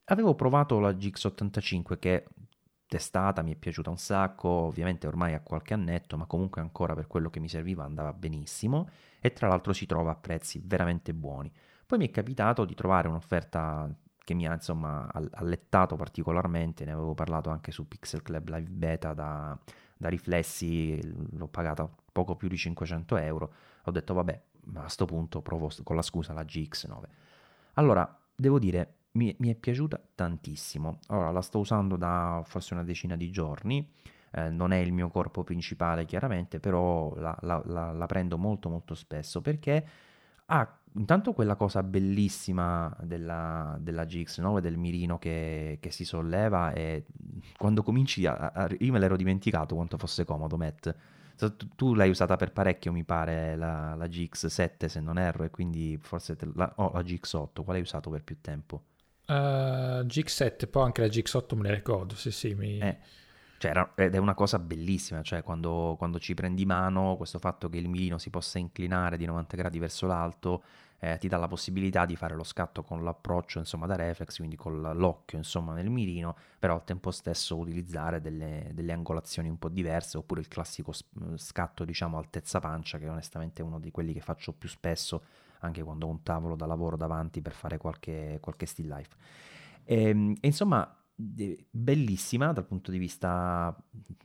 Avevo 0.07 0.35
provato 0.35 0.79
la 0.81 0.91
GX85 0.91 1.99
che 1.99 2.27
testata, 2.87 3.43
mi 3.43 3.53
è 3.53 3.57
piaciuta 3.57 3.91
un 3.91 3.97
sacco, 3.97 4.49
ovviamente 4.49 5.07
ormai 5.07 5.35
ha 5.35 5.41
qualche 5.41 5.75
annetto, 5.75 6.17
ma 6.17 6.27
comunque 6.27 6.61
ancora 6.61 6.95
per 6.95 7.07
quello 7.07 7.31
che 7.31 7.41
mi 7.41 7.49
serviva 7.49 7.85
andava 7.85 8.13
benissimo 8.13 8.89
e 9.21 9.33
tra 9.33 9.49
l'altro 9.49 9.73
si 9.73 9.87
trova 9.87 10.13
a 10.13 10.17
prezzi 10.17 10.61
veramente 10.65 11.15
buoni. 11.15 11.51
Poi 11.87 11.99
mi 11.99 12.07
è 12.09 12.11
capitato 12.11 12.65
di 12.65 12.75
trovare 12.75 13.09
un'offerta 13.09 13.93
che 14.25 14.35
mi 14.35 14.47
ha 14.47 14.53
insomma 14.53 15.11
allettato 15.33 15.97
particolarmente, 15.97 16.85
ne 16.85 16.93
avevo 16.93 17.15
parlato 17.15 17.51
anche 17.51 17.73
su 17.73 17.87
Pixel 17.87 18.23
Club 18.23 18.49
Live 18.49 18.71
Beta 18.71 19.13
da, 19.13 19.59
da 19.97 20.09
riflessi, 20.09 20.99
l'ho 21.37 21.49
pagata 21.49 21.89
poco 22.15 22.37
più 22.37 22.47
di 22.47 22.57
500 22.57 23.17
euro, 23.17 23.53
ho 23.83 23.91
detto 23.91 24.15
vabbè, 24.15 24.41
a 24.75 24.81
questo 24.81 25.05
punto 25.05 25.43
provo 25.43 25.69
con 25.83 25.97
la 25.97 26.03
scusa 26.03 26.33
la 26.33 26.45
GX9. 26.45 27.03
Allora, 27.75 28.19
devo 28.37 28.61
dire, 28.61 28.95
mi, 29.13 29.35
mi, 29.41 29.51
è 29.51 29.57
piaciuta 29.57 30.01
tantissimo. 30.15 31.01
Ora 31.09 31.33
la 31.33 31.43
sto 31.43 31.59
usando 31.59 31.97
da 31.97 32.41
forse 32.47 32.75
una 32.75 32.85
decina 32.85 33.17
di 33.17 33.33
giorni, 33.33 33.91
eh, 34.31 34.49
non 34.49 34.73
è 34.73 34.77
il 34.77 34.93
mio 34.93 35.09
corpo 35.09 35.43
principale 35.43 36.05
chiaramente, 36.05 36.61
però 36.61 37.13
la, 37.17 37.37
la, 37.43 37.61
la, 37.67 37.91
la 37.91 38.07
prendo 38.07 38.39
molto 38.39 38.69
molto 38.69 38.95
spesso 38.95 39.41
perché 39.41 39.87
ha 40.47 40.79
intanto 40.97 41.33
quella 41.33 41.57
cosa 41.57 41.83
bellissima 41.83 42.95
della, 43.03 43.77
della 43.81 44.05
GX9 44.05 44.61
del 44.61 44.77
mirino 44.77 45.19
che, 45.19 45.79
che, 45.81 45.91
si 45.91 46.05
solleva 46.05 46.73
e 46.73 47.07
quando 47.57 47.83
cominci 47.83 48.25
a, 48.27 48.53
a, 48.55 48.69
io 48.79 48.93
me 48.93 49.01
l'ero 49.01 49.17
dimenticato 49.17 49.75
quanto 49.75 49.99
fosse 49.99 50.25
comodo 50.25 50.57
Matt 50.57 50.95
tu, 51.75 51.95
l'hai 51.95 52.11
usata 52.11 52.37
per 52.37 52.53
parecchio, 52.53 52.93
mi 52.93 53.05
pare, 53.05 53.57
la, 53.57 53.95
la 53.95 54.07
GX7 54.07 54.87
se 54.87 55.01
non 55.01 55.19
erro, 55.19 55.45
e 55.45 55.51
quindi 55.51 55.99
forse 56.01 56.37
la, 56.55 56.73
oh, 56.77 56.93
la 56.93 57.01
GX8, 57.01 57.63
quale 57.63 57.79
hai 57.79 57.85
usato 57.85 58.11
per 58.11 58.23
più 58.23 58.41
tempo? 58.41 58.85
Uh, 59.27 60.05
GX7, 60.05 60.69
poi 60.69 60.85
anche 60.85 61.01
la 61.01 61.07
GX8 61.07 61.57
me 61.57 61.69
ne 61.69 61.75
ricordo, 61.75 62.15
sì 62.15 62.31
sì. 62.31 62.55
Mi... 62.55 62.79
Eh, 62.79 62.99
cioè 63.65 63.71
era, 63.71 63.93
ed 63.95 64.15
è 64.15 64.19
una 64.19 64.35
cosa 64.35 64.59
bellissima, 64.59 65.23
cioè 65.23 65.43
quando, 65.43 65.95
quando, 65.97 66.19
ci 66.19 66.35
prendi 66.35 66.67
mano, 66.67 67.17
questo 67.17 67.39
fatto 67.39 67.71
che 67.71 67.79
il 67.79 67.89
mirino 67.89 68.19
si 68.19 68.29
possa 68.29 68.59
inclinare 68.59 69.17
di 69.17 69.25
90 69.25 69.57
gradi 69.57 69.79
verso 69.79 70.07
l'alto, 70.07 70.63
eh, 70.99 71.17
ti 71.19 71.29
dà 71.29 71.39
la 71.39 71.49
possibilità 71.49 72.05
di 72.05 72.15
fare 72.15 72.35
lo 72.35 72.45
scatto 72.45 72.83
con 72.83 73.03
l'approccio 73.03 73.59
insomma 73.59 73.87
da 73.87 73.97
reflex, 73.97 74.37
quindi 74.37 74.57
con 74.57 74.81
l'occhio 74.81 75.39
insomma 75.39 75.73
nel 75.73 75.89
mirino, 75.89 76.37
però 76.59 76.75
al 76.75 76.85
tempo 76.85 77.11
stesso 77.11 77.57
utilizzare 77.57 78.21
delle, 78.21 78.71
delle 78.75 78.93
angolazioni 78.93 79.49
un 79.49 79.59
po' 79.59 79.71
diverse, 79.71 80.19
oppure 80.19 80.41
il 80.41 80.49
classico 80.49 80.93
scatto 81.37 81.85
diciamo 81.85 82.19
altezza 82.19 82.61
pancia, 82.61 82.99
che 82.99 83.09
onestamente 83.09 83.63
è 83.63 83.65
uno 83.65 83.81
di 83.81 83.91
quelli 83.91 84.13
che 84.13 84.21
faccio 84.21 84.53
più 84.53 84.69
spesso, 84.69 85.25
anche 85.61 85.83
quando 85.83 86.07
ho 86.07 86.11
un 86.11 86.23
tavolo 86.23 86.55
da 86.55 86.67
lavoro 86.67 86.97
davanti 86.97 87.41
per 87.41 87.53
fare 87.53 87.79
qualche, 87.79 88.39
qualche 88.43 88.67
still 88.67 88.89
life. 88.89 89.17
Ehm, 89.85 90.35
e 90.41 90.47
insomma 90.47 90.99
bellissima 91.17 92.53
dal 92.53 92.67
punto 92.67 92.91
di 92.91 92.99
vista 92.99 93.75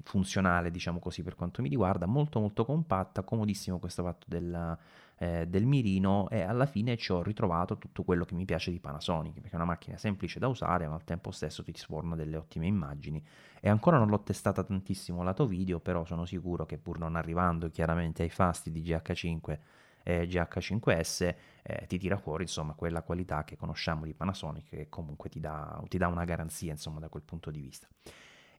funzionale, 0.04 0.72
diciamo 0.72 1.00
così, 1.00 1.22
per 1.22 1.36
quanto 1.36 1.62
mi 1.62 1.70
riguarda, 1.70 2.08
molto 2.08 2.40
molto 2.40 2.66
compatta, 2.66 3.24
comodissimo 3.24 3.78
questo 3.78 4.02
fatto 4.02 4.26
del, 4.28 4.78
eh, 5.20 5.46
del 5.48 5.66
mirino 5.66 6.28
e 6.30 6.42
alla 6.42 6.66
fine 6.66 6.98
ci 6.98 7.12
ho 7.12 7.22
ritrovato 7.22 7.78
tutto 7.78 8.04
quello 8.04 8.26
che 8.26 8.34
mi 8.34 8.46
piace 8.46 8.72
di 8.72 8.80
Panasonic, 8.80 9.34
perché 9.36 9.52
è 9.52 9.56
una 9.56 9.66
macchina 9.66 9.98
semplice 9.98 10.40
da 10.40 10.48
usare, 10.48 10.88
ma 10.88 10.96
al 10.96 11.04
tempo 11.04 11.30
stesso 11.30 11.64
ti 11.64 11.74
sforna 11.76 12.16
delle 12.16 12.38
ottime 12.38 12.66
immagini. 12.66 13.24
E 13.60 13.70
ancora 13.70 13.98
non 13.98 14.08
l'ho 14.08 14.22
testata 14.22 14.64
tantissimo 14.64 15.22
lato 15.22 15.46
video, 15.46 15.80
però 15.80 16.06
sono 16.06 16.26
sicuro 16.26 16.66
che 16.66 16.78
pur 16.80 16.98
non 16.98 17.16
arrivando 17.16 17.70
chiaramente 17.70 18.24
ai 18.24 18.30
fasti 18.30 18.72
di 18.72 18.82
GH5 18.82 19.60
eh, 20.04 20.28
GH5S 20.28 21.36
eh, 21.64 21.86
ti 21.88 21.98
tira 21.98 22.18
fuori 22.18 22.44
insomma 22.44 22.74
quella 22.74 23.02
qualità 23.02 23.44
che 23.44 23.56
conosciamo 23.58 24.06
di 24.06 24.14
Panasonic 24.14 24.70
che 24.70 24.90
comunque 24.90 25.30
ti 25.30 25.40
dà, 25.40 25.82
ti 25.88 25.98
dà 25.98 26.08
una 26.08 26.24
garanzia 26.24 26.72
insomma 26.72 27.00
da 27.00 27.10
quel 27.10 27.24
punto 27.24 27.52
di 27.52 27.60
vista. 27.60 27.88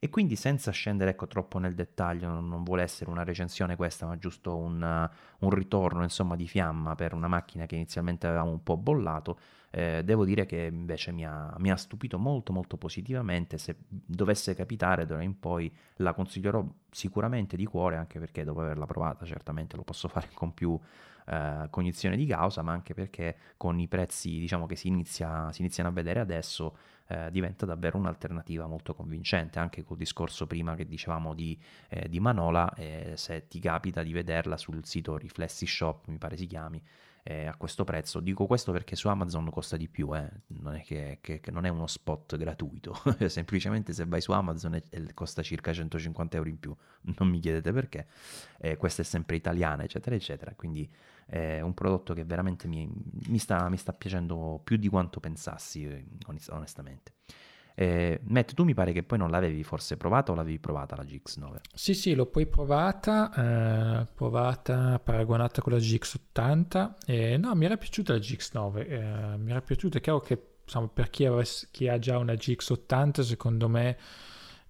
E 0.02 0.08
quindi 0.08 0.34
senza 0.34 0.70
scendere 0.70 1.10
ecco, 1.10 1.26
troppo 1.26 1.58
nel 1.58 1.74
dettaglio, 1.74 2.30
non, 2.40 2.64
vuole 2.64 2.82
essere 2.82 3.10
una 3.10 3.22
recensione 3.22 3.76
questa, 3.76 4.06
ma 4.06 4.16
giusto 4.16 4.56
un, 4.56 5.10
un 5.40 5.50
ritorno 5.50 6.02
insomma, 6.02 6.36
di 6.36 6.48
fiamma 6.48 6.94
per 6.94 7.12
una 7.12 7.28
macchina 7.28 7.66
che 7.66 7.74
inizialmente 7.74 8.26
avevamo 8.26 8.50
un 8.50 8.62
po' 8.62 8.78
bollato, 8.78 9.38
eh, 9.68 10.02
devo 10.02 10.24
dire 10.24 10.46
che 10.46 10.70
invece 10.72 11.12
mi 11.12 11.26
ha, 11.26 11.54
mi 11.58 11.70
ha, 11.70 11.76
stupito 11.76 12.18
molto 12.18 12.50
molto 12.50 12.78
positivamente, 12.78 13.58
se 13.58 13.76
dovesse 13.88 14.54
capitare 14.54 15.04
d'ora 15.04 15.22
in 15.22 15.38
poi 15.38 15.70
la 15.96 16.14
consiglierò 16.14 16.64
sicuramente 16.90 17.58
di 17.58 17.66
cuore, 17.66 17.96
anche 17.96 18.18
perché 18.18 18.42
dopo 18.42 18.62
averla 18.62 18.86
provata 18.86 19.26
certamente 19.26 19.76
lo 19.76 19.82
posso 19.82 20.08
fare 20.08 20.30
con 20.34 20.54
più 20.54 20.80
eh, 21.30 21.68
cognizione 21.70 22.16
di 22.16 22.26
causa, 22.26 22.62
ma 22.62 22.72
anche 22.72 22.92
perché 22.92 23.36
con 23.56 23.78
i 23.78 23.86
prezzi 23.86 24.38
diciamo, 24.40 24.66
che 24.66 24.74
si, 24.74 24.88
inizia, 24.88 25.52
si 25.52 25.60
iniziano 25.60 25.88
a 25.88 25.92
vedere 25.92 26.18
adesso 26.18 26.76
eh, 27.06 27.30
diventa 27.30 27.66
davvero 27.66 27.98
un'alternativa 27.98 28.66
molto 28.66 28.94
convincente, 28.94 29.60
anche 29.60 29.84
col 29.84 29.96
discorso 29.96 30.46
prima 30.46 30.74
che 30.74 30.86
dicevamo 30.86 31.34
di, 31.34 31.56
eh, 31.88 32.08
di 32.08 32.18
Manola, 32.18 32.72
eh, 32.74 33.12
se 33.16 33.46
ti 33.46 33.60
capita 33.60 34.02
di 34.02 34.12
vederla 34.12 34.56
sul 34.56 34.84
sito 34.84 35.16
Riflessi 35.16 35.66
Shop, 35.66 36.08
mi 36.08 36.18
pare 36.18 36.36
si 36.36 36.46
chiami, 36.46 36.82
eh, 37.22 37.46
a 37.46 37.54
questo 37.56 37.84
prezzo. 37.84 38.20
Dico 38.20 38.46
questo 38.46 38.72
perché 38.72 38.96
su 38.96 39.08
Amazon 39.08 39.50
costa 39.50 39.76
di 39.76 39.88
più, 39.88 40.14
eh. 40.16 40.28
non 40.48 40.74
è 40.74 40.82
che, 40.82 41.18
che, 41.20 41.40
che, 41.40 41.50
non 41.50 41.64
è 41.64 41.68
uno 41.68 41.86
spot 41.86 42.36
gratuito, 42.36 42.94
semplicemente 43.26 43.92
se 43.92 44.04
vai 44.04 44.20
su 44.20 44.32
Amazon 44.32 44.74
è, 44.74 44.82
è, 44.88 45.14
costa 45.14 45.42
circa 45.42 45.72
150 45.72 46.36
euro 46.36 46.48
in 46.48 46.58
più, 46.58 46.74
non 47.18 47.28
mi 47.28 47.40
chiedete 47.40 47.72
perché, 47.72 48.06
eh, 48.58 48.76
questa 48.76 49.02
è 49.02 49.04
sempre 49.04 49.36
italiana, 49.36 49.82
eccetera, 49.82 50.14
eccetera, 50.14 50.54
quindi 50.54 50.88
è 51.30 51.60
un 51.60 51.74
prodotto 51.74 52.12
che 52.12 52.24
veramente 52.24 52.66
mi, 52.66 52.90
mi, 53.28 53.38
sta, 53.38 53.68
mi 53.68 53.76
sta 53.76 53.92
piacendo 53.92 54.60
più 54.64 54.76
di 54.76 54.88
quanto 54.88 55.20
pensassi, 55.20 55.84
eh, 55.84 56.04
onestamente. 56.50 57.12
Eh, 57.76 58.20
Matt, 58.24 58.52
tu 58.54 58.64
mi 58.64 58.74
pare 58.74 58.92
che 58.92 59.04
poi 59.04 59.16
non 59.16 59.30
l'avevi 59.30 59.62
forse 59.62 59.96
provata 59.96 60.32
o 60.32 60.34
l'avevi 60.34 60.58
provata 60.58 60.96
la 60.96 61.04
GX9? 61.04 61.56
Sì, 61.72 61.94
sì, 61.94 62.14
l'ho 62.14 62.26
poi 62.26 62.46
provata, 62.46 63.32
eh, 64.02 64.06
provata 64.12 64.98
paragonata 64.98 65.62
con 65.62 65.72
la 65.72 65.78
GX80 65.78 66.94
e 67.06 67.36
no, 67.36 67.54
mi 67.54 67.64
era 67.64 67.76
piaciuta 67.76 68.12
la 68.12 68.18
GX9, 68.18 68.86
eh, 68.86 69.36
mi 69.38 69.50
era 69.52 69.62
piaciuta, 69.62 69.98
è 69.98 70.00
chiaro 70.00 70.18
che 70.18 70.56
insomma, 70.64 70.88
per 70.88 71.10
chi, 71.10 71.24
avesse, 71.24 71.68
chi, 71.70 71.88
ha 71.88 71.98
già 71.98 72.18
una 72.18 72.34
GX80 72.34 73.20
secondo 73.20 73.68
me 73.68 73.96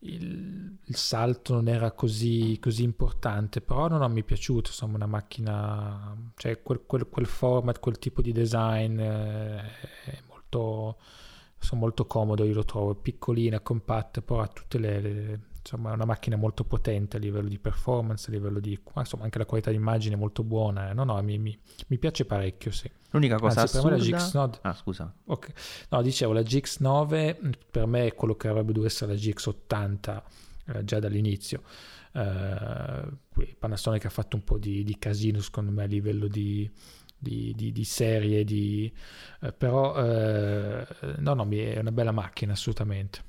il, 0.01 0.77
il 0.85 0.97
salto 0.97 1.53
non 1.55 1.69
era 1.69 1.93
così, 1.93 2.59
così, 2.61 2.83
importante, 2.83 3.61
però 3.61 3.89
no, 3.89 3.99
no, 3.99 4.09
mi 4.09 4.21
è 4.21 4.25
piaciuto, 4.25 4.71
insomma 4.71 4.97
una 4.97 5.07
macchina, 5.07 6.17
cioè 6.37 6.63
quel, 6.63 6.83
quel, 6.87 7.09
quel 7.09 7.27
format, 7.27 7.79
quel 7.81 7.99
tipo 7.99 8.23
di 8.23 8.33
design 8.33 8.99
eh, 8.99 9.61
è 10.05 10.19
molto 10.29 10.97
sono 11.63 11.83
molto 11.83 12.07
comodo, 12.07 12.45
io 12.45 12.55
lo 12.55 12.65
trovo 12.65 12.95
piccolina, 12.95 13.61
compatta, 13.61 14.23
però 14.23 14.41
ha 14.41 14.49
tutte 14.49 14.79
le, 14.79 15.01
le 15.01 15.41
insomma 15.61 15.91
è 15.91 15.95
una 15.95 16.07
macchina 16.07 16.37
molto 16.37 16.65
potente 16.65 17.19
a 17.19 17.21
livello 17.21 17.49
di 17.49 17.59
performance, 17.59 18.31
a 18.31 18.33
livello 18.33 18.61
di 18.61 18.79
insomma 18.97 19.25
anche 19.25 19.39
la 19.39 19.45
qualità 19.45 19.71
d'immagine 19.71 20.15
è 20.15 20.19
molto 20.19 20.43
buona, 20.43 20.93
no 20.95 21.05
no 21.05 21.21
mi, 21.23 21.39
mi, 21.39 21.57
mi 21.89 21.99
piace 21.99 22.25
parecchio 22.25 22.71
sì. 22.73 22.91
L'unica 23.11 23.39
cosa 23.39 23.63
Anzi, 23.63 23.77
assurda... 23.77 23.97
per 23.97 24.07
me 24.07 24.11
la 24.11 24.19
GX9 24.19 24.59
Ah 24.63 24.75
scusa. 24.75 25.15
Okay. 25.27 25.53
No 25.91 26.03
dicevo 26.03 26.33
la 26.33 26.43
GX9 26.43 27.53
per 27.71 27.87
me 27.87 28.07
è 28.07 28.15
quello 28.15 28.37
che 28.37 28.49
avrebbe 28.49 28.73
dovuto 28.73 28.87
essere 28.87 29.13
la 29.13 29.19
GX80 29.19 30.23
eh, 30.67 30.85
già 30.85 30.99
dall'inizio. 30.99 31.63
Eh, 32.13 33.03
Panasonic 33.59 34.05
ha 34.05 34.11
fatto 34.11 34.37
un 34.37 34.45
po' 34.45 34.59
di, 34.59 34.85
di 34.85 34.99
casino 34.99 35.41
secondo 35.41 35.71
me 35.71 35.85
a 35.85 35.87
livello 35.87 36.27
di 36.27 36.71
di, 37.21 37.53
di, 37.55 37.71
di 37.71 37.85
serie, 37.85 38.45
di, 38.45 38.91
eh, 39.43 39.53
però 39.53 39.95
eh, 39.95 40.87
no, 41.19 41.35
no, 41.35 41.49
è 41.51 41.79
una 41.79 41.93
bella 41.93 42.13
macchina 42.13 42.55
assolutamente. 42.55 43.29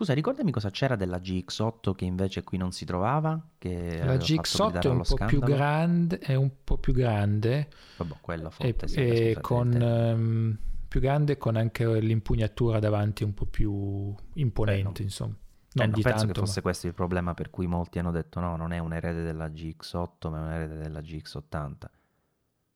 Scusa, 0.00 0.14
ricordami 0.14 0.50
cosa 0.50 0.70
c'era 0.70 0.96
della 0.96 1.18
GX8 1.18 1.94
che 1.94 2.06
invece 2.06 2.42
qui 2.42 2.56
non 2.56 2.72
si 2.72 2.86
trovava? 2.86 3.32
la 3.32 4.14
GX8 4.14 4.80
è 4.80 4.88
un, 4.88 5.02
po 5.06 5.26
più 5.26 5.40
grande, 5.40 6.18
è 6.20 6.34
un 6.36 6.50
po' 6.64 6.78
più 6.78 6.94
grande. 6.94 7.68
Vabbè, 7.98 8.14
quella 8.22 8.48
forte, 8.48 8.86
e, 8.94 9.32
e 9.32 9.40
con, 9.42 9.70
um, 9.70 10.56
più 10.88 11.00
grande 11.00 11.36
con 11.36 11.56
anche 11.56 12.00
l'impugnatura 12.00 12.78
davanti 12.78 13.24
un 13.24 13.34
po' 13.34 13.44
più 13.44 14.14
imponente, 14.36 15.02
eh, 15.02 15.04
insomma. 15.04 15.34
Non 15.72 15.84
eh, 15.84 15.90
non 15.90 16.00
penso 16.00 16.08
tanto, 16.08 16.32
che 16.32 16.40
fosse 16.40 16.56
ma... 16.56 16.62
questo 16.62 16.86
il 16.86 16.94
problema 16.94 17.34
per 17.34 17.50
cui 17.50 17.66
molti 17.66 17.98
hanno 17.98 18.10
detto 18.10 18.40
no, 18.40 18.56
non 18.56 18.72
è 18.72 18.78
un 18.78 18.94
erede 18.94 19.22
della 19.22 19.48
GX8, 19.48 20.30
ma 20.30 20.38
è 20.38 20.40
un 20.40 20.50
erede 20.50 20.76
della 20.76 21.00
GX80. 21.00 21.76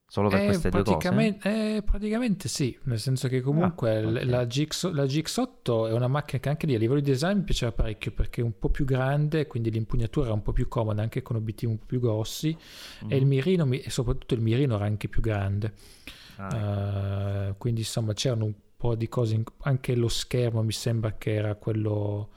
Solo 0.06 0.28
per 0.28 0.42
eh, 0.42 0.44
queste 0.46 0.68
due 0.68 0.82
cose? 0.84 1.38
Eh, 1.42 1.82
praticamente 1.84 2.46
sì, 2.48 2.78
nel 2.84 3.00
senso 3.00 3.26
che 3.26 3.40
comunque 3.40 3.96
ah, 3.96 4.08
okay. 4.08 4.24
la, 4.26 4.44
GX, 4.44 4.92
la, 4.92 5.04
GX8 5.04 5.88
è 5.88 5.92
una 5.92 6.06
macchina 6.08 6.40
che 6.40 6.48
anche 6.50 6.66
lì 6.66 6.74
a 6.74 6.78
livello 6.78 7.00
di 7.00 7.10
design 7.10 7.38
mi 7.38 7.44
piaceva 7.44 7.72
parecchio 7.72 8.12
perché 8.12 8.40
è 8.40 8.44
un 8.44 8.56
po' 8.58 8.68
più 8.68 8.84
grande, 8.84 9.46
quindi 9.46 9.70
l'impugnatura 9.70 10.26
era 10.26 10.34
un 10.34 10.42
po' 10.42 10.52
più 10.52 10.68
comoda 10.68 11.02
anche 11.02 11.22
con 11.22 11.36
obiettivi 11.36 11.72
un 11.72 11.78
po' 11.78 11.86
più 11.86 12.00
grossi 12.00 12.56
mm. 13.04 13.10
e 13.10 13.16
il 13.16 13.26
mirino, 13.26 13.66
e 13.72 13.90
soprattutto 13.90 14.34
il 14.34 14.40
mirino 14.40 14.76
era 14.76 14.84
anche 14.84 15.08
più 15.08 15.20
grande. 15.20 15.72
Ah, 16.36 17.48
uh, 17.48 17.56
quindi 17.58 17.80
insomma 17.80 18.12
c'erano 18.12 18.44
un 18.44 18.54
po' 18.76 18.94
di 18.94 19.08
cose, 19.08 19.42
anche 19.62 19.94
lo 19.96 20.08
schermo 20.08 20.62
mi 20.62 20.72
sembra 20.72 21.16
che 21.16 21.32
era 21.32 21.54
quello 21.54 22.30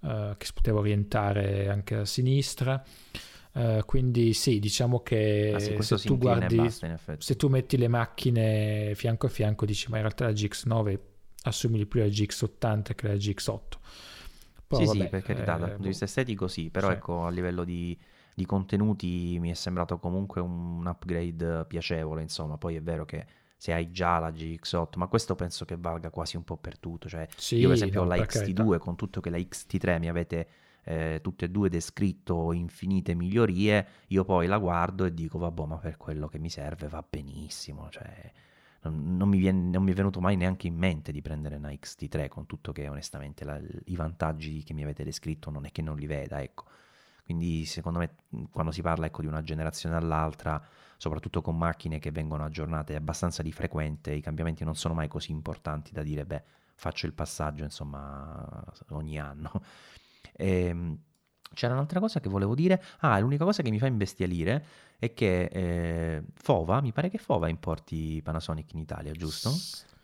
uh, 0.00 0.36
che 0.36 0.46
si 0.46 0.52
poteva 0.52 0.78
orientare 0.78 1.68
anche 1.68 1.94
a 1.96 2.04
sinistra. 2.04 2.84
Uh, 3.56 3.82
quindi 3.86 4.34
sì, 4.34 4.58
diciamo 4.58 5.00
che 5.00 5.52
ah, 5.54 5.58
sì, 5.58 5.74
se 5.80 5.96
tu 5.96 6.18
guardi, 6.18 6.56
basta, 6.56 6.98
se 7.16 7.36
tu 7.36 7.48
metti 7.48 7.78
le 7.78 7.88
macchine 7.88 8.92
fianco 8.94 9.24
a 9.24 9.28
fianco, 9.30 9.64
dici 9.64 9.88
ma 9.88 9.96
in 9.96 10.02
realtà 10.02 10.26
la 10.26 10.32
GX9 10.32 10.98
assomigli 11.44 11.86
più 11.86 12.02
alla 12.02 12.10
GX80 12.10 12.94
che 12.94 13.06
alla 13.06 13.14
GX8. 13.14 13.60
Però, 14.66 14.80
sì, 14.82 14.86
vabbè, 14.86 15.00
sì, 15.04 15.08
per 15.08 15.22
carità, 15.22 15.56
eh, 15.56 15.58
dal 15.58 15.68
punto 15.68 15.82
di 15.84 15.88
vista 15.88 16.04
estetico 16.04 16.48
sì, 16.48 16.68
però 16.68 16.88
sì. 16.88 16.94
ecco 16.96 17.24
a 17.24 17.30
livello 17.30 17.64
di, 17.64 17.98
di, 18.34 18.44
contenuti 18.44 19.38
mi 19.40 19.50
è 19.50 19.54
sembrato 19.54 19.98
comunque 19.98 20.42
un 20.42 20.84
upgrade 20.84 21.64
piacevole, 21.66 22.20
insomma, 22.20 22.58
poi 22.58 22.76
è 22.76 22.82
vero 22.82 23.06
che 23.06 23.24
se 23.56 23.72
hai 23.72 23.90
già 23.90 24.18
la 24.18 24.28
GX8, 24.28 24.98
ma 24.98 25.06
questo 25.06 25.34
penso 25.34 25.64
che 25.64 25.78
valga 25.78 26.10
quasi 26.10 26.36
un 26.36 26.44
po' 26.44 26.58
per 26.58 26.78
tutto, 26.78 27.08
cioè 27.08 27.26
sì, 27.34 27.56
io 27.56 27.68
per 27.68 27.76
esempio 27.76 28.00
no, 28.00 28.06
ho 28.06 28.08
la 28.08 28.22
XT2 28.22 28.54
carità. 28.54 28.78
con 28.78 28.96
tutto 28.96 29.22
che 29.22 29.30
la 29.30 29.38
XT3 29.38 29.98
mi 29.98 30.10
avete 30.10 30.48
eh, 30.88 31.18
tutte 31.20 31.46
e 31.46 31.50
due 31.50 31.68
descritto 31.68 32.52
infinite 32.52 33.14
migliorie, 33.14 33.86
io 34.08 34.24
poi 34.24 34.46
la 34.46 34.58
guardo 34.58 35.04
e 35.04 35.12
dico 35.12 35.36
vabbè 35.36 35.66
ma 35.66 35.76
per 35.78 35.96
quello 35.96 36.28
che 36.28 36.38
mi 36.38 36.48
serve 36.48 36.86
va 36.86 37.04
benissimo, 37.08 37.88
cioè 37.90 38.32
non, 38.82 39.16
non, 39.16 39.28
mi, 39.28 39.38
viene, 39.38 39.70
non 39.70 39.82
mi, 39.82 39.90
è 39.90 39.94
venuto 39.94 40.20
mai 40.20 40.36
neanche 40.36 40.68
in 40.68 40.76
mente 40.76 41.10
di 41.10 41.22
prendere 41.22 41.56
una 41.56 41.70
XT3 41.70 42.28
con 42.28 42.46
tutto 42.46 42.70
che 42.70 42.88
onestamente 42.88 43.44
la, 43.44 43.60
i 43.86 43.96
vantaggi 43.96 44.62
che 44.62 44.74
mi 44.74 44.84
avete 44.84 45.02
descritto 45.02 45.50
non 45.50 45.64
è 45.66 45.72
che 45.72 45.82
non 45.82 45.96
li 45.96 46.06
veda, 46.06 46.40
ecco. 46.40 46.64
Quindi 47.24 47.64
secondo 47.64 47.98
me 47.98 48.14
quando 48.52 48.70
si 48.70 48.82
parla 48.82 49.06
ecco, 49.06 49.22
di 49.22 49.26
una 49.26 49.42
generazione 49.42 49.96
all'altra, 49.96 50.62
soprattutto 50.96 51.42
con 51.42 51.58
macchine 51.58 51.98
che 51.98 52.12
vengono 52.12 52.44
aggiornate 52.44 52.94
abbastanza 52.94 53.42
di 53.42 53.50
frequente, 53.50 54.12
i 54.12 54.20
cambiamenti 54.20 54.62
non 54.62 54.76
sono 54.76 54.94
mai 54.94 55.08
così 55.08 55.32
importanti 55.32 55.92
da 55.92 56.04
dire 56.04 56.24
beh 56.24 56.44
faccio 56.76 57.06
il 57.06 57.12
passaggio 57.14 57.64
insomma 57.64 58.64
ogni 58.90 59.18
anno. 59.18 59.50
E, 60.32 60.64
ehm, 60.66 60.98
c'era 61.54 61.72
un'altra 61.72 62.00
cosa 62.00 62.20
che 62.20 62.28
volevo 62.28 62.54
dire. 62.54 62.82
Ah, 62.98 63.18
l'unica 63.18 63.44
cosa 63.44 63.62
che 63.62 63.70
mi 63.70 63.78
fa 63.78 63.86
imbestialire 63.86 64.64
è 64.98 65.12
che 65.14 65.44
eh, 65.44 66.22
Fova, 66.34 66.80
mi 66.80 66.92
pare 66.92 67.08
che 67.08 67.18
Fova 67.18 67.48
importi 67.48 68.20
Panasonic 68.22 68.72
in 68.74 68.80
Italia, 68.80 69.12
giusto? 69.12 69.50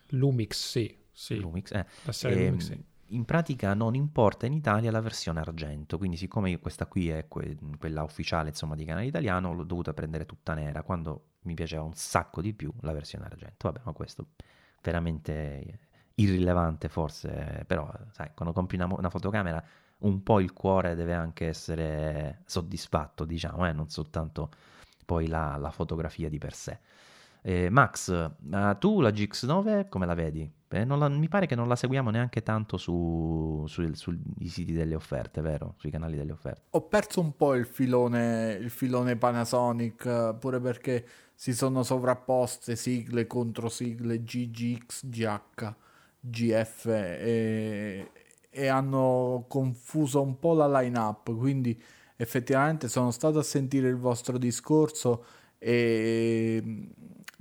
Lumix, 0.08 0.70
sì. 0.70 0.96
sì. 1.12 1.38
Lumix, 1.38 1.72
eh. 1.72 1.86
La 2.04 2.12
serie 2.12 2.36
e, 2.36 2.40
ehm, 2.42 2.48
Lumix, 2.50 2.66
sì. 2.66 2.84
In 3.12 3.26
pratica 3.26 3.74
non 3.74 3.94
importa 3.94 4.46
in 4.46 4.54
Italia 4.54 4.90
la 4.90 5.00
versione 5.00 5.40
argento, 5.40 5.98
quindi 5.98 6.16
siccome 6.16 6.58
questa 6.58 6.86
qui 6.86 7.10
è 7.10 7.28
que- 7.28 7.58
quella 7.78 8.02
ufficiale 8.02 8.48
insomma, 8.48 8.74
di 8.74 8.86
canale 8.86 9.04
italiano, 9.04 9.52
l'ho 9.52 9.64
dovuta 9.64 9.92
prendere 9.92 10.24
tutta 10.24 10.54
nera, 10.54 10.82
quando 10.82 11.32
mi 11.42 11.52
piaceva 11.52 11.82
un 11.82 11.92
sacco 11.92 12.40
di 12.40 12.54
più 12.54 12.72
la 12.80 12.92
versione 12.92 13.26
argento. 13.26 13.68
Vabbè, 13.68 13.80
ma 13.84 13.92
questo 13.92 14.28
veramente 14.80 15.90
irrilevante 16.14 16.88
forse, 16.88 17.64
però 17.66 17.90
sai, 18.12 18.30
quando 18.34 18.54
compri 18.54 18.76
una, 18.76 18.86
una 18.86 19.10
fotocamera 19.10 19.62
un 20.02 20.22
po' 20.22 20.40
il 20.40 20.52
cuore 20.52 20.94
deve 20.94 21.14
anche 21.14 21.48
essere 21.48 22.42
soddisfatto, 22.46 23.24
diciamo, 23.24 23.66
eh? 23.66 23.72
non 23.72 23.88
soltanto 23.88 24.50
poi 25.04 25.26
la, 25.26 25.56
la 25.56 25.70
fotografia 25.70 26.28
di 26.28 26.38
per 26.38 26.54
sé. 26.54 26.78
Eh, 27.44 27.68
Max, 27.70 28.30
tu 28.78 29.00
la 29.00 29.10
GX9 29.10 29.88
come 29.88 30.06
la 30.06 30.14
vedi? 30.14 30.50
Eh, 30.68 30.86
la, 30.86 31.08
mi 31.08 31.28
pare 31.28 31.46
che 31.46 31.54
non 31.54 31.68
la 31.68 31.76
seguiamo 31.76 32.10
neanche 32.10 32.42
tanto 32.42 32.76
su, 32.76 33.64
su, 33.66 33.92
sui 33.94 34.20
siti 34.46 34.72
delle 34.72 34.94
offerte, 34.94 35.40
vero? 35.40 35.74
Sui 35.76 35.90
canali 35.90 36.16
delle 36.16 36.32
offerte. 36.32 36.62
Ho 36.70 36.82
perso 36.82 37.20
un 37.20 37.36
po' 37.36 37.54
il 37.54 37.66
filone, 37.66 38.52
il 38.52 38.70
filone 38.70 39.16
Panasonic, 39.16 40.36
pure 40.38 40.60
perché 40.60 41.04
si 41.34 41.52
sono 41.52 41.82
sovrapposte 41.82 42.76
sigle 42.76 43.26
contro 43.26 43.68
sigle 43.68 44.22
GGX, 44.22 45.06
GH, 45.06 45.74
GF 46.20 46.86
e, 46.86 48.10
e 48.54 48.68
hanno 48.68 49.46
confuso 49.48 50.20
un 50.22 50.38
po' 50.38 50.52
la 50.52 50.80
line-up, 50.80 51.34
quindi 51.36 51.80
effettivamente 52.16 52.88
sono 52.88 53.10
stato 53.10 53.38
a 53.38 53.42
sentire 53.42 53.88
il 53.88 53.96
vostro 53.96 54.38
discorso 54.38 55.24
e 55.58 56.90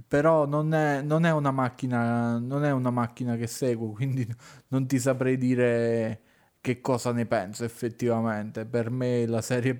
però 0.07 0.45
non 0.45 0.73
è, 0.73 1.01
non 1.01 1.25
è, 1.25 1.31
una 1.31 1.51
macchina 1.51 2.37
non 2.39 2.65
è 2.65 2.71
una 2.71 2.91
macchina 2.91 3.35
che 3.35 3.47
seguo 3.47 3.91
quindi 3.93 4.27
non 4.69 4.87
ti 4.87 4.99
saprei 4.99 5.37
dire 5.37 6.21
che 6.61 6.79
cosa 6.79 7.11
ne 7.11 7.25
penso 7.25 7.65
effettivamente. 7.65 8.65
Per 8.65 8.91
me 8.91 9.25
la 9.25 9.41
serie 9.41 9.77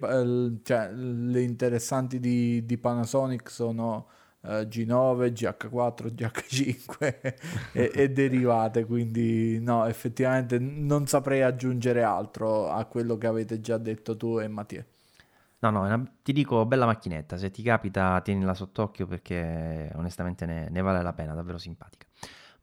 cioè 0.64 0.92
le 0.92 1.42
interessanti 1.42 2.20
di, 2.20 2.66
di 2.66 2.78
Panasonic 2.78 3.50
sono 3.50 4.08
uh, 4.42 4.50
G9, 4.50 5.32
GH4, 5.32 6.14
GH5 6.14 7.34
e, 7.74 7.92
e, 7.94 8.10
derivate, 8.10 8.86
quindi 8.86 9.60
no, 9.60 9.86
effettivamente 9.86 10.60
non 10.60 11.08
saprei 11.08 11.42
aggiungere 11.42 12.04
altro 12.04 12.70
a 12.70 12.86
quello 12.86 13.18
che 13.18 13.28
avete 13.28 13.60
già 13.60 13.78
detto 13.78 14.16
tu 14.18 14.40
e 14.40 14.48
Mattia. 14.48 14.86
No, 15.60 15.70
no, 15.70 15.82
una, 15.84 16.04
ti 16.24 16.34
dico 16.34 16.66
bella 16.66 16.86
macchinetta, 16.86 17.38
se 17.38 17.52
ti 17.52 17.62
capita 17.62 18.20
tienila 18.22 18.56
sott'occhio 18.56 19.06
perché 19.06 19.92
onestamente 19.96 20.46
ne, 20.46 20.70
ne 20.70 20.82
vale 20.82 21.04
la 21.04 21.14
pena, 21.14 21.36
davvero 21.36 21.60
simpatica. 21.60 22.08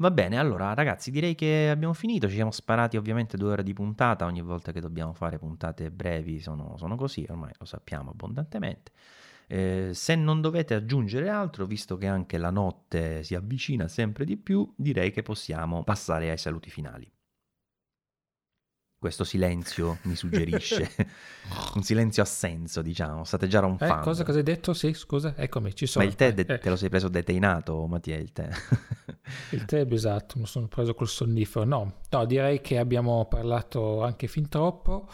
Va 0.00 0.12
bene, 0.12 0.38
allora 0.38 0.74
ragazzi 0.74 1.10
direi 1.10 1.34
che 1.34 1.70
abbiamo 1.70 1.92
finito, 1.92 2.28
ci 2.28 2.34
siamo 2.34 2.52
sparati 2.52 2.96
ovviamente 2.96 3.36
due 3.36 3.50
ore 3.50 3.62
di 3.64 3.72
puntata, 3.72 4.26
ogni 4.26 4.42
volta 4.42 4.70
che 4.70 4.80
dobbiamo 4.80 5.12
fare 5.12 5.38
puntate 5.38 5.90
brevi 5.90 6.38
sono, 6.38 6.76
sono 6.76 6.94
così, 6.94 7.26
ormai 7.28 7.50
lo 7.58 7.64
sappiamo 7.64 8.10
abbondantemente. 8.10 8.92
Eh, 9.50 9.90
se 9.94 10.14
non 10.14 10.42
dovete 10.42 10.74
aggiungere 10.74 11.30
altro, 11.30 11.64
visto 11.64 11.96
che 11.96 12.06
anche 12.06 12.36
la 12.36 12.50
notte 12.50 13.22
si 13.24 13.34
avvicina 13.34 13.88
sempre 13.88 14.24
di 14.26 14.36
più, 14.36 14.70
direi 14.76 15.10
che 15.10 15.22
possiamo 15.22 15.84
passare 15.84 16.30
ai 16.30 16.36
saluti 16.38 16.68
finali. 16.68 17.10
Questo 18.98 19.22
silenzio 19.22 19.98
mi 20.02 20.16
suggerisce 20.16 20.90
un 21.76 21.82
silenzio 21.82 22.20
a 22.20 22.26
senso, 22.26 22.82
diciamo. 22.82 23.22
State 23.22 23.46
già 23.46 23.60
ronfando. 23.60 23.94
Eh, 23.94 24.02
cosa, 24.02 24.24
cosa 24.24 24.38
hai 24.38 24.44
detto? 24.44 24.74
Sì, 24.74 24.92
scusa, 24.92 25.34
eccomi, 25.36 25.72
ci 25.74 25.86
sono. 25.86 26.04
Ma 26.04 26.10
il 26.10 26.16
tè 26.16 26.34
de- 26.34 26.54
eh. 26.54 26.58
te 26.58 26.68
lo 26.68 26.74
sei 26.74 26.88
preso 26.88 27.08
deteinato, 27.08 27.86
Mattia, 27.86 28.16
il 28.16 28.32
tè? 28.32 28.48
il 29.52 29.64
tè, 29.66 29.86
esatto, 29.88 30.40
mi 30.40 30.46
sono 30.46 30.66
preso 30.66 30.94
col 30.94 31.06
sonnifero. 31.06 31.64
No, 31.64 32.00
no, 32.10 32.24
direi 32.26 32.60
che 32.60 32.76
abbiamo 32.76 33.24
parlato 33.26 34.02
anche 34.02 34.26
fin 34.26 34.48
troppo. 34.48 35.08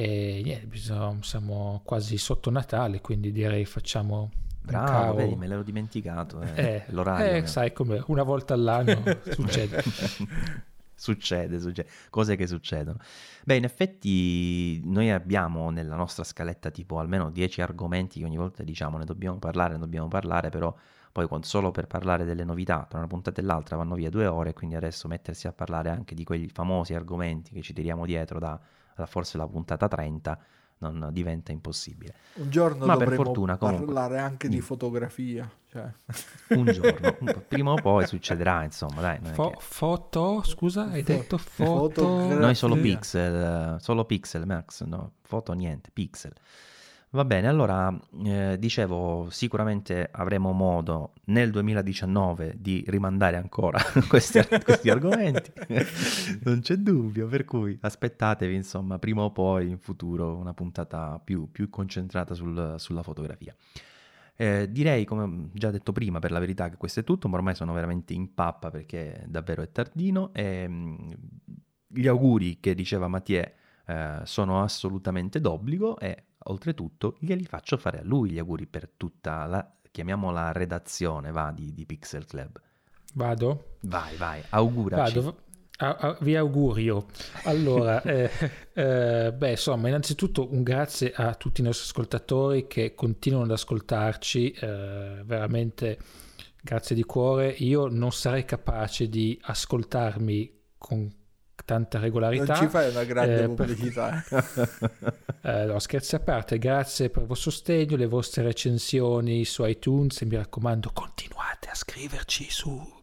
E 0.00 0.42
niente, 0.44 0.66
bisogna, 0.66 1.16
siamo 1.22 1.80
quasi 1.84 2.18
sotto 2.18 2.50
Natale, 2.50 3.00
quindi 3.00 3.32
direi 3.32 3.64
facciamo 3.64 4.30
Bravo, 4.60 5.16
vedi, 5.16 5.34
me 5.34 5.48
l'ero 5.48 5.64
dimenticato. 5.64 6.40
Eh, 6.40 6.62
eh, 6.62 6.84
l'orario. 6.90 7.42
Eh, 7.42 7.46
sai 7.48 7.72
come 7.72 8.00
una 8.06 8.22
volta 8.22 8.54
all'anno 8.54 9.02
succede. 9.28 9.82
succede, 10.94 11.58
succede, 11.58 11.88
cose 12.10 12.36
che 12.36 12.46
succedono. 12.46 12.98
Beh, 13.44 13.56
in 13.56 13.64
effetti 13.64 14.80
noi 14.84 15.10
abbiamo 15.10 15.70
nella 15.70 15.96
nostra 15.96 16.22
scaletta 16.22 16.70
tipo 16.70 17.00
almeno 17.00 17.28
10 17.28 17.60
argomenti 17.60 18.20
che 18.20 18.24
ogni 18.24 18.36
volta 18.36 18.62
diciamo 18.62 18.98
ne 18.98 19.04
dobbiamo 19.04 19.40
parlare, 19.40 19.72
ne 19.72 19.80
dobbiamo 19.80 20.06
parlare, 20.06 20.48
però 20.48 20.72
poi 21.10 21.26
solo 21.40 21.72
per 21.72 21.88
parlare 21.88 22.24
delle 22.24 22.44
novità 22.44 22.86
tra 22.88 22.98
una 22.98 23.08
puntata 23.08 23.40
e 23.40 23.44
l'altra 23.44 23.74
vanno 23.74 23.96
via 23.96 24.10
due 24.10 24.26
ore, 24.26 24.52
quindi 24.52 24.76
adesso 24.76 25.08
mettersi 25.08 25.48
a 25.48 25.52
parlare 25.52 25.90
anche 25.90 26.14
di 26.14 26.22
quei 26.22 26.48
famosi 26.48 26.94
argomenti 26.94 27.52
che 27.52 27.62
ci 27.62 27.72
tiriamo 27.72 28.06
dietro 28.06 28.38
da 28.38 28.60
forse 29.06 29.36
la 29.36 29.46
puntata 29.46 29.88
30 29.88 30.38
non 30.78 31.08
diventa 31.12 31.52
impossibile. 31.52 32.14
Un 32.34 32.50
giorno 32.50 32.86
Ma 32.86 32.96
per 32.96 33.12
fortuna 33.14 33.56
comunque 33.56 33.84
parlare 33.84 34.18
anche 34.18 34.48
di 34.48 34.60
fotografia, 34.60 35.50
cioè. 35.70 35.90
un 36.50 36.66
giorno, 36.66 37.16
prima 37.46 37.72
o 37.72 37.76
poi 37.76 38.06
succederà, 38.06 38.62
insomma, 38.64 39.00
dai, 39.00 39.18
Fo- 39.32 39.50
che... 39.50 39.56
foto, 39.60 40.42
scusa, 40.44 40.88
hai 40.90 41.02
detto 41.02 41.36
foto. 41.38 42.06
Noi 42.34 42.54
solo 42.54 42.76
pixel, 42.76 43.80
solo 43.80 44.04
pixel 44.04 44.46
Max, 44.46 44.84
no, 44.84 45.12
foto 45.22 45.52
niente, 45.52 45.90
pixel. 45.92 46.32
Va 47.10 47.24
bene, 47.24 47.48
allora 47.48 47.98
eh, 48.22 48.56
dicevo, 48.58 49.28
sicuramente 49.30 50.10
avremo 50.12 50.52
modo 50.52 51.14
nel 51.26 51.50
2019 51.50 52.56
di 52.58 52.84
rimandare 52.86 53.38
ancora 53.38 53.80
questi, 54.08 54.40
questi 54.62 54.90
argomenti, 54.90 55.50
non 56.44 56.60
c'è 56.60 56.76
dubbio, 56.76 57.26
per 57.26 57.46
cui 57.46 57.78
aspettatevi 57.80 58.54
insomma 58.54 58.98
prima 58.98 59.22
o 59.22 59.32
poi 59.32 59.70
in 59.70 59.78
futuro 59.78 60.36
una 60.36 60.52
puntata 60.52 61.18
più, 61.18 61.50
più 61.50 61.70
concentrata 61.70 62.34
sul, 62.34 62.74
sulla 62.76 63.02
fotografia. 63.02 63.56
Eh, 64.36 64.70
direi, 64.70 65.06
come 65.06 65.48
già 65.54 65.70
detto 65.70 65.92
prima, 65.92 66.18
per 66.18 66.30
la 66.30 66.38
verità 66.38 66.68
che 66.68 66.76
questo 66.76 67.00
è 67.00 67.04
tutto, 67.04 67.26
ma 67.28 67.36
ormai 67.36 67.54
sono 67.54 67.72
veramente 67.72 68.12
in 68.12 68.34
pappa 68.34 68.70
perché 68.70 69.24
davvero 69.26 69.62
è 69.62 69.72
tardino 69.72 70.28
e 70.34 70.68
mh, 70.68 70.74
mm, 70.74 71.12
gli 71.86 72.06
auguri 72.06 72.60
che 72.60 72.74
diceva 72.74 73.08
Mathieu 73.08 73.50
eh, 73.86 74.20
sono 74.24 74.62
assolutamente 74.62 75.40
d'obbligo 75.40 75.98
e 75.98 76.24
oltretutto 76.50 77.16
glieli 77.20 77.44
faccio 77.44 77.76
fare 77.76 78.00
a 78.00 78.04
lui 78.04 78.30
gli 78.30 78.38
auguri 78.38 78.66
per 78.66 78.90
tutta 78.96 79.44
la, 79.46 79.72
chiamiamola 79.90 80.52
redazione, 80.52 81.30
va, 81.30 81.52
di, 81.54 81.72
di 81.72 81.86
Pixel 81.86 82.26
Club. 82.26 82.60
Vado? 83.14 83.76
Vai, 83.82 84.16
vai, 84.16 84.42
auguraci. 84.50 85.14
Vado. 85.14 85.42
A, 85.80 85.94
a, 85.94 86.16
vi 86.20 86.34
augurio. 86.36 87.06
Allora, 87.44 88.02
eh, 88.02 88.30
eh, 88.72 89.32
beh, 89.32 89.50
insomma, 89.50 89.88
innanzitutto 89.88 90.52
un 90.52 90.62
grazie 90.62 91.12
a 91.14 91.34
tutti 91.34 91.60
i 91.60 91.64
nostri 91.64 91.86
ascoltatori 91.86 92.66
che 92.66 92.94
continuano 92.94 93.44
ad 93.44 93.52
ascoltarci, 93.52 94.50
eh, 94.52 95.22
veramente 95.24 95.98
grazie 96.60 96.96
di 96.96 97.04
cuore. 97.04 97.48
Io 97.58 97.88
non 97.88 98.12
sarei 98.12 98.44
capace 98.44 99.08
di 99.08 99.38
ascoltarmi 99.40 100.56
con 100.76 101.12
tanta 101.68 101.98
regolarità. 101.98 102.54
Non 102.54 102.62
ci 102.62 102.68
fai 102.68 102.88
una 102.88 103.04
grande 103.04 103.42
eh, 103.42 103.48
pubblicità. 103.48 104.24
eh, 105.42 105.64
no, 105.66 105.78
scherzi 105.78 106.14
a 106.14 106.20
parte, 106.20 106.56
grazie 106.56 107.10
per 107.10 107.20
il 107.20 107.28
vostro 107.28 107.50
sostegno, 107.50 107.96
le 107.96 108.06
vostre 108.06 108.42
recensioni 108.42 109.44
su 109.44 109.62
iTunes 109.66 110.22
e 110.22 110.24
mi 110.24 110.36
raccomando 110.36 110.90
continuate 110.94 111.68
a 111.68 111.74
scriverci 111.74 112.46
su 112.48 112.96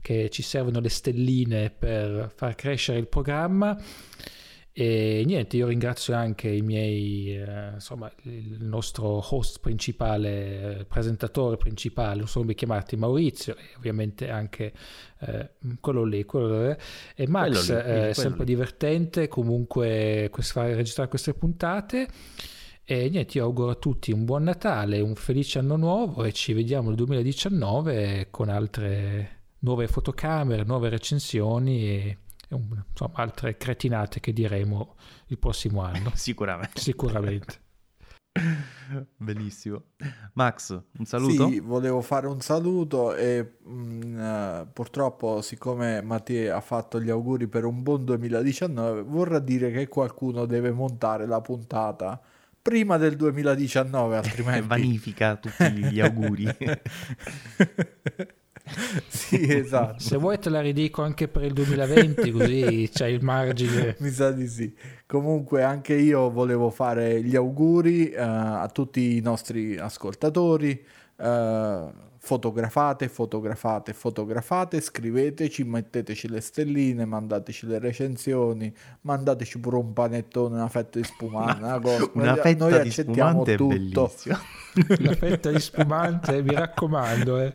che 0.00 0.30
ci 0.30 0.40
servono 0.40 0.80
le 0.80 0.88
stelline 0.88 1.68
per 1.68 2.32
far 2.34 2.54
crescere 2.54 2.98
il 2.98 3.06
programma 3.06 3.78
e 4.72 5.24
niente, 5.26 5.56
io 5.56 5.66
ringrazio 5.66 6.14
anche 6.14 6.48
i 6.48 6.62
miei, 6.62 7.36
eh, 7.36 7.70
insomma, 7.74 8.10
il 8.22 8.58
nostro 8.60 9.20
host 9.28 9.58
principale, 9.60 10.86
presentatore 10.88 11.56
principale, 11.56 12.18
non 12.18 12.28
so 12.28 12.40
come 12.40 12.54
chiamarti, 12.54 12.96
Maurizio, 12.96 13.56
e 13.56 13.74
ovviamente 13.76 14.30
anche 14.30 14.72
eh, 15.20 15.50
quello 15.80 16.04
lì, 16.04 16.24
quello 16.24 16.68
lì. 16.68 16.76
E 17.16 17.28
Max 17.28 17.68
lì, 17.68 17.76
eh, 17.76 18.08
è 18.10 18.12
sempre 18.12 18.44
lì. 18.44 18.52
divertente 18.52 19.26
comunque 19.26 20.28
quest- 20.30 20.56
registrare 20.56 21.08
queste 21.08 21.34
puntate. 21.34 22.08
E 22.84 23.08
niente, 23.08 23.38
io 23.38 23.44
auguro 23.44 23.70
a 23.70 23.74
tutti 23.74 24.12
un 24.12 24.24
buon 24.24 24.44
Natale, 24.44 25.00
un 25.00 25.14
felice 25.16 25.58
anno 25.58 25.76
nuovo 25.76 26.24
e 26.24 26.32
ci 26.32 26.52
vediamo 26.52 26.88
nel 26.88 26.96
2019 26.96 28.28
con 28.30 28.48
altre 28.48 29.38
nuove 29.60 29.88
fotocamere, 29.88 30.64
nuove 30.64 30.88
recensioni 30.88 31.88
e 31.88 32.18
insomma, 32.50 33.12
altre 33.14 33.56
cretinate 33.56 34.20
che 34.20 34.32
diremo 34.32 34.96
il 35.26 35.38
prossimo 35.38 35.82
anno. 35.82 36.12
Sicuramente. 36.16 36.80
Sicuramente. 36.80 37.60
Bellissimo. 39.16 39.82
Max, 40.34 40.80
un 40.98 41.04
saluto? 41.04 41.48
Sì, 41.48 41.58
volevo 41.60 42.00
fare 42.00 42.26
un 42.26 42.40
saluto 42.40 43.14
e 43.14 43.56
mh, 43.62 43.72
mm, 43.72 44.18
uh, 44.18 44.72
purtroppo 44.72 45.42
siccome 45.42 46.00
Mattia 46.02 46.56
ha 46.56 46.60
fatto 46.60 47.00
gli 47.00 47.10
auguri 47.10 47.48
per 47.48 47.64
un 47.64 47.82
buon 47.82 48.04
2019, 48.04 49.02
vorrà 49.02 49.38
dire 49.40 49.70
che 49.72 49.88
qualcuno 49.88 50.46
deve 50.46 50.70
montare 50.70 51.26
la 51.26 51.40
puntata 51.40 52.20
prima 52.62 52.98
del 52.98 53.16
2019, 53.16 54.16
altrimenti 54.16 54.66
vanifica 54.66 55.36
tutti 55.36 55.72
gli 55.72 56.00
auguri. 56.00 56.46
sì, 59.08 59.52
esatto. 59.52 59.98
Se 59.98 60.16
vuoi 60.16 60.38
te 60.38 60.50
la 60.50 60.60
ridico 60.60 61.02
anche 61.02 61.28
per 61.28 61.44
il 61.44 61.52
2020, 61.52 62.30
così 62.32 62.90
c'è 62.92 63.06
il 63.06 63.22
margine. 63.22 63.96
Mi 63.98 64.10
sa 64.10 64.30
di 64.30 64.46
sì. 64.46 64.74
Comunque 65.06 65.62
anche 65.62 65.94
io 65.94 66.30
volevo 66.30 66.70
fare 66.70 67.22
gli 67.22 67.36
auguri 67.36 68.12
uh, 68.14 68.20
a 68.20 68.70
tutti 68.72 69.16
i 69.16 69.20
nostri 69.20 69.76
ascoltatori. 69.76 70.84
Uh, 71.16 72.08
fotografate, 72.22 73.08
fotografate, 73.08 73.94
fotografate, 73.94 74.80
scriveteci, 74.80 75.64
metteteci 75.64 76.28
le 76.28 76.42
stelline, 76.42 77.06
mandateci 77.06 77.66
le 77.66 77.78
recensioni, 77.78 78.72
mandateci 79.00 79.58
pure 79.58 79.76
un 79.76 79.94
panettone, 79.94 80.56
una 80.56 80.68
fetta 80.68 80.98
di 80.98 81.04
spumante, 81.04 81.64
una, 81.64 81.80
cosa. 81.80 82.10
una 82.12 82.24
noi, 82.32 82.40
fetta 82.40 82.68
noi 82.68 82.82
di 82.82 82.90
spumante 82.90 83.56
tutto. 83.56 84.12
La 84.98 85.14
fetta 85.14 85.50
di 85.50 85.58
spumante, 85.60 86.42
mi 86.42 86.54
raccomando, 86.54 87.38
è, 87.38 87.52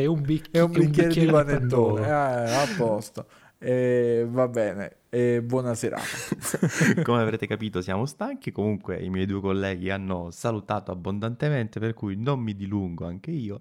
è, 0.00 0.06
un, 0.06 0.20
bic- 0.22 0.50
è 0.50 0.60
un, 0.60 0.70
bicchiere, 0.70 1.08
bicchiere 1.08 1.26
di 1.26 1.32
panettone, 1.32 2.06
eh, 2.06 2.10
a 2.10 2.66
posto. 2.76 3.26
E 3.58 4.24
va 4.28 4.46
bene, 4.46 4.98
e 5.08 5.42
buona 5.42 5.74
serata. 5.74 6.04
Come 7.02 7.20
avrete 7.20 7.48
capito 7.48 7.80
siamo 7.80 8.06
stanchi, 8.06 8.52
comunque 8.52 9.00
i 9.00 9.10
miei 9.10 9.26
due 9.26 9.40
colleghi 9.40 9.90
hanno 9.90 10.30
salutato 10.30 10.92
abbondantemente, 10.92 11.80
per 11.80 11.94
cui 11.94 12.16
non 12.16 12.38
mi 12.38 12.54
dilungo 12.54 13.04
anche 13.04 13.32
io 13.32 13.60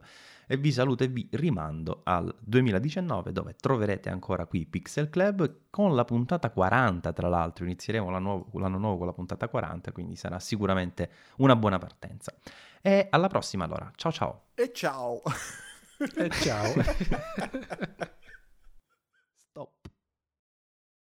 e 0.50 0.56
vi 0.56 0.72
saluto 0.72 1.04
e 1.04 1.08
vi 1.08 1.28
rimando 1.32 2.02
al 2.04 2.34
2019 2.40 3.34
dove 3.34 3.56
troverete 3.60 4.10
ancora 4.10 4.46
qui 4.46 4.66
Pixel 4.66 5.10
Club 5.10 5.62
con 5.70 5.94
la 5.94 6.06
puntata 6.06 6.52
40 6.52 7.12
tra 7.12 7.28
l'altro, 7.28 7.66
inizieremo 7.66 8.10
l'anno, 8.10 8.50
l'anno 8.54 8.78
nuovo 8.78 8.98
con 9.00 9.08
la 9.08 9.14
puntata 9.14 9.50
40 9.50 9.92
quindi 9.92 10.16
sarà 10.16 10.40
sicuramente 10.40 11.10
una 11.38 11.56
buona 11.56 11.80
partenza. 11.80 12.34
E 12.82 13.08
alla 13.10 13.28
prossima 13.28 13.66
allora, 13.66 13.92
ciao 13.96 14.12
ciao! 14.12 14.42
E 14.54 14.72
ciao! 14.72 15.22
e 16.00 16.30
ciao! 16.42 16.74